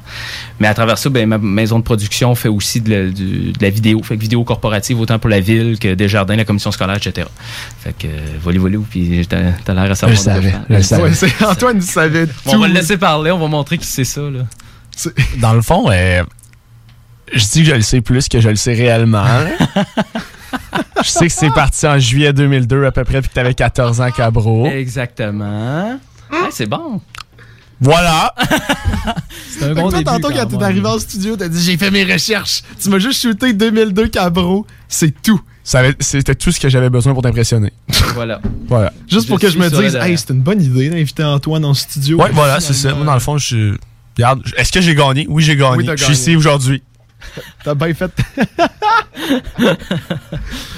Mais 0.61 0.67
à 0.69 0.73
travers 0.73 0.97
ça, 0.97 1.09
ben, 1.09 1.27
ma 1.27 1.37
maison 1.37 1.77
de 1.77 1.83
production 1.83 2.33
fait 2.33 2.47
aussi 2.47 2.79
de 2.79 2.89
la, 2.89 3.05
du- 3.11 3.51
de 3.51 3.61
la 3.61 3.69
vidéo. 3.69 4.01
Fait 4.01 4.15
que 4.15 4.21
vidéo 4.21 4.45
corporative, 4.45 4.97
autant 4.99 5.19
pour 5.19 5.29
la 5.29 5.41
ville 5.41 5.77
que 5.77 5.93
Desjardins, 5.93 6.37
la 6.37 6.45
commission 6.45 6.71
scolaire, 6.71 6.95
etc. 6.95 7.27
Fait 7.81 7.91
que, 7.97 8.07
euh, 8.07 8.17
volez, 8.41 8.59
volez, 8.59 8.77
puis 8.89 9.27
t'as 9.27 9.73
l'air 9.73 9.91
à 9.91 9.95
savoir. 9.95 10.15
Je 10.17 10.21
savais, 10.21 10.53
je 10.69 10.79
savais. 10.81 11.03
Ouais, 11.09 11.45
Antoine 11.45 11.81
savait 11.81 12.27
On 12.45 12.53
tout. 12.53 12.61
va 12.61 12.67
le 12.69 12.73
laisser 12.75 12.97
parler, 12.97 13.29
on 13.31 13.39
va 13.39 13.47
montrer 13.47 13.77
qui 13.77 13.85
c'est 13.85 14.05
ça, 14.05 14.21
là. 14.21 14.45
Dans 15.37 15.53
le 15.53 15.61
fond, 15.61 15.89
euh, 15.91 16.23
je 17.33 17.43
dis 17.45 17.63
que 17.63 17.69
je 17.71 17.75
le 17.75 17.81
sais 17.81 17.99
plus 17.99 18.29
que 18.29 18.39
je 18.39 18.47
le 18.49 18.55
sais 18.55 18.73
réellement. 18.73 19.25
je 21.03 21.09
sais 21.09 21.27
que 21.27 21.33
c'est 21.33 21.51
parti 21.51 21.85
en 21.87 21.99
juillet 21.99 22.31
2002 22.33 22.85
à 22.85 22.91
peu 22.91 23.03
près, 23.03 23.19
puis 23.21 23.29
que 23.29 23.33
t'avais 23.33 23.53
14 23.53 23.99
ans, 24.01 24.11
Cabro. 24.11 24.65
Exactement. 24.67 25.99
Ouais, 26.31 26.37
c'est 26.51 26.67
bon. 26.67 27.01
Voilà. 27.81 28.33
C'est 29.49 29.63
un 29.63 29.67
Fait 29.69 29.73
que 29.75 29.75
bon 29.75 29.89
toi, 29.89 29.99
début. 29.99 30.03
tantôt, 30.05 30.29
quand 30.29 30.47
quand 30.49 30.57
t'es 30.57 30.63
arrivé 30.63 30.85
en 30.87 30.99
studio, 30.99 31.35
t'as 31.37 31.47
dit 31.47 31.61
j'ai 31.63 31.77
fait 31.77 31.91
mes 31.91 32.03
recherches. 32.03 32.61
Tu 32.81 32.89
m'as 32.89 32.99
juste 32.99 33.21
shooté 33.21 33.53
2002 33.53 34.07
Cabro. 34.09 34.65
C'est 34.87 35.21
tout. 35.21 35.39
C'était 35.99 36.35
tout 36.35 36.51
ce 36.51 36.59
que 36.59 36.67
j'avais 36.67 36.89
besoin 36.89 37.13
pour 37.13 37.21
t'impressionner. 37.23 37.71
Voilà. 38.15 38.41
Voilà. 38.67 38.91
Juste 39.07 39.27
pour 39.27 39.39
que 39.39 39.49
je 39.49 39.57
me 39.57 39.69
suis 39.69 39.77
dise, 39.77 39.95
hey, 39.95 40.17
c'est 40.17 40.31
une 40.31 40.41
bonne 40.41 40.61
idée 40.61 40.89
d'inviter 40.89 41.23
Antoine 41.23 41.63
en 41.63 41.73
studio. 41.73 42.17
Ouais, 42.21 42.31
voilà, 42.33 42.59
c'est 42.59 42.73
ça. 42.73 42.93
Moi, 42.93 43.05
dans 43.05 43.13
le 43.13 43.19
fond, 43.19 43.37
je. 43.37 43.75
Regarde, 44.17 44.41
est-ce 44.57 44.71
que 44.73 44.81
j'ai 44.81 44.95
gagné? 44.95 45.25
Oui, 45.29 45.41
j'ai 45.43 45.53
Oui, 45.53 45.59
gagné. 45.59 45.85
t'as 45.85 45.95
je 45.95 46.03
suis 46.03 46.13
gagné. 46.13 46.19
ici 46.21 46.35
aujourd'hui. 46.35 46.83
T'as 47.63 47.75
bien 47.75 47.93
fait. 47.93 48.11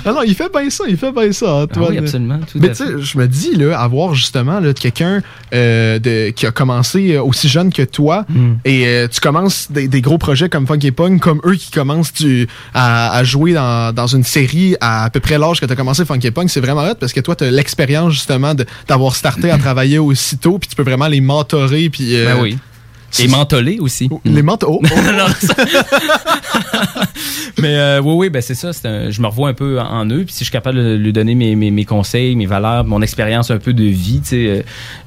ah 0.05 0.11
non, 0.11 0.23
il 0.23 0.35
fait 0.35 0.51
bien 0.51 0.69
ça, 0.69 0.84
il 0.88 0.97
fait 0.97 1.11
bien 1.11 1.31
ça, 1.31 1.53
Antoine. 1.53 1.85
Ah 1.88 1.91
oui, 1.91 1.97
absolument, 1.99 2.39
tout 2.39 2.59
Mais 2.59 2.69
tu 2.69 2.76
sais, 2.76 2.85
je 2.99 3.18
me 3.18 3.27
dis, 3.27 3.55
là, 3.55 3.80
avoir 3.80 4.13
justement 4.15 4.59
là, 4.59 4.73
quelqu'un 4.73 5.22
euh, 5.53 5.99
de- 5.99 6.31
qui 6.31 6.45
a 6.45 6.51
commencé 6.51 7.13
euh, 7.15 7.23
aussi 7.23 7.47
jeune 7.49 7.72
que 7.72 7.84
toi, 7.84 8.26
Hmm. 8.30 8.55
et 8.65 8.85
euh, 8.88 9.07
tu 9.07 9.19
commences 9.19 9.72
des, 9.72 9.88
des 9.88 10.01
gros 10.01 10.18
projets 10.18 10.47
comme 10.49 10.65
Funky 10.68 10.91
Pong, 10.91 11.19
comme 11.19 11.41
eux 11.45 11.55
qui 11.55 11.72
commencent 11.72 12.13
tu- 12.13 12.47
à, 12.73 13.11
à 13.15 13.23
jouer 13.23 13.53
dans, 13.53 13.93
dans 13.93 14.07
une 14.07 14.23
série 14.23 14.76
à 14.80 15.03
à 15.05 15.09
peu 15.09 15.19
près 15.19 15.38
l'âge 15.38 15.59
que 15.59 15.65
tu 15.65 15.72
as 15.73 15.76
commencé 15.76 16.05
Funky 16.05 16.31
Pong, 16.31 16.47
c'est 16.49 16.61
vraiment 16.61 16.84
hot 16.84 16.95
parce 16.99 17.13
que 17.13 17.19
toi, 17.19 17.35
tu 17.35 17.43
as 17.43 17.51
l'expérience 17.51 18.13
justement 18.13 18.53
de- 18.53 18.65
d'avoir 18.88 19.15
starté 19.15 19.49
à 19.51 19.57
travailler 19.57 19.99
aussitôt, 19.99 20.57
puis 20.59 20.69
tu 20.69 20.76
peux 20.76 20.84
vraiment 20.84 21.07
les 21.07 21.22
mentorer. 21.22 21.89
Puis, 21.89 22.15
euh, 22.15 22.34
Ben 22.35 22.41
oui. 22.41 22.57
Et 23.19 23.27
mentolé 23.27 23.77
aussi. 23.79 24.09
Les 24.25 24.41
mentos. 24.41 24.67
Oh, 24.69 24.81
oh. 24.83 24.95
Mais 27.61 27.75
euh, 27.77 28.01
oui, 28.01 28.13
oui, 28.15 28.29
ben 28.29 28.41
c'est 28.41 28.55
ça. 28.55 28.71
un- 28.85 29.09
je 29.09 29.21
me 29.21 29.27
revois 29.27 29.49
un 29.49 29.53
peu 29.53 29.79
en, 29.79 29.85
en 29.85 30.05
eux. 30.09 30.23
Puis 30.23 30.33
si 30.33 30.39
je 30.39 30.43
suis 30.45 30.51
capable 30.51 30.77
de 30.77 30.95
lui 30.95 31.13
donner 31.13 31.35
mes, 31.35 31.55
mes, 31.55 31.71
mes 31.71 31.85
conseils, 31.85 32.35
mes 32.35 32.45
valeurs, 32.45 32.83
mon 32.85 33.01
expérience 33.01 33.51
un 33.51 33.57
peu 33.59 33.73
de 33.73 33.83
vie, 33.83 34.21
tu 34.21 34.27
sais, 34.29 34.47
euh, 34.47 34.61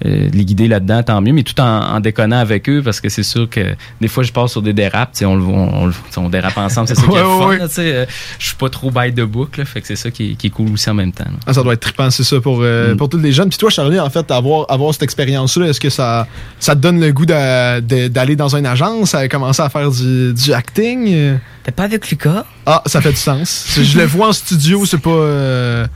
euh, 0.07 0.29
les 0.33 0.45
guider 0.45 0.69
là-dedans, 0.69 1.03
tant 1.03 1.21
mieux. 1.21 1.33
Mais 1.33 1.43
tout 1.43 1.59
en, 1.61 1.65
en 1.95 2.01
déconnant 2.01 2.39
avec 2.39 2.69
eux, 2.69 2.83
parce 2.85 3.01
que 3.01 3.09
c'est 3.09 3.23
sûr 3.23 3.49
que 3.49 3.75
des 4.01 4.09
fois, 4.09 4.23
je 4.23 4.33
passe 4.33 4.53
sur 4.53 4.63
des 4.63 4.73
dérapes. 4.73 5.13
tu 5.13 5.21
sais, 5.21 5.25
On, 5.27 6.29
dérape 6.29 6.57
ensemble, 6.59 6.89
c'est 6.89 6.95
ça 6.95 7.03
qui 7.03 7.09
est 7.17 7.23
fun. 7.23 7.47
ouais. 7.49 7.59
là, 7.59 7.69
tu 7.69 7.75
sais, 7.75 7.93
euh, 7.95 8.05
je 8.39 8.47
suis 8.47 8.57
pas 8.57 8.69
trop 8.69 8.91
bête 8.91 9.15
de 9.15 9.25
boucle. 9.25 9.61
là, 9.61 9.67
Fait 9.67 9.81
que 9.81 9.87
c'est 9.87 9.97
ça 9.97 10.11
qui 10.11 10.33
est, 10.33 10.35
qui 10.35 10.49
est 10.49 10.51
cool 10.51 10.71
aussi 10.73 10.89
en 10.91 10.95
même 10.95 11.13
temps. 11.13 11.25
Ah, 11.47 11.55
ça 11.55 11.63
doit 11.63 11.75
être 11.75 11.81
trippant, 11.81 12.11
c'est 12.11 12.25
ça, 12.25 12.41
pour, 12.41 12.61
euh, 12.63 12.95
pour 12.95 13.09
tous 13.09 13.19
les 13.19 13.33
jeunes. 13.33 13.49
Puis 13.49 13.59
toi, 13.59 13.71
Charlie, 13.71 13.99
en 14.01 14.11
fait, 14.11 14.31
avoir, 14.31 14.71
avoir 14.71 14.93
cette 14.93 15.03
expérience-là, 15.03 15.67
est-ce 15.69 15.81
que 15.81 15.91
ça, 15.91 16.27
ça 16.61 16.75
te 16.77 16.81
donne 16.81 17.01
le 17.01 17.13
goût 17.13 17.27
de- 17.27 17.81
d'aller 18.09 18.37
dans 18.37 18.55
une 18.57 18.67
agence, 18.67 19.15
à 19.15 19.29
commencer 19.29 19.63
à 19.63 19.69
faire 19.69 19.91
du, 19.91 20.33
du 20.35 20.53
acting? 20.53 21.39
T'es 21.63 21.73
pas 21.73 21.85
avec 21.85 22.09
Lucas? 22.11 22.45
Ah, 22.67 22.83
ça 22.87 23.01
fait 23.01 23.11
du 23.11 23.17
sens. 23.17 23.67
Je 23.81 23.99
le 23.99 24.05
vois 24.05 24.29
en 24.29 24.33
studio, 24.33 24.85
c'est 24.87 24.99
pas... 24.99 25.11
euh, 25.11 25.87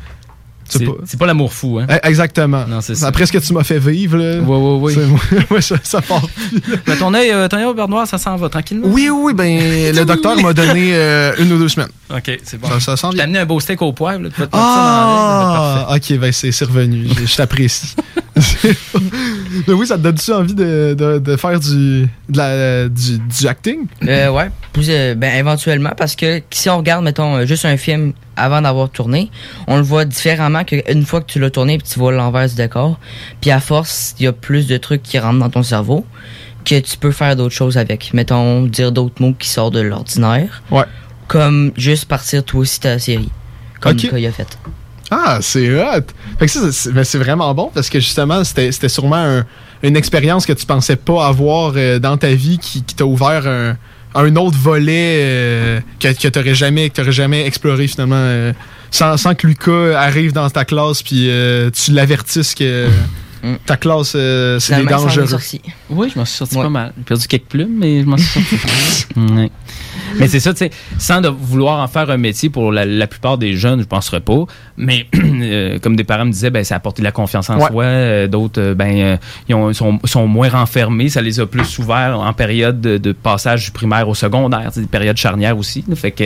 C'est 0.69 0.85
c'est 1.07 1.19
pas 1.19 1.27
l'amour 1.27 1.53
fou, 1.53 1.79
hein? 1.79 1.87
Eh, 1.91 2.07
Exactement. 2.09 2.65
c'est 2.83 2.95
ça. 2.95 3.07
Après 3.07 3.25
ce 3.27 3.33
que 3.33 3.39
tu 3.39 3.53
m'as 3.55 3.65
fait 3.65 3.79
vivre, 3.79 4.17
là. 4.19 4.39
Ouais, 4.41 4.57
ouais, 4.57 4.79
ouais. 4.81 4.95
c'est- 4.95 5.55
ouais, 5.55 5.61
ça, 5.63 5.77
ça 5.83 6.01
part. 6.03 6.23
Mais 6.87 6.97
ton 6.97 7.13
œil, 7.15 7.31
euh, 7.33 7.49
ton 7.49 7.57
œil 7.57 7.65
au 7.65 7.75
beurre 7.75 7.89
noir, 7.89 8.07
ça 8.07 8.19
s'en 8.19 8.37
va 8.37 8.49
tranquillement? 8.51 8.87
Oui, 8.91 9.09
oui, 9.11 9.33
ben, 9.35 9.95
le 9.95 10.05
docteur 10.05 10.37
m'a 10.43 10.53
donné 10.53 10.91
euh, 10.95 11.33
une 11.39 11.53
ou 11.53 11.59
deux 11.59 11.69
semaines. 11.69 11.89
Ok, 12.11 12.39
c'est 12.45 12.59
bon. 12.61 12.69
Ça, 12.69 12.81
ça 12.81 12.97
sent 12.97 13.15
bien. 13.15 13.25
amené 13.25 13.39
un 13.41 13.47
beau 13.47 13.61
steak 13.61 13.81
au 13.83 13.93
poivre. 13.93 14.23
Là, 14.23 14.29
tu 14.35 14.41
vas 14.41 14.47
te 14.47 14.57
mettre 14.57 14.67
ça 14.67 14.75
dans 14.75 15.87
Ah, 15.91 15.97
ok, 15.97 16.19
ben 16.19 16.33
c'est 16.33 16.53
c'est 16.53 16.65
revenu. 16.67 17.07
Je, 17.19 17.27
je 17.27 17.37
t'apprécie. 17.37 17.95
Mais 19.67 19.75
oui, 19.75 19.87
ça 19.87 19.97
te 19.97 20.03
donne-tu 20.03 20.33
envie 20.33 20.55
de, 20.55 20.95
de, 20.97 21.19
de 21.19 21.37
faire 21.37 21.59
du, 21.59 22.09
de 22.29 22.37
la, 22.37 22.89
du, 22.89 23.19
du 23.19 23.47
acting? 23.47 23.87
Euh, 24.07 24.31
ouais, 24.31 24.51
plus, 24.73 24.87
euh, 24.91 25.15
ben, 25.15 25.35
éventuellement, 25.37 25.93
parce 25.97 26.15
que 26.17 26.43
si 26.51 26.69
on 26.71 26.79
regarde, 26.79 27.05
mettons, 27.05 27.37
euh, 27.37 27.47
juste 27.47 27.65
un 27.65 27.77
film 27.77 28.13
avant 28.37 28.63
d'avoir 28.63 28.91
tourné, 28.91 29.31
on 29.67 29.77
le 29.77 29.83
voit 29.83 30.05
différemment 30.05 30.65
qu'une 30.65 31.05
fois 31.05 31.21
que 31.21 31.27
tu 31.33 31.41
l'as 31.41 31.51
tourné 31.51 31.79
puis 31.79 31.89
tu 31.89 31.99
vois 31.99 32.13
l'envers 32.13 32.49
du 32.49 32.55
décor. 32.55 32.99
Puis 33.41 33.51
à 33.51 33.61
force, 33.61 34.15
il 34.19 34.25
y 34.25 34.27
a 34.27 34.33
plus 34.33 34.67
de 34.67 34.77
trucs 34.77 35.03
qui 35.03 35.19
rentrent 35.19 35.41
dans 35.41 35.51
ton 35.51 35.63
cerveau 35.63 36.07
que 36.65 36.79
tu 36.81 36.97
peux 36.99 37.13
faire 37.13 37.35
d'autres 37.35 37.55
choses 37.55 37.79
avec. 37.79 38.13
Mettons, 38.15 38.63
dire 38.67 38.93
d'autres 38.93 39.21
mots 39.21 39.35
qui 39.39 39.49
sortent 39.49 39.75
de 39.75 39.81
l'ordinaire. 39.81 40.63
Ouais. 40.71 40.85
Comme 41.27 41.73
juste 41.77 42.05
partir 42.07 42.45
toi 42.45 42.61
aussi 42.61 42.81
ta 42.81 42.99
série. 42.99 43.31
Comme 43.81 43.93
Ok. 43.93 44.03
Lucas 44.03 44.19
y 44.19 44.27
a 44.27 44.33
fait. 44.33 44.59
Ah, 45.11 45.39
c'est 45.41 45.71
hot! 45.75 46.03
Fait 46.39 46.47
que 46.47 46.53
ça, 46.53 46.71
c'est 46.73 46.93
ben, 46.93 47.05
c'est 47.05 47.19
vraiment 47.19 47.55
bon 47.55 47.71
parce 47.75 47.89
que 47.89 47.99
justement, 48.01 48.45
c'était 48.45 48.71
c'était 48.73 48.89
sûrement 48.89 49.17
un- 49.17 49.47
une 49.83 49.97
expérience 49.97 50.45
que 50.45 50.53
tu 50.53 50.67
pensais 50.67 50.97
pas 50.97 51.27
avoir 51.27 51.73
euh, 51.77 51.99
dans 51.99 52.17
ta 52.17 52.29
vie 52.35 52.59
qui, 52.59 52.83
qui 52.83 52.95
t'a 52.95 53.05
ouvert 53.07 53.47
un, 53.47 53.77
un 54.15 54.37
autre 54.37 54.59
volet 54.59 55.21
euh, 55.23 55.81
que, 56.01 56.09
que 56.13 56.29
t'aurais 56.29 56.55
jamais, 56.55 56.91
que 56.91 56.97
t'aurais 56.97 57.13
jamais 57.13 57.47
exploré 57.47 57.87
finalement. 57.89 58.17
euh, 58.19 58.53
sans, 58.91 59.17
sans 59.19 59.35
que 59.35 59.47
Lucas 59.47 59.99
arrive 60.01 60.33
dans 60.33 60.49
ta 60.51 60.65
classe 60.65 61.03
puis 61.03 61.29
euh, 61.31 61.71
tu 61.71 61.93
l'avertisses 61.93 62.55
que 62.55 62.89
ta 63.67 63.77
classe, 63.77 64.13
euh, 64.17 64.59
c'est 64.59 64.75
des 64.77 64.85
dangereux. 64.87 65.27
sorti. 65.29 65.61
Oui, 65.91 66.11
je 66.13 66.19
m'en 66.19 66.25
suis 66.25 66.37
sorti 66.39 66.57
pas 66.57 66.69
mal. 66.69 66.93
J'ai 66.99 67.05
perdu 67.05 67.27
quelques 67.29 67.45
plumes, 67.45 67.77
mais 67.79 68.01
je 68.03 68.07
m'en 68.07 68.17
suis 68.17 68.27
sorti. 68.27 68.57
Ouais. 69.17 69.51
Mais 70.17 70.29
c'est 70.29 70.41
ça, 70.41 70.53
tu 70.53 70.59
sais, 70.59 70.71
sans 70.99 71.21
de 71.21 71.29
vouloir 71.29 71.81
en 71.83 71.89
faire 71.89 72.11
un 72.11 72.17
métier 72.17 72.51
pour 72.51 72.73
la, 72.73 72.85
la 72.85 73.07
plupart 73.07 73.39
des 73.39 73.55
jeunes, 73.55 73.81
je 73.81 73.87
penserais 73.87 74.21
pas. 74.21 74.45
Mais 74.77 75.07
euh, 75.15 75.79
comme 75.79 75.97
des 75.97 76.05
parents 76.05 76.25
me 76.25 76.33
disaient, 76.33 76.51
ben, 76.51 76.65
ça 76.65 76.75
a 76.75 76.79
apporté 76.79 77.03
de 77.03 77.05
la 77.05 77.13
confiance 77.13 77.51
en 77.51 77.59
Ouais. 77.59 77.67
soi. 77.69 77.85
Euh, 77.85 78.27
D'autres, 78.29 78.61
euh, 78.61 78.75
ben, 78.75 78.97
euh, 78.99 79.17
ils 79.49 79.55
ont- 79.55 79.73
sont, 79.73 79.99
sont 80.05 80.27
moins 80.27 80.49
renfermés. 80.49 81.09
Ça 81.09 81.21
les 81.23 81.41
a 81.41 81.47
plus 81.47 81.79
ouverts 81.79 82.19
en 82.21 82.33
période 82.33 82.81
de, 82.81 82.99
de 82.99 83.13
passage 83.13 83.65
du 83.67 83.71
primaire 83.71 84.09
au 84.09 84.15
secondaire, 84.15 84.71
sais, 84.73 84.81
des 84.81 84.87
périodes 84.87 85.17
charnières 85.17 85.57
aussi. 85.59 85.85
là. 85.89 85.95
Fait 85.97 86.11
que 86.11 86.25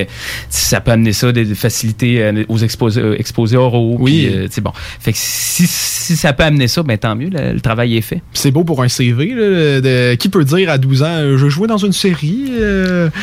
ça 0.48 0.80
peut 0.80 0.90
amener 0.92 1.12
ça 1.12 1.32
des, 1.32 1.44
des 1.44 1.54
facilités 1.54 2.44
aux 2.48 2.58
exposés, 2.58 3.02
exposés 3.18 3.56
oraux. 3.56 3.96
Oui. 3.98 4.30
sais, 4.50 4.60
bon. 4.60 4.72
Fait 5.00 5.12
que 5.12 5.18
si, 5.20 5.66
si 5.66 6.16
ça 6.16 6.32
peut 6.32 6.44
amener 6.44 6.68
ça, 6.68 6.82
ben, 6.82 6.98
tant 6.98 7.14
mieux. 7.16 7.28
Le, 7.30 7.52
le 7.54 7.60
travail 7.60 7.96
est 7.96 8.00
fait. 8.02 8.20
C'est 8.32 8.50
beau 8.50 8.64
pour 8.64 8.82
un 8.82 8.88
CV. 8.88 9.28
là, 9.34 9.80
de, 9.80 10.14
qui 10.14 10.28
peut 10.28 10.44
dire 10.44 10.70
à 10.70 10.78
12 10.78 11.02
ans, 11.02 11.36
je 11.36 11.48
jouais 11.48 11.68
dans 11.68 11.78
une 11.78 11.92
série? 11.92 12.44
tu 12.46 12.52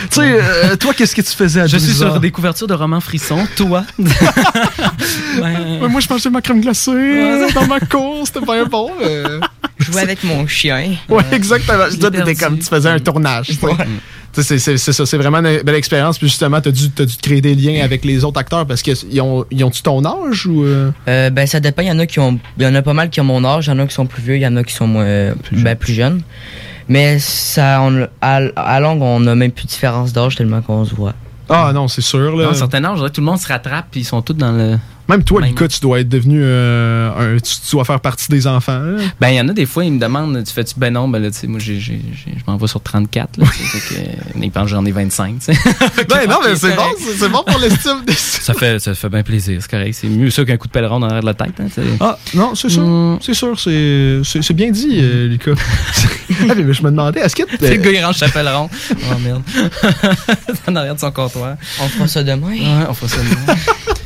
sais, 0.10 0.40
euh, 0.50 0.76
toi, 0.76 0.94
qu'est-ce 0.94 1.16
que 1.16 1.22
tu 1.22 1.32
faisais 1.36 1.62
à 1.62 1.64
12 1.64 1.72
Je 1.74 1.78
suis 1.78 1.94
sur 1.94 2.20
des 2.20 2.32
couvertures 2.32 2.68
de 2.68 2.74
romans 2.74 3.00
frissons. 3.00 3.46
Toi? 3.56 3.84
Ouais, 5.42 5.88
moi, 5.90 6.02
je 6.02 6.08
mangeais 6.10 6.30
ma 6.30 6.42
crème 6.42 6.62
glacée 6.62 7.52
dans 7.56 7.68
ma 7.68 7.80
cour, 7.80 8.24
c'était 8.26 8.46
pas 8.46 8.66
bon. 8.66 8.92
euh. 9.02 9.40
Je 9.78 9.86
jouais 9.86 10.02
avec 10.02 10.24
mon 10.24 10.46
chien. 10.48 10.96
Ouais, 11.08 11.24
exactement. 11.32 11.86
Je 11.90 11.96
t'étais 11.98 12.36
comme, 12.36 12.60
tu 12.60 12.66
faisais 12.66 12.90
un 12.90 13.00
tournage. 13.00 13.52
C'est 14.34 14.60
ça, 14.60 15.18
vraiment 15.18 15.38
une 15.40 15.62
belle 15.64 15.76
expérience. 15.76 16.18
Puis 16.18 16.28
justement, 16.28 16.60
t'as 16.62 16.72
dû, 16.72 16.90
t'as 16.92 17.06
dû 17.06 17.16
créer 17.22 17.42
des 17.42 17.56
liens 17.56 17.84
avec 17.84 18.04
les 18.04 18.24
autres 18.26 18.40
acteurs 18.40 18.66
parce 18.66 18.82
qu'ils 18.82 19.22
ont, 19.22 19.46
ils 19.52 19.64
ont-tu 19.64 19.82
ton 19.82 20.04
âge 20.06 20.46
ou. 20.46 20.64
euh? 20.66 20.92
Euh, 21.08 21.30
ben 21.30 21.48
ça 21.48 21.60
dépend. 21.60 21.82
Il 21.82 21.88
y 21.88 21.92
en 21.92 22.00
a 22.00 22.06
qui 22.06 22.20
ont, 22.20 22.40
il 22.58 22.64
y 22.64 22.68
en 22.68 22.76
a 22.76 22.82
pas 22.82 22.94
mal 22.94 23.10
qui 23.10 23.22
ont 23.22 23.26
mon 23.26 23.44
âge. 23.46 23.68
Il 23.68 23.70
y 23.70 23.74
en 23.74 23.80
a 23.80 23.88
qui 23.88 23.94
sont 23.94 24.06
plus 24.06 24.22
vieux. 24.22 24.36
Il 24.36 24.42
y 24.42 24.48
en 24.48 24.56
a 24.58 24.64
qui 24.64 24.74
sont 24.74 24.88
moins, 24.88 25.34
ben, 25.52 25.76
plus 25.78 25.94
jeunes. 25.94 26.22
Mais 26.90 27.20
ça, 27.20 27.82
on, 27.82 28.07
à, 28.22 28.36
à 28.56 28.80
longue, 28.80 29.02
on 29.02 29.26
a 29.28 29.36
même 29.36 29.52
plus 29.52 29.64
de 29.66 29.70
différence 29.70 30.11
d'âge 30.11 30.36
tellement 30.36 30.61
qu'on 30.61 30.84
se 30.86 30.94
voit. 30.95 31.14
Ah 31.48 31.72
non, 31.74 31.88
c'est 31.88 32.02
sûr. 32.02 32.36
Là. 32.36 32.48
À 32.48 32.52
un 32.52 32.53
certain 32.53 32.84
âge, 32.84 32.91
je 32.94 32.98
dirais 32.98 33.10
que 33.10 33.16
tout 33.16 33.22
le 33.22 33.26
monde 33.26 33.40
se 33.40 33.48
rattrape 33.48 33.88
puis 33.91 34.02
ils 34.02 34.06
sont 34.06 34.22
tous 34.22 34.34
dans 34.34 34.52
le. 34.52 34.78
Même 35.07 35.24
toi, 35.24 35.41
Même. 35.41 35.49
Lucas, 35.49 35.68
tu 35.70 35.80
dois 35.80 36.02
être 36.02 36.10
devenu 36.10 36.40
euh, 36.44 37.10
un. 37.36 37.40
Tu, 37.40 37.56
tu 37.66 37.72
dois 37.72 37.84
faire 37.84 37.99
partie 37.99 38.30
des 38.30 38.45
enfants. 38.45 38.74
hein? 38.74 38.98
là. 38.98 39.03
Ben, 39.20 39.30
il 39.30 39.36
y 39.38 39.41
en 39.41 39.48
a 39.49 39.53
des 39.53 39.66
fois, 39.66 39.84
ils 39.84 39.91
me 39.91 39.99
demandent 39.99 40.44
Tu 40.45 40.53
fais-tu 40.53 40.76
Ben 40.78 40.94
non, 40.94 41.07
ben 41.07 41.20
là, 41.20 41.32
tu 41.32 41.38
sais, 41.40 41.48
moi, 41.48 41.60
j'ai- 41.60 41.80
j'ai- 41.80 41.99
j'ai- 42.14 42.34
je 42.38 42.44
m'en 42.45 42.57
vais 42.57 42.68
sur 42.68 42.80
34. 42.80 43.38
Là, 43.38 43.45
fait 43.48 43.95
que, 43.95 43.99
euh, 43.99 44.14
ils 44.44 44.52
pensent 44.52 44.66
que 44.66 44.70
j'en 44.70 44.86
ai 44.86 44.91
25. 44.91 45.40
tu 45.40 45.45
sais. 45.52 45.60
Ben 46.10 46.28
non, 46.30 46.38
mais 46.45 46.56
c'est 46.56 46.76
bon, 46.76 46.84
c'est 47.18 47.30
bon 47.30 47.44
pour 47.44 47.60
l'estime. 47.60 48.03
des- 48.06 48.14
Ça 48.40 48.53
fait, 48.53 48.78
ça 48.80 48.94
fait 48.94 49.10
bien 49.10 49.24
plaisir, 49.24 49.57
c'est 49.61 49.72
correct. 49.72 49.94
C'est 49.99 50.07
mieux 50.07 50.30
ça 50.30 50.45
qu'un 50.45 50.57
coup 50.57 50.68
de 50.68 50.72
pèleron 50.72 50.99
dans 50.99 51.07
l'arrière 51.07 51.22
de 51.22 51.26
la 51.28 51.34
tête. 51.34 51.60
Hein. 51.60 51.68
Ah, 51.99 52.18
non, 52.36 52.53
c'est 52.53 52.70
sûr. 52.70 52.84
Mm. 52.86 53.18
C'est 53.22 53.34
sûr, 53.34 53.60
c'est 53.60 54.22
c'est- 54.24 54.44
c'est 54.44 54.53
bien 54.53 54.70
dit, 54.70 54.99
euh, 55.02 55.28
Lucas. 55.28 55.53
Ah, 56.41 56.53
mais 56.56 56.74
je 56.74 56.84
me 56.84 56.90
demandais, 56.91 57.20
est-ce 57.22 57.36
que. 57.36 57.44
Le 57.61 57.76
gars, 57.76 57.91
il 57.91 58.03
range 58.06 58.18
sa 58.18 58.30
pèleron. 58.30 58.70
Oh 58.91 59.20
merde. 59.24 59.44
en 60.68 60.76
arrière 60.76 60.95
de 60.95 60.99
son 60.99 61.11
comptoir. 61.11 61.56
On 61.82 61.88
fera 61.88 62.07
ça 62.07 62.24
demain. 62.24 62.48
Ouais, 62.48 62.86
on 62.90 62.94
fera 62.94 63.07
ça 63.10 63.18
demain. 63.18 63.57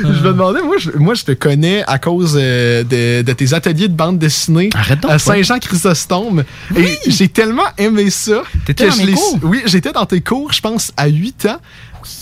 Je 0.00 0.06
me 0.06 0.32
demandais, 0.32 0.62
moi 0.62 0.76
je, 0.78 0.90
moi, 0.92 1.14
je 1.14 1.24
te 1.24 1.32
connais 1.32 1.82
à 1.86 1.98
cause 1.98 2.38
euh, 2.40 2.84
de, 2.84 3.22
de 3.22 3.32
tes 3.32 3.52
ateliers 3.52 3.88
de 3.88 3.94
bande 3.94 4.18
dessinée 4.18 4.70
Arrête 4.74 5.00
donc, 5.00 5.10
à. 5.10 5.18
Saint-Jean-Chrysostome. 5.18 6.44
Et 6.76 6.98
j'ai 7.08 7.28
tellement 7.28 7.66
aimé 7.76 8.10
ça. 8.10 8.42
T'étais 8.64 8.88
dans 8.88 8.96
mes 8.96 9.12
cours? 9.12 9.38
Oui, 9.42 9.62
j'étais 9.66 9.92
dans 9.92 10.06
tes 10.06 10.20
cours, 10.20 10.52
je 10.52 10.60
pense, 10.60 10.92
à 10.96 11.08
8 11.08 11.46
ans. 11.46 11.58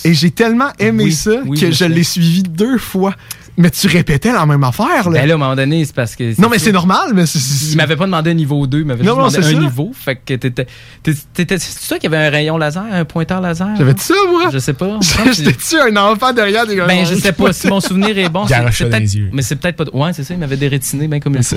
Et 0.05 0.15
j'ai 0.15 0.31
tellement 0.31 0.71
aimé 0.79 1.05
Oui, 1.05 1.13
ça 1.13 1.31
oui, 1.45 1.61
que 1.61 1.71
je 1.71 1.85
l'ai 1.85 2.03
suivi 2.03 2.43
deux 2.43 2.79
fois. 2.79 3.15
Mais 3.59 3.71
tu 3.71 3.87
répétais 3.87 4.33
la 4.33 4.45
même 4.45 4.63
affaire, 4.65 5.09
là. 5.09 5.21
Ben 5.21 5.27
là, 5.27 5.33
à 5.35 5.37
un 5.37 5.39
moment 5.39 5.57
donné, 5.57 5.85
c'est 5.85 5.95
parce 5.95 6.15
que. 6.15 6.39
non, 6.41 6.49
mais 6.49 6.59
c'est 6.59 6.73
normal, 6.73 7.13
mais 7.15 7.25
c'est-. 7.27 7.73
Il 7.73 7.77
m'avait 7.77 7.97
pas 7.97 8.05
demandé 8.05 8.31
un 8.31 8.35
niveau 8.35 8.67
2, 8.67 8.81
il 8.81 8.85
m'avait 8.85 9.03
Non, 9.03 9.15
juste 9.15 9.17
non, 9.17 9.27
demandé 9.29 9.43
c'est 9.43 9.55
un 9.57 9.61
ça. 9.61 9.67
niveau. 9.67 9.93
Fait 9.95 10.17
que 10.17 10.35
t'étais. 10.35 10.67
C'est 11.05 11.61
ça 11.61 11.99
qu'il 11.99 12.11
y 12.11 12.15
avait 12.15 12.27
un 12.27 12.31
rayon 12.31 12.59
laser, 12.59 12.85
un 12.93 13.05
pointeur 13.05 13.41
laser? 13.41 13.69
J'avais 13.79 13.95
dit 13.95 14.03
ça, 14.03 14.15
moi? 14.31 14.51
Je 14.53 14.59
sais 14.59 14.73
pas. 14.75 14.99
J'étais-tu 15.33 15.79
un 15.79 15.97
enfant 15.97 16.33
derrière 16.33 16.67
des 16.67 16.77
Ben, 16.77 17.07
je 17.07 17.15
sais 17.15 17.33
pas 17.33 17.53
si 17.53 17.67
mon 17.69 17.81
souvenir 17.81 18.17
est 18.19 18.29
bon. 18.29 18.47
c'est-. 18.73 18.87
Mais 19.33 19.43
c'est 19.43 19.57
peut-être 19.57 19.77
pas. 19.77 19.85
Ouais, 19.97 20.13
c'est 20.13 20.25
ça, 20.25 20.35
il 20.35 20.41
m'avait 20.41 20.57
dérétiné, 20.57 21.09
ben 21.09 21.21
comme 21.21 21.37
il 21.37 21.43
faut. 21.43 21.57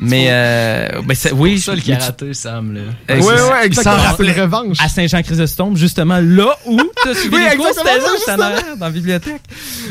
mais, 0.00 0.26
euh, 0.30 0.88
ben, 1.04 1.14
c'est- 1.14 1.32
oui. 1.32 1.58
ça 1.58 1.74
le 1.74 1.80
karaté, 1.80 2.32
Sam, 2.34 2.74
là. 2.74 2.80
Ouais, 3.14 3.20
ouais, 3.22 3.32
il 3.62 3.66
exactement, 3.66 3.98
s'en 3.98 4.16
c'est 4.16 4.24
une 4.26 4.40
revanche. 4.40 4.76
À 4.80 4.88
Saint-Jean-Chrysostome, 4.88 5.76
justement, 5.76 6.18
là 6.22 6.56
où 6.66 6.80
t'as 7.02 7.14
suivi 7.14 7.34
Oui, 7.34 7.42
les 7.50 7.56
cours, 7.56 7.66
exactement 7.68 8.06
c'était 8.18 8.30
ça, 8.30 8.36
là, 8.36 8.62
dans 8.78 8.86
la 8.86 8.90
bibliothèque. 8.92 9.40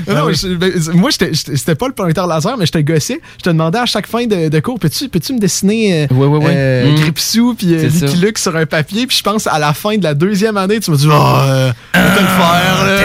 Non, 0.08 0.28
Ah 0.30 0.48
ben, 0.58 0.72
moi, 0.94 1.10
c'était 1.35 1.76
pas 1.76 1.88
le 1.88 1.94
pointeur 1.94 2.27
laser, 2.27 2.57
mais 2.57 2.65
je 2.65 2.72
te 2.72 2.77
gossais. 2.80 3.19
Je 3.38 3.44
te 3.44 3.49
demandais 3.49 3.80
à 3.80 3.85
chaque 3.85 4.07
fin 4.07 4.26
de, 4.26 4.49
de 4.49 4.60
cours, 4.60 4.80
peux-tu 4.80 5.10
peux 5.10 5.19
me 5.34 5.39
dessiner 5.39 6.03
euh, 6.10 6.14
Ouais, 6.14 6.27
ouais, 6.27 6.38
ouais. 6.45 6.53
euh, 6.56 6.91
Mm. 6.91 6.95
Gripsou 7.02 7.56
puis 7.57 7.73
euh, 7.73 7.89
Luke 8.22 8.38
sur 8.38 8.56
un 8.56 8.65
papier? 8.65 9.07
Puis 9.07 9.18
je 9.18 9.23
pense 9.23 9.48
à 9.48 9.60
la 9.60 9.73
fin 9.73 9.98
de 9.98 10.03
la 10.03 10.14
deuxième 10.14 10.57
année, 10.57 10.80
tu 10.80 10.91
m'as 10.91 10.98
dit, 10.98 11.07
oh, 11.10 11.11
euh, 11.14 11.72
va 11.94 12.10
te 12.15 12.22
le 12.22 12.27
faire. 12.27 12.85
Là. 12.85 12.98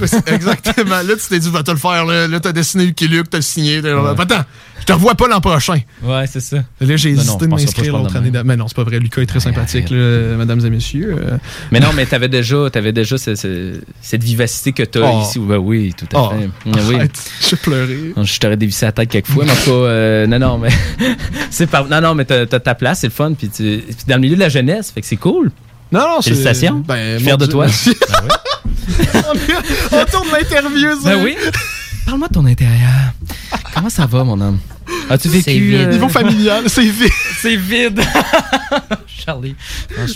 Exactement. 0.26 0.96
Là, 0.96 1.14
tu 1.20 1.28
t'es 1.28 1.38
dit, 1.38 1.50
va 1.50 1.62
te 1.62 1.70
le 1.70 1.76
faire. 1.76 2.04
Là, 2.04 2.28
là 2.28 2.40
t'as 2.40 2.52
dessiné 2.52 2.86
Lucky 2.86 3.08
Luke, 3.08 3.30
t'as 3.30 3.38
le 3.38 3.42
signé. 3.42 3.80
t'as- 3.82 4.10
Attends, 4.22 4.44
je 4.80 4.84
te 4.84 4.92
revois 4.92 5.14
pas 5.14 5.26
l'an 5.28 5.40
prochain. 5.40 5.78
Ouais, 6.02 6.26
c'est 6.26 6.40
ça. 6.40 6.56
Là, 6.80 6.96
j'ai 6.96 7.10
hésité 7.10 7.46
de 7.46 7.50
m'inscrire 7.50 7.96
l'autre 7.96 8.16
année. 8.16 8.30
Mais 8.44 8.56
non, 8.56 8.68
c'est 8.68 8.76
pas 8.76 8.84
vrai. 8.84 8.98
Lucas 8.98 9.22
est 9.22 9.26
très 9.26 9.40
sympathique, 9.40 9.90
là, 9.90 10.36
mesdames 10.36 10.64
et 10.64 10.70
messieurs. 10.70 11.16
Mais 11.72 11.80
non, 11.80 11.88
mais 11.94 12.06
t'avais 12.06 12.28
déjà, 12.28 12.68
t'avais 12.70 12.92
déjà 12.92 13.16
ce- 13.18 13.34
ce- 13.34 13.80
cette 14.00 14.22
vivacité 14.22 14.72
que 14.72 14.82
t'as 14.82 15.00
Oh. 15.02 15.22
ici. 15.22 15.38
Ben 15.38 15.56
oui, 15.58 15.94
tout 15.96 16.06
à 16.16 16.20
Oh. 16.20 16.30
fait. 16.30 16.48
Ah 16.74 16.78
oui. 16.88 16.96
Pleurais. 17.62 17.96
Non, 18.16 18.24
Je 18.24 18.38
t'aurais 18.38 18.56
dévissé 18.56 18.86
la 18.86 18.92
tête 18.92 19.08
quelques 19.08 19.26
fois, 19.28 19.44
mais 19.44 19.52
en 19.52 19.54
tout 19.56 19.70
euh, 19.70 20.26
non, 20.26 20.38
non, 20.38 20.58
mais 20.58 20.68
c'est 21.50 21.66
pas, 21.68 21.84
non, 21.90 22.00
non, 22.00 22.14
mais 22.14 22.24
t'as 22.24 22.46
ta 22.46 22.74
place, 22.74 23.00
c'est 23.00 23.06
le 23.08 23.12
fun, 23.12 23.32
puis 23.32 23.48
tu, 23.48 23.82
puis 23.86 23.96
dans 24.06 24.16
le 24.16 24.20
milieu 24.20 24.34
de 24.36 24.40
la 24.40 24.48
jeunesse, 24.48 24.90
fait 24.90 25.00
que 25.00 25.06
c'est 25.06 25.16
cool. 25.16 25.50
Non, 25.92 26.00
non, 26.00 26.16
c'est. 26.20 26.30
Félicitations. 26.30 26.82
Ben, 26.86 27.18
fier 27.20 27.38
de 27.38 27.44
Dieu, 27.46 27.52
toi. 27.52 27.66
merci. 27.66 27.90
on, 29.14 29.96
on 29.96 30.04
tourne 30.04 30.28
l'interview, 30.32 31.00
ça. 31.02 31.10
Ben 31.16 31.22
oui. 31.24 31.36
Parle-moi 32.06 32.28
de 32.28 32.32
ton 32.34 32.46
intérieur. 32.46 33.12
Comment 33.74 33.90
ça 33.90 34.06
va, 34.06 34.24
mon 34.24 34.40
homme? 34.40 34.58
As-tu 35.10 35.28
vécu... 35.28 35.42
C'est 35.44 35.58
vide. 35.58 35.74
euh, 35.74 35.92
Niveau 35.92 36.08
familial, 36.08 36.64
c'est 36.68 36.82
vide. 36.88 37.10
C'est 37.40 37.56
vide. 37.56 38.00
Charlie. 39.06 39.54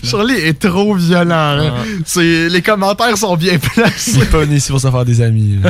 Charlie 0.04 0.34
est 0.36 0.58
trop 0.58 0.94
violent. 0.94 1.58
Ah. 1.60 1.82
C'est- 2.06 2.48
Les 2.48 2.62
commentaires 2.62 3.18
sont 3.18 3.36
bien 3.36 3.58
placés. 3.58 4.12
Il 4.14 4.22
est 4.22 4.26
pas 4.30 4.38
venu 4.38 4.56
ici 4.56 4.70
pour 4.70 4.80
se 4.80 4.88
faire 4.90 5.04
des 5.04 5.20
amis. 5.20 5.58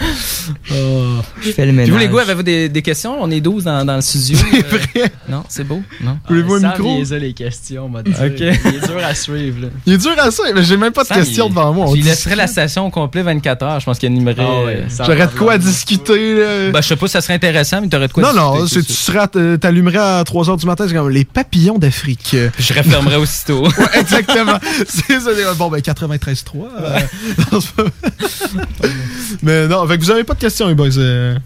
là. 0.00 0.06
Je 1.42 1.50
fais 1.52 1.66
le 1.66 1.72
Puis 1.72 1.76
ménage. 1.76 1.90
vous, 1.90 1.98
les 1.98 2.08
gars, 2.08 2.22
avez-vous 2.22 2.42
des, 2.42 2.68
des 2.68 2.82
questions? 2.82 3.16
On 3.22 3.30
est 3.30 3.40
12 3.40 3.64
dans, 3.64 3.84
dans 3.84 3.96
le 3.96 4.00
studio. 4.02 4.38
C'est 4.50 4.64
Euh, 4.64 4.78
vrai. 4.78 5.12
Non, 5.28 5.44
c'est 5.48 5.64
beau? 5.64 5.82
Non? 6.00 6.18
Voulez-vous 6.28 6.54
un 6.54 6.60
Sam, 6.60 6.70
micro? 6.72 6.98
il 7.00 7.08
les 7.08 7.20
les 7.20 7.32
questions, 7.32 7.86
on 7.86 7.88
va 7.90 8.02
dire. 8.02 8.14
Ok. 8.20 8.38
Il 8.38 8.46
est 8.74 8.86
dur 8.86 8.98
à 9.04 9.14
suivre, 9.14 9.62
là. 9.62 9.68
Il 9.86 9.92
est 9.94 9.98
dur 9.98 10.12
à 10.18 10.30
ça, 10.30 10.42
mais 10.54 10.62
j'ai 10.62 10.76
même 10.76 10.92
pas 10.92 11.02
de 11.02 11.08
Sam, 11.08 11.18
questions 11.18 11.46
il- 11.46 11.50
devant 11.50 11.72
moi. 11.72 11.86
on 11.88 11.94
Il 11.94 12.04
laisserait 12.04 12.36
la 12.36 12.46
station 12.46 12.86
au 12.86 12.90
complet 12.90 13.22
24 13.22 13.62
heures. 13.62 13.80
Je 13.80 13.84
pense 13.86 13.98
qu'il 13.98 14.08
animerait. 14.08 14.36
Ah 14.40 14.64
ouais, 14.64 14.84
J'aurais 14.98 15.26
de 15.26 15.32
quoi 15.38 15.52
à 15.54 15.58
discuter. 15.58 16.34
là. 16.40 16.70
Ben, 16.70 16.80
je 16.82 16.88
sais 16.88 16.96
pas 16.96 17.06
si 17.06 17.12
ça 17.12 17.20
serait 17.20 17.34
intéressant, 17.34 17.80
mais 17.80 17.88
t'aurais 17.88 18.08
de 18.08 18.12
quoi 18.12 18.22
non, 18.22 18.32
non, 18.32 18.62
discuter, 18.64 18.86
tu 18.86 18.92
c'est 18.92 19.04
serais, 19.12 19.18
à- 19.18 19.30
euh, 19.36 19.56
t'allumerais 19.56 19.98
à 19.98 20.22
3h 20.24 20.58
du 20.58 20.66
matin, 20.66 20.86
c'est 20.88 20.94
comme 20.94 21.10
les 21.10 21.24
papillons 21.24 21.78
d'Afrique. 21.78 22.36
Je 22.58 22.74
refermerais 22.74 23.16
aussitôt. 23.16 23.62
Ouais, 23.80 24.00
exactement. 24.00 24.58
c'est 24.86 25.20
ça. 25.20 25.30
Bon, 25.56 25.68
ben 25.68 25.78
93.3. 25.80 26.68
euh, 26.80 26.98
non, 27.52 27.60
Mais 29.42 29.66
non, 29.68 29.84
fait 29.90 29.98
que 29.98 30.04
vous 30.04 30.10
avez 30.10 30.24
pas 30.24 30.34
de 30.34 30.40
questions, 30.40 30.68
les 30.68 30.74
boys. 30.74 30.96
euh. 30.98 31.36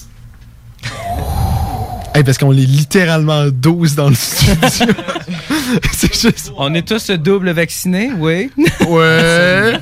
Hey, 2.14 2.22
parce 2.22 2.38
qu'on 2.38 2.52
est 2.52 2.56
littéralement 2.66 3.46
12 3.48 3.96
dans 3.96 4.08
le 4.08 4.14
studio. 4.18 4.94
c'est 5.92 6.14
juste. 6.14 6.52
On 6.56 6.72
est 6.74 6.86
tous 6.86 7.10
double 7.10 7.50
vaccinés, 7.50 8.12
oui. 8.16 8.50
Ouais. 8.86 9.72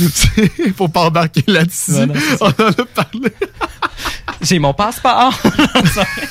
Faut 0.76 0.88
pas 0.88 1.02
embarquer 1.02 1.44
là-dessus. 1.46 1.92
On 2.40 2.46
en 2.46 2.50
a 2.50 2.84
parlé. 2.94 3.30
J'ai 4.42 4.58
mon 4.58 4.72
passeport. 4.74 5.32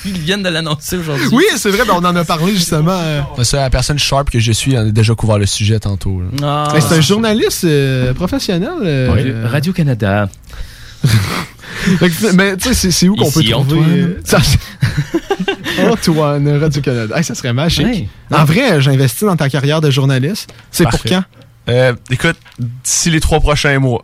Ils 0.03 0.17
viennent 0.19 0.43
de 0.43 0.49
l'annoncer 0.49 0.97
aujourd'hui. 0.97 1.27
Oui, 1.31 1.45
c'est 1.55 1.69
vrai, 1.69 1.85
ben, 1.85 1.93
on 1.95 2.03
en 2.03 2.15
a 2.15 2.25
parlé 2.25 2.53
justement. 2.53 2.99
C'est 3.37 3.43
ça, 3.45 3.57
la 3.61 3.69
personne 3.69 3.99
sharp 3.99 4.29
que 4.31 4.39
je 4.39 4.51
suis 4.51 4.75
a 4.75 4.85
déjà 4.85 5.13
couvert 5.15 5.37
le 5.37 5.45
sujet 5.45 5.79
tantôt. 5.79 6.21
Ah. 6.43 6.73
C'est 6.79 6.95
un 6.95 7.01
journaliste 7.01 7.63
euh, 7.63 8.13
professionnel. 8.13 8.71
euh, 8.83 9.09
Radio- 9.11 9.33
euh, 9.33 9.47
Radio-Canada. 9.47 10.27
Mais 12.33 12.57
tu 12.57 12.73
sais, 12.73 12.91
c'est- 12.91 13.07
où 13.07 13.15
qu'on 13.15 13.31
peut 13.31 13.43
trouver. 13.43 13.53
Antoine. 13.53 13.89
euh, 13.91 14.21
ça- 14.23 14.39
Antoine, 15.91 16.57
Radio-Canada. 16.59 17.17
Hey, 17.17 17.23
ça 17.23 17.35
serait 17.35 17.53
magique. 17.53 17.85
Ouais. 17.85 18.07
En 18.31 18.43
vrai, 18.45 18.81
j'investis 18.81 19.23
dans 19.23 19.35
ta 19.37 19.49
carrière 19.49 19.79
de 19.81 19.89
journaliste. 19.89 20.51
C'est 20.71 20.83
pour 20.89 20.99
quand? 21.09 21.23
Euh, 21.69 21.93
écoute, 22.09 22.35
d'ici 22.57 23.09
les 23.11 23.19
trois 23.19 23.39
prochains 23.39 23.77
mois. 23.79 24.03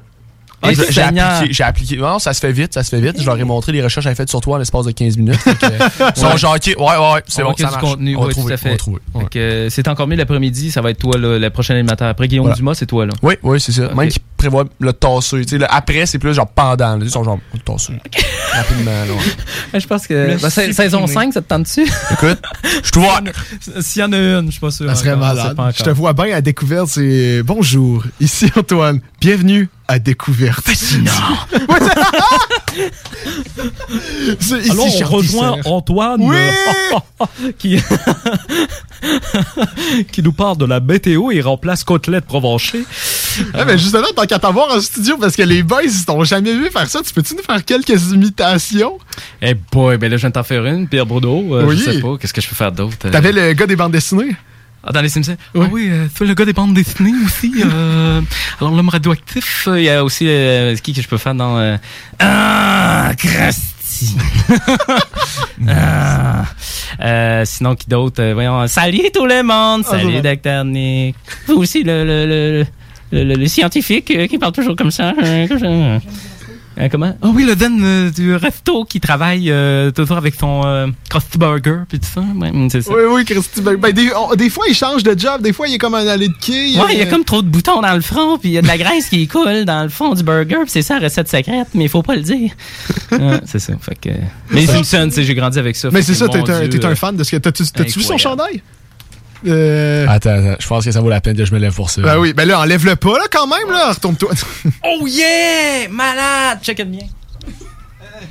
Ah, 0.66 1.44
J'ai- 1.50 1.64
appliqué. 1.64 1.98
Non, 1.98 2.20
ça 2.20 2.34
se 2.34 2.40
fait 2.40 2.52
vite, 2.52 2.74
ça 2.74 2.84
se 2.84 2.90
fait 2.90 3.02
vite. 3.02 3.20
Je 3.20 3.26
leur 3.26 3.38
ai 3.38 3.44
montré 3.44 3.72
les 3.72 3.82
recherches 3.82 3.96
que 3.96 4.02
j'avais 4.02 4.16
faites 4.16 4.30
sur 4.30 4.42
toi 4.42 4.56
en 4.56 4.60
l'espace 4.60 4.86
de 4.86 4.92
15 4.92 5.18
minutes. 5.18 5.40
Euh, 5.66 6.12
Ils 6.16 6.20
sont 6.20 6.38
genre, 6.38 6.56
ok, 6.56 6.66
ouais, 6.68 6.76
ouais, 6.78 7.14
ouais, 7.14 7.24
c'est 7.28 7.42
On 7.44 7.50
bon, 7.50 7.56
ça 7.58 7.64
marche. 7.72 7.82
contenu, 7.82 8.16
on 8.16 8.24
va 8.26 8.30
trouver, 8.32 8.48
tout 8.48 8.54
à 8.54 8.58
fait. 8.58 8.78
ouais. 9.16 9.24
Euh, 9.36 9.68
c'est 9.70 9.88
encore 9.88 10.08
mieux 10.08 10.16
l'après-midi, 10.16 10.70
ça 10.72 10.82
va 10.82 10.92
être 10.92 11.00
toi, 11.00 11.18
là, 11.18 11.40
le 11.40 11.50
prochain 11.50 11.74
animateur. 11.76 12.08
Après 12.08 12.28
Guillaume 12.28 12.46
Voilà. 12.46 12.56
Dumas, 12.58 12.74
c'est 12.76 12.86
toi, 12.86 13.06
là. 13.06 13.14
Oui, 13.22 13.36
oui, 13.44 13.60
c'est 13.60 13.72
ça. 13.72 13.94
Même 13.94 14.10
qui 14.10 14.20
prévoit 14.38 14.66
le 14.80 14.94
tasser. 14.94 15.42
Tu 15.42 15.48
sais, 15.50 15.58
là, 15.58 15.68
après, 15.72 16.06
c'est 16.06 16.20
plus 16.20 16.34
genre 16.34 16.48
pendant. 16.48 16.96
là. 16.96 17.00
Ils 17.02 17.10
sont 17.10 17.24
genre, 17.24 17.40
le 17.54 17.60
tasser. 17.60 17.94
Rapidement, 18.54 18.92
là. 19.72 19.80
Je 19.80 19.88
pense 19.88 20.08
que. 20.08 20.40
Bah, 20.42 20.50
saison 20.50 21.08
5, 21.08 21.34
ça 21.34 21.42
te 21.42 21.48
tente 21.48 21.64
dessus? 21.64 21.88
Écoute, 22.12 22.40
je 22.84 22.92
te 22.92 23.00
vois. 23.00 23.20
S'il 23.82 24.02
y 24.02 24.06
en 24.06 24.14
a 24.14 24.18
une, 24.18 24.46
je 24.48 24.52
suis 24.52 24.60
pas 24.62 24.72
sûr. 24.72 24.88
Ça 24.90 24.96
serait 24.96 25.16
malade. 25.16 25.56
Je 25.78 25.84
te 25.84 25.90
vois 25.90 26.14
bien 26.14 26.36
à 26.36 26.42
découverte. 26.42 26.88
C'est 26.90 27.42
bonjour. 27.44 28.04
Ici 28.20 28.50
Antoine. 28.56 29.00
Bienvenue 29.20 29.70
à 29.88 30.00
découverte. 30.00 30.66
Fascinant. 30.66 31.12
ici 34.40 34.72
Alors, 34.72 34.88
on 34.88 35.06
rejoint. 35.06 35.58
Antoine 35.66 36.22
Oui! 36.22 36.36
euh, 36.36 37.52
qui... 37.58 37.78
qui 40.12 40.24
nous 40.24 40.34
parle 40.34 40.58
de 40.58 40.66
la 40.66 40.80
météo 40.80 41.32
et 41.32 41.42
remplace 41.42 41.84
Côtelette 41.84 42.26
Provencher. 42.26 42.84
Ah, 43.54 43.66
mais 43.66 43.78
justement, 43.78 44.08
tant 44.16 44.26
qu'à 44.26 44.40
t'avoir 44.40 44.74
en 44.76 44.80
studio, 44.82 45.18
parce 45.18 45.36
que 45.36 45.44
les 45.44 45.62
boys, 45.64 45.84
ils 45.84 46.06
t'ont 46.06 46.24
jamais 46.24 46.54
vu 46.54 46.70
faire 46.72 46.90
ça, 46.90 47.02
tu 47.06 47.14
peux-tu 47.14 47.36
nous 47.36 47.44
faire 47.44 47.64
quelques 47.64 48.12
imitations? 48.12 48.98
Eh 49.42 49.54
boy, 49.72 49.98
ben 49.98 50.10
là, 50.10 50.18
je 50.18 50.22
viens 50.22 50.30
de 50.30 50.34
t'en 50.36 50.44
faire 50.44 50.66
une, 50.66 50.88
Pierre 50.88 51.06
Bourdeau. 51.06 51.56
euh, 51.56 51.66
Oui. 51.66 51.78
Je 51.78 51.84
sais 51.92 52.00
pas, 52.00 52.18
qu'est-ce 52.18 52.34
que 52.34 52.42
je 52.42 52.48
peux 52.50 52.56
faire 52.56 52.72
d'autre? 52.72 52.98
euh? 53.06 53.12
T'avais 53.12 53.32
le 53.32 53.54
gars 53.54 53.68
des 53.68 53.76
bandes 53.76 53.92
dessinées? 53.92 54.36
Ah, 54.88 54.92
dans 54.92 55.02
les 55.02 55.10
Simpsons? 55.10 55.36
Oui. 55.56 55.66
Ah 55.66 55.70
oui, 55.72 55.88
euh, 55.90 56.08
le 56.22 56.34
gars 56.36 56.46
des 56.46 56.54
bandes 56.54 56.74
dessinées 56.76 57.12
aussi. 57.26 57.52
euh, 57.66 58.22
alors, 58.62 58.76
l'homme 58.76 58.90
radioactif, 58.90 59.68
il 59.76 59.82
y 59.84 59.90
a 59.90 60.04
aussi... 60.04 60.26
Euh, 60.28 60.76
qui 60.76 60.94
que 60.94 61.02
je 61.02 61.08
peux 61.08 61.18
faire 61.18 61.34
dans... 61.36 61.58
euh, 61.58 61.76
Ah, 62.20 63.12
Krusty! 63.18 64.16
ah, 65.68 66.46
euh, 67.02 67.44
sinon, 67.46 67.76
qui 67.76 67.88
d'autre? 67.88 68.24
Voyons, 68.34 68.68
salut 68.68 69.10
tout 69.14 69.26
le 69.26 69.42
monde! 69.44 69.84
Ah, 69.88 69.92
Salut, 69.92 70.22
Dr. 70.22 70.64
Nick! 70.66 71.16
Vous 71.48 71.56
aussi, 71.56 71.84
le, 71.84 72.04
le, 72.06 72.66
le, 73.12 73.36
le, 73.36 73.48
scientifique 73.48 74.28
qui 74.30 74.38
parle 74.38 74.54
toujours 74.54 74.76
comme 74.76 74.92
ça. 74.92 75.14
comme 75.48 75.60
ça. 75.60 76.00
Euh, 76.78 76.90
comment? 76.92 77.16
Ah 77.22 77.28
oui, 77.34 77.46
le 77.46 77.56
Dan 77.56 77.80
euh, 77.84 78.12
du 78.12 78.36
resto 78.36 78.84
qui 78.84 79.00
travaille 79.00 79.50
euh, 79.50 79.92
toujours 79.92 80.18
avec 80.18 80.36
son 80.36 80.62
euh, 80.66 80.88
Krusty 81.10 81.38
Burger, 81.38 81.80
puis 81.88 82.00
tout 82.00 82.08
ça. 82.14 82.22
Ouais, 82.22 82.52
c'est 82.70 82.82
ça. 82.82 82.92
Oui, 82.94 83.02
oui, 83.10 83.24
Christy. 83.26 83.62
Ben, 83.62 83.76
ben, 83.78 83.94
des, 83.94 84.12
on- 84.14 84.36
des 84.36 84.50
fois, 84.50 84.66
il 84.70 84.76
change 84.76 85.04
de 85.04 85.18
job. 85.18 85.42
Des 85.42 85.54
fois, 85.54 85.68
il 85.70 85.76
est 85.76 85.78
comme 85.78 85.96
un 85.96 86.06
allée 86.06 86.28
de 86.28 86.34
quai. 86.34 86.78
Ouais, 86.78 86.94
il 86.94 87.00
y 87.00 87.02
a 87.02 87.06
comme 87.06 87.24
trop 87.24 87.42
de 87.42 87.48
boutons 87.48 87.82
dans 87.82 87.94
le 87.94 88.02
front, 88.02 88.38
puis 88.38 88.50
il 88.50 88.54
y 88.54 88.58
a 88.58 88.62
de 88.62 88.68
la 88.68 88.78
graisse 88.78 89.08
qui 89.08 89.26
coule 89.28 89.64
dans 89.66 89.84
le 89.84 89.90
fond 89.90 90.14
du 90.14 90.24
burger, 90.24 90.58
c'est 90.68 90.82
ça 90.82 90.96
la 91.00 91.06
recette 91.06 91.30
secrète, 91.30 91.68
mais 91.74 91.86
il 91.86 91.90
faut 91.90 92.04
pas 92.04 92.16
le 92.16 92.22
dire. 92.22 92.52
C'est 93.46 93.60
ça. 93.60 93.74
Fait 93.80 93.96
que. 93.96 94.10
Mais 94.52 94.66
sais, 94.66 95.24
j'ai 95.24 95.36
grandi 95.36 95.60
avec 95.60 95.76
ça. 95.76 95.90
Mais 95.92 96.02
c'est 96.02 96.14
ça, 96.14 96.28
t'es 96.28 96.40
un, 96.50 96.90
un 96.92 96.96
fan 96.96 97.16
de 97.16 97.24
ce 97.24 97.32
que. 97.32 97.38
T'as-tu 97.38 98.00
vu 98.00 98.04
son 98.04 98.18
chandail? 98.18 98.62
Euh. 99.48 100.06
Attends, 100.08 100.30
attends, 100.32 100.56
je 100.60 100.68
pense 100.68 100.86
que 100.86 100.92
ça 100.92 101.02
vaut 101.02 101.10
la 101.10 101.22
peine 101.22 101.36
que 101.38 101.46
je 101.46 101.54
me 101.54 101.60
lève 101.60 101.74
pour 101.74 101.90
ça. 101.90 102.02
Ben 102.02 102.18
oui, 102.18 102.34
ben 102.34 102.48
là, 102.48 102.60
enlève-le 102.62 102.96
pas, 102.96 103.18
là, 103.18 103.26
quand 103.32 103.48
même, 103.48 103.70
là. 103.72 103.92
Retourne-toi. 103.94 104.32
Oh 104.84 105.06
yeah! 105.08 105.88
Malade! 105.90 106.60
Check 106.62 106.80
it 106.80 106.90
bien. 106.90 107.08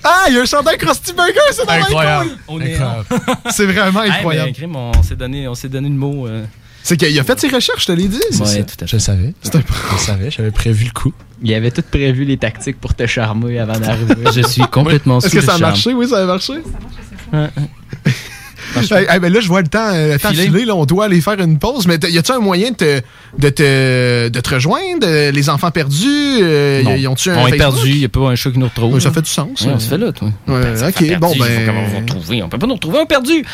ah, 0.02 0.24
il 0.28 0.34
y 0.34 0.38
a 0.38 0.42
un 0.42 0.44
chandail 0.44 0.76
Krusty 0.78 1.12
Burger, 1.12 1.32
c'est 1.52 1.64
vraiment 1.64 1.84
Incroyable. 1.86 2.30
Incroyable. 2.48 3.04
C'est 3.50 3.66
vraiment 3.66 4.02
Hey, 4.02 4.10
incroyable. 4.10 4.52
on 4.74 5.02
s'est 5.02 5.16
donné, 5.16 5.48
on 5.48 5.54
s'est 5.54 5.68
donné 5.68 5.88
le 5.88 5.94
mot. 5.94 6.26
euh, 6.26 6.44
C'est 6.82 6.96
qu'il 6.96 7.18
a 7.18 7.22
fait 7.24 7.38
ses 7.38 7.48
recherches, 7.48 7.82
je 7.82 7.86
te 7.86 7.92
l'ai 7.92 8.08
dit. 8.08 8.20
c'est 8.30 8.40
Ouais, 8.40 8.46
ça. 8.46 8.62
tout 8.62 8.74
à 8.82 8.86
Je 8.86 8.90
fait. 8.90 8.96
le 8.96 9.00
savais. 9.00 9.34
Un 9.44 9.50
Je 9.52 9.58
le 9.92 9.98
savais, 9.98 10.30
j'avais 10.30 10.50
prévu 10.50 10.86
le 10.86 10.90
coup. 10.90 11.12
Il 11.42 11.52
avait 11.54 11.70
tout 11.70 11.82
prévu 11.88 12.24
les 12.24 12.36
tactiques 12.38 12.80
pour 12.80 12.94
te 12.94 13.06
charmer 13.06 13.58
avant 13.58 13.78
d'arriver. 13.78 14.14
Je 14.34 14.40
suis 14.42 14.62
complètement 14.62 15.18
Est-ce 15.18 15.28
sous 15.30 15.36
que 15.36 15.42
ça 15.42 15.54
a 15.54 15.58
marché? 15.58 15.92
Oui, 15.94 16.08
ça 16.08 16.22
a 16.22 16.24
marché. 16.26 16.54
Ouais, 17.32 17.48
Hey, 17.56 17.68
hey, 18.80 19.20
ben 19.20 19.32
là, 19.32 19.40
je 19.40 19.48
vois 19.48 19.62
le 19.62 19.68
temps, 19.68 19.88
euh, 19.92 20.14
le 20.14 20.18
temps 20.18 20.30
Filer. 20.30 20.44
filer. 20.44 20.64
Là, 20.64 20.74
on 20.74 20.84
doit 20.84 21.06
aller 21.06 21.20
faire 21.20 21.38
une 21.40 21.58
pause. 21.58 21.86
Mais 21.86 21.98
y 22.10 22.18
a-tu 22.18 22.32
un 22.32 22.38
moyen 22.40 22.70
de 22.70 22.76
te, 22.76 23.00
de 23.38 23.48
te, 23.48 24.28
de 24.28 24.40
te 24.40 24.54
rejoindre? 24.54 25.06
Les 25.30 25.50
enfants 25.50 25.70
perdus? 25.70 26.06
euh, 26.42 26.82
Non. 26.82 26.94
y- 26.96 27.00
y 27.02 27.06
ont-tu 27.06 27.30
un 27.30 27.34
on 27.38 27.46
est 27.46 27.56
Facebook? 27.56 27.74
perdu, 27.76 27.90
il 27.90 27.98
n'y 27.98 28.04
a 28.04 28.08
pas 28.08 28.20
un 28.30 28.34
chat 28.34 28.50
qui 28.50 28.58
nous 28.58 28.66
retrouve. 28.66 28.94
Ouais, 28.94 29.00
ça 29.00 29.10
fait 29.12 29.22
du 29.22 29.30
sens, 29.30 29.60
Ouais, 29.62 29.72
on 29.74 29.78
se 29.78 29.88
fait 29.88 29.98
là, 29.98 30.12
toi. 30.12 30.28
Ouais, 30.48 30.60
ok, 30.88 31.18
bon, 31.18 31.32
ben- 31.38 31.66
Comment 31.66 31.80
on 31.86 31.88
va 31.92 31.98
retrouver? 32.00 32.42
On 32.42 32.48
peut 32.48 32.58
pas 32.58 32.66
nous 32.66 32.74
retrouver 32.74 33.00
un 33.00 33.06
perdu. 33.06 33.44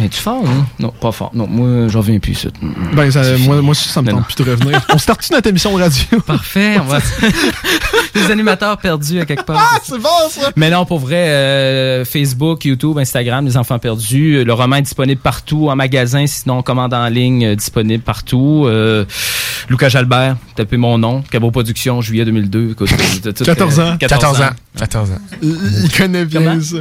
Es-tu 0.00 0.18
fort, 0.20 0.42
hein? 0.46 0.66
Non, 0.78 0.88
pas 0.88 1.12
fort. 1.12 1.30
Non, 1.34 1.46
moi, 1.46 1.88
j'en 1.88 2.00
viens 2.00 2.18
plus, 2.18 2.34
ça. 2.34 2.48
Ben, 2.94 3.10
ça, 3.10 3.22
moi, 3.40 3.60
moi 3.60 3.72
aussi, 3.72 3.88
ça 3.88 4.00
me 4.00 4.10
tente 4.10 4.24
plus 4.26 4.36
de 4.44 4.50
revenir. 4.50 4.80
on 4.92 4.96
start-tu 4.98 5.32
notre 5.32 5.48
émission 5.48 5.74
radio? 5.74 6.20
Parfait, 6.26 6.78
on 6.80 6.84
va. 6.84 6.98
Les 8.14 8.30
animateurs 8.30 8.78
perdus 8.78 9.20
à 9.20 9.26
quelque 9.26 9.44
part. 9.44 9.70
Ah, 9.74 9.78
c'est 9.82 9.98
bon, 10.00 10.08
ça! 10.30 10.50
Mais 10.56 10.70
non, 10.70 10.84
pour 10.86 10.98
vrai, 10.98 11.28
euh, 11.28 12.04
Facebook, 12.04 12.64
YouTube, 12.64 12.98
Instagram, 12.98 13.44
Les 13.44 13.56
Enfants 13.56 13.78
Perdus. 13.78 14.44
Le 14.44 14.52
roman 14.52 14.76
est 14.76 14.82
disponible 14.82 15.20
partout, 15.20 15.68
en 15.68 15.76
magasin, 15.76 16.26
sinon 16.26 16.62
commande 16.62 16.94
en 16.94 17.08
ligne, 17.08 17.44
euh, 17.44 17.54
disponible 17.54 18.02
partout. 18.02 18.64
Euh, 18.66 19.04
Lucas 19.68 19.88
Jalbert, 19.90 20.36
tapez 20.56 20.76
mon 20.76 20.98
nom. 20.98 21.22
Cabot 21.30 21.50
Productions, 21.50 22.00
juillet 22.00 22.24
2002. 22.24 22.70
Écoute, 22.72 22.90
euh, 23.26 23.32
tout- 23.32 23.44
14 23.44 23.80
ans. 23.80 23.96
14 23.98 24.40
ans. 24.40 24.50
14 24.76 25.10
ans. 25.12 25.18
Il, 25.42 25.56
il 25.84 25.90
connaît 25.92 26.24
bien 26.24 26.40
Comment? 26.40 26.60
ça. 26.60 26.76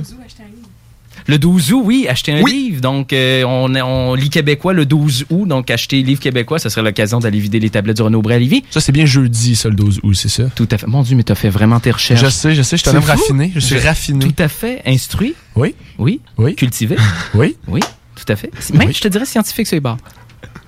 Le 1.31 1.37
12 1.39 1.71
août, 1.71 1.81
oui, 1.85 2.07
acheter 2.09 2.33
un 2.33 2.41
Oui. 2.41 2.51
livre. 2.51 2.81
Donc, 2.81 3.13
euh, 3.13 3.45
on, 3.45 3.73
on 3.73 4.15
lit 4.15 4.29
québécois 4.29 4.73
le 4.73 4.85
12 4.85 5.27
août. 5.29 5.47
Donc, 5.47 5.71
acheter 5.71 6.01
livre 6.03 6.19
québécois, 6.19 6.59
ça 6.59 6.69
serait 6.69 6.81
l'occasion 6.81 7.19
d'aller 7.19 7.39
vider 7.39 7.57
les 7.61 7.69
tablettes 7.69 7.95
du 7.95 8.01
Renaud 8.01 8.21
Bré 8.21 8.35
à 8.35 8.39
Lévis. 8.39 8.63
Ça, 8.69 8.81
c'est 8.81 8.91
bien 8.91 9.05
jeudi, 9.05 9.55
ça, 9.55 9.69
le 9.69 9.75
12 9.75 10.01
août, 10.03 10.13
c'est 10.13 10.27
ça? 10.27 10.43
Tout 10.53 10.67
à 10.69 10.77
fait. 10.77 10.87
Mon 10.87 11.03
Dieu, 11.03 11.15
mais 11.15 11.23
t'as 11.23 11.35
fait 11.35 11.47
vraiment 11.49 11.79
tes 11.79 11.91
recherches. 11.91 12.19
Je 12.19 12.27
sais, 12.29 12.53
je 12.53 12.61
sais, 12.63 12.75
je 12.75 12.81
suis 12.81 12.89
un 12.89 12.91
C'est 12.91 12.97
homme 12.97 13.03
raffiné. 13.05 13.49
Je 13.55 13.61
suis 13.61 13.79
raffiné. 13.79 14.25
Tout 14.27 14.43
à 14.43 14.49
fait. 14.49 14.81
Instruit. 14.85 15.33
Oui. 15.55 15.73
Oui. 15.97 16.19
Oui. 16.37 16.53
Cultivé. 16.53 16.97
Oui. 17.33 17.55
Oui. 17.69 17.79
Tout 18.15 18.25
à 18.33 18.35
fait. 18.35 18.51
Même, 18.73 18.93
je 18.93 18.99
te 18.99 19.07
dirais 19.07 19.25
scientifique 19.25 19.71
les 19.71 19.79
bords. 19.79 19.97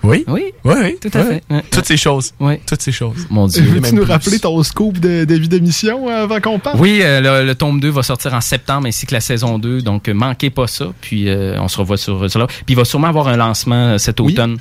Oui. 0.04 0.24
Oui. 0.28 0.52
Oui, 0.66 0.74
oui. 0.82 0.96
Tout 1.02 1.18
à 1.18 1.22
oui. 1.22 1.40
fait. 1.50 1.64
Toutes 1.72 1.86
ces 1.86 1.98
choses. 1.98 2.34
Oui. 2.40 2.56
Toutes 2.68 2.82
ces 2.82 2.92
choses. 2.92 3.26
Mon 3.30 3.48
Dieu. 3.48 3.62
Veux-tu 3.64 3.96
nous 3.96 4.04
plus. 4.04 4.12
rappeler 4.12 4.40
ton 4.40 4.62
scoop 4.64 5.00
de 5.00 5.24
début 5.24 5.48
d'émission 5.48 6.10
euh, 6.10 6.24
avant 6.24 6.42
qu'on 6.42 6.60
parte? 6.60 6.76
Oui, 6.80 7.00
euh, 7.02 7.42
le, 7.42 7.46
le 7.48 7.56
tome 7.56 7.80
2 7.80 7.90
va 7.90 8.04
sortir 8.04 8.34
en 8.34 8.42
septembre 8.42 8.88
ainsi 8.88 9.06
que 9.06 9.14
la 9.14 9.22
saison 9.22 9.60
2. 9.60 9.82
Donc, 9.82 10.10
euh, 10.10 10.14
manquez 10.14 10.50
pas 10.50 10.68
ça. 10.68 10.88
Puis, 11.02 11.30
euh, 11.30 11.58
on 11.60 11.68
se 11.68 11.78
revoit 11.78 11.98
sur, 11.98 12.30
sur 12.30 12.40
là. 12.40 12.48
Puis, 12.48 12.64
il 12.70 12.76
va 12.76 12.84
sûrement 12.86 13.08
avoir 13.08 13.28
un 13.30 13.38
lancement 13.38 13.98
cet 13.98 14.20
automne. 14.20 14.58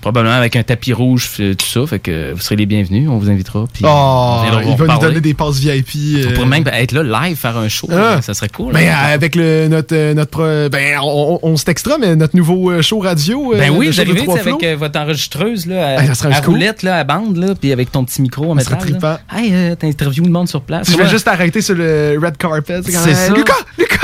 Probablement 0.00 0.34
avec 0.36 0.54
un 0.56 0.62
tapis 0.62 0.92
rouge, 0.92 1.30
tout 1.36 1.66
ça. 1.66 1.86
Fait 1.86 1.98
que 1.98 2.32
vous 2.32 2.40
serez 2.40 2.56
les 2.56 2.66
bienvenus. 2.66 3.08
On 3.08 3.18
vous 3.18 3.30
invitera. 3.30 3.64
Puis, 3.72 3.84
Oh, 3.84 3.88
on 3.88 4.60
il 4.70 4.76
va 4.76 4.94
nous 4.94 5.00
donner 5.00 5.20
des 5.20 5.34
passes 5.34 5.58
VIP. 5.58 5.86
On 5.94 6.18
euh, 6.30 6.34
pourrait 6.34 6.46
même 6.46 6.64
être 6.72 6.92
là 6.92 7.02
live, 7.26 7.36
faire 7.36 7.56
un 7.56 7.68
show. 7.68 7.88
Ah. 7.90 8.20
Ça 8.22 8.34
serait 8.34 8.48
cool. 8.48 8.72
Ben, 8.72 8.88
hein. 8.88 8.94
avec 9.12 9.34
le, 9.34 9.68
notre, 9.68 10.12
notre 10.12 10.68
ben, 10.68 10.98
on, 11.02 11.40
on, 11.42 11.48
on 11.50 11.56
se 11.56 11.64
textera, 11.64 11.98
mais 11.98 12.14
notre 12.16 12.36
nouveau 12.36 12.80
show 12.82 13.00
radio. 13.00 13.54
euh, 13.54 13.58
Ben 13.58 13.70
oui, 13.70 13.92
sais, 13.92 14.02
avec 14.02 14.62
euh, 14.62 14.75
votre 14.76 14.98
enregistreuse 15.00 15.66
là, 15.66 15.98
à, 15.98 16.02
Hey, 16.02 16.06
ça 16.08 16.14
serait 16.14 16.34
à 16.34 16.40
cool. 16.40 16.54
roulette, 16.54 16.82
là, 16.82 16.98
à 16.98 17.04
bande, 17.04 17.36
là, 17.36 17.54
puis 17.58 17.72
avec 17.72 17.90
ton 17.92 18.04
petit 18.04 18.22
micro 18.22 18.52
en 18.52 18.58
Ça 18.58 18.70
métal. 18.70 18.78
trippant. 18.78 19.16
Hey, 19.32 19.50
euh, 19.54 19.74
t'interviews 19.74 20.24
le 20.24 20.30
monde 20.30 20.48
sur 20.48 20.62
place. 20.62 20.86
Tu 20.86 20.96
vas 20.96 21.04
Ouais. 21.04 21.10
juste 21.10 21.26
arrêter 21.28 21.60
sur 21.60 21.74
le 21.74 22.18
red 22.22 22.36
carpet. 22.36 22.80
C'est 22.84 22.92
ça. 22.92 23.32
Lucas! 23.34 23.52
Lucas! 23.78 23.96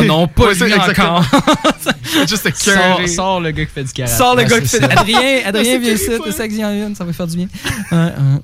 Oh 0.00 0.04
non, 0.04 0.28
pas 0.28 0.44
Ouais, 0.46 0.54
c'est 0.54 0.64
lui 0.66 0.72
exactement. 0.74 1.16
encore. 1.18 1.24
Juste 2.28 2.48
Sors, 2.54 3.08
sors 3.08 3.40
le 3.40 3.50
gars 3.50 3.64
qui 3.66 3.72
fait 3.72 3.84
du 3.84 3.92
karaté. 3.92 4.16
Sors 4.16 4.34
le 4.34 4.42
Ouais, 4.42 4.48
gars 4.48 4.60
qui 4.60 4.68
c'est 4.68 4.80
fait. 4.80 4.86
ça. 4.94 5.00
Adrien, 5.00 5.18
Adrien, 5.46 5.64
c'est 5.64 5.78
viens 5.78 5.92
ici, 5.92 6.04
ça? 6.06 6.12
une, 6.46 6.94
ça 6.94 7.04
va 7.04 7.12
faire 7.12 7.26
du 7.26 7.36
bien. 7.36 7.48
Mm. 7.92 8.38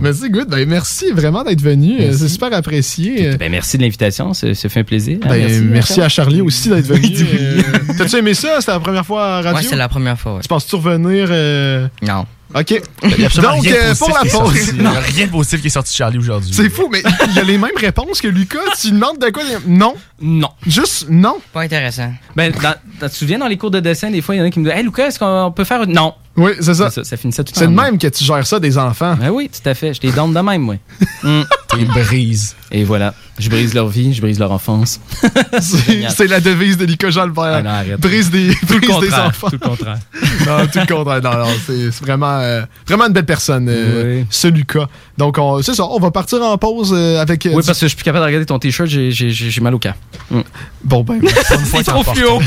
Merci, 0.00 0.30
good. 0.30 0.48
Ben, 0.48 0.68
merci 0.68 1.10
vraiment 1.12 1.42
d'être 1.44 1.60
venu. 1.60 1.98
C'est 2.12 2.28
super 2.28 2.52
apprécié. 2.52 3.28
Euh, 3.28 3.36
Ben, 3.36 3.50
merci 3.50 3.76
de 3.76 3.82
l'invitation, 3.82 4.32
ça, 4.34 4.54
fait 4.54 4.80
un 4.80 4.84
plaisir. 4.84 5.18
Ben, 5.26 5.62
merci, 5.70 6.00
à 6.00 6.08
Charlie 6.08 6.40
aussi 6.40 6.68
d'être 6.68 6.86
venu. 6.86 7.08
Euh, 7.34 7.62
T'as-tu 7.96 8.16
aimé 8.16 8.34
ça? 8.34 8.60
C'était 8.60 8.72
la 8.72 8.80
première 8.80 9.06
fois 9.06 9.24
à 9.38 9.40
radio? 9.42 9.56
Ouais, 9.58 9.62
c'est 9.68 9.76
la 9.76 9.88
première 9.88 10.18
fois, 10.18 10.34
ouais. 10.36 10.40
Tu 10.42 10.48
penses-tu 10.48 10.76
revenir? 10.76 11.28
euh, 11.30 11.88
Non. 12.02 12.26
OK. 12.54 12.80
Donc, 13.02 13.12
rien 13.12 13.28
de 13.28 13.68
euh, 13.76 13.94
pour 13.94 14.08
la 14.08 14.20
qui 14.20 14.26
est 14.28 14.30
pause. 14.30 14.54
sorti. 14.56 14.70
Il 14.74 14.82
y 14.82 14.86
a 14.86 14.90
rien 15.00 15.26
de 15.26 15.30
positif 15.30 15.60
qui 15.60 15.66
est 15.66 15.70
sorti 15.70 15.92
de 15.92 15.96
Charlie 15.96 16.18
aujourd'hui. 16.18 16.50
C'est 16.52 16.70
fou, 16.70 16.88
mais 16.90 17.02
il 17.28 17.34
y 17.34 17.38
a 17.38 17.42
les 17.42 17.58
mêmes 17.58 17.76
réponses 17.76 18.20
que 18.22 18.28
Lucas. 18.28 18.58
Tu 18.80 18.90
demandes 18.90 19.18
de 19.18 19.28
quoi? 19.30 19.42
Non. 19.66 19.94
Non. 20.20 20.48
Juste 20.66 21.06
non. 21.10 21.36
Pas 21.52 21.62
intéressant. 21.62 22.12
Ben, 22.36 22.50
dans- 22.52 22.74
tu 22.92 22.98
te 23.10 23.14
souviens, 23.14 23.38
dans 23.38 23.48
les 23.48 23.56
cours 23.58 23.70
de 23.70 23.80
dessin, 23.80 24.10
des 24.10 24.22
fois, 24.22 24.34
il 24.34 24.38
y 24.38 24.40
en 24.40 24.44
a 24.46 24.50
qui 24.50 24.60
me 24.60 24.64
disent 24.64 24.74
Hey, 24.78 24.82
Lucas, 24.82 25.08
est-ce 25.08 25.18
qu'on 25.18 25.52
peut 25.54 25.64
faire. 25.64 25.82
une- 25.82 25.92
Non. 25.92 26.14
Oui, 26.38 26.52
c'est 26.60 26.74
ça. 26.74 26.90
Ça, 26.90 27.04
ça 27.04 27.16
finissait 27.16 27.44
tout 27.44 27.52
le 27.54 27.58
C'est 27.58 27.66
de 27.66 27.72
même 27.72 27.98
que 27.98 28.06
tu 28.06 28.24
gères 28.24 28.46
ça 28.46 28.58
des 28.60 28.78
enfants. 28.78 29.16
Ben 29.20 29.30
oui, 29.30 29.50
tout 29.52 29.68
à 29.68 29.74
fait. 29.74 29.92
Je 29.92 30.00
les 30.02 30.12
donne 30.12 30.32
de 30.32 30.40
même, 30.40 30.62
moi. 30.62 30.76
Mm. 31.22 31.42
T'es 31.68 31.84
brise. 31.84 32.54
Et 32.70 32.84
voilà. 32.84 33.12
Je 33.40 33.50
brise 33.50 33.74
leur 33.74 33.88
vie, 33.88 34.14
je 34.14 34.20
brise 34.20 34.38
leur 34.38 34.52
enfance. 34.52 35.00
C'est 35.60 36.26
la 36.28 36.40
devise 36.40 36.76
de 36.76 36.84
Lucas 36.86 37.10
Jalbert. 37.10 37.42
Ah 37.44 37.62
non, 37.62 37.70
arrête. 37.70 38.00
Brise 38.00 38.30
des, 38.30 38.54
Tout 38.68 38.78
brise 38.78 38.98
des 39.00 39.12
enfants. 39.12 39.48
Tout 39.50 39.58
le 39.60 39.68
contraire. 39.68 39.98
non, 40.46 40.66
tout 40.72 40.78
le 40.78 40.86
contraire. 40.94 41.20
Non, 41.22 41.44
non, 41.44 41.52
c'est 41.66 41.88
vraiment, 42.04 42.38
euh, 42.38 42.62
vraiment 42.86 43.06
une 43.08 43.12
belle 43.12 43.26
personne, 43.26 43.66
euh, 43.68 44.20
Oui. 44.20 44.26
ce 44.30 44.46
Lucas. 44.48 44.86
Donc, 45.18 45.38
on- 45.38 45.60
c'est 45.60 45.74
ça, 45.74 45.84
on 45.86 45.98
va 45.98 46.10
partir 46.12 46.40
en 46.42 46.56
pause 46.56 46.94
euh, 46.96 47.20
avec. 47.20 47.44
euh, 47.46 47.50
Oui, 47.54 47.62
du- 47.62 47.66
parce 47.66 47.80
que 47.80 47.86
je 47.86 47.88
suis 47.88 47.96
plus 47.96 48.04
capable 48.04 48.22
de 48.22 48.26
regarder 48.28 48.46
ton 48.46 48.58
t-shirt, 48.60 48.88
j'ai- 48.88 49.60
mal 49.60 49.74
au 49.74 49.78
cœur. 49.80 49.94
Mm. 50.30 50.40
Bon, 50.84 51.02
ben, 51.02 51.20
C'est 51.64 51.82
trop 51.82 52.04
fluo. 52.04 52.40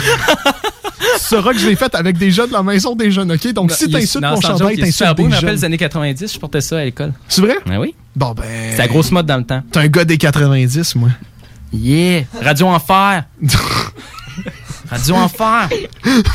Tu 1.02 1.26
sauras 1.26 1.54
que 1.54 1.60
je 1.60 1.68
l'ai 1.68 1.76
fait 1.76 1.94
avec 1.96 2.18
des 2.18 2.32
jeunes 2.32 2.50
de 2.50 2.54
la 2.54 2.64
maison 2.64 2.96
des 2.96 3.12
jeunes, 3.12 3.32
OK? 3.32 3.48
Donc, 3.54 3.72
si 3.72 3.90
t'insultes 3.90 4.24
mon 4.24 4.40
chandail, 4.42 4.78
t'insultes 4.78 5.16
beau, 5.16 5.24
il 5.24 5.26
des 5.26 5.30
me 5.30 5.34
rappelle 5.36 5.50
jeunes. 5.50 5.58
les 5.58 5.66
années 5.66 5.78
90, 5.78 6.34
je 6.34 6.40
portais 6.40 6.62
ça 6.62 6.80
à 6.80 6.84
l'école. 6.86 7.14
C'est 7.28 7.42
vrai? 7.42 7.58
Ben 7.66 7.78
oui. 7.80 7.96
Bon, 8.16 8.32
ben. 8.32 8.44
C'est 8.72 8.78
la 8.78 8.88
grosse 8.88 9.12
mode 9.12 9.26
dans 9.26 9.38
le 9.38 9.44
temps. 9.44 9.64
T'es 9.72 9.80
un 9.80 9.88
gars 9.88 10.06
des 10.06 10.18
90, 10.18 10.96
moi. 10.96 11.10
Yeah! 11.74 12.24
Radio 12.42 12.68
Enfer! 12.68 13.24
Radio 14.90 15.16
Enfer! 15.16 15.70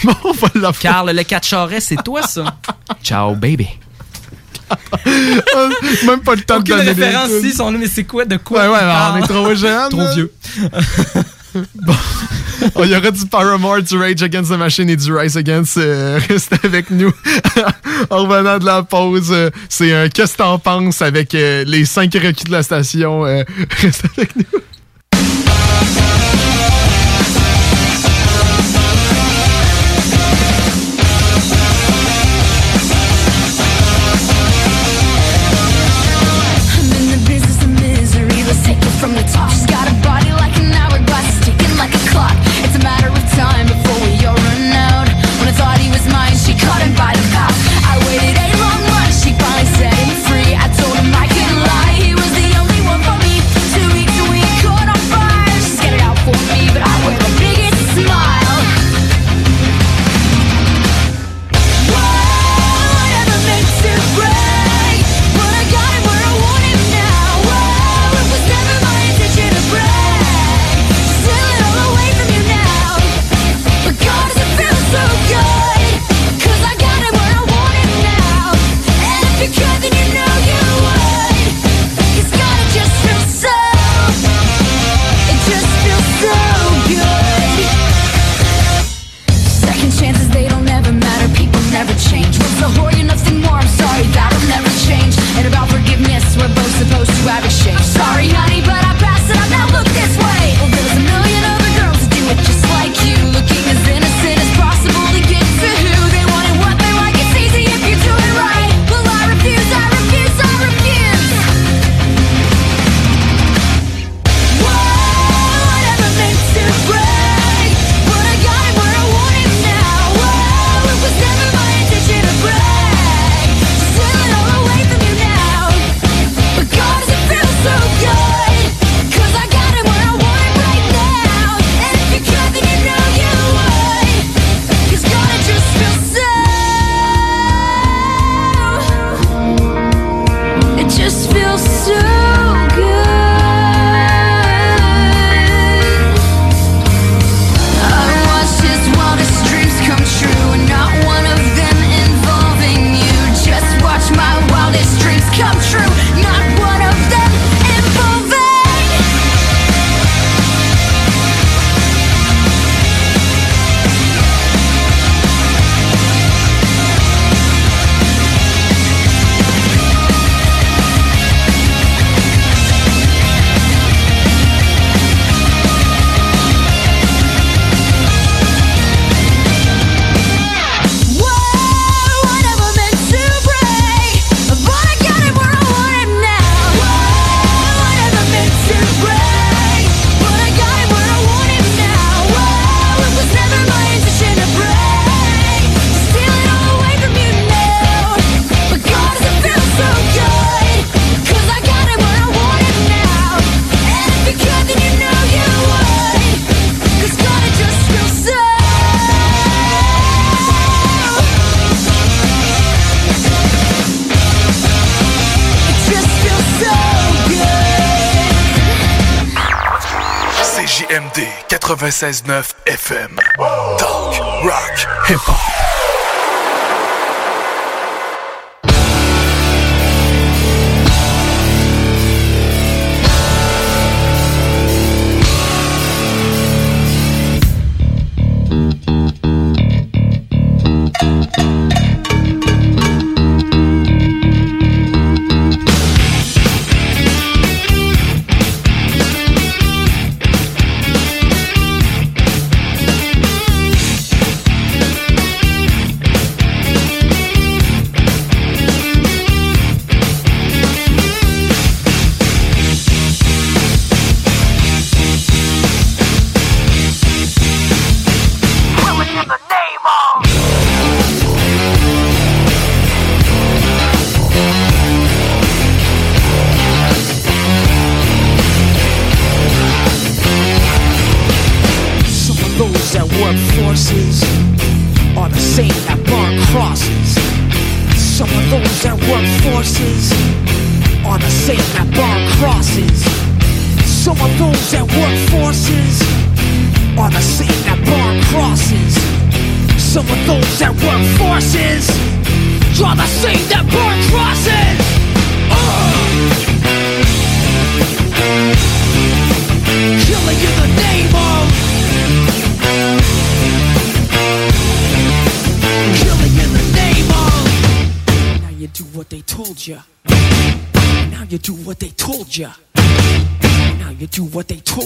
bon, 0.05 0.15
on 0.25 0.33
va 0.33 0.49
la 0.55 0.73
faire. 0.73 0.93
Carl 0.93 1.11
le 1.15 1.23
4 1.23 1.47
Charest, 1.47 1.89
c'est 1.89 2.03
toi 2.03 2.23
ça? 2.23 2.57
Ciao, 3.03 3.35
baby. 3.35 3.69
Même 6.07 6.21
pas 6.21 6.35
le 6.35 6.41
temps 6.41 6.57
Aucune 6.57 6.75
de 6.75 6.79
donner 6.79 6.95
des 6.95 7.05
référence 7.05 7.31
ici, 7.31 7.53
son 7.53 7.71
nom, 7.71 7.79
mais 7.79 7.87
c'est 7.87 8.05
quoi? 8.05 8.25
De 8.25 8.37
quoi? 8.37 8.63
Ouais, 8.63 8.75
ouais, 8.75 8.93
on 9.13 9.17
est 9.19 9.27
trop 9.29 9.55
jeunes. 9.55 9.91
Trop 9.91 10.09
vieux. 10.15 10.33
Oh, 12.75 12.83
Il 12.85 12.91
y 12.91 12.97
aura 12.97 13.11
du 13.11 13.27
Paramore, 13.27 13.83
du 13.83 13.97
Rage 13.97 14.23
Against 14.23 14.51
the 14.51 14.57
Machine 14.57 14.89
et 14.89 14.97
du 14.97 15.13
Rise 15.13 15.37
Against. 15.37 15.77
euh, 15.77 16.19
restez 16.29 16.57
avec 16.65 16.91
nous. 16.91 17.13
en 18.11 18.25
revenant 18.27 18.59
de 18.59 18.65
la 18.65 18.83
pause, 18.83 19.31
euh, 19.31 19.51
c'est 19.69 19.93
un 19.93 20.09
Qu'est-ce 20.09 20.33
que 20.33 20.39
t'en 20.39 20.59
penses 20.59 21.03
avec 21.03 21.35
euh, 21.35 21.65
les 21.67 21.85
cinq 21.85 22.15
requis 22.15 22.45
de 22.45 22.53
la 22.53 22.63
station. 22.63 23.25
euh, 23.27 23.43
restez 23.83 24.09
avec 24.17 24.37
nous. 24.37 24.61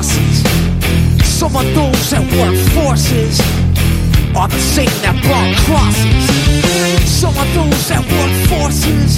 burn 0.00 0.08
crosses. 0.08 0.42
Some 1.24 1.56
of 1.56 1.64
those 1.74 2.10
that 2.10 2.24
work 2.36 2.56
forces 2.74 3.40
are 4.34 4.48
the 4.48 4.58
same 4.58 4.88
that 5.02 5.16
burn 5.22 5.54
crosses. 5.64 6.24
Some 7.08 7.36
of 7.36 7.48
those 7.54 7.88
that 7.88 8.04
work 8.08 8.32
forces 8.48 9.16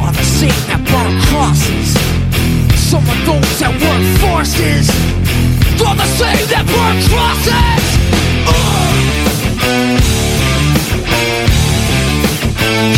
are 0.00 0.12
the 0.12 0.24
same 0.24 0.60
that 0.68 0.82
burn 0.90 1.14
crosses. 1.30 1.94
Some 2.74 3.04
of 3.04 3.18
those 3.26 3.58
that 3.60 3.74
work 3.74 4.04
forces 4.22 4.90
are 5.86 5.94
the 5.94 6.10
same 6.18 6.46
that 6.50 6.66
burn 6.66 6.96
crosses. 7.10 7.84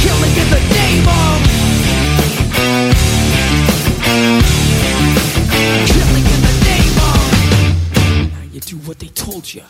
Killing 0.02 0.36
in 0.36 0.48
the 0.50 0.62
name 0.74 1.08
of 1.08 1.47
told 9.38 9.54
you 9.54 9.62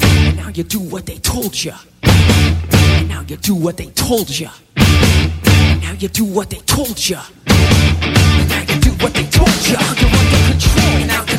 And 0.00 0.36
now 0.38 0.48
you 0.48 0.62
do 0.64 0.80
what 0.80 1.04
they 1.04 1.18
told 1.18 1.62
you 1.62 1.72
And 2.02 3.08
now 3.10 3.20
you 3.28 3.36
do 3.36 3.54
what 3.54 3.76
they 3.76 3.86
told 3.90 4.30
you 4.30 4.48
And 4.74 5.82
now 5.82 5.92
you 5.98 6.08
do 6.08 6.24
what 6.24 6.48
they 6.48 6.60
told 6.60 7.08
you 7.08 7.18
And 7.46 8.48
now 8.48 8.60
you 8.60 8.80
do 8.80 8.90
what 9.02 9.12
they 9.12 9.24
told 9.24 9.66
you 9.66 9.76
You're 10.00 10.16
under 10.16 10.50
control 10.50 11.29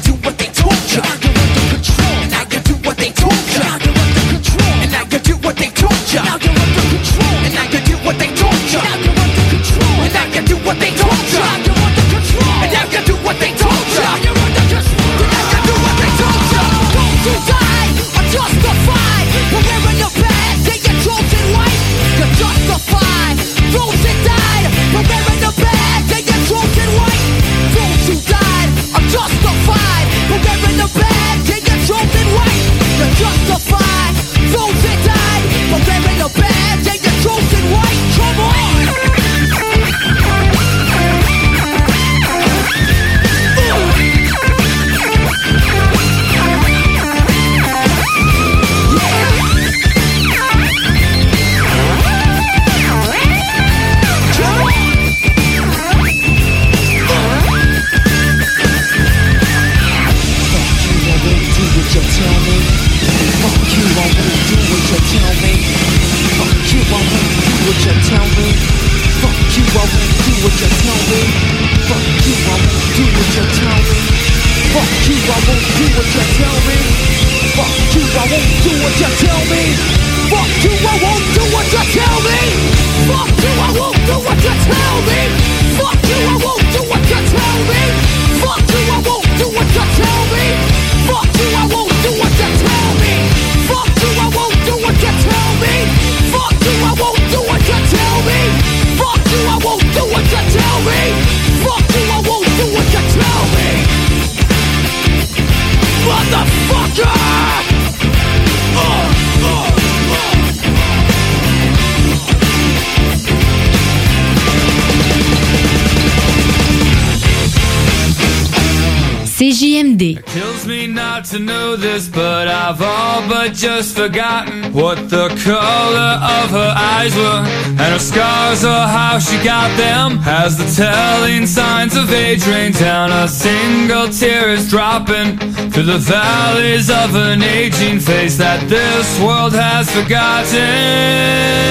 It 120.02 120.26
kills 120.26 120.66
me 120.66 120.88
not 120.88 121.26
to 121.26 121.38
know 121.38 121.76
this, 121.76 122.08
but 122.08 122.48
I've 122.48 122.82
all 122.82 123.22
but 123.30 123.54
just 123.54 123.96
forgotten 123.96 124.74
what 124.74 125.12
the 125.12 125.28
color 125.46 126.18
of 126.40 126.50
her 126.50 126.74
eyes 126.76 127.16
were, 127.16 127.44
and 127.68 127.80
her 127.80 128.00
scars, 128.00 128.64
or 128.66 128.88
how 128.98 129.20
she 129.20 129.38
got 129.44 129.70
them. 129.78 130.20
As 130.26 130.58
the 130.58 130.66
telling 130.84 131.46
signs 131.46 131.96
of 131.96 132.12
age 132.12 132.48
rain 132.48 132.72
down, 132.72 133.12
a 133.12 133.28
single 133.28 134.10
tear 134.10 134.50
is 134.50 134.68
dropping 134.72 135.38
through 135.70 135.84
the 135.84 136.00
valleys 136.00 136.90
of 136.90 137.14
an 137.14 137.44
aging 137.44 138.00
face 138.00 138.38
that 138.38 138.68
this 138.68 139.20
world 139.22 139.54
has 139.54 139.88
forgotten. 139.92 141.62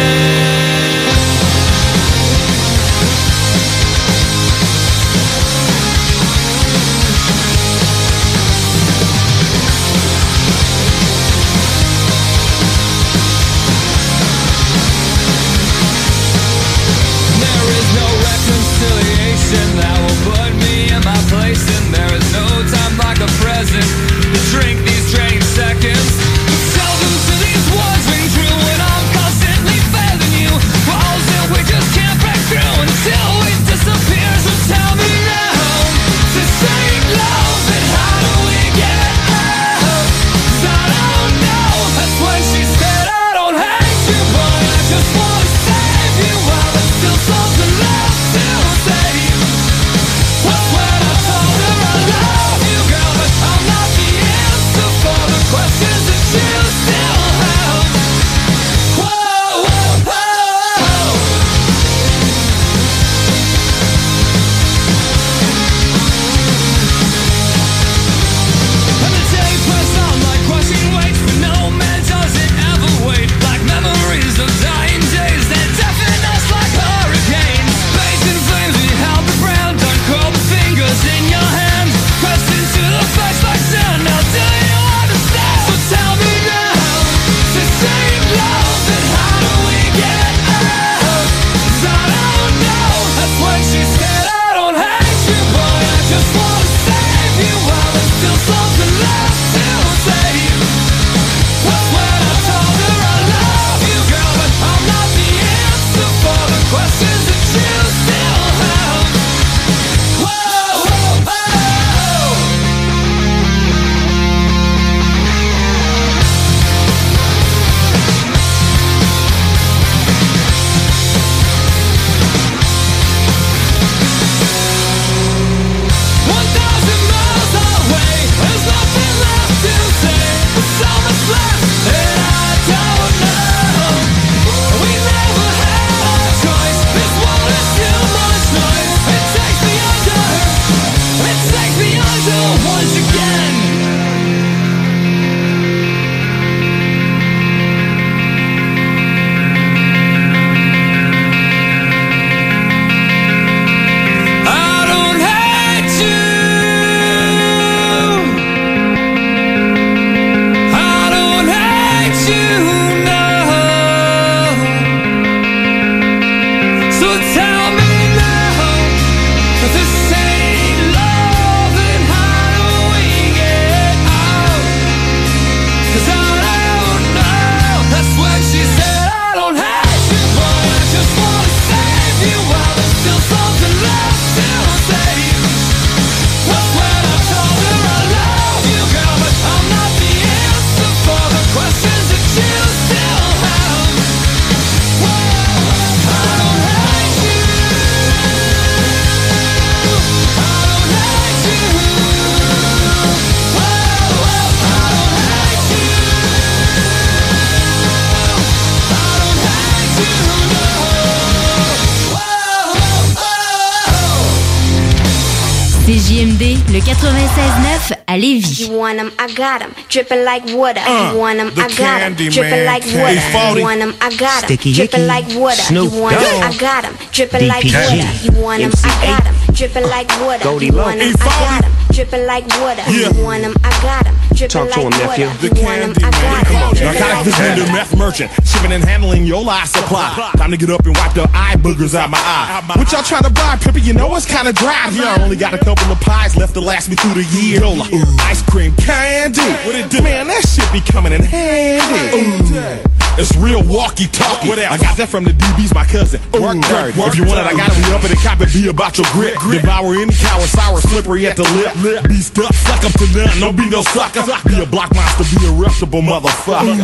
got 219.41 219.63
him. 219.63 219.73
Dripping 219.89 220.23
like 220.23 220.45
water. 220.53 220.85
Uh, 220.85 221.13
you 221.13 221.19
want 221.19 221.39
him, 221.41 221.49
I 221.57 221.67
got 221.73 222.03
him. 222.05 222.15
Dripping 222.15 222.65
like 222.69 222.85
water. 222.85 223.57
You 223.57 223.65
want 223.65 223.81
him, 223.81 223.95
I 224.01 224.09
got 224.17 224.45
him. 224.45 224.57
Dripping 224.77 225.07
like 225.07 225.27
water. 225.35 225.65
Snoop 225.71 225.93
you 225.93 226.01
want 226.01 226.17
him, 226.17 226.43
I 226.45 226.53
got 226.61 226.85
him. 226.85 226.95
Dripping 227.11 227.49
like 227.49 227.65
water. 227.65 228.13
You 228.21 228.33
want 228.45 228.63
him, 228.63 228.73
I 228.85 228.93
got 229.09 229.25
him. 229.25 229.35
Dripping 229.55 229.89
like 229.89 230.09
water. 230.21 230.45
You 230.61 230.73
want 230.77 231.01
him, 231.01 231.15
I 231.21 231.31
got 231.49 231.65
him 231.65 231.73
dripping 232.01 232.27
like 232.27 232.47
water. 232.61 232.83
Yeah. 232.89 233.13
You 233.13 233.25
want 233.25 233.43
them, 233.43 233.55
I 233.63 233.71
got 233.83 234.05
them. 234.05 234.17
Talk 234.49 234.71
to 234.71 234.81
him, 234.81 234.91
nephew. 234.91 235.29
The 235.45 235.55
candy 235.55 236.01
man. 236.01 236.45
Come 236.45 236.57
on, 236.57 236.75
narcotic 236.75 237.35
vendor, 237.35 237.67
meth 237.73 237.95
merchant, 237.97 238.31
shipping 238.43 238.73
and 238.73 238.83
handling 238.83 239.27
your 239.27 239.45
life 239.45 239.69
supply. 239.69 240.33
Time 240.37 240.51
to 240.51 240.57
get 240.57 240.71
up 240.71 240.87
and 240.87 240.97
wipe 240.97 241.13
the 241.13 241.29
eye 241.35 241.57
boogers 241.59 241.95
out 241.95 242.09
my 242.09 242.19
eye. 242.19 242.65
What 242.75 242.91
y'all 242.91 243.03
trying 243.03 243.25
to 243.25 243.31
buy, 243.31 243.59
Pippa? 243.61 243.81
You 243.81 243.93
know 243.93 244.15
it's 244.17 244.25
kind 244.25 244.49
of 244.49 244.55
dry. 244.55 244.89
Yeah, 244.93 245.17
I 245.19 245.23
only 245.23 245.37
got 245.37 245.53
a 245.53 245.59
couple 245.59 245.93
of 245.93 246.01
pies 246.01 246.37
left 246.37 246.55
to 246.55 246.61
last 246.61 246.89
me 246.89 246.97
through 246.97 247.21
the 247.21 247.25
year. 247.37 247.63
Ooh, 247.63 247.83
ice 248.21 248.43
cream 248.49 248.75
candy. 248.77 249.41
What 249.67 249.75
it 249.75 249.91
do? 249.91 250.01
Man, 250.01 250.29
that 250.29 250.49
shit 250.49 250.65
be 250.73 250.81
coming 250.81 251.13
in 251.13 251.23
handy. 251.23 252.17
Ooh. 252.17 252.91
It's 253.19 253.37
real 253.37 253.63
walkie-talkie. 253.67 254.49
I 254.53 254.79
got 254.79 254.97
that 254.97 255.11
from 255.11 255.25
the 255.25 255.33
DBs, 255.33 255.75
my 255.75 255.85
cousin. 255.85 256.21
Ooh, 256.33 256.41
work, 256.41 256.57
work, 256.73 256.97
work, 256.97 257.13
if 257.13 257.17
you 257.21 257.27
want 257.29 257.45
it, 257.45 257.45
I 257.45 257.53
got 257.53 257.69
it. 257.69 257.77
Be 257.77 257.93
up 257.93 258.01
in 258.01 258.09
the 258.09 258.21
cop 258.23 258.41
and 258.41 258.49
be 258.49 258.69
about 258.69 258.97
your 258.97 259.07
grip. 259.13 259.37
Devour 259.37 260.01
any 260.01 260.15
coward, 260.15 260.49
sour, 260.49 260.81
slippery 260.81 261.27
at 261.27 261.37
the 261.37 261.45
lip 261.53 261.77
be 262.09 262.21
stuck, 262.21 262.53
suck 262.55 262.85
up 262.85 262.93
to 262.93 263.07
that, 263.19 263.37
don't 263.41 263.57
be 263.57 263.69
no 263.69 263.83
sucker. 263.83 264.23
Be 264.49 264.63
a 264.63 264.67
block 264.67 264.95
monster, 264.95 265.25
be 265.35 265.47
a 265.47 265.53
reputable 265.53 266.03
motherfucker. 266.03 266.77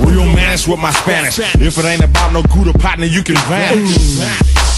Real 0.00 0.24
manish 0.32 0.68
with 0.68 0.80
my 0.80 0.90
Spanish. 0.90 1.38
If 1.38 1.78
it 1.78 1.84
ain't 1.84 2.04
about 2.04 2.32
no 2.32 2.42
Gouda 2.42 2.72
partner, 2.78 3.06
you 3.06 3.22
can 3.22 3.36
vanish. 3.48 4.18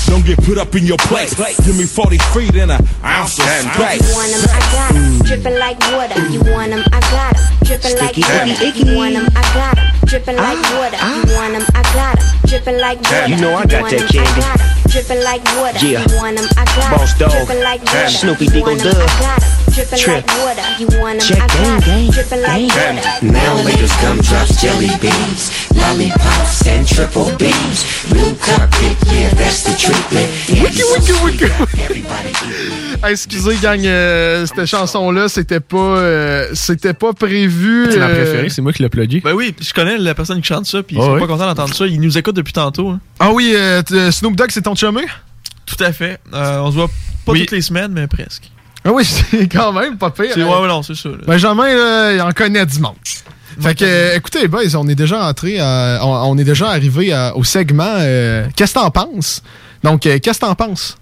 Don't 0.09 0.25
get 0.25 0.43
put 0.43 0.57
up 0.57 0.75
in 0.75 0.85
your 0.87 0.97
place. 0.97 1.35
Give 1.65 1.77
me 1.77 1.85
40 1.85 2.19
feet 2.33 2.55
and 2.57 2.73
an 2.73 2.81
ounce 3.05 3.39
of 3.39 3.45
space. 3.45 4.01
You 4.01 4.17
want 4.17 4.33
them, 4.33 4.45
I 4.49 4.61
got 4.73 4.93
them. 4.95 5.19
Drippin' 5.29 5.59
like 5.59 5.79
water. 5.93 6.19
You 6.33 6.41
want 6.41 6.71
them, 6.73 6.85
I 6.93 7.01
got 7.13 7.37
them. 7.37 7.45
Drippin' 7.69 7.97
like 8.01 8.17
water. 8.17 8.73
You 8.73 8.85
ah. 8.89 8.97
want 8.97 9.15
them, 9.15 9.29
I 9.37 9.43
got 9.53 9.77
them. 9.77 9.87
Drippin' 10.09 10.37
like 10.37 10.61
water. 10.73 10.99
You 11.13 11.37
want 11.37 11.53
them, 11.53 11.67
I 11.75 11.83
got 11.93 12.19
them. 12.19 12.27
Drippin' 12.49 12.81
like 12.81 12.99
water. 13.03 13.29
You 13.29 13.37
know 13.37 13.55
I 13.55 13.67
got 13.67 13.91
that 13.91 14.09
candy. 14.09 14.78
I 14.89 15.05
got 15.05 15.05
'em. 15.05 15.05
Dripping 15.05 15.25
like 15.25 15.45
water. 15.57 15.87
Yeah. 15.87 16.07
You 16.09 16.17
want 16.17 16.39
'em, 16.39 16.49
I 16.57 16.65
got. 16.65 16.99
Boss 16.99 17.15
dog. 17.19 17.31
Dripping 17.31 17.63
like 17.63 17.85
water. 17.85 18.09
Snoopy 18.09 18.47
Diggle 18.47 18.77
Dub. 18.77 19.68
Dripping 19.79 19.99
Trip. 19.99 20.17
like 20.17 20.39
water. 20.45 20.63
You 20.81 20.87
want 21.01 21.15
'em, 21.15 21.21
Check 21.21 21.39
I 21.39 21.47
got 21.47 21.55
gang, 21.55 21.81
gang, 21.81 22.07
like 22.43 22.75
gang. 22.75 22.97
water. 22.97 23.23
Now 23.23 23.63
laters, 23.65 23.95
gumdrops, 24.03 24.61
jelly 24.61 24.91
beans, 25.01 25.53
lollipops, 25.77 26.67
and 26.67 26.85
triple 26.85 27.31
beans. 27.39 27.85
Blue 28.11 28.35
carpet, 28.45 28.97
yeah, 29.13 29.31
that's 29.37 29.63
the 29.63 29.77
treatment. 29.79 30.29
Wiki, 30.51 30.83
wiki, 30.83 31.13
wiki. 31.25 32.03
Ah, 33.03 33.13
Excusez, 33.13 33.57
gang, 33.63 33.87
euh, 33.87 34.45
cette 34.47 34.67
chanson-là, 34.67 35.29
c'était 35.29 35.61
pas, 35.61 35.77
euh, 35.79 36.49
c'était 36.55 36.95
pas 36.95 37.13
prévu. 37.13 37.87
C'est 37.93 37.99
ma 38.01 38.07
euh, 38.07 38.15
préférée, 38.25 38.49
c'est 38.49 38.63
moi 38.63 38.73
qui 38.73 38.83
l'ai 38.83 38.89
plugué. 38.89 39.21
Ben 39.21 39.33
oui, 39.35 39.55
je 39.61 39.73
connais 39.73 39.97
la 39.99 40.15
personne 40.17 40.41
qui 40.41 40.49
chante 40.49 40.67
ça, 40.67 40.83
puis 40.83 40.97
Ah 40.99 41.03
ils 41.03 41.07
sont 41.07 41.13
ouais? 41.13 41.21
pas 41.21 41.27
contents 41.29 41.47
d'entendre 41.47 41.75
ça. 41.75 41.87
Ils 41.87 42.01
nous 42.01 42.19
écoutent 42.19 42.35
depuis 42.37 42.53
tantôt. 42.53 42.89
hein. 42.89 43.01
Ah 43.21 43.31
oui, 43.31 43.53
euh, 43.55 43.81
t- 43.83 44.11
Snoop 44.11 44.35
Dogg, 44.35 44.51
c'est 44.51 44.63
ton 44.63 44.75
chumé? 44.75 45.03
Tout 45.67 45.83
à 45.85 45.93
fait. 45.93 46.19
Euh, 46.35 46.59
on 46.63 46.71
se 46.73 46.77
voit 46.77 46.89
pas 47.25 47.33
Oui. 47.33 47.41
toutes 47.43 47.53
les 47.53 47.63
semaines, 47.63 47.93
mais 47.93 48.09
presque. 48.09 48.51
Ah 48.89 48.93
oui, 48.93 49.05
c'est 49.31 49.49
quand 49.49 49.73
même 49.73 49.99
pas 49.99 50.11
pire. 50.11 50.31
C'est- 50.33 50.41
hein. 50.43 50.49
ouais, 50.49 50.61
ouais, 50.63 50.69
non, 50.69 50.83
c'est 50.83 50.95
ça. 50.97 51.11
là. 51.11 51.17
Benjamin, 51.27 51.69
là, 51.75 52.13
il 52.15 52.21
en 52.23 52.33
connaît 52.33 52.65
du 52.67 52.79
monde. 52.81 52.95
Fait 53.61 53.75
que, 53.75 53.85
euh, 53.85 54.15
écoutez, 54.17 54.47
boys, 54.49 54.75
on 54.77 54.87
est 54.89 54.95
déjà 54.95 55.25
entré, 55.27 55.59
à- 55.61 55.99
on, 56.03 56.31
on 56.33 56.39
est 56.39 56.45
déjà 56.45 56.69
arrivé 56.71 57.13
à- 57.13 57.37
au 57.37 57.43
segment 57.45 57.85
euh, 57.99 58.47
Qu'est-ce 58.57 58.73
que 58.75 58.79
t'en 58.79 58.91
penses? 58.91 59.43
Donc, 59.83 60.07
euh, 60.07 60.19
qu'est-ce 60.21 60.41
que 60.41 60.47
t'en 60.47 60.55
penses? 60.55 60.97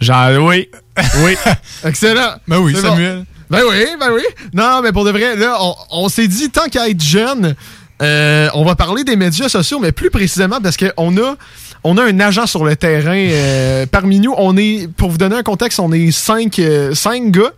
Genre, 0.00 0.44
oui. 0.46 0.68
Oui. 1.24 1.36
Excellent. 1.84 2.34
Ben 2.48 2.58
oui, 2.58 2.72
C'est 2.74 2.82
Samuel. 2.82 3.18
bon. 3.18 3.24
Ben 3.50 3.62
oui, 3.68 3.84
ben 3.98 4.10
oui. 4.12 4.22
Non, 4.52 4.82
mais 4.82 4.92
pour 4.92 5.04
de 5.04 5.10
vrai, 5.10 5.36
là, 5.36 5.56
on, 5.60 5.74
on 5.90 6.08
s'est 6.08 6.26
dit, 6.28 6.50
tant 6.50 6.66
qu'à 6.68 6.88
être 6.88 7.02
jeune, 7.02 7.54
euh, 8.02 8.48
on 8.54 8.64
va 8.64 8.74
parler 8.74 9.04
des 9.04 9.16
médias 9.16 9.48
sociaux, 9.48 9.78
mais 9.80 9.92
plus 9.92 10.10
précisément 10.10 10.60
parce 10.62 10.76
qu'on 10.76 11.16
a, 11.16 11.36
on 11.84 11.96
a 11.96 12.04
un 12.04 12.20
agent 12.20 12.46
sur 12.46 12.64
le 12.64 12.76
terrain 12.76 13.16
euh, 13.16 13.86
parmi 13.86 14.20
nous. 14.20 14.34
On 14.38 14.56
est, 14.56 14.88
pour 14.96 15.10
vous 15.10 15.18
donner 15.18 15.36
un 15.36 15.42
contexte, 15.42 15.80
on 15.80 15.92
est 15.92 16.10
cinq, 16.10 16.58
euh, 16.58 16.94
cinq 16.94 17.30
gars. 17.30 17.52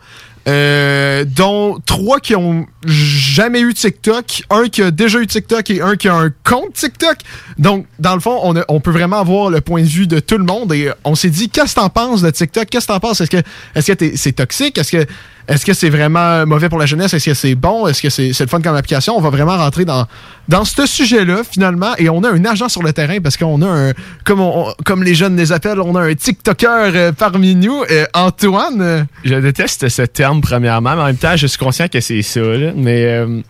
dont 1.36 1.78
trois 1.84 2.18
qui 2.20 2.34
ont 2.34 2.66
jamais 2.86 3.60
eu 3.60 3.74
TikTok, 3.74 4.42
un 4.50 4.68
qui 4.68 4.82
a 4.82 4.90
déjà 4.90 5.20
eu 5.20 5.26
TikTok 5.26 5.70
et 5.70 5.82
un 5.82 5.96
qui 5.96 6.08
a 6.08 6.14
un 6.14 6.30
compte 6.44 6.72
TikTok. 6.72 7.18
Donc, 7.58 7.86
dans 7.98 8.14
le 8.14 8.20
fond, 8.20 8.54
on, 8.68 8.80
peut 8.80 8.90
vraiment 8.90 9.20
avoir 9.20 9.50
le 9.50 9.60
point 9.60 9.82
de 9.82 9.86
vue 9.86 10.06
de 10.06 10.18
tout 10.18 10.38
le 10.38 10.44
monde 10.44 10.72
et 10.72 10.90
on 11.04 11.14
s'est 11.14 11.28
dit, 11.28 11.50
qu'est-ce 11.50 11.74
que 11.74 11.80
t'en 11.80 11.90
penses 11.90 12.22
de 12.22 12.30
TikTok? 12.30 12.66
Qu'est-ce 12.70 12.86
que 12.86 12.92
t'en 12.92 13.00
penses? 13.00 13.20
Est-ce 13.20 13.30
que 13.30 13.42
est-ce 13.74 13.86
que 13.88 13.92
t'es- 13.92 14.16
c'est 14.16 14.32
toxique? 14.32 14.78
Est-ce 14.78 14.92
que 14.92 15.06
est-ce 15.48 15.64
que 15.66 15.72
c'est 15.72 15.90
vraiment 15.90 16.46
mauvais 16.46 16.68
pour 16.68 16.78
la 16.78 16.86
jeunesse? 16.86 17.12
Est-ce 17.14 17.26
que 17.26 17.34
c'est 17.34 17.54
bon? 17.54 17.86
Est-ce 17.86 18.02
que 18.02 18.08
c'est 18.10 18.38
le 18.38 18.46
fun 18.46 18.60
comme 18.60 18.76
application? 18.76 19.16
On 19.16 19.20
va 19.20 19.30
vraiment 19.30 19.56
rentrer 19.56 19.84
dans, 19.84 20.06
dans 20.48 20.64
ce 20.64 20.86
sujet-là, 20.86 21.42
finalement, 21.50 21.94
et 21.98 22.08
on 22.08 22.22
a 22.22 22.30
un 22.30 22.44
agent 22.44 22.68
sur 22.68 22.82
le 22.82 22.92
terrain 22.92 23.18
parce 23.20 23.36
qu'on 23.36 23.60
a 23.62 23.66
un, 23.66 23.92
comme, 24.24 24.40
on- 24.40 24.72
comme 24.84 25.02
les 25.02 25.14
jeunes 25.14 25.36
les 25.36 25.50
appellent, 25.52 25.80
on 25.80 25.94
a 25.96 26.02
un 26.02 26.14
TikToker 26.14 26.68
euh, 26.94 27.12
parmi 27.12 27.54
nous. 27.54 27.82
Euh, 27.90 28.04
Antoine, 28.14 28.80
euh, 28.80 29.02
Je 29.24 29.34
déteste 29.34 29.88
ce 29.88 30.02
terme, 30.02 30.40
premièrement, 30.40 30.94
mais 30.94 31.02
en 31.02 31.06
même 31.06 31.16
temps, 31.16 31.36
je 31.36 31.46
suis 31.46 31.58
conscient 31.58 31.88
que 31.88 32.00
c'est 32.00 32.22
ça. 32.22 32.40
là. 32.40 32.72
Mais, 32.76 33.04
euh, 33.06 33.40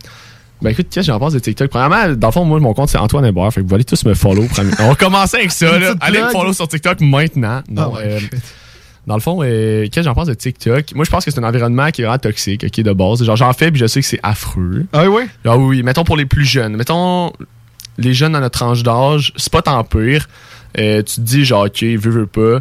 ben 0.62 0.70
écoute, 0.70 0.88
qu'est-ce 0.90 1.06
que 1.06 1.12
j'en 1.12 1.18
pense 1.18 1.32
de 1.32 1.38
TikTok? 1.38 1.70
Premièrement, 1.70 2.14
dans 2.16 2.28
le 2.28 2.32
fond, 2.32 2.44
moi, 2.44 2.60
mon 2.60 2.74
compte, 2.74 2.90
c'est 2.90 2.98
Antoine 2.98 3.24
Hébert. 3.24 3.50
Fait 3.52 3.62
que 3.62 3.66
vous 3.66 3.74
allez 3.74 3.84
tous 3.84 4.04
me 4.04 4.12
follow. 4.14 4.44
premier- 4.44 4.72
On 4.80 4.88
va 4.88 4.94
commencer 4.94 5.38
avec 5.38 5.52
ça. 5.52 5.78
Là. 5.78 5.94
Allez 6.00 6.20
me 6.20 6.28
follow 6.28 6.52
sur 6.52 6.68
TikTok 6.68 7.00
maintenant. 7.00 7.62
Non, 7.70 7.94
Ah 7.96 8.00
euh, 8.04 8.20
dans 9.06 9.14
le 9.14 9.20
fond, 9.20 9.40
euh, 9.42 9.84
qu'est-ce 9.84 9.96
que 9.96 10.02
j'en 10.02 10.14
pense 10.14 10.28
de 10.28 10.34
TikTok? 10.34 10.94
Moi, 10.94 11.04
je 11.04 11.10
pense 11.10 11.24
que 11.24 11.30
c'est 11.30 11.40
un 11.40 11.44
environnement 11.44 11.90
qui 11.90 12.02
est 12.02 12.04
vraiment 12.04 12.18
toxique, 12.18 12.64
ok, 12.64 12.84
de 12.84 12.92
base. 12.92 13.24
Genre, 13.24 13.36
j'en 13.36 13.52
fais, 13.52 13.70
puis 13.70 13.80
je 13.80 13.86
sais 13.86 14.00
que 14.00 14.06
c'est 14.06 14.20
affreux. 14.22 14.86
Ah 14.92 15.08
oui? 15.08 15.22
Ah 15.44 15.56
oui. 15.56 15.82
Mettons 15.82 16.04
pour 16.04 16.16
les 16.16 16.26
plus 16.26 16.44
jeunes. 16.44 16.76
Mettons 16.76 17.32
les 17.98 18.14
jeunes 18.14 18.32
dans 18.32 18.40
notre 18.40 18.58
tranche 18.58 18.82
d'âge, 18.82 19.32
c'est 19.36 19.52
pas 19.52 19.62
tant 19.62 19.82
pire. 19.84 20.28
Euh, 20.78 21.02
tu 21.02 21.16
te 21.16 21.20
dis, 21.20 21.44
genre, 21.44 21.66
ok, 21.66 21.82
veux, 21.82 22.10
veux 22.10 22.26
pas. 22.26 22.60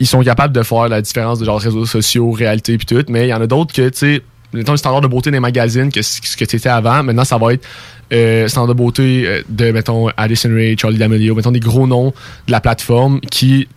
Ils 0.00 0.06
sont 0.06 0.22
capables 0.22 0.54
de 0.54 0.62
faire 0.62 0.88
la 0.88 1.00
différence 1.00 1.38
de 1.38 1.44
genre 1.44 1.60
réseaux 1.60 1.86
sociaux, 1.86 2.30
réalité, 2.30 2.76
puis 2.76 2.86
tout. 2.86 3.04
Mais 3.08 3.26
il 3.26 3.30
y 3.30 3.34
en 3.34 3.40
a 3.40 3.46
d'autres 3.46 3.72
que, 3.72 3.88
tu 3.88 3.98
sais, 3.98 4.22
mettons 4.52 4.72
le 4.72 4.78
standard 4.78 5.00
de 5.00 5.06
beauté 5.06 5.30
des 5.30 5.40
magazines, 5.40 5.90
que 5.90 6.02
ce 6.02 6.36
que 6.36 6.44
tu 6.44 6.56
étais 6.56 6.68
avant, 6.68 7.02
maintenant 7.02 7.24
ça 7.24 7.38
va 7.38 7.54
être 7.54 7.66
euh, 8.12 8.48
standard 8.48 8.68
de 8.68 8.78
beauté 8.78 9.24
euh, 9.26 9.42
de, 9.48 9.70
mettons, 9.70 10.08
Addison 10.16 10.50
Ray, 10.52 10.76
Charlie 10.78 10.98
D'Amelio, 10.98 11.34
mettons 11.34 11.52
des 11.52 11.60
gros 11.60 11.86
noms 11.86 12.12
de 12.46 12.52
la 12.52 12.60
plateforme 12.60 13.20
qui 13.20 13.68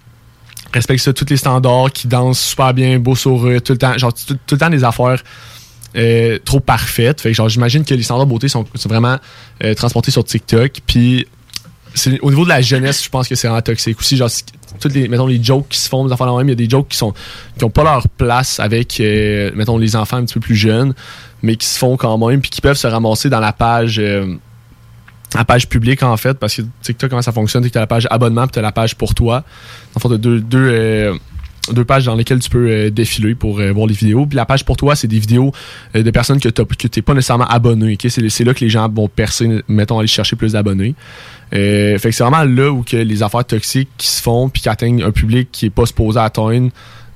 respectent 0.76 1.04
ça, 1.04 1.14
tous 1.14 1.26
les 1.30 1.38
standards, 1.38 1.92
qui 1.92 2.08
dansent 2.08 2.40
super 2.40 2.74
bien, 2.74 3.00
beau 3.00 3.14
eux, 3.14 3.62
tout 3.62 3.74
le 3.74 3.78
temps, 3.78 3.98
genre 3.98 4.14
tout, 4.14 4.38
le 4.52 4.58
temps 4.58 4.70
des 4.70 4.84
affaires 4.84 5.24
euh, 5.96 6.38
trop 6.44 6.60
parfaites. 6.60 7.22
Fait 7.22 7.30
que 7.30 7.36
genre 7.36 7.50
j'imagine 7.50 7.84
que 7.86 7.94
les 7.94 8.04
standards 8.04 8.28
beauté 8.28 8.48
sont, 8.48 8.66
vraiment 8.86 9.18
euh, 9.64 9.74
transportés 9.74 10.12
sur 10.12 10.24
TikTok. 10.24 10.82
Puis 10.86 11.28
au 12.22 12.30
niveau 12.30 12.44
de 12.44 12.50
la 12.50 12.62
jeunesse, 12.62 13.04
je 13.04 13.10
pense 13.10 13.28
que 13.28 13.36
c'est 13.36 13.48
vraiment 13.48 13.62
toxique 13.62 13.98
aussi. 14.00 14.18
Genre, 14.18 14.30
toutes 14.82 14.94
les, 14.94 15.08
mettons, 15.08 15.28
les 15.28 15.42
jokes 15.42 15.70
qui 15.70 15.80
se 15.80 15.88
font, 15.88 16.06
des 16.06 16.12
enfants 16.12 16.38
même, 16.38 16.48
il 16.48 16.52
y 16.52 16.54
a 16.54 16.56
des 16.56 16.70
jokes 16.70 16.90
qui 16.90 16.98
sont 16.98 17.14
qui 17.58 17.64
ont 17.64 17.70
pas 17.70 17.84
leur 17.86 18.10
place 18.10 18.60
avec, 18.60 19.00
euh, 19.00 19.52
mettons, 19.56 19.78
les 19.78 19.96
enfants 19.96 20.18
un 20.18 20.26
petit 20.26 20.34
peu 20.34 20.42
plus 20.42 20.58
jeunes, 20.58 20.94
mais 21.42 21.56
qui 21.56 21.68
se 21.68 21.80
font 21.80 21.96
quand 21.96 22.18
même, 22.18 22.42
puis 22.42 22.50
qui 22.50 22.60
peuvent 22.60 22.78
se 22.78 22.88
ramasser 22.88 23.30
dans 23.30 23.40
la 23.40 23.54
page. 23.54 24.02
La 25.34 25.46
page 25.46 25.68
publique 25.68 26.04
en 26.04 26.16
fait 26.18 26.36
parce 26.36 26.56
que 26.56 26.62
TikTok 26.82 27.10
comment 27.10 27.22
ça 27.22 27.32
fonctionne 27.32 27.64
c'est 27.64 27.70
que 27.70 27.74
tu 27.74 27.78
as 27.78 27.82
la 27.82 27.88
page 27.88 28.08
abonnement 28.10 28.44
puis 28.44 28.54
tu 28.54 28.60
as 28.60 28.62
la 28.62 28.72
page 28.72 28.96
pour 28.96 29.14
toi. 29.16 29.44
En 29.96 30.00
fait 30.00 30.08
tu 30.08 30.14
as 30.14 30.18
deux, 30.18 30.40
deux, 30.40 30.70
euh, 30.72 31.14
deux 31.72 31.84
pages 31.84 32.06
dans 32.06 32.16
lesquelles 32.16 32.40
tu 32.40 32.50
peux 32.50 32.70
euh, 32.70 32.90
défiler 32.90 33.36
pour 33.36 33.60
euh, 33.60 33.72
voir 33.72 33.88
les 33.88 33.94
vidéos. 33.94 34.26
Puis 34.26 34.36
la 34.36 34.46
page 34.46 34.64
pour 34.64 34.78
toi 34.78 34.96
c'est 34.96 35.08
des 35.08 35.20
vidéos 35.20 35.52
de 35.94 36.10
personnes 36.12 36.40
que 36.40 36.50
tu 36.50 36.62
n'es 36.62 37.02
pas 37.02 37.14
nécessairement 37.14 37.48
abonné 37.48 37.94
ok? 37.94 38.10
c'est 38.10 38.44
là 38.44 38.54
que 38.54 38.64
les 38.64 38.70
gens 38.70 38.88
vont 38.90 39.08
percer 39.08 39.64
mettons 39.68 40.00
aller 40.00 40.08
chercher 40.08 40.36
plus 40.36 40.54
d'abonnés. 40.54 40.96
Fait 41.52 42.00
que 42.02 42.12
c'est 42.12 42.24
vraiment 42.24 42.44
là 42.44 42.72
où 42.72 42.84
que 42.84 42.98
les 42.98 43.24
affaires 43.24 43.46
toxiques 43.46 43.90
qui 43.98 44.08
se 44.08 44.22
font 44.22 44.50
puis 44.50 44.62
qui 44.62 44.70
atteignent 44.70 45.04
un 45.04 45.12
public 45.12 45.50
qui 45.52 45.68
est 45.68 45.70
pas 45.70 45.86
supposé 45.86 46.20
atteindre 46.20 46.72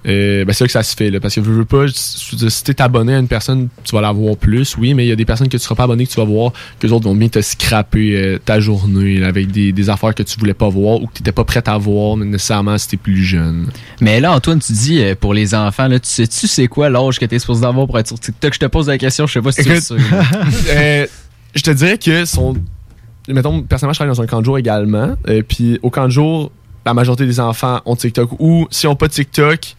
euh, 0.08 0.46
ben 0.46 0.54
c'est 0.54 0.64
là 0.64 0.68
que 0.68 0.72
ça 0.72 0.84
se 0.84 0.96
fait 0.96 1.10
là, 1.10 1.20
parce 1.20 1.36
que 1.36 1.42
veux 1.42 1.66
pas 1.66 1.88
je 1.88 2.32
veux 2.32 2.38
dire, 2.38 2.52
si 2.52 2.64
t'es 2.64 2.82
abonné 2.82 3.16
à 3.16 3.20
une 3.20 3.28
personne 3.28 3.68
tu 3.84 3.94
vas 3.94 4.02
la 4.02 4.14
voir 4.14 4.38
plus 4.38 4.78
oui 4.78 4.94
mais 4.94 5.06
il 5.06 5.10
y 5.10 5.12
a 5.12 5.16
des 5.18 5.26
personnes 5.26 5.50
que 5.50 5.58
tu 5.58 5.64
seras 5.64 5.76
pas 5.76 5.84
abonné 5.84 6.06
que 6.06 6.12
tu 6.12 6.20
vas 6.20 6.26
voir 6.26 6.54
que 6.80 6.88
les 6.88 6.94
autres 6.94 7.04
vont 7.04 7.16
bien 7.16 7.28
te 7.28 7.42
scraper 7.42 8.16
euh, 8.16 8.38
ta 8.44 8.62
journée 8.62 9.18
là, 9.18 9.28
avec 9.28 9.52
des, 9.52 9.74
des 9.74 9.90
affaires 9.90 10.16
que 10.16 10.24
tu 10.24 10.40
voulais 10.40 10.54
pas 10.54 10.70
voir 10.70 11.02
ou 11.02 11.08
que 11.08 11.14
t'étais 11.14 11.34
pas 11.34 11.44
prêt 11.44 11.62
à 11.68 11.78
voir 11.78 12.16
mais 12.16 12.26
nécessairement 12.26 12.78
si 12.78 12.88
t'es 12.88 12.98
plus 12.98 13.22
jeune 13.24 13.68
Mais 14.00 14.22
là, 14.22 14.34
Antoine, 14.34 14.60
tu 14.60 14.72
dis 14.72 15.02
euh, 15.02 15.16
pour 15.20 15.34
les 15.34 15.54
enfants, 15.54 15.88
là, 15.88 16.00
tu 16.00 16.08
sais-tu 16.08 16.48
c'est 16.48 16.68
quoi 16.68 16.90
l'âge 16.90 17.20
que 17.20 17.26
t'es 17.26 17.40
supposé 17.40 17.66
avoir 17.66 17.86
pour 17.86 18.00
être 18.00 18.08
sur 18.08 18.20
TikTok? 18.20 18.54
Je 18.54 18.60
te 18.60 18.66
pose 18.66 18.88
la 18.88 18.98
question, 18.98 19.28
je 19.28 19.34
sais 19.34 19.42
pas 19.42 19.52
si 19.52 19.64
tu 19.64 19.82
sais. 19.82 19.96
euh, 20.70 21.08
je 21.56 21.62
te 21.62 21.72
dirais 21.72 21.98
que 21.98 22.26
son. 22.26 22.56
Mettons, 23.28 23.62
personnellement, 23.62 23.94
je 23.94 24.00
travaille 24.00 24.16
dans 24.16 24.22
un 24.22 24.28
camp 24.28 24.40
de 24.40 24.46
jour 24.46 24.58
également. 24.58 25.16
Puis 25.48 25.80
au 25.84 25.90
camp 25.90 26.06
de 26.06 26.12
jour, 26.12 26.52
la 26.86 26.94
majorité 26.94 27.26
des 27.26 27.40
enfants 27.40 27.82
ont 27.86 27.96
TikTok. 27.96 28.32
Ou 28.40 28.68
s'ils 28.72 28.90
n'ont 28.90 28.96
pas 28.96 29.10
TikTok, 29.10 29.76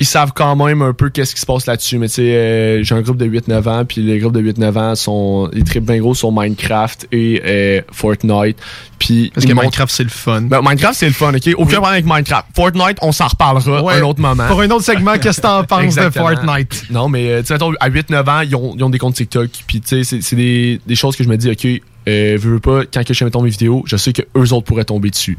ils 0.00 0.06
savent 0.06 0.32
quand 0.34 0.56
même 0.56 0.80
un 0.82 0.92
peu 0.94 1.10
qu'est-ce 1.10 1.34
qui 1.34 1.40
se 1.40 1.46
passe 1.46 1.66
là-dessus. 1.66 1.98
Mais 1.98 2.08
tu 2.08 2.14
sais, 2.14 2.22
euh, 2.34 2.82
j'ai 2.82 2.94
un 2.94 3.02
groupe 3.02 3.18
de 3.18 3.26
8-9 3.26 3.68
ans, 3.68 3.84
puis 3.84 4.00
les 4.02 4.18
groupes 4.18 4.32
de 4.34 4.40
8-9 4.40 4.76
ans 4.78 4.94
sont. 4.94 5.50
Ils 5.52 5.62
trippent 5.64 5.84
bien 5.84 5.98
gros 5.98 6.14
sur 6.14 6.32
Minecraft 6.32 7.06
et 7.12 7.42
euh, 7.44 7.82
Fortnite. 7.92 8.56
Puis 8.98 9.30
Parce 9.34 9.46
que 9.46 9.52
montrent- 9.52 9.64
Minecraft, 9.64 9.92
c'est 9.94 10.02
le 10.02 10.08
fun. 10.08 10.42
Ben, 10.42 10.60
Minecraft, 10.62 10.94
c'est 10.98 11.06
le 11.06 11.12
fun, 11.12 11.32
ok? 11.34 11.48
Aucun 11.58 11.72
problème 11.80 11.84
avec 11.92 12.04
Minecraft. 12.06 12.46
Fortnite, 12.54 12.98
on 13.02 13.12
s'en 13.12 13.28
reparlera 13.28 13.82
Ouais. 13.82 13.94
un 13.94 14.02
autre 14.02 14.20
moment. 14.20 14.46
Pour 14.46 14.60
un 14.62 14.70
autre 14.70 14.84
segment, 14.84 15.18
qu'est-ce 15.18 15.38
que 15.40 15.46
t'en 15.46 15.64
penses 15.68 15.94
de. 15.94 16.10
Fortnite? 16.10 16.84
Non, 16.90 17.08
mais 17.08 17.30
euh, 17.30 17.40
tu 17.42 17.48
sais, 17.48 17.54
à 17.80 17.90
8-9 17.90 18.28
ans, 18.30 18.40
ils 18.40 18.56
ont, 18.56 18.74
ils 18.76 18.82
ont 18.84 18.90
des 18.90 18.98
comptes 18.98 19.14
TikTok. 19.14 19.50
Puis, 19.66 19.80
tu 19.80 20.02
sais, 20.02 20.20
c'est- 20.22 20.36
des, 20.36 20.80
des 20.86 20.96
choses 20.96 21.16
que 21.16 21.24
je 21.24 21.28
me 21.28 21.36
dis, 21.36 21.50
OK, 21.50 21.66
euh, 22.08 22.36
veux, 22.40 22.52
veux 22.52 22.60
pas, 22.60 22.80
quand 22.92 23.02
je 23.12 23.24
mettons 23.24 23.42
mes 23.42 23.50
vidéos, 23.50 23.82
je 23.86 23.96
sais 23.96 24.12
que 24.12 24.22
eux 24.36 24.52
autres 24.54 24.64
pourraient 24.64 24.84
tomber 24.84 25.10
dessus. 25.10 25.36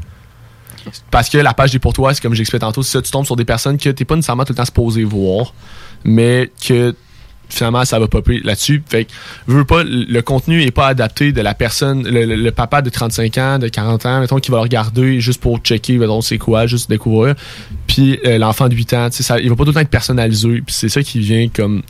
Parce 1.10 1.28
que 1.28 1.38
la 1.38 1.54
page 1.54 1.72
des 1.72 1.78
pour 1.78 1.92
toi, 1.92 2.12
c'est 2.14 2.22
comme 2.22 2.34
j'expliquais 2.34 2.60
tantôt, 2.64 2.82
ça, 2.82 3.00
tu 3.02 3.10
tombes 3.10 3.26
sur 3.26 3.36
des 3.36 3.44
personnes 3.44 3.78
que 3.78 3.88
t'es 3.90 4.04
pas 4.04 4.16
nécessairement 4.16 4.44
tout 4.44 4.52
le 4.52 4.56
temps 4.56 4.64
supposé 4.64 5.04
voir, 5.04 5.54
mais 6.04 6.50
que 6.66 6.94
finalement 7.48 7.84
ça 7.84 7.98
va 7.98 8.08
popper 8.08 8.40
là-dessus. 8.42 8.82
Fait 8.86 9.04
que, 9.04 9.10
veux, 9.46 9.64
pas, 9.66 9.82
le 9.84 10.20
contenu 10.22 10.62
est 10.62 10.70
pas 10.70 10.86
adapté 10.86 11.32
de 11.32 11.40
la 11.42 11.52
personne, 11.52 12.02
le, 12.08 12.50
papa 12.50 12.80
de 12.80 12.88
35 12.88 13.38
ans, 13.38 13.58
de 13.58 13.68
40 13.68 14.06
ans, 14.06 14.20
mettons, 14.20 14.38
qui 14.38 14.50
va 14.50 14.56
le 14.56 14.62
regarder 14.62 15.20
juste 15.20 15.40
pour 15.40 15.58
checker, 15.58 15.98
mettons, 15.98 16.22
c'est 16.22 16.38
quoi, 16.38 16.66
juste 16.66 16.88
découvrir. 16.88 17.34
Puis 17.86 18.18
euh, 18.24 18.38
l'enfant 18.38 18.68
de 18.68 18.74
8 18.74 18.94
ans, 18.94 19.10
tu 19.10 19.22
ça, 19.22 19.38
il 19.38 19.50
va 19.50 19.56
pas 19.56 19.64
tout 19.64 19.70
le 19.70 19.74
temps 19.74 19.80
être 19.80 19.90
personnalisé. 19.90 20.62
Puis 20.64 20.74
c'est 20.74 20.88
ça 20.88 21.02
qui 21.02 21.18
vient 21.20 21.48
comme 21.48 21.82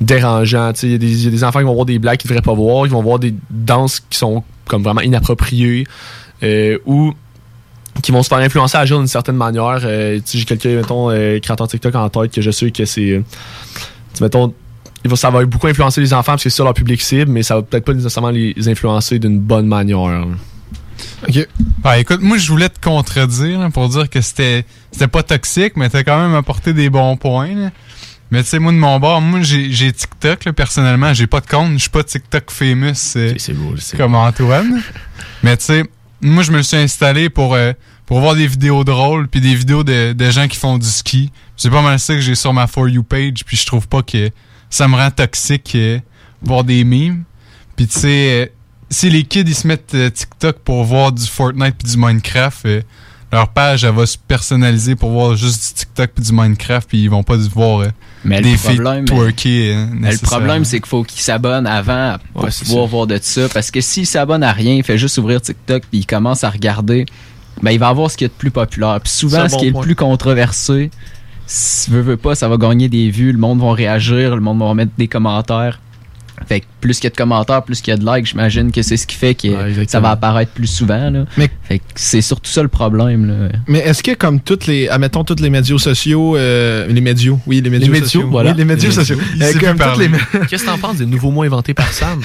dérangeant. 0.00 0.72
tu 0.72 0.80
sais. 0.80 0.86
Il 0.86 0.92
y, 0.92 0.94
a 0.94 0.98
des- 0.98 1.06
il 1.18 1.24
y 1.24 1.26
a 1.26 1.30
des 1.30 1.42
enfants 1.44 1.58
qui 1.58 1.64
vont 1.64 1.74
voir 1.74 1.86
des 1.86 1.98
blagues 1.98 2.18
qu'ils 2.18 2.28
devraient 2.28 2.42
pas 2.42 2.54
voir, 2.54 2.86
ils 2.86 2.92
vont 2.92 3.02
voir 3.02 3.18
des 3.18 3.34
danses 3.50 3.98
qui 3.98 4.16
sont 4.18 4.44
comme 4.66 4.84
vraiment 4.84 5.00
inappropriées, 5.00 5.84
euh, 6.44 6.78
ou 6.86 7.14
qui 8.02 8.12
vont 8.12 8.22
se 8.22 8.28
faire 8.28 8.38
influencer 8.38 8.76
à 8.76 8.80
agir 8.80 8.98
d'une 8.98 9.06
certaine 9.06 9.36
manière. 9.36 9.80
Euh, 9.84 10.20
J'ai 10.32 10.44
quelques, 10.44 10.66
mettons, 10.66 11.10
euh, 11.10 11.38
créateurs 11.40 11.68
TikTok 11.68 11.94
en 11.94 12.08
tête 12.08 12.32
que 12.32 12.40
je 12.40 12.50
sais 12.50 12.70
que 12.70 12.84
c'est... 12.84 13.10
euh, 13.10 13.22
tu 13.74 13.84
sais, 14.14 14.24
mettons, 14.24 14.54
il 15.04 15.10
va, 15.10 15.16
ça 15.16 15.30
va 15.30 15.44
beaucoup 15.44 15.66
influencer 15.66 16.00
les 16.00 16.12
enfants 16.12 16.32
parce 16.32 16.44
que 16.44 16.50
c'est 16.50 16.56
ça 16.56 16.64
leur 16.64 16.74
public 16.74 17.00
cible, 17.00 17.30
mais 17.30 17.42
ça 17.42 17.56
va 17.56 17.62
peut-être 17.62 17.84
pas 17.84 17.94
nécessairement 17.94 18.30
les 18.30 18.68
influencer 18.68 19.18
d'une 19.18 19.38
bonne 19.38 19.66
manière. 19.66 20.26
OK. 21.28 21.48
Ben, 21.82 21.94
écoute, 21.94 22.20
moi, 22.20 22.38
je 22.38 22.48
voulais 22.50 22.68
te 22.68 22.80
contredire 22.80 23.60
là, 23.60 23.70
pour 23.70 23.88
dire 23.88 24.10
que 24.10 24.20
c'était 24.20 24.64
c'était 24.90 25.06
pas 25.08 25.22
toxique, 25.22 25.76
mais 25.76 25.88
t'as 25.88 26.02
quand 26.02 26.20
même 26.20 26.34
apporté 26.34 26.72
des 26.72 26.90
bons 26.90 27.16
points. 27.16 27.54
là. 27.54 27.70
Mais 28.30 28.42
tu 28.42 28.50
sais, 28.50 28.58
moi, 28.58 28.72
de 28.72 28.76
mon 28.76 28.98
bord, 29.00 29.20
moi, 29.20 29.40
j'ai 29.42 29.92
TikTok, 29.92 30.44
là, 30.44 30.52
personnellement. 30.52 31.14
J'ai 31.14 31.26
pas 31.26 31.40
de 31.40 31.46
compte. 31.46 31.72
Je 31.74 31.78
suis 31.78 31.90
pas 31.90 32.04
TikTok 32.04 32.50
famous 32.50 33.14
euh, 33.16 33.32
comme 33.96 34.14
Antoine. 34.14 34.82
mais 35.42 35.56
tu 35.56 35.64
sais, 35.64 35.84
moi, 36.20 36.42
je 36.42 36.52
me 36.52 36.62
suis 36.62 36.76
installé 36.76 37.30
pour, 37.30 37.54
euh, 37.54 37.72
pour 38.08 38.20
voir 38.20 38.34
des 38.34 38.46
vidéos 38.46 38.84
drôles 38.84 39.28
puis 39.28 39.40
des 39.40 39.54
vidéos 39.54 39.84
de, 39.84 40.30
gens 40.30 40.48
qui 40.48 40.56
font 40.56 40.78
du 40.78 40.88
ski. 40.88 41.30
C'est 41.56 41.70
pas 41.70 41.82
mal 41.82 41.98
ça 41.98 42.14
que 42.14 42.20
j'ai 42.20 42.34
sur 42.34 42.54
ma 42.54 42.66
For 42.66 42.88
You 42.88 43.02
page 43.02 43.44
puis 43.44 43.56
je 43.56 43.66
trouve 43.66 43.86
pas 43.86 44.02
que 44.02 44.30
ça 44.70 44.88
me 44.88 44.96
rend 44.96 45.10
toxique 45.10 45.72
euh, 45.74 45.98
voir 46.40 46.64
des 46.64 46.84
memes. 46.84 47.24
Puis 47.76 47.86
tu 47.86 47.98
sais, 47.98 48.08
euh, 48.08 48.46
si 48.88 49.10
les 49.10 49.24
kids 49.24 49.44
ils 49.46 49.54
se 49.54 49.66
mettent 49.66 49.94
euh, 49.94 50.08
TikTok 50.10 50.60
pour 50.60 50.84
voir 50.84 51.12
du 51.12 51.26
Fortnite 51.26 51.76
puis 51.76 51.92
du 51.92 51.98
Minecraft, 51.98 52.66
leur 53.30 53.48
page 53.48 53.84
elle 53.84 53.94
va 53.94 54.06
se 54.06 54.16
personnaliser 54.16 54.94
pour 54.96 55.10
voir 55.10 55.36
juste 55.36 55.68
du 55.68 55.74
TikTok 55.80 56.10
puis 56.14 56.24
du 56.24 56.32
Minecraft 56.32 56.88
puis 56.88 57.02
ils 57.02 57.10
vont 57.10 57.22
pas 57.22 57.36
voir 57.36 57.80
euh, 57.80 57.88
Mais 58.24 58.40
des 58.40 58.52
le 58.52 58.56
filles 58.56 58.74
problème, 58.76 59.04
twerker. 59.04 59.86
Mais 59.92 60.12
le 60.12 60.18
problème, 60.18 60.64
c'est 60.64 60.78
qu'il 60.80 60.88
faut 60.88 61.02
qu'il 61.04 61.20
s'abonne 61.20 61.66
avant 61.66 62.16
pour 62.32 62.44
Ouais, 62.44 62.50
pouvoir 62.50 62.86
ça. 62.86 62.90
voir 62.90 63.06
de 63.06 63.18
ça. 63.20 63.48
Parce 63.52 63.70
que 63.70 63.80
s'il 63.80 64.06
s'abonne 64.06 64.42
à 64.42 64.52
rien, 64.52 64.74
il 64.74 64.82
fait 64.82 64.98
juste 64.98 65.18
ouvrir 65.18 65.40
TikTok 65.40 65.82
puis 65.90 66.00
il 66.00 66.06
commence 66.06 66.42
à 66.44 66.50
regarder, 66.50 67.04
ben 67.62 67.70
il 67.70 67.78
va 67.78 67.88
avoir 67.88 68.10
ce 68.10 68.16
qui 68.16 68.24
est 68.24 68.28
de 68.28 68.32
plus 68.32 68.50
populaire. 68.50 68.98
Puis 69.02 69.12
souvent, 69.12 69.46
ce 69.48 69.52
bon 69.54 69.58
qui 69.60 69.66
est 69.66 69.70
le 69.70 69.80
plus 69.80 69.94
controversé, 69.94 70.90
si 71.46 71.90
veut, 71.90 72.00
veut 72.02 72.16
pas, 72.16 72.34
ça 72.34 72.48
va 72.48 72.56
gagner 72.56 72.88
des 72.88 73.10
vues, 73.10 73.32
le 73.32 73.38
monde 73.38 73.60
va 73.60 73.72
réagir, 73.72 74.34
le 74.34 74.40
monde 74.42 74.58
va 74.60 74.72
mettre 74.74 74.92
des 74.98 75.08
commentaires. 75.08 75.80
Fait 76.46 76.60
que 76.60 76.66
plus 76.80 76.96
qu'il 76.96 77.04
y 77.04 77.06
a 77.08 77.10
de 77.10 77.16
commentaires, 77.16 77.62
plus 77.62 77.80
qu'il 77.80 77.92
y 77.92 77.94
a 77.94 77.96
de 77.96 78.04
likes, 78.04 78.26
j'imagine 78.26 78.70
que 78.70 78.82
c'est 78.82 78.96
ce 78.96 79.06
qui 79.06 79.16
fait 79.16 79.34
que 79.34 79.48
ça 79.86 80.00
va 80.00 80.10
apparaître 80.10 80.52
plus 80.52 80.66
souvent. 80.66 81.10
Là. 81.10 81.24
Fait 81.62 81.78
que 81.78 81.84
c'est 81.94 82.20
surtout 82.20 82.50
ça 82.50 82.62
le 82.62 82.68
problème. 82.68 83.26
Là. 83.26 83.58
Mais 83.66 83.78
est-ce 83.80 84.02
que 84.02 84.14
comme 84.14 84.40
toutes 84.40 84.66
les, 84.66 84.88
admettons 84.88 85.24
tous 85.24 85.40
les 85.40 85.50
médias 85.50 85.78
sociaux, 85.78 86.36
euh, 86.36 86.86
les 86.88 87.00
médias, 87.00 87.32
oui 87.46 87.60
les 87.60 87.70
médias 87.70 87.90
Les 87.90 88.00
sociaux, 88.00 88.28
voilà. 88.30 88.50
oui, 88.50 88.56
les 88.56 88.64
médias 88.64 88.88
Les 88.88 88.94
sociaux. 88.94 89.16
Euh, 89.40 89.52
comme 89.60 89.78
toutes 89.78 89.98
les. 89.98 90.08
Qu'est-ce 90.48 90.64
que 90.64 90.68
t'en 90.68 90.78
penses 90.78 90.96
des 90.96 91.06
nouveaux 91.06 91.30
mots 91.30 91.42
inventés 91.42 91.74
par 91.74 91.92
Sam? 91.92 92.20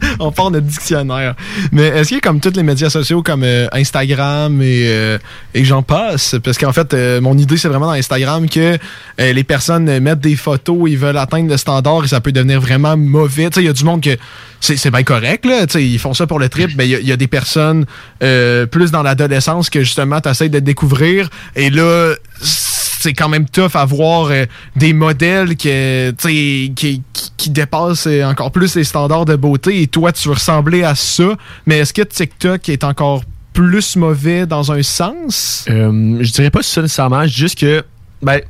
on 0.18 0.32
parle 0.32 0.54
de 0.54 0.60
dictionnaire. 0.60 1.34
Mais 1.72 1.86
est-ce 1.86 2.14
a 2.14 2.20
comme 2.20 2.40
tous 2.40 2.54
les 2.56 2.62
médias 2.62 2.90
sociaux 2.90 3.22
comme 3.22 3.42
euh, 3.44 3.66
Instagram 3.72 4.60
et, 4.62 4.84
euh, 4.86 5.18
et 5.54 5.64
j'en 5.64 5.82
passe? 5.82 6.36
Parce 6.42 6.58
qu'en 6.58 6.72
fait, 6.72 6.94
euh, 6.94 7.20
mon 7.20 7.36
idée, 7.36 7.56
c'est 7.56 7.68
vraiment 7.68 7.86
dans 7.86 7.92
Instagram 7.92 8.48
que 8.48 8.78
euh, 9.20 9.32
les 9.32 9.44
personnes 9.44 9.98
mettent 10.00 10.20
des 10.20 10.36
photos, 10.36 10.88
ils 10.88 10.98
veulent 10.98 11.18
atteindre 11.18 11.50
le 11.50 11.56
standard 11.56 12.04
et 12.04 12.08
ça 12.08 12.20
peut 12.20 12.32
devenir 12.32 12.60
vraiment 12.60 12.96
mauvais. 12.96 13.35
Il 13.56 13.62
y 13.64 13.68
a 13.68 13.72
du 13.72 13.84
monde 13.84 14.02
que 14.02 14.16
c'est 14.60 14.90
bien 14.90 15.02
correct, 15.02 15.44
là. 15.44 15.66
Ils 15.74 15.98
font 15.98 16.14
ça 16.14 16.26
pour 16.26 16.38
le 16.38 16.48
trip, 16.48 16.70
mais 16.76 16.88
il 16.88 17.06
y 17.06 17.12
a- 17.12 17.16
des 17.16 17.26
personnes 17.28 17.86
euh, 18.22 18.66
plus 18.66 18.90
dans 18.90 19.02
l'adolescence 19.02 19.70
que 19.70 19.80
justement, 19.80 20.20
tu 20.20 20.48
de 20.48 20.58
découvrir. 20.58 21.28
Et 21.54 21.70
là, 21.70 22.14
c'est 22.40 23.12
quand 23.12 23.28
même 23.28 23.48
tough 23.48 23.74
à 23.74 23.84
voir 23.84 24.28
euh, 24.30 24.46
des 24.74 24.92
modèles 24.92 25.56
qui, 25.56 26.72
qui, 26.74 27.02
qui 27.36 27.50
dépassent 27.50 28.06
euh, 28.06 28.24
encore 28.24 28.50
plus 28.50 28.74
les 28.74 28.84
standards 28.84 29.24
de 29.24 29.36
beauté 29.36 29.82
et 29.82 29.86
toi, 29.86 30.12
tu 30.12 30.28
veux 30.28 30.34
ressembler 30.34 30.82
à 30.82 30.94
ça. 30.94 31.36
Mais 31.66 31.78
est-ce 31.78 31.92
que 31.92 32.02
TikTok 32.02 32.68
est 32.68 32.84
encore 32.84 33.22
plus 33.52 33.96
mauvais 33.96 34.46
dans 34.46 34.72
un 34.72 34.82
sens? 34.82 35.64
Euh, 35.70 36.18
je 36.20 36.32
dirais 36.32 36.50
pas 36.50 36.62
ça 36.62 36.82
nécessairement, 36.82 37.26
juste 37.26 37.58
que, 37.58 37.82
ben, 38.22 38.40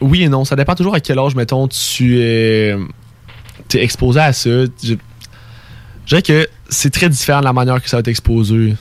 oui 0.00 0.22
et 0.24 0.28
non, 0.28 0.44
ça 0.44 0.56
dépend 0.56 0.74
toujours 0.74 0.94
à 0.94 1.00
quel 1.00 1.18
âge, 1.18 1.34
mettons, 1.34 1.66
tu 1.68 2.20
es, 2.20 2.76
exposé 3.80 4.20
à 4.20 4.32
ça. 4.32 4.50
Je, 4.82 4.94
dirais 6.06 6.22
que 6.22 6.48
c'est 6.68 6.90
très 6.90 7.08
différent 7.08 7.40
de 7.40 7.44
la 7.44 7.52
manière 7.52 7.82
que 7.82 7.88
ça 7.88 7.96
va 7.96 8.00
être 8.00 8.08
exposé. 8.08 8.74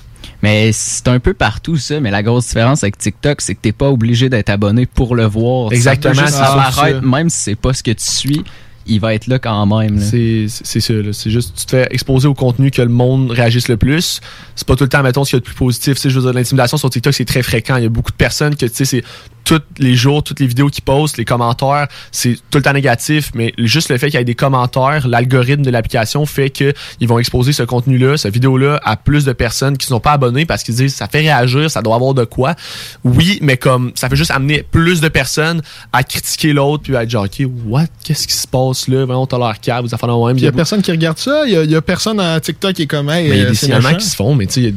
Mais 0.44 0.72
c'est 0.74 1.08
un 1.08 1.20
peu 1.20 1.34
partout 1.34 1.78
ça, 1.78 2.00
mais 2.00 2.10
la 2.10 2.24
grosse 2.24 2.48
différence 2.48 2.84
avec 2.84 2.98
TikTok, 2.98 3.42
c'est 3.42 3.54
que 3.54 3.60
t'es 3.62 3.72
pas 3.72 3.90
obligé 3.90 4.28
d'être 4.28 4.50
abonné 4.50 4.88
pour 4.88 5.16
le 5.16 5.26
voir. 5.26 5.72
Exactement, 5.72 6.16
Ça 6.16 6.26
juste 6.26 6.40
apparaître, 6.40 7.02
même 7.04 7.30
si 7.30 7.38
c'est 7.42 7.56
pas 7.56 7.74
ce 7.74 7.84
que 7.84 7.92
tu 7.92 8.10
suis, 8.10 8.44
il 8.88 9.00
va 9.00 9.14
être 9.14 9.28
là 9.28 9.40
quand 9.40 9.66
même. 9.66 10.00
C'est 10.00 10.48
c'est 10.50 10.80
ça, 10.80 10.94
c'est 11.12 11.30
juste 11.30 11.56
tu 11.58 11.66
te 11.66 11.72
fais 11.72 11.88
exposer 11.92 12.28
au 12.28 12.34
contenu 12.34 12.72
que 12.72 12.82
le 12.82 12.90
monde 12.90 13.32
réagisse 13.32 13.68
le 13.68 13.78
plus. 13.78 14.22
C'est 14.56 14.68
pas 14.68 14.76
tout 14.76 14.84
le 14.84 14.90
temps, 14.90 15.04
mettons, 15.04 15.24
ce 15.24 15.32
qu'il 15.32 15.38
y 15.38 15.40
a 15.40 15.42
de 15.42 15.46
plus 15.46 15.56
positif. 15.56 15.98
Je 16.02 16.10
veux 16.10 16.22
dire, 16.22 16.34
l'intimidation 16.34 16.78
sur 16.78 16.90
TikTok, 16.90 17.14
c'est 17.14 17.26
très 17.26 17.44
fréquent. 17.44 17.78
Il 17.78 17.84
y 17.84 17.86
a 17.86 17.90
beaucoup 17.90 18.12
de 18.12 18.18
personnes 18.18 18.56
que, 18.56 18.66
tu 18.66 18.74
sais, 18.74 18.86
c'est 18.86 19.04
tous 19.44 19.62
les 19.80 19.96
jours, 19.96 20.24
toutes 20.24 20.40
les 20.40 20.48
vidéos 20.48 20.70
qu'ils 20.70 20.84
postent, 20.84 21.18
les 21.18 21.26
commentaires, 21.26 21.88
c'est 22.12 22.38
tout 22.50 22.58
le 22.58 22.64
temps 22.64 22.74
négatif, 22.74 23.32
mais 23.34 23.54
juste 23.58 23.90
le 23.90 23.98
fait 23.98 24.08
qu'il 24.08 24.20
y 24.20 24.22
ait 24.22 24.26
des 24.26 24.36
commentaires, 24.36 25.08
l'algorithme 25.08 25.64
de 25.64 25.70
l'application 25.70 26.26
fait 26.26 26.50
que 26.50 26.74
ils 27.00 27.08
vont 27.08 27.20
exposer 27.20 27.54
ce 27.54 27.64
contenu-là, 27.64 28.18
cette 28.18 28.34
vidéo-là, 28.34 28.80
à 28.84 28.98
plus 28.98 29.26
de 29.26 29.34
personnes 29.34 29.78
qui 29.78 29.88
ne 29.88 29.96
sont 29.96 30.00
pas 30.00 30.14
abonnées 30.14 30.46
parce 30.46 30.64
qu'ils 30.64 30.76
disent 30.76 30.96
ça 30.96 31.08
fait 31.08 31.20
réagir, 31.20 31.70
ça 31.70 31.82
doit 31.82 31.96
avoir 31.96 32.14
de 32.14 32.24
quoi. 32.24 32.56
Oui, 33.04 33.40
mais 33.42 33.58
comme 33.58 33.92
ça 33.96 34.10
fait 34.10 34.16
juste 34.16 34.32
amener 34.32 34.64
plus 34.64 35.02
de 35.02 35.08
personnes 35.08 35.62
à 35.94 36.04
critiquer 36.04 36.54
l'autre 36.54 36.84
puis 36.84 36.96
à 36.96 37.04
être 37.04 37.10
genre, 37.10 37.26
OK, 37.26 37.46
what? 37.66 37.86
Qu'est-ce 38.04 38.28
qui 38.28 38.36
se 38.36 38.48
passe 38.48 38.88
là? 38.88 39.06
Vraiment, 39.06 39.28
t'as 39.28 39.38
l'air 39.38 39.60
câble, 39.60 39.88
vous 39.88 39.96
affaires 39.96 40.08
même. 40.26 40.38
Il 40.38 40.44
y 40.44 40.48
a 40.48 40.52
personne 40.52 40.82
qui 40.82 40.92
regarde 40.92 41.18
ça. 41.18 41.44
Il 41.46 41.54
y 41.54 41.56
a, 41.56 41.64
il 41.64 41.72
y 41.72 41.76
a 41.76 41.82
personne 41.82 42.20
à 42.20 42.40
TikTok 42.40 42.74
qui 42.74 42.84
est 42.84 42.88
comme, 42.88 43.10
hey, 43.10 43.30
Mais 43.30 43.36
il 43.36 43.40
y 43.40 43.44
a 43.44 43.46
euh, 43.46 43.50
des 43.50 43.56
signalements 43.56 43.96
qui 43.96 44.06
se 44.06 44.16
font, 44.16 44.36
mais 44.36 44.46
tu 44.46 44.64
sais, 44.64 44.74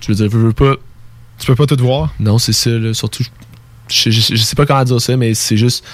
je 0.00 0.08
veux 0.08 0.14
dire, 0.14 0.28
je 0.30 0.36
veux 0.36 0.52
pas. 0.52 0.74
Tu 1.38 1.46
peux 1.46 1.54
pas 1.54 1.66
tout 1.66 1.76
voir. 1.78 2.14
Non, 2.18 2.38
c'est 2.38 2.54
ça, 2.54 2.70
là. 2.70 2.94
Surtout, 2.94 3.24
je, 3.88 4.10
je, 4.10 4.20
je 4.34 4.42
sais 4.42 4.56
pas 4.56 4.66
comment 4.66 4.84
dire 4.84 5.00
ça, 5.00 5.16
mais 5.16 5.34
c'est 5.34 5.56
juste. 5.56 5.84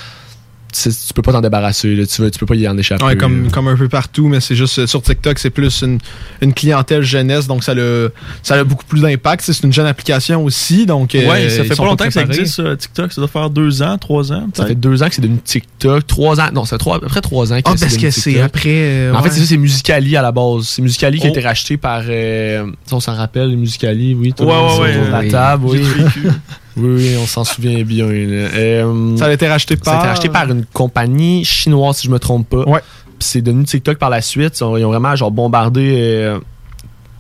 Tu 0.74 0.89
peux 1.14 1.20
pas 1.20 1.32
t'en 1.32 1.43
débarrasser, 1.43 1.94
là. 1.94 2.06
Tu, 2.06 2.23
veux, 2.23 2.31
tu 2.31 2.39
peux 2.39 2.47
pas 2.47 2.55
y 2.55 2.66
en 2.66 2.78
échapper. 2.78 3.05
Ouais, 3.05 3.14
comme, 3.14 3.69
un 3.69 3.77
peu 3.77 3.90
partout, 3.90 4.27
mais 4.28 4.40
c'est 4.40 4.56
juste 4.56 4.78
euh, 4.78 4.86
sur 4.86 5.02
TikTok, 5.02 5.39
c'est 5.39 5.51
plus 5.51 5.82
une, 5.82 5.98
une 6.40 6.55
clientèle 6.55 7.02
jeunesse, 7.02 7.47
donc 7.47 7.62
ça 7.62 7.73
a, 7.73 8.09
ça 8.43 8.55
a 8.55 8.64
beaucoup 8.64 8.86
plus 8.86 9.02
d'impact. 9.02 9.43
C'est 9.44 9.62
une 9.64 9.73
jeune 9.74 9.85
application 9.85 10.43
aussi, 10.43 10.86
donc. 10.86 11.14
euh, 11.14 11.51
ça 11.51 11.64
fait 11.64 11.77
pas 11.77 11.85
longtemps 11.85 12.06
que 12.06 12.10
ça 12.10 12.23
existe, 12.23 12.55
ça, 12.55 12.74
TikTok. 12.74 13.12
Ça 13.12 13.20
doit 13.20 13.28
faire 13.28 13.51
deux 13.51 13.82
ans, 13.82 13.98
trois 13.98 14.32
ans. 14.32 14.48
Ça 14.55 14.64
fait 14.64 14.74
deux 14.74 15.02
ans 15.02 15.09
que 15.10 15.14
c'est 15.14 15.20
devenu 15.20 15.40
TikTok. 15.44 16.06
Trois 16.06 16.40
ans. 16.40 16.48
Non, 16.55 16.64
c'est 16.64 16.78
trois, 16.78 16.97
après 17.05 17.20
trois 17.20 17.52
ans 17.52 17.56
que 17.56 17.62
Ah, 17.66 17.74
parce 17.78 17.98
que 17.98 18.10
c'est 18.10 18.40
après, 18.40 18.70
euh, 18.70 19.12
En 19.12 19.19
fait, 19.19 19.24
ouais. 19.28 19.35
c'est 19.35 19.40
ça, 19.40 19.47
c'est 19.48 19.56
Musicali 19.59 20.16
à 20.16 20.23
la 20.23 20.32
base. 20.32 20.62
C'est 20.69 20.81
Musicali 20.81 21.19
qui 21.19 21.27
a 21.27 21.28
Oh. 21.28 21.32
été 21.32 21.43
racheté 21.43 21.77
par. 21.77 22.01
euh, 22.09 22.64
on 22.90 22.98
s'en 23.01 23.14
rappelle, 23.14 23.55
Musicali, 23.59 24.14
oui. 24.14 24.32
tout 24.35 24.44
le 24.44 24.48
Ouais, 24.48 24.55
monde 24.56 24.81
ouais, 24.81 24.90
autour 24.97 25.02
ouais, 25.02 25.06
de 25.06 25.24
la 25.27 25.31
table, 25.31 25.66
oui. 25.66 25.82
Oui, 26.77 26.94
oui, 26.97 27.16
on 27.23 27.27
s'en 27.27 27.44
souvient 27.44 27.82
bien. 27.82 28.07
Euh, 28.07 29.16
Ça 29.16 29.27
a 29.27 29.32
été 29.32 29.49
racheté 29.49 29.77
Ça 29.82 29.93
a 29.93 29.94
été 29.94 30.03
par- 30.03 30.09
racheté 30.09 30.28
par 30.28 30.51
une 30.51 30.65
compagnie 30.66 31.44
chinoise, 31.44 31.99
si 31.99 32.07
je 32.07 32.12
me 32.12 32.19
trompe 32.19 32.49
pas. 32.49 32.65
Ouais. 32.69 32.81
Puis 33.19 33.28
c'est 33.28 33.43
devenu 33.43 33.65
TikTok 33.65 33.99
par 33.99 34.11
la 34.11 34.20
suite. 34.23 34.59
Ils 34.61 34.65
ont, 34.65 34.77
ils 34.77 34.85
ont 34.85 34.89
vraiment 34.90 35.15
genre 35.16 35.31
bombardé 35.31 35.93
euh, 35.97 36.39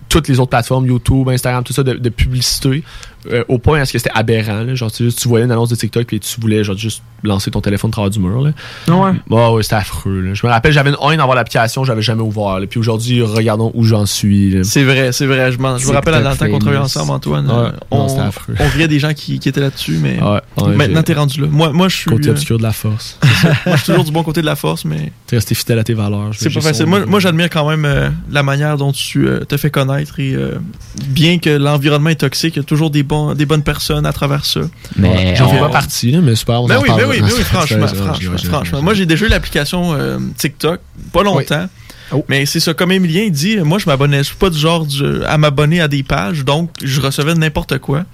toutes 0.08 0.28
les 0.28 0.38
autres 0.40 0.50
plateformes, 0.50 0.86
YouTube, 0.86 1.28
Instagram, 1.28 1.62
tout 1.64 1.72
ça, 1.72 1.82
de, 1.82 1.94
de 1.94 2.08
publicité. 2.08 2.82
Euh, 3.30 3.44
au 3.48 3.58
point 3.58 3.80
à 3.80 3.84
ce 3.84 3.92
que 3.92 3.98
c'était 3.98 4.10
aberrant. 4.14 4.62
là. 4.62 4.74
Genre, 4.74 4.90
tu, 4.90 5.12
tu 5.12 5.28
voyais 5.28 5.44
une 5.44 5.52
annonce 5.52 5.68
de 5.68 5.74
TikTok 5.76 6.12
et 6.12 6.18
tu 6.18 6.40
voulais 6.40 6.64
genre, 6.64 6.76
juste 6.76 7.02
lancer 7.22 7.50
ton 7.52 7.60
téléphone 7.60 7.90
travers 7.90 8.10
du 8.10 8.18
mur. 8.18 8.40
Là. 8.40 8.50
Ouais? 8.88 9.12
Bon, 9.28 9.54
ouais, 9.54 9.62
c'était 9.62 9.76
affreux. 9.76 10.20
là. 10.20 10.34
Je 10.34 10.44
me 10.46 10.50
rappelle, 10.50 10.72
j'avais 10.72 10.90
une 10.90 10.96
haine 11.02 11.18
d'avoir 11.18 11.36
l'application, 11.36 11.84
j'avais 11.84 12.02
jamais 12.02 12.22
ouvert. 12.22 12.58
là. 12.60 12.66
Puis 12.66 12.80
aujourd'hui, 12.80 13.22
regardons 13.22 13.70
où 13.74 13.84
j'en 13.84 14.06
suis. 14.06 14.58
C'est 14.64 14.82
vrai, 14.84 15.12
c'est 15.12 15.26
vrai. 15.26 15.52
Je, 15.52 15.56
je 15.56 15.62
me 15.62 15.92
rappelle 15.92 16.14
à 16.14 16.20
dans 16.22 16.30
le 16.30 16.36
temps 16.36 16.48
qu'on 16.48 16.58
travaillait 16.58 16.82
ensemble, 16.82 17.12
Antoine. 17.12 17.46
Ouais. 17.46 17.52
euh, 17.54 17.68
Non, 17.68 17.72
on, 17.90 18.08
c'était 18.08 18.20
affreux. 18.22 18.54
on 18.58 18.68
riait 18.68 18.88
des 18.88 18.98
gens 18.98 19.12
qui, 19.14 19.38
qui 19.38 19.48
étaient 19.48 19.60
là-dessus, 19.60 19.98
mais 20.02 20.20
Ouais, 20.22 20.40
ouais, 20.64 20.74
maintenant 20.76 21.02
t'es 21.02 21.14
rendu 21.14 21.40
là. 21.40 21.46
Moi, 21.50 21.72
moi 21.72 21.88
je 21.88 21.96
suis. 21.96 22.10
Côté 22.10 22.28
euh, 22.28 22.32
obscur 22.32 22.58
de 22.58 22.62
la 22.62 22.72
force. 22.72 23.18
moi, 23.66 23.76
je 23.76 23.82
suis 23.82 23.86
toujours 23.86 24.04
du 24.04 24.10
bon 24.12 24.22
côté 24.22 24.40
de 24.40 24.46
la 24.46 24.56
force, 24.56 24.84
mais 24.84 25.12
T'es 25.26 25.36
resté 25.36 25.54
fidèle 25.54 25.78
à 25.78 25.84
tes 25.84 25.94
valeurs. 25.94 26.30
c'est 26.36 26.52
pas 26.52 26.60
facile. 26.60 26.86
Moi, 26.86 27.06
moi 27.06 27.20
j'admire 27.20 27.48
quand 27.50 27.68
même 27.68 27.84
euh, 27.84 28.10
la 28.30 28.42
manière 28.42 28.76
dont 28.76 28.92
tu 28.92 29.26
euh, 29.26 29.40
te 29.44 29.56
fais 29.56 29.70
connaître 29.70 30.18
et 30.20 30.34
euh, 30.34 30.58
bien 31.08 31.38
que 31.38 31.50
l'environnement 31.50 32.10
est 32.10 32.16
toxique, 32.16 32.56
il 32.56 32.58
y 32.58 32.60
a 32.60 32.64
toujours 32.64 32.90
des, 32.90 33.02
bons, 33.12 33.34
des 33.34 33.46
bonnes 33.46 33.62
personnes 33.62 34.06
à 34.06 34.12
travers 34.12 34.44
ça. 34.44 34.60
Mais 34.96 35.34
J'en 35.36 35.48
fais 35.48 35.58
pas 35.58 35.68
partie, 35.68 36.10
là, 36.10 36.20
mais 36.22 36.34
c'est 36.34 36.44
pas 36.46 36.54
grave, 36.54 36.64
on 36.64 36.68
Ben 36.68 36.76
en 36.78 36.80
oui, 36.82 36.88
parle. 36.88 37.00
ben 37.02 37.08
oui, 37.10 37.20
ben 37.20 37.28
oui, 37.36 37.42
franchement, 37.54 37.86
franchement. 38.50 38.82
Moi, 38.82 38.94
j'ai 38.94 39.06
déjà 39.06 39.26
eu 39.26 39.28
l'application 39.28 39.92
euh, 39.94 40.18
TikTok, 40.38 40.80
pas 41.12 41.22
longtemps. 41.22 41.66
Mais 42.28 42.44
c'est 42.44 42.60
ça, 42.60 42.74
comme 42.74 42.92
Emilien 42.92 43.22
il 43.22 43.32
dit, 43.32 43.56
moi 43.58 43.78
je 43.78 43.86
m'abonnais, 43.86 44.18
je 44.18 44.24
suis 44.24 44.36
pas 44.36 44.50
du 44.50 44.58
genre 44.58 44.84
du- 44.84 45.24
à 45.26 45.38
m'abonner 45.38 45.80
à 45.80 45.88
des 45.88 46.02
pages, 46.02 46.44
donc 46.44 46.68
je 46.82 47.00
recevais 47.00 47.34
n'importe 47.34 47.78
quoi. 47.78 48.04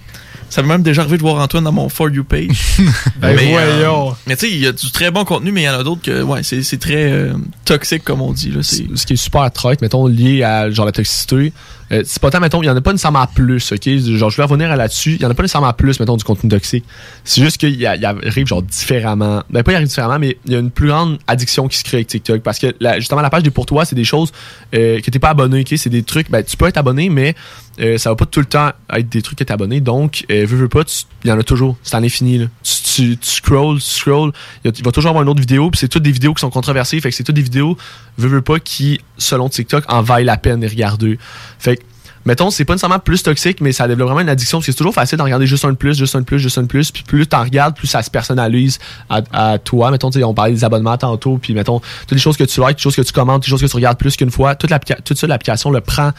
Ça 0.51 0.63
m'est 0.63 0.69
même 0.69 0.83
déjà 0.85 1.03
arrivé 1.03 1.17
de 1.19 1.23
voir 1.23 1.43
Antoine 1.43 1.65
dans 1.65 1.73
mon 1.73 1.89
For 1.89 2.09
You 2.09 2.23
page. 2.25 2.77
Ben 3.21 3.35
mais 3.37 3.51
voyons. 3.51 4.11
euh, 4.11 4.13
mais 4.29 4.37
tu 4.37 4.47
sais, 4.47 4.53
il 4.53 4.61
y 4.61 4.67
a 4.69 4.73
du 4.73 4.91
très 4.93 5.11
bon 5.11 5.25
contenu, 5.25 5.51
mais 5.51 5.63
il 5.63 5.65
y 5.65 5.69
en 5.69 5.75
a 5.81 5.83
d'autres 5.83 6.01
que 6.01 6.23
ouais, 6.23 6.43
c'est 6.45 6.63
c'est 6.63 6.79
très 6.79 7.11
euh, 7.11 7.33
toxique 7.65 8.05
comme 8.05 8.23
on 8.23 8.33
dit. 8.33 8.51
Là. 8.51 8.63
C'est- 8.63 8.87
ce 8.95 9.05
qui 9.05 9.15
est 9.15 9.17
super 9.17 9.51
traite, 9.51 9.83
mettons, 9.83 10.07
lié 10.07 10.45
à 10.45 10.71
genre 10.71 10.87
la 10.87 10.93
toxicité, 10.93 11.53
euh, 11.93 12.03
c'est 12.05 12.21
pas 12.21 12.31
tant, 12.31 12.41
mettons, 12.41 12.63
il 12.63 12.67
y 12.67 12.71
en 12.71 12.77
a 12.77 12.81
pas 12.81 12.93
nécessairement 12.93 13.27
plus, 13.27 13.73
ok? 13.73 13.89
Genre, 13.89 14.31
je 14.31 14.37
vais 14.37 14.43
revenir 14.43 14.75
là-dessus, 14.77 15.15
il 15.15 15.23
y 15.23 15.27
en 15.27 15.31
a 15.31 15.35
pas 15.35 15.43
nécessairement 15.43 15.73
plus, 15.73 16.01
mettons, 16.01 16.17
du 16.17 16.25
contenu 16.25 16.51
toxique. 16.51 16.85
C'est 17.25 17.43
juste 17.43 17.59
qu'il 17.59 17.85
arrive, 17.87 18.47
genre, 18.47 18.63
différemment. 18.63 19.43
Ben, 19.51 19.63
pas 19.63 19.73
il 19.73 19.77
arrive 19.77 19.89
différemment, 19.89 20.19
mais 20.19 20.37
il 20.47 20.53
y 20.53 20.57
a 20.57 20.59
une 20.59 20.71
plus 20.71 20.89
grande 20.89 21.19
addiction 21.27 21.69
qui 21.69 21.79
se 21.79 21.85
crée 21.85 21.99
avec 21.99 22.09
TikTok. 22.09 22.43
Parce 22.43 22.59
que, 22.59 22.75
justement, 22.97 23.21
la 23.21 23.31
page 23.31 23.43
des 23.43 23.51
pour 23.51 23.67
toi, 23.67 23.85
c'est 23.85 23.97
des 23.97 24.05
choses 24.05 24.33
euh, 24.75 25.01
que 25.01 25.11
t'es 25.11 25.19
pas 25.19 25.31
abonné, 25.31 25.61
ok? 25.61 25.75
C'est 25.77 25.91
des 25.91 26.03
trucs, 26.03 26.31
ben, 26.31 26.43
tu 26.43 26.57
peux 26.57 26.67
être 26.67 26.79
abonné, 26.79 27.09
mais 27.09 27.35
euh, 27.81 27.99
ça 27.99 28.11
va 28.11 28.17
pas 28.17 28.27
tout 28.27 28.41
le 28.41 28.47
temps 28.47 28.71
être 28.93 29.09
des 29.09 29.23
trucs 29.23 29.39
que 29.39 29.45
t'es 29.45 29.53
abonné. 29.53 29.81
Donc, 29.81 30.25
euh, 30.31 30.45
veux, 30.47 30.69
pas, 30.69 30.83
il 31.25 31.31
y 31.31 31.33
en 31.33 31.39
a 31.39 31.43
toujours. 31.43 31.77
C'est 31.83 31.97
en 31.97 32.03
infini, 32.03 32.39
là. 32.39 32.47
Tu, 32.63 33.17
tu, 33.17 33.31
scrolls, 33.31 33.79
tu 33.79 33.91
scrolls, 33.91 34.33
il 34.65 34.85
va 34.85 34.91
toujours 34.91 35.11
avoir 35.11 35.23
une 35.23 35.29
autre 35.29 35.41
vidéo, 35.41 35.71
puis 35.71 35.79
c'est 35.79 35.89
toutes 35.89 36.03
des 36.03 36.13
vidéos 36.13 36.35
qui 36.35 36.41
sont 36.41 36.51
controversées, 36.51 37.01
fait 37.01 37.11
que 37.11 37.15
c'est 37.17 37.23
toutes 37.25 37.37
des 37.37 37.43
vidéos, 37.43 37.77
veux, 38.17 38.43
pas, 38.43 38.59
qui, 38.59 39.01
selon 39.19 39.49
TikTok, 39.49 39.85
en 39.89 40.03
vaillent 40.03 40.25
la 40.25 40.37
peine 40.37 40.61
de 40.61 40.69
regarder. 40.69 41.19
Fait 41.61 41.77
que, 41.77 41.83
mettons, 42.25 42.51
c'est 42.51 42.65
pas 42.65 42.75
nécessairement 42.75 42.99
plus 42.99 43.23
toxique, 43.23 43.61
mais 43.61 43.71
ça 43.73 43.87
développe 43.87 44.09
vraiment 44.09 44.21
une 44.23 44.29
addiction 44.29 44.59
parce 44.59 44.67
que 44.67 44.73
c'est 44.73 44.79
toujours 44.79 44.93
facile 44.95 45.17
d'en 45.17 45.25
regarder 45.25 45.47
juste 45.47 45.65
un 45.65 45.71
de 45.71 45.77
plus, 45.77 45.97
juste 45.97 46.17
un 46.17 46.21
de 46.21 46.25
plus, 46.25 46.41
juste 46.41 46.59
un 46.59 46.63
de 46.63 46.67
plus. 46.67 46.91
Puis 46.91 47.05
plus 47.05 47.27
t'en 47.27 47.43
regardes, 47.45 47.77
plus 47.77 47.87
ça 47.87 48.03
se 48.03 48.11
personnalise 48.11 48.81
à, 49.09 49.23
à 49.33 49.59
toi. 49.59 49.91
Mettons, 49.93 50.11
on 50.25 50.35
parlait 50.35 50.53
des 50.53 50.65
abonnements 50.65 50.99
tantôt, 50.99 51.39
puis 51.39 51.55
mettons, 51.55 51.81
toutes 52.01 52.13
les 52.13 52.19
choses 52.19 52.37
que 52.37 52.45
tu 52.45 52.61
likes, 52.61 52.71
toutes 52.71 52.79
les 52.79 52.83
choses 52.83 52.97
que 52.97 53.03
tu 53.03 53.13
commentes, 53.13 53.43
toutes 53.43 53.47
les 53.47 53.51
choses 53.53 53.63
que 53.63 53.67
tu 53.71 53.77
regardes 53.77 53.99
plus 53.99 54.17
qu'une 54.17 54.33
fois, 54.33 54.57
toute 54.57 54.71
l'applica- 54.71 55.01
tout 55.03 55.15
ça, 55.15 55.27
l'application 55.29 55.71
le 55.71 55.81
prend. 55.81 56.11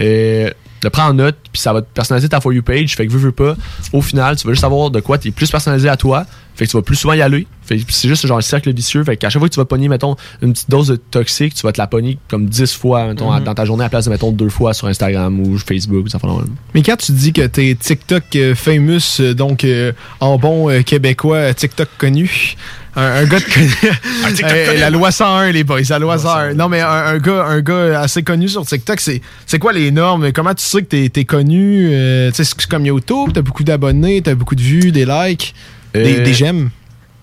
euh, 0.00 0.50
le 0.84 0.90
prend 0.90 1.04
en 1.06 1.14
note, 1.14 1.36
puis 1.52 1.60
ça 1.62 1.72
va 1.72 1.82
te 1.82 1.86
personnaliser 1.92 2.28
ta 2.28 2.40
For 2.40 2.52
You 2.52 2.62
page. 2.62 2.94
Fait 2.96 3.06
que 3.06 3.12
veux, 3.12 3.18
veux 3.18 3.32
pas, 3.32 3.54
au 3.92 4.02
final, 4.02 4.36
tu 4.36 4.46
vas 4.46 4.52
juste 4.52 4.62
savoir 4.62 4.90
de 4.90 5.00
quoi 5.00 5.18
tu 5.18 5.28
es 5.28 5.30
plus 5.30 5.50
personnalisé 5.50 5.88
à 5.88 5.96
toi. 5.96 6.26
Fait 6.54 6.66
que 6.66 6.70
tu 6.70 6.76
vas 6.76 6.82
plus 6.82 6.96
souvent 6.96 7.14
y 7.14 7.22
aller. 7.22 7.46
Fait 7.64 7.78
que 7.78 7.84
c'est 7.90 8.08
juste 8.08 8.26
genre 8.26 8.36
un 8.36 8.42
cercle 8.42 8.72
vicieux. 8.74 9.02
Fait 9.04 9.16
qu'à 9.16 9.30
chaque 9.30 9.40
fois 9.40 9.48
que 9.48 9.54
tu 9.54 9.60
vas 9.60 9.64
pogner, 9.64 9.88
mettons, 9.88 10.16
une 10.42 10.52
petite 10.52 10.68
dose 10.68 10.88
de 10.88 10.96
toxique, 10.96 11.54
tu 11.54 11.62
vas 11.62 11.72
te 11.72 11.78
la 11.80 11.86
pogner 11.86 12.18
comme 12.28 12.46
10 12.46 12.74
fois, 12.74 13.06
mettons, 13.06 13.32
Mhm. 13.32 13.44
dans 13.44 13.54
ta 13.54 13.64
journée 13.64 13.82
à 13.84 13.86
la 13.86 13.90
place 13.90 14.04
de, 14.04 14.10
mettons, 14.10 14.32
deux 14.32 14.50
fois 14.50 14.74
sur 14.74 14.86
Instagram 14.88 15.40
ou 15.40 15.56
Facebook. 15.56 16.08
Ça 16.10 16.18
fait. 16.18 16.26
Mais 16.74 16.82
quand 16.82 16.96
tu 16.96 17.12
dis 17.12 17.32
que 17.32 17.46
t'es 17.46 17.74
TikTok 17.78 18.24
euh, 18.36 18.54
famous, 18.54 19.20
euh, 19.20 19.32
donc 19.32 19.64
euh, 19.64 19.92
en 20.20 20.36
bon 20.36 20.68
euh, 20.68 20.82
québécois, 20.82 21.54
TikTok 21.54 21.88
connu, 21.96 22.56
un, 22.96 23.02
un 23.02 23.24
gars 23.24 23.38
de 23.40 23.44
connu, 23.54 24.42
Euh, 24.44 24.78
la 24.78 24.90
loi 24.90 25.10
101, 25.10 25.52
les 25.52 25.64
boys, 25.64 25.80
la 25.88 25.98
loi 25.98 26.18
101. 26.18 26.54
Non, 26.54 26.68
mais 26.68 26.80
un, 26.80 26.88
un 26.88 27.18
gars, 27.18 27.44
un 27.44 27.60
gars 27.60 28.00
assez 28.00 28.22
connu 28.22 28.48
sur 28.48 28.64
TikTok, 28.66 29.00
c'est 29.00 29.20
c'est 29.46 29.58
quoi 29.58 29.72
les 29.72 29.90
normes? 29.90 30.32
Comment 30.32 30.54
tu 30.54 30.64
sais 30.64 30.82
que 30.82 30.86
t'es 30.86 31.20
es 31.20 31.24
connu? 31.24 31.88
Euh, 31.92 32.30
tu 32.30 32.36
sais, 32.36 32.44
c'est 32.44 32.66
comme 32.66 32.86
YouTube, 32.86 33.30
t'as 33.34 33.42
beaucoup 33.42 33.64
d'abonnés, 33.64 34.22
t'as 34.22 34.34
beaucoup 34.34 34.54
de 34.54 34.62
vues, 34.62 34.92
des 34.92 35.04
likes, 35.04 35.54
des, 35.94 36.20
Euh, 36.20 36.24
des 36.24 36.34
j'aime. 36.34 36.70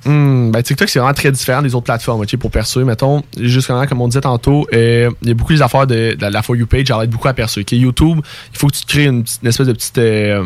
Hmm, 0.05 0.51
ben 0.51 0.63
TikTok, 0.63 0.87
c'est 0.87 0.99
vraiment 0.99 1.13
très 1.13 1.31
différent 1.31 1.61
des 1.61 1.75
autres 1.75 1.83
plateformes, 1.83 2.21
ok, 2.21 2.37
pour 2.37 2.51
percer. 2.51 2.83
Mettons, 2.83 3.21
justement, 3.37 3.85
comme 3.85 4.01
on 4.01 4.07
disait 4.07 4.21
tantôt, 4.21 4.65
euh, 4.73 5.09
il 5.21 5.27
y 5.27 5.31
a 5.31 5.33
beaucoup 5.33 5.51
des 5.51 5.61
affaires 5.61 5.87
de, 5.87 6.15
de 6.17 6.25
la 6.25 6.41
For 6.41 6.55
You 6.55 6.67
page, 6.67 6.89
être 6.89 7.09
beaucoup 7.09 7.27
à 7.27 7.33
percer. 7.33 7.61
ok? 7.61 7.71
YouTube, 7.73 8.19
il 8.53 8.57
faut 8.57 8.67
que 8.67 8.75
tu 8.75 8.85
te 8.85 8.87
crées 8.87 9.05
une, 9.05 9.25
espèce 9.43 9.67
de 9.67 9.73
petite 9.73 9.97
euh, 9.97 10.45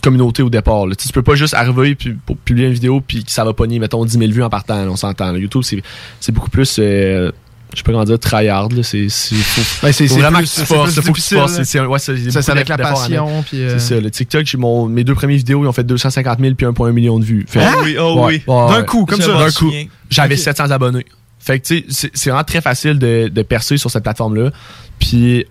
communauté 0.00 0.42
au 0.42 0.50
départ. 0.50 0.86
là. 0.86 0.94
Tu, 0.94 1.08
peux 1.08 1.22
pas 1.22 1.34
juste 1.34 1.54
arriver 1.54 1.94
puis, 1.94 2.12
pour 2.26 2.36
publier 2.36 2.66
une 2.68 2.72
vidéo 2.74 3.00
puis 3.00 3.24
que 3.24 3.30
ça 3.30 3.44
va 3.44 3.52
pogner, 3.52 3.78
mettons, 3.78 4.04
10 4.04 4.18
000 4.18 4.30
vues 4.32 4.42
en 4.42 4.50
partant, 4.50 4.84
là, 4.84 4.90
on 4.90 4.96
s'entend. 4.96 5.32
là. 5.32 5.38
YouTube, 5.38 5.62
c'est 5.62 5.82
c'est 6.20 6.32
beaucoup 6.32 6.50
plus, 6.50 6.76
euh, 6.78 7.30
je 7.72 7.78
sais 7.78 7.82
pas 7.82 7.92
comment 7.92 8.04
dire, 8.04 8.18
tryhard. 8.18 8.68
là. 8.70 8.82
C'est 8.82 9.08
c'est- 9.08 9.34
faut, 9.34 9.86
Ben, 9.86 9.92
c'est- 9.92 10.06
faut 10.08 10.14
c'est 10.14 10.20
vraiment 10.20 10.38
plus- 10.38 10.46
que 10.48 10.54
tu 10.54 10.60
c'est 10.60 10.64
forces, 10.66 10.94
faut 10.94 11.12
que 11.12 11.20
tu 11.20 11.34
forces. 11.34 11.58
ouais, 11.58 12.50
avec 12.50 12.68
la 12.68 12.78
passion, 12.78 13.42
puis, 13.46 13.62
euh, 13.62 13.78
C'est 13.78 13.94
ça. 13.94 14.00
Le 14.00 14.10
TikTok, 14.10 14.46
j'ai 14.46 14.58
mon, 14.58 14.86
mes 14.88 15.04
deux 15.04 15.14
premières 15.14 15.36
vidéos, 15.36 15.62
ils 15.64 15.68
ont 15.68 15.72
fait 15.72 15.84
250 15.84 16.38
000 16.40 16.54
puis 16.54 16.66
1,1 16.66 16.92
million 16.92 17.18
de 17.18 17.24
vues. 17.24 17.44
Fait- 17.48 17.60
Ah 17.62 17.74
oui, 17.84 17.96
oh 18.00 18.26
oui. 18.26 18.42
D'un 18.46 18.82
coup, 18.84 19.04
comme 19.04 19.20
ça. 19.20 19.32
D'un 19.34 19.50
coup. 19.50 19.70
J'avais 20.10 20.34
Ok. 20.36 20.40
700 20.40 20.70
abonnés. 20.70 21.04
Fait 21.40 21.60
que, 21.60 21.66
tu 21.66 21.78
sais, 21.78 21.84
c'est- 21.88 22.10
c'est 22.14 22.30
vraiment 22.30 22.44
très 22.44 22.60
facile 22.60 22.98
de, 22.98 23.28
de 23.28 23.42
percer 23.42 23.76
sur 23.76 23.90
cette 23.90 24.02
plateforme-là. 24.02 24.50
Puis, 24.98 25.44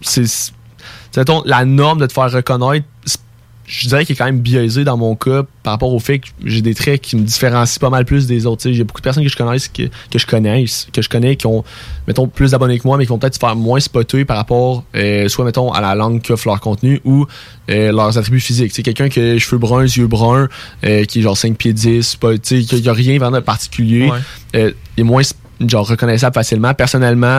c'est. 0.00 0.24
la 1.44 1.64
norme 1.64 1.98
de 2.00 2.06
te 2.06 2.12
faire 2.12 2.30
reconnaître, 2.30 2.86
je 3.66 3.88
dirais 3.88 4.04
qu'il 4.04 4.14
est 4.14 4.16
quand 4.16 4.26
même 4.26 4.40
biaisé 4.40 4.84
dans 4.84 4.96
mon 4.96 5.16
cas 5.16 5.42
par 5.62 5.72
rapport 5.72 5.92
au 5.94 5.98
fait 5.98 6.18
que 6.18 6.26
j'ai 6.44 6.60
des 6.60 6.74
traits 6.74 7.00
qui 7.00 7.16
me 7.16 7.22
différencient 7.22 7.80
pas 7.80 7.88
mal 7.90 8.04
plus 8.04 8.26
des 8.26 8.44
autres. 8.46 8.62
Tu 8.62 8.68
sais, 8.68 8.74
J'ai 8.74 8.84
beaucoup 8.84 9.00
de 9.00 9.04
personnes 9.04 9.22
que 9.24 9.30
je 9.30 9.36
connais, 9.36 9.56
que, 9.58 9.82
que 10.10 10.18
je 10.18 10.26
connais, 10.26 10.64
que 10.92 11.00
je 11.00 11.08
connais, 11.08 11.36
qui 11.36 11.46
ont, 11.46 11.64
mettons, 12.06 12.28
plus 12.28 12.50
d'abonnés 12.50 12.78
que 12.78 12.86
moi, 12.86 12.98
mais 12.98 13.04
qui 13.04 13.08
vont 13.10 13.18
peut-être 13.18 13.34
se 13.34 13.38
faire 13.38 13.56
moins 13.56 13.80
spotter 13.80 14.24
par 14.26 14.36
rapport, 14.36 14.84
euh, 14.94 15.28
soit, 15.28 15.44
mettons, 15.46 15.72
à 15.72 15.80
la 15.80 15.94
langue 15.94 16.20
qu'offre 16.22 16.46
leur 16.48 16.60
contenu 16.60 17.00
ou 17.04 17.26
euh, 17.70 17.90
leurs 17.92 18.18
attributs 18.18 18.40
physiques. 18.40 18.72
Sais, 18.74 18.82
quelqu'un 18.82 19.08
qui 19.08 19.20
a 19.20 19.22
les 19.22 19.38
cheveux 19.38 19.58
bruns, 19.58 19.84
yeux 19.84 20.06
bruns, 20.06 20.48
euh, 20.84 21.04
qui 21.04 21.20
est 21.20 21.22
genre 21.22 21.36
5 21.36 21.56
pieds 21.56 21.72
10, 21.72 22.16
pas, 22.16 22.36
tu 22.36 22.62
sais, 22.62 22.76
qui 22.80 22.88
a 22.88 22.92
rien 22.92 23.18
vraiment 23.18 23.38
de 23.38 23.42
particulier, 23.42 24.10
Ouais. 24.10 24.18
euh, 24.56 24.70
est 24.98 25.02
moins, 25.02 25.22
genre, 25.66 25.88
reconnaissable 25.88 26.34
facilement. 26.34 26.74
Personnellement, 26.74 27.38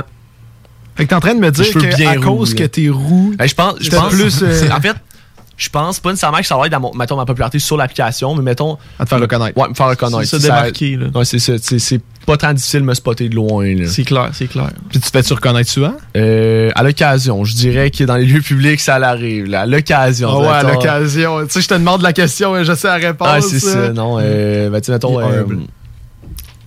Fait 0.95 1.03
que 1.03 1.09
t'es 1.09 1.15
en 1.15 1.19
train 1.19 1.35
de 1.35 1.39
me 1.41 1.51
dire 1.51 1.71
que 1.73 2.03
à 2.05 2.13
roux, 2.13 2.37
cause 2.37 2.55
là. 2.55 2.61
que 2.61 2.65
t'es 2.67 2.87
roux, 2.89 3.33
Ben, 3.37 3.47
je 3.47 3.53
pense, 3.53 3.75
je 3.81 3.89
pense 3.91 4.13
plus, 4.13 4.41
euh, 4.41 4.53
c'est- 4.59 4.71
en 4.71 4.79
fait, 4.79 4.95
je 5.57 5.69
pense 5.69 5.99
pas 5.99 6.09
nécessairement 6.09 6.39
que 6.39 6.45
ça 6.45 6.57
va 6.57 6.65
être 6.65 6.71
dans 6.71 6.79
mon, 6.81 6.93
mettons, 6.93 7.15
ma 7.15 7.25
popularité 7.25 7.59
sur 7.59 7.77
l'application, 7.77 8.35
mais 8.35 8.41
mettons. 8.43 8.77
À 8.99 9.05
te 9.05 9.09
faire 9.09 9.19
reconnaître. 9.21 9.57
Ouais, 9.57 9.69
me 9.69 9.73
faire 9.73 9.87
reconnaître. 9.87 10.25
Se 10.25 10.35
démarquer, 10.35 10.97
là. 10.97 11.07
Ouais, 11.15 11.23
c'est 11.25 11.39
ça. 11.39 11.53
C'est 11.59 12.01
pas 12.25 12.35
tant 12.37 12.51
difficile 12.53 12.81
de 12.81 12.85
me 12.85 12.93
spotter 12.93 13.29
de 13.29 13.35
loin, 13.35 13.73
là. 13.75 13.87
C'est 13.87 14.03
clair, 14.03 14.29
c'est 14.33 14.47
clair. 14.47 14.71
Puis 14.89 14.99
tu 14.99 15.05
te 15.05 15.11
fais-tu 15.17 15.33
reconnaître 15.33 15.69
souvent? 15.69 15.95
Euh, 16.17 16.71
à 16.75 16.83
l'occasion, 16.83 17.43
je 17.45 17.53
dirais 17.55 17.89
que 17.91 18.03
dans 18.03 18.15
les 18.17 18.25
lieux 18.25 18.41
publics, 18.41 18.79
ça 18.81 18.99
l'arrive, 18.99 19.45
là. 19.45 19.61
À 19.61 19.65
l'occasion. 19.65 20.29
Ah 20.31 20.39
ouais, 20.39 20.47
à 20.47 20.63
l'occasion. 20.63 21.45
Tu 21.45 21.51
sais, 21.53 21.61
je 21.61 21.67
te 21.69 21.73
demande 21.75 22.01
la 22.01 22.11
question 22.13 22.57
et 22.57 22.65
je 22.65 22.73
sais 22.73 22.87
la 22.87 22.95
réponse. 22.95 23.27
Ah, 23.31 23.41
c'est 23.41 23.59
ça, 23.59 23.93
non. 23.93 24.17
Euh, 24.19 24.69
ben, 24.69 24.81
tu 24.81 24.87
sais, 24.87 24.91
mettons. 24.91 25.19
Euh, 25.21 25.43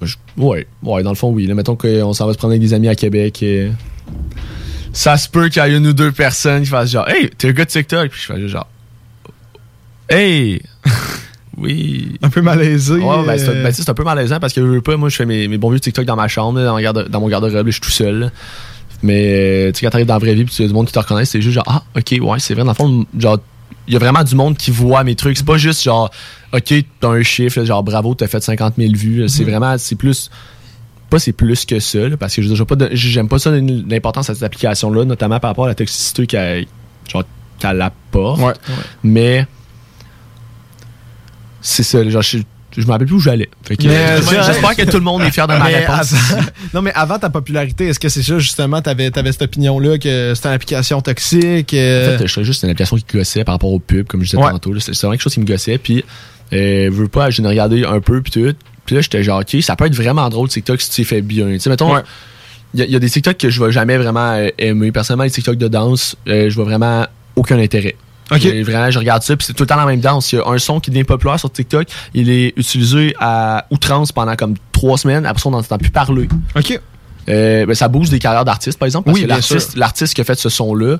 je- 0.01 0.15
ouais, 0.37 0.67
ouais, 0.83 1.03
dans 1.03 1.11
le 1.11 1.17
fond, 1.17 1.31
oui. 1.31 1.47
Là, 1.47 1.55
mettons 1.55 1.77
qu'on 1.77 2.13
s'en 2.13 2.27
va 2.27 2.33
se 2.33 2.39
prendre 2.39 2.53
avec 2.53 2.63
des 2.63 2.73
amis 2.73 2.89
à 2.89 2.95
Québec. 2.95 3.41
euh, 3.43 3.71
ça 4.93 5.17
se 5.17 5.29
peut 5.29 5.49
qu'il 5.49 5.63
y 5.63 5.67
ait 5.67 5.77
une 5.77 5.87
ou 5.89 5.93
deux 5.93 6.13
personnes 6.13 6.63
qui 6.63 6.69
fassent 6.69 6.91
genre, 6.91 7.09
hey, 7.09 7.29
t'es 7.31 7.49
un 7.49 7.53
gars 7.53 7.65
de 7.65 7.71
TikTok. 7.71 8.11
Puis 8.11 8.21
je 8.27 8.33
fais 8.33 8.49
genre, 8.49 8.67
hey, 10.09 10.61
oui. 11.57 12.17
Un 12.23 12.31
peu 12.31 12.41
malaisé. 12.43 12.95
Ouais, 12.95 13.27
ben, 13.27 13.39
c'est 13.39 13.49
un, 13.49 13.53
euh, 13.53 13.63
ben, 13.65 13.73
un 13.89 13.95
peu 13.95 14.05
malaisant 14.05 14.41
parce 14.41 14.53
que 14.53 14.61
je 14.61 14.67
veux 14.67 14.81
pas, 14.81 14.97
moi, 14.97 15.09
je 15.09 15.17
fais 15.17 15.27
mes, 15.27 15.49
mes 15.49 15.59
bons 15.59 15.71
vieux 15.71 15.81
TikTok 15.81 16.05
dans 16.05 16.17
ma 16.17 16.29
chambre, 16.29 16.61
dans, 16.63 16.75
mon 16.75 16.81
garde- 16.81 17.09
dans 17.09 17.21
mon 17.21 17.29
garde-robe, 17.29 17.67
je 17.67 17.73
suis 17.73 17.81
tout 17.81 17.91
seul. 17.91 18.19
là. 18.19 18.31
Mais, 19.03 19.69
euh, 19.69 19.73
tu 19.73 19.79
sais, 19.81 19.87
quand 19.87 19.91
t'arrives 19.91 20.07
dans 20.07 20.15
la 20.15 20.19
vraie 20.21 20.35
vie, 20.35 20.45
puis 20.45 20.55
tu 20.55 20.63
as 20.65 20.67
du 20.67 20.73
monde 20.75 20.87
qui 20.87 20.93
te 20.93 20.99
reconnaît, 20.99 21.25
c'est 21.25 21.41
juste 21.41 21.55
genre, 21.55 21.65
ah, 21.69 21.83
ok, 21.97 22.17
ouais, 22.21 22.39
c'est 22.41 22.55
vrai, 22.55 22.65
dans 22.65 22.71
le 22.71 22.75
fond, 22.75 23.07
genre, 23.19 23.39
il 23.87 23.93
y 23.95 23.97
a 23.97 24.01
vraiment 24.01 24.23
du 24.25 24.35
monde 24.35 24.57
qui 24.57 24.71
voit 24.71 25.03
mes 25.05 25.15
trucs. 25.15 25.37
C'est 25.39 25.47
pas 25.47 25.57
juste 25.57 25.83
genre, 25.83 26.11
ok, 26.53 26.75
t'as 27.01 27.09
un 27.09 27.23
chiffre, 27.23 27.65
genre, 27.65 27.83
bravo, 27.83 28.15
t'as 28.15 28.27
fait 28.27 28.43
50 28.43 28.75
000 28.77 28.93
vues. 28.95 29.29
C'est 29.29 29.45
Mhm. 29.45 29.51
vraiment, 29.51 29.79
c'est 29.79 29.95
plus, 29.95 30.31
pas 31.11 31.19
c'est 31.19 31.33
plus 31.33 31.65
que 31.65 31.79
ça, 31.81 32.09
là, 32.09 32.17
parce 32.17 32.35
que 32.35 32.43
je 32.43 32.55
j'aime 32.93 33.29
pas 33.29 33.39
ça 33.39 33.51
l'importance 33.53 34.29
à 34.31 34.35
cette 34.35 34.43
application-là, 34.43 35.05
notamment 35.05 35.39
par 35.41 35.51
rapport 35.51 35.65
à 35.67 35.69
la 35.69 35.75
toxicité 35.75 36.27
qu'elle, 36.27 36.67
genre, 37.11 37.25
qu'elle 37.59 37.81
apporte. 37.81 38.41
Ouais. 38.43 38.53
Mais, 39.05 39.47
c'est 41.61 41.83
ça, 41.83 42.09
genre, 42.09 42.23
je, 42.23 42.39
je 42.77 42.87
me 42.87 42.91
rappelle 42.93 43.07
plus 43.07 43.17
où 43.17 43.21
j'allais. 43.21 43.49
Fait 43.63 43.77
euh, 43.87 44.21
j'espère 44.47 44.77
que 44.77 44.83
tout 44.91 44.99
le 44.99 45.03
monde 45.03 45.23
est 45.23 45.31
fier 45.31 45.47
de 45.47 45.55
ma 45.55 45.65
réponse. 45.65 46.13
avant- 46.13 46.43
non, 46.75 46.83
mais 46.83 46.93
avant 46.95 47.19
ta 47.19 47.31
popularité, 47.31 47.87
est-ce 47.89 47.99
que 47.99 48.09
c'est 48.09 48.23
ça, 48.23 48.39
justement, 48.39 48.81
t'avais 48.83 49.17
avais 49.19 49.33
cette 49.33 49.43
opinion-là 49.43 49.99
que 49.99 50.33
c'était 50.35 50.49
une 50.49 50.55
application 50.55 51.01
toxique? 51.01 51.75
euh, 51.75 52.15
En 52.15 52.19
fait, 52.19 52.27
je 52.27 52.33
serais 52.33 52.45
juste 52.45 52.63
une 52.63 52.71
application 52.71 52.97
qui 52.97 53.17
gossait 53.17 53.45
par 53.45 53.55
rapport 53.55 53.73
au 53.73 53.79
pub, 53.79 54.07
comme 54.07 54.21
je 54.23 54.31
disais 54.31 54.43
Ouais. 54.43 54.51
tantôt. 54.51 54.79
C'est 54.79 54.95
c'est 54.95 55.01
vraiment 55.01 55.13
quelque 55.15 55.23
chose 55.23 55.35
qui 55.35 55.41
me 55.41 55.47
gossait. 55.47 55.79
Puis, 55.79 56.05
euh, 56.53 56.89
veux 56.93 57.09
pas, 57.09 57.31
j'ai 57.31 57.43
regardé 57.43 57.85
un 57.85 58.01
peu, 58.01 58.21
puis 58.23 58.31
tout. 58.33 58.55
Puis 58.87 58.95
là, 58.97 59.03
j'étais 59.03 59.23
genre, 59.23 59.41
ok, 59.41 59.61
ça 59.63 59.77
peut 59.77 59.87
être 59.87 59.95
vraiment 59.97 60.29
drôle, 60.29 60.49
TikTok, 60.49 60.81
si 60.81 60.91
tu 60.91 61.05
fais 61.05 61.21
bien. 61.21 61.47
Tu 61.55 61.61
sais, 61.61 61.71
mettons, 61.71 61.95
Ouais. 61.95 62.01
il 62.75 62.81
y, 62.81 62.83
a- 62.83 62.87
il 62.87 62.93
y 62.93 62.97
a 62.97 62.99
des 62.99 63.11
TikTok 63.11 63.37
que 63.37 63.51
je 63.51 63.63
vais 63.63 63.73
jamais 63.73 63.99
vraiment 63.99 64.33
euh, 64.33 64.49
aimer. 64.59 64.93
Personnellement, 64.93 65.25
les 65.25 65.31
TikTok 65.31 65.57
de 65.57 65.69
danse, 65.69 66.17
euh, 66.29 66.49
je 66.49 66.55
vois 66.55 66.65
vraiment 66.65 67.07
aucun 67.37 67.59
intérêt. 67.59 67.97
Vraiment, 68.31 68.91
je 68.91 68.99
regarde 68.99 69.23
ça, 69.23 69.37
puis 69.37 69.47
c'est 69.47 69.53
tout 69.55 69.63
le 69.63 69.67
temps 69.69 69.77
la 69.77 69.87
même 69.87 70.01
danse. 70.01 70.33
Il 70.33 70.37
y 70.37 70.39
a 70.41 70.47
un 70.49 70.59
son 70.59 70.81
qui 70.81 70.91
devient 70.91 71.05
populaire 71.05 71.39
sur 71.39 71.51
TikTok, 71.51 71.87
il 72.15 72.31
est 72.31 72.53
utilisé 72.57 73.15
à 73.21 73.67
outrance 73.71 74.13
pendant 74.13 74.37
comme 74.37 74.55
trois 74.73 74.99
semaines, 74.99 75.27
après 75.27 75.43
ça, 75.43 75.49
on 75.49 75.53
n'entend 75.53 75.79
plus 75.79 75.91
parler. 75.91 76.29
OK. 76.57 76.81
Euh, 77.31 77.67
ben, 77.67 77.75
ça 77.75 77.89
bouge 77.89 78.09
des 78.09 78.19
carrières 78.19 78.47
d'artistes, 78.47 78.79
par 78.79 78.87
exemple, 78.87 79.05
parce 79.05 79.17
Oui, 79.17 79.21
que 79.23 79.27
bien 79.27 79.37
l'artiste, 79.37 79.73
sûr. 79.73 79.79
l'artiste 79.79 80.15
qui 80.15 80.23
a 80.23 80.25
fait 80.25 80.39
ce 80.39 80.49
son-là, 80.49 80.97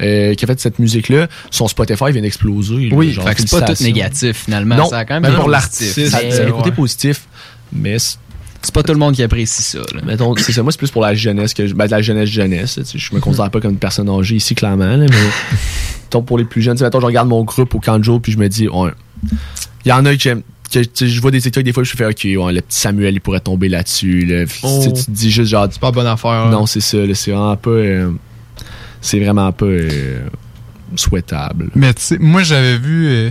euh, 0.00 0.34
qui 0.34 0.44
a 0.44 0.46
fait 0.46 0.60
cette 0.60 0.78
musique-là, 0.78 1.26
son 1.50 1.66
Spotify 1.66 2.12
vient 2.12 2.22
d'exploser. 2.22 2.88
Oui, 2.92 3.12
genre, 3.12 3.26
fait 3.28 3.34
que 3.34 3.40
c'est 3.48 3.58
pas 3.60 3.66
tout 3.74 3.82
négatif, 3.82 4.44
finalement. 4.44 4.76
Non, 4.76 4.86
Ça 4.86 4.98
a 4.98 5.04
quand 5.04 5.14
même 5.14 5.22
même 5.24 5.32
un 5.32 5.36
pour 5.42 5.46
positif. 5.50 5.96
l'artiste, 5.96 6.08
ça, 6.36 6.42
a 6.44 6.50
ouais. 6.50 6.70
positifs, 6.70 7.22
mais 7.72 7.96
c'est 8.62 8.74
pas 8.74 8.82
tout 8.82 8.92
le 8.92 8.98
monde 8.98 9.14
qui 9.14 9.22
apprécie 9.22 9.62
ça. 9.62 9.78
là. 9.94 10.00
Mettons, 10.04 10.34
c'est 10.36 10.52
ça, 10.52 10.62
moi, 10.62 10.72
c'est 10.72 10.78
plus 10.78 10.90
pour 10.90 11.02
la 11.02 11.14
jeunesse 11.14 11.52
que 11.54 11.66
je, 11.66 11.74
ben, 11.74 11.86
de 11.86 11.90
la 11.90 12.02
jeunesse 12.02 12.28
jeunesse. 12.28 12.78
Je 12.94 13.14
me 13.14 13.20
considère 13.20 13.50
pas 13.50 13.60
comme 13.60 13.72
une 13.72 13.78
personne 13.78 14.08
âgée 14.08 14.36
ici, 14.36 14.54
clairement, 14.54 14.84
là, 14.96 14.98
mais 14.98 15.06
mettons, 16.04 16.22
pour 16.22 16.38
les 16.38 16.44
plus 16.44 16.62
jeunes, 16.62 16.76
mettons, 16.80 17.00
je 17.00 17.06
regarde 17.06 17.28
mon 17.28 17.42
groupe 17.44 17.74
au 17.74 17.80
camp 17.80 17.98
de 17.98 18.04
jour, 18.04 18.20
puis 18.20 18.32
je 18.32 18.38
me 18.38 18.48
dis, 18.48 18.68
ouais, 18.68 18.90
il 19.84 19.88
y 19.88 19.92
en 19.92 20.04
a 20.06 20.14
tu 20.14 20.82
sais, 20.94 21.06
je 21.08 21.20
vois 21.20 21.30
des 21.30 21.40
TikTok 21.40 21.64
des 21.64 21.72
fois, 21.74 21.82
je 21.84 21.90
fais 21.94 22.06
ok, 22.06 22.24
ouais, 22.24 22.52
le 22.54 22.60
petit 22.62 22.78
Samuel, 22.78 23.14
il 23.14 23.20
pourrait 23.20 23.40
tomber 23.40 23.68
là-dessus. 23.68 24.24
Là. 24.24 24.44
Oh. 24.62 24.80
Tu 24.82 25.04
te 25.04 25.10
dis 25.10 25.30
juste 25.30 25.50
genre. 25.50 25.68
C'est 25.70 25.78
pas 25.80 25.90
bonne 25.90 26.06
affaire. 26.06 26.48
Non, 26.50 26.64
c'est 26.64 26.80
ça, 26.80 26.96
c'est 27.12 27.30
vraiment 27.30 27.56
pas. 27.56 27.70
euh, 27.70 28.10
c'est 29.02 29.20
vraiment 29.20 29.52
pas 29.52 29.66
euh, 29.66 30.20
souhaitable. 30.96 31.68
Mais 31.74 31.92
tu 31.94 32.02
sais, 32.02 32.18
moi 32.18 32.42
j'avais 32.42 32.78
vu. 32.78 33.06
euh, 33.08 33.30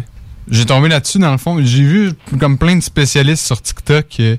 j'ai 0.49 0.65
tombé 0.65 0.89
là-dessus 0.89 1.17
dans 1.19 1.31
le 1.31 1.37
fond. 1.37 1.57
J'ai 1.63 1.83
vu 1.83 2.11
comme 2.39 2.57
plein 2.57 2.75
de 2.75 2.81
spécialistes 2.83 3.45
sur 3.45 3.61
TikTok, 3.61 4.05
euh, 4.19 4.35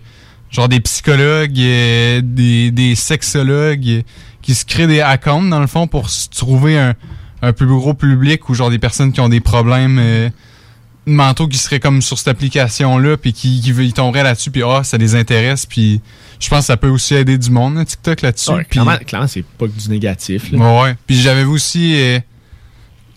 genre 0.52 0.68
des 0.68 0.78
psychologues, 0.80 1.58
euh, 1.58 2.20
des, 2.22 2.70
des 2.70 2.94
sexologues, 2.94 3.88
euh, 3.88 4.02
qui 4.42 4.54
se 4.54 4.64
créent 4.64 4.86
des 4.86 5.00
accounts 5.00 5.42
dans 5.48 5.60
le 5.60 5.66
fond 5.66 5.86
pour 5.88 6.08
se 6.10 6.28
trouver 6.28 6.78
un, 6.78 6.94
un 7.42 7.52
plus 7.52 7.66
gros 7.66 7.94
public 7.94 8.48
ou 8.48 8.54
genre 8.54 8.70
des 8.70 8.78
personnes 8.78 9.12
qui 9.12 9.20
ont 9.20 9.28
des 9.28 9.40
problèmes 9.40 9.98
euh, 10.00 10.28
mentaux 11.06 11.48
qui 11.48 11.58
seraient 11.58 11.80
comme 11.80 12.02
sur 12.02 12.18
cette 12.18 12.28
application-là, 12.28 13.16
puis 13.16 13.32
qui, 13.32 13.60
qui 13.60 13.70
ils 13.70 13.92
tomberaient 13.92 14.22
là-dessus, 14.22 14.50
puis 14.50 14.62
ah, 14.64 14.82
ça 14.84 14.98
les 14.98 15.14
intéresse, 15.16 15.66
puis 15.66 16.00
je 16.38 16.48
pense 16.48 16.60
que 16.60 16.64
ça 16.66 16.76
peut 16.76 16.88
aussi 16.88 17.14
aider 17.14 17.38
du 17.38 17.50
monde, 17.50 17.76
là, 17.76 17.84
TikTok 17.84 18.20
là-dessus. 18.22 18.50
Ouais, 18.50 18.58
puis- 18.62 18.66
clairement, 18.70 18.96
clairement, 19.06 19.26
c'est 19.28 19.44
pas 19.44 19.66
que 19.66 19.72
du 19.80 19.88
négatif. 19.88 20.52
là. 20.52 20.82
Ouais. 20.82 20.96
Puis 21.06 21.16
j'avais 21.20 21.44
aussi. 21.44 21.94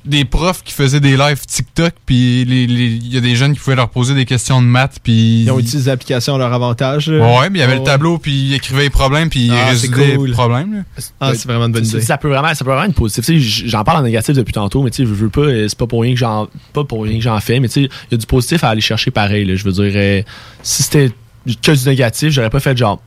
Euh, 0.06 0.10
des 0.10 0.26
profs 0.26 0.64
qui 0.64 0.74
faisaient 0.74 1.00
des 1.00 1.18
lives 1.18 1.46
TikTok, 1.46 1.94
puis 2.06 2.46
les- 2.46 2.68
les- 2.68 2.86
il 2.88 3.14
y 3.14 3.18
a 3.18 3.22
des 3.22 3.36
jeunes 3.36 3.54
qui 3.54 3.60
pouvaient 3.60 3.76
leur 3.76 3.90
poser 3.90 4.14
des 4.14 4.26
questions 4.26 4.62
de 4.62 4.68
maths, 4.68 5.00
puis... 5.04 5.44
Ils 5.44 5.52
ont 5.52 5.60
utilisé 5.60 5.90
l'application 5.90 6.36
à 6.36 6.38
leur 6.38 6.54
avantage. 6.54 7.08
là. 7.10 7.40
Ouais, 7.40 7.50
mais 7.50 7.60
il 7.60 7.62
y 7.62 7.64
avait 7.66 7.78
le 7.78 7.84
tableau, 7.84 8.18
puis 8.18 8.32
il 8.34 8.54
écrivait 8.54 8.84
les 8.84 8.90
problèmes, 8.90 9.30
puis 9.30 9.48
il 9.48 9.52
Ah, 9.52 9.66
c'est 9.76 9.88
résoudait 9.88 10.16
cool. 10.16 10.28
les 10.28 10.34
problèmes. 10.34 10.74
là. 10.74 10.80
Ah, 11.20 11.32
c'est 11.36 11.48
vraiment 11.48 11.66
une 11.66 11.72
bonne 11.72 11.86
idée. 11.86 12.02
Ça 12.02 12.18
peut 12.18 12.30
vraiment, 12.30 12.54
ça 12.54 12.64
peut 12.64 12.72
vraiment 12.72 12.86
être 12.90 12.96
positif. 12.96 13.26
Tu 13.26 13.34
sais, 13.34 13.40
j- 13.40 13.70
J'en 13.70 13.84
parle 13.84 14.00
en 14.00 14.04
négatif 14.04 14.36
depuis 14.36 14.54
tantôt, 14.54 14.84
mais 14.84 14.92
tu 14.92 14.98
sais, 15.04 15.06
je 15.10 15.14
veux 15.14 15.30
pas, 15.30 15.42
euh, 15.42 15.68
c'est 15.68 15.78
pas 15.78 15.88
pour 15.88 16.02
rien 16.02 16.14
que 16.14 16.20
j'en, 16.20 16.48
pas 16.74 16.84
pour 16.84 17.04
rien 17.04 17.16
que 17.18 17.24
j'en 17.24 17.40
fais, 17.40 17.60
mais 17.60 17.68
tu 17.68 17.74
sais, 17.74 17.82
il 17.84 18.12
y 18.12 18.16
a 18.16 18.18
du 18.18 18.26
positif 18.26 18.64
à 18.64 18.70
aller 18.70 18.82
chercher 18.82 19.12
pareil. 19.12 19.46
là. 19.46 19.56
Je 19.56 19.64
veux 19.64 19.72
dire, 19.72 19.92
euh, 19.96 20.22
si 20.64 20.84
c'était 20.84 21.12
que 21.62 21.72
du 21.72 21.86
négatif, 21.90 22.30
j'aurais 22.32 22.50
pas 22.50 22.60
fait 22.60 22.76
genre, 22.78 23.02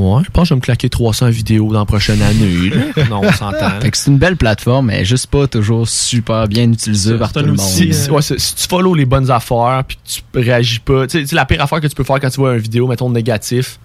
ouais, 0.00 0.22
je 0.24 0.30
pense 0.30 0.44
que 0.44 0.48
je 0.48 0.54
vais 0.54 0.58
me 0.58 0.62
claquer 0.62 0.88
300 0.88 1.30
vidéos 1.30 1.72
dans 1.72 1.80
la 1.80 1.84
prochaine 1.84 2.20
année. 2.22 2.70
là. 2.70 3.04
non, 3.10 3.20
on 3.22 3.32
s'entend. 3.32 3.70
Fait 3.80 3.90
que 3.90 3.96
c'est 3.96 4.10
une 4.10 4.18
belle 4.18 4.36
plateforme, 4.36 4.86
mais 4.86 5.04
juste 5.04 5.26
pas 5.28 5.46
toujours 5.46 5.88
super 5.88 6.48
bien 6.48 6.70
utilisée 6.72 7.14
par 7.18 7.32
tout 7.32 7.40
le 7.40 7.46
monde. 7.48 7.58
Si, 7.60 7.92
si- 7.94 8.10
ouais, 8.10 8.22
c'est- 8.22 8.38
si 8.38 8.54
tu 8.54 8.66
follow 8.68 8.94
les 8.94 9.04
bonnes 9.06 9.30
affaires 9.30 9.82
puis 9.86 9.96
que 9.96 10.10
tu 10.10 10.22
réagis 10.38 10.80
pas, 10.80 11.06
tu 11.06 11.26
sais, 11.26 11.34
la 11.34 11.44
pire 11.44 11.62
affaire 11.62 11.80
que 11.80 11.86
tu 11.86 11.94
peux 11.94 12.04
faire 12.04 12.18
quand 12.20 12.30
tu 12.30 12.40
vois 12.40 12.54
une 12.54 12.60
vidéo, 12.60 12.86
mettons 12.86 13.10
négatif, 13.10 13.78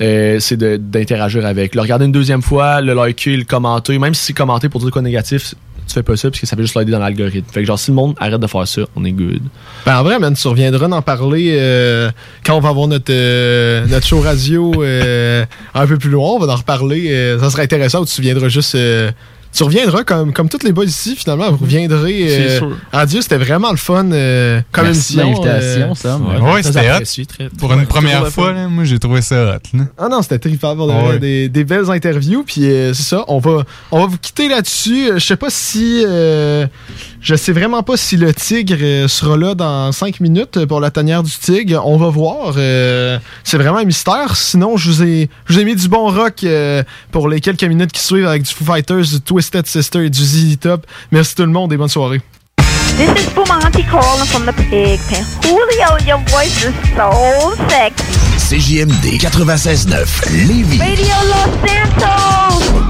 euh, 0.00 0.38
c'est 0.40 0.56
d'interagir 0.56 1.44
avec. 1.44 1.74
Le 1.74 1.80
regarder 1.82 2.06
une 2.06 2.12
deuxième 2.12 2.40
fois, 2.42 2.80
le 2.80 2.94
liker, 2.94 3.36
le 3.36 3.44
commenter, 3.44 3.98
même 3.98 4.14
si 4.14 4.24
c'est 4.26 4.32
commenter 4.32 4.68
pour 4.70 4.80
dire 4.80 4.90
quoi 4.90 5.02
négatif, 5.02 5.54
tu 5.90 5.94
fais 5.94 6.02
pas 6.02 6.16
ça 6.16 6.30
parce 6.30 6.40
que 6.40 6.46
ça 6.46 6.56
fait 6.56 6.62
juste 6.62 6.76
l'aider 6.76 6.92
dans 6.92 6.98
l'algorithme. 6.98 7.46
Fait 7.52 7.60
que 7.60 7.66
genre 7.66 7.78
si 7.78 7.90
le 7.90 7.96
monde 7.96 8.14
arrête 8.18 8.40
de 8.40 8.46
faire 8.46 8.66
ça, 8.66 8.82
on 8.96 9.04
est 9.04 9.12
good. 9.12 9.42
Ben, 9.84 9.98
en 9.98 10.02
vrai, 10.02 10.18
man, 10.18 10.34
tu 10.34 10.48
reviendras 10.48 10.88
d'en 10.88 11.02
parler 11.02 11.56
euh, 11.58 12.10
quand 12.44 12.56
on 12.56 12.60
va 12.60 12.68
avoir 12.68 12.86
notre, 12.86 13.12
euh, 13.12 13.86
notre 13.86 14.06
show 14.06 14.20
radio 14.20 14.72
euh, 14.82 15.44
un 15.74 15.86
peu 15.86 15.98
plus 15.98 16.10
loin. 16.10 16.30
On 16.30 16.38
va 16.38 16.52
en 16.52 16.56
reparler. 16.56 17.36
ça 17.40 17.50
serait 17.50 17.64
intéressant 17.64 18.02
ou 18.02 18.06
tu 18.06 18.22
viendras 18.22 18.48
juste. 18.48 18.76
Tu 19.52 19.62
reviendras 19.64 20.04
comme, 20.04 20.32
comme 20.32 20.48
tous 20.48 20.62
les 20.62 20.72
boys 20.72 20.84
ici, 20.84 21.16
finalement. 21.16 21.50
Vous 21.50 21.58
reviendrez. 21.64 22.24
C'est 22.28 22.40
Euh, 22.50 22.58
sûr. 22.58 22.76
en 22.92 23.04
Dieu, 23.04 23.20
c'était 23.20 23.36
vraiment 23.36 23.70
le 23.70 23.76
fun 23.76 24.10
euh, 24.12 24.60
comme 24.72 24.84
Merci 24.84 25.16
de 25.16 25.22
émission. 25.22 25.44
l'invitation, 25.44 26.26
euh. 26.30 26.40
Ouais, 26.52 26.62
c'était 26.62 26.90
hot. 26.90 27.24
très- 27.26 27.48
Pour 27.50 27.70
ouais, 27.70 27.76
une 27.76 27.86
première 27.86 28.28
fois, 28.28 28.52
là, 28.52 28.68
moi, 28.68 28.84
j'ai 28.84 28.98
trouvé 28.98 29.22
ça 29.22 29.56
hot. 29.56 29.76
là. 29.76 29.84
Ah 29.98 30.08
non, 30.08 30.22
c'était 30.22 30.38
trippant. 30.38 30.76
pour 30.76 30.86
ouais. 30.88 31.18
des, 31.18 31.48
des 31.48 31.64
belles 31.64 31.90
interviews. 31.90 32.44
Puis 32.46 32.64
euh, 32.70 32.94
c'est 32.94 33.02
ça, 33.02 33.24
on 33.28 33.38
va, 33.38 33.64
on 33.90 34.00
va 34.00 34.06
vous 34.06 34.18
quitter 34.18 34.48
là-dessus. 34.48 35.10
Euh, 35.10 35.18
Je 35.18 35.26
sais 35.26 35.36
pas 35.36 35.50
si. 35.50 36.04
Je 37.22 37.34
sais 37.34 37.52
vraiment 37.52 37.82
pas 37.82 37.96
si 37.96 38.16
le 38.16 38.32
tigre 38.32 38.76
euh, 38.80 39.06
sera 39.08 39.36
là 39.36 39.54
dans 39.54 39.92
5 39.92 40.20
minutes 40.20 40.64
pour 40.66 40.80
la 40.80 40.90
tanière 40.90 41.22
du 41.22 41.30
tigre. 41.30 41.82
On 41.86 41.96
va 41.96 42.08
voir. 42.08 42.54
euh, 42.56 43.18
c'est 43.44 43.58
vraiment 43.58 43.78
un 43.78 43.84
mystère. 43.84 44.36
Sinon, 44.36 44.76
je 44.76 44.90
vous 44.90 45.02
ai, 45.02 45.28
je 45.46 45.54
vous 45.54 45.60
ai 45.60 45.64
mis 45.64 45.76
du 45.76 45.88
bon 45.88 46.08
rock 46.10 46.42
euh, 46.44 46.82
pour 47.12 47.28
les 47.28 47.40
quelques 47.40 47.64
minutes 47.64 47.92
qui 47.92 48.02
suivent 48.02 48.26
avec 48.26 48.42
du 48.42 48.52
Foo 48.52 48.64
Fighters, 48.64 49.02
du 49.02 49.20
Twisted 49.20 49.66
Sister 49.66 50.06
et 50.06 50.10
du 50.10 50.18
ZZ 50.24 50.58
Top. 50.60 50.86
Merci 51.12 51.34
tout 51.34 51.42
le 51.42 51.48
monde 51.52 51.72
et 51.72 51.76
bonne 51.76 51.88
soirée. 51.88 52.20
This 52.96 53.08
is 53.22 53.28
Fumanti 53.34 53.82
calling 53.84 54.26
from 54.26 54.44
the 54.46 54.52
pig 54.52 54.98
pen. 55.08 55.24
Julio, 55.42 55.98
your 56.06 56.18
voice 56.28 56.64
is 56.64 56.74
so 56.96 57.54
sexy. 57.68 58.04
CJMD 58.38 59.18
96.9 59.22 60.46
Lévis. 60.48 60.78
Radio 60.80 61.14
Los 61.28 61.68
Santos. 61.68 62.89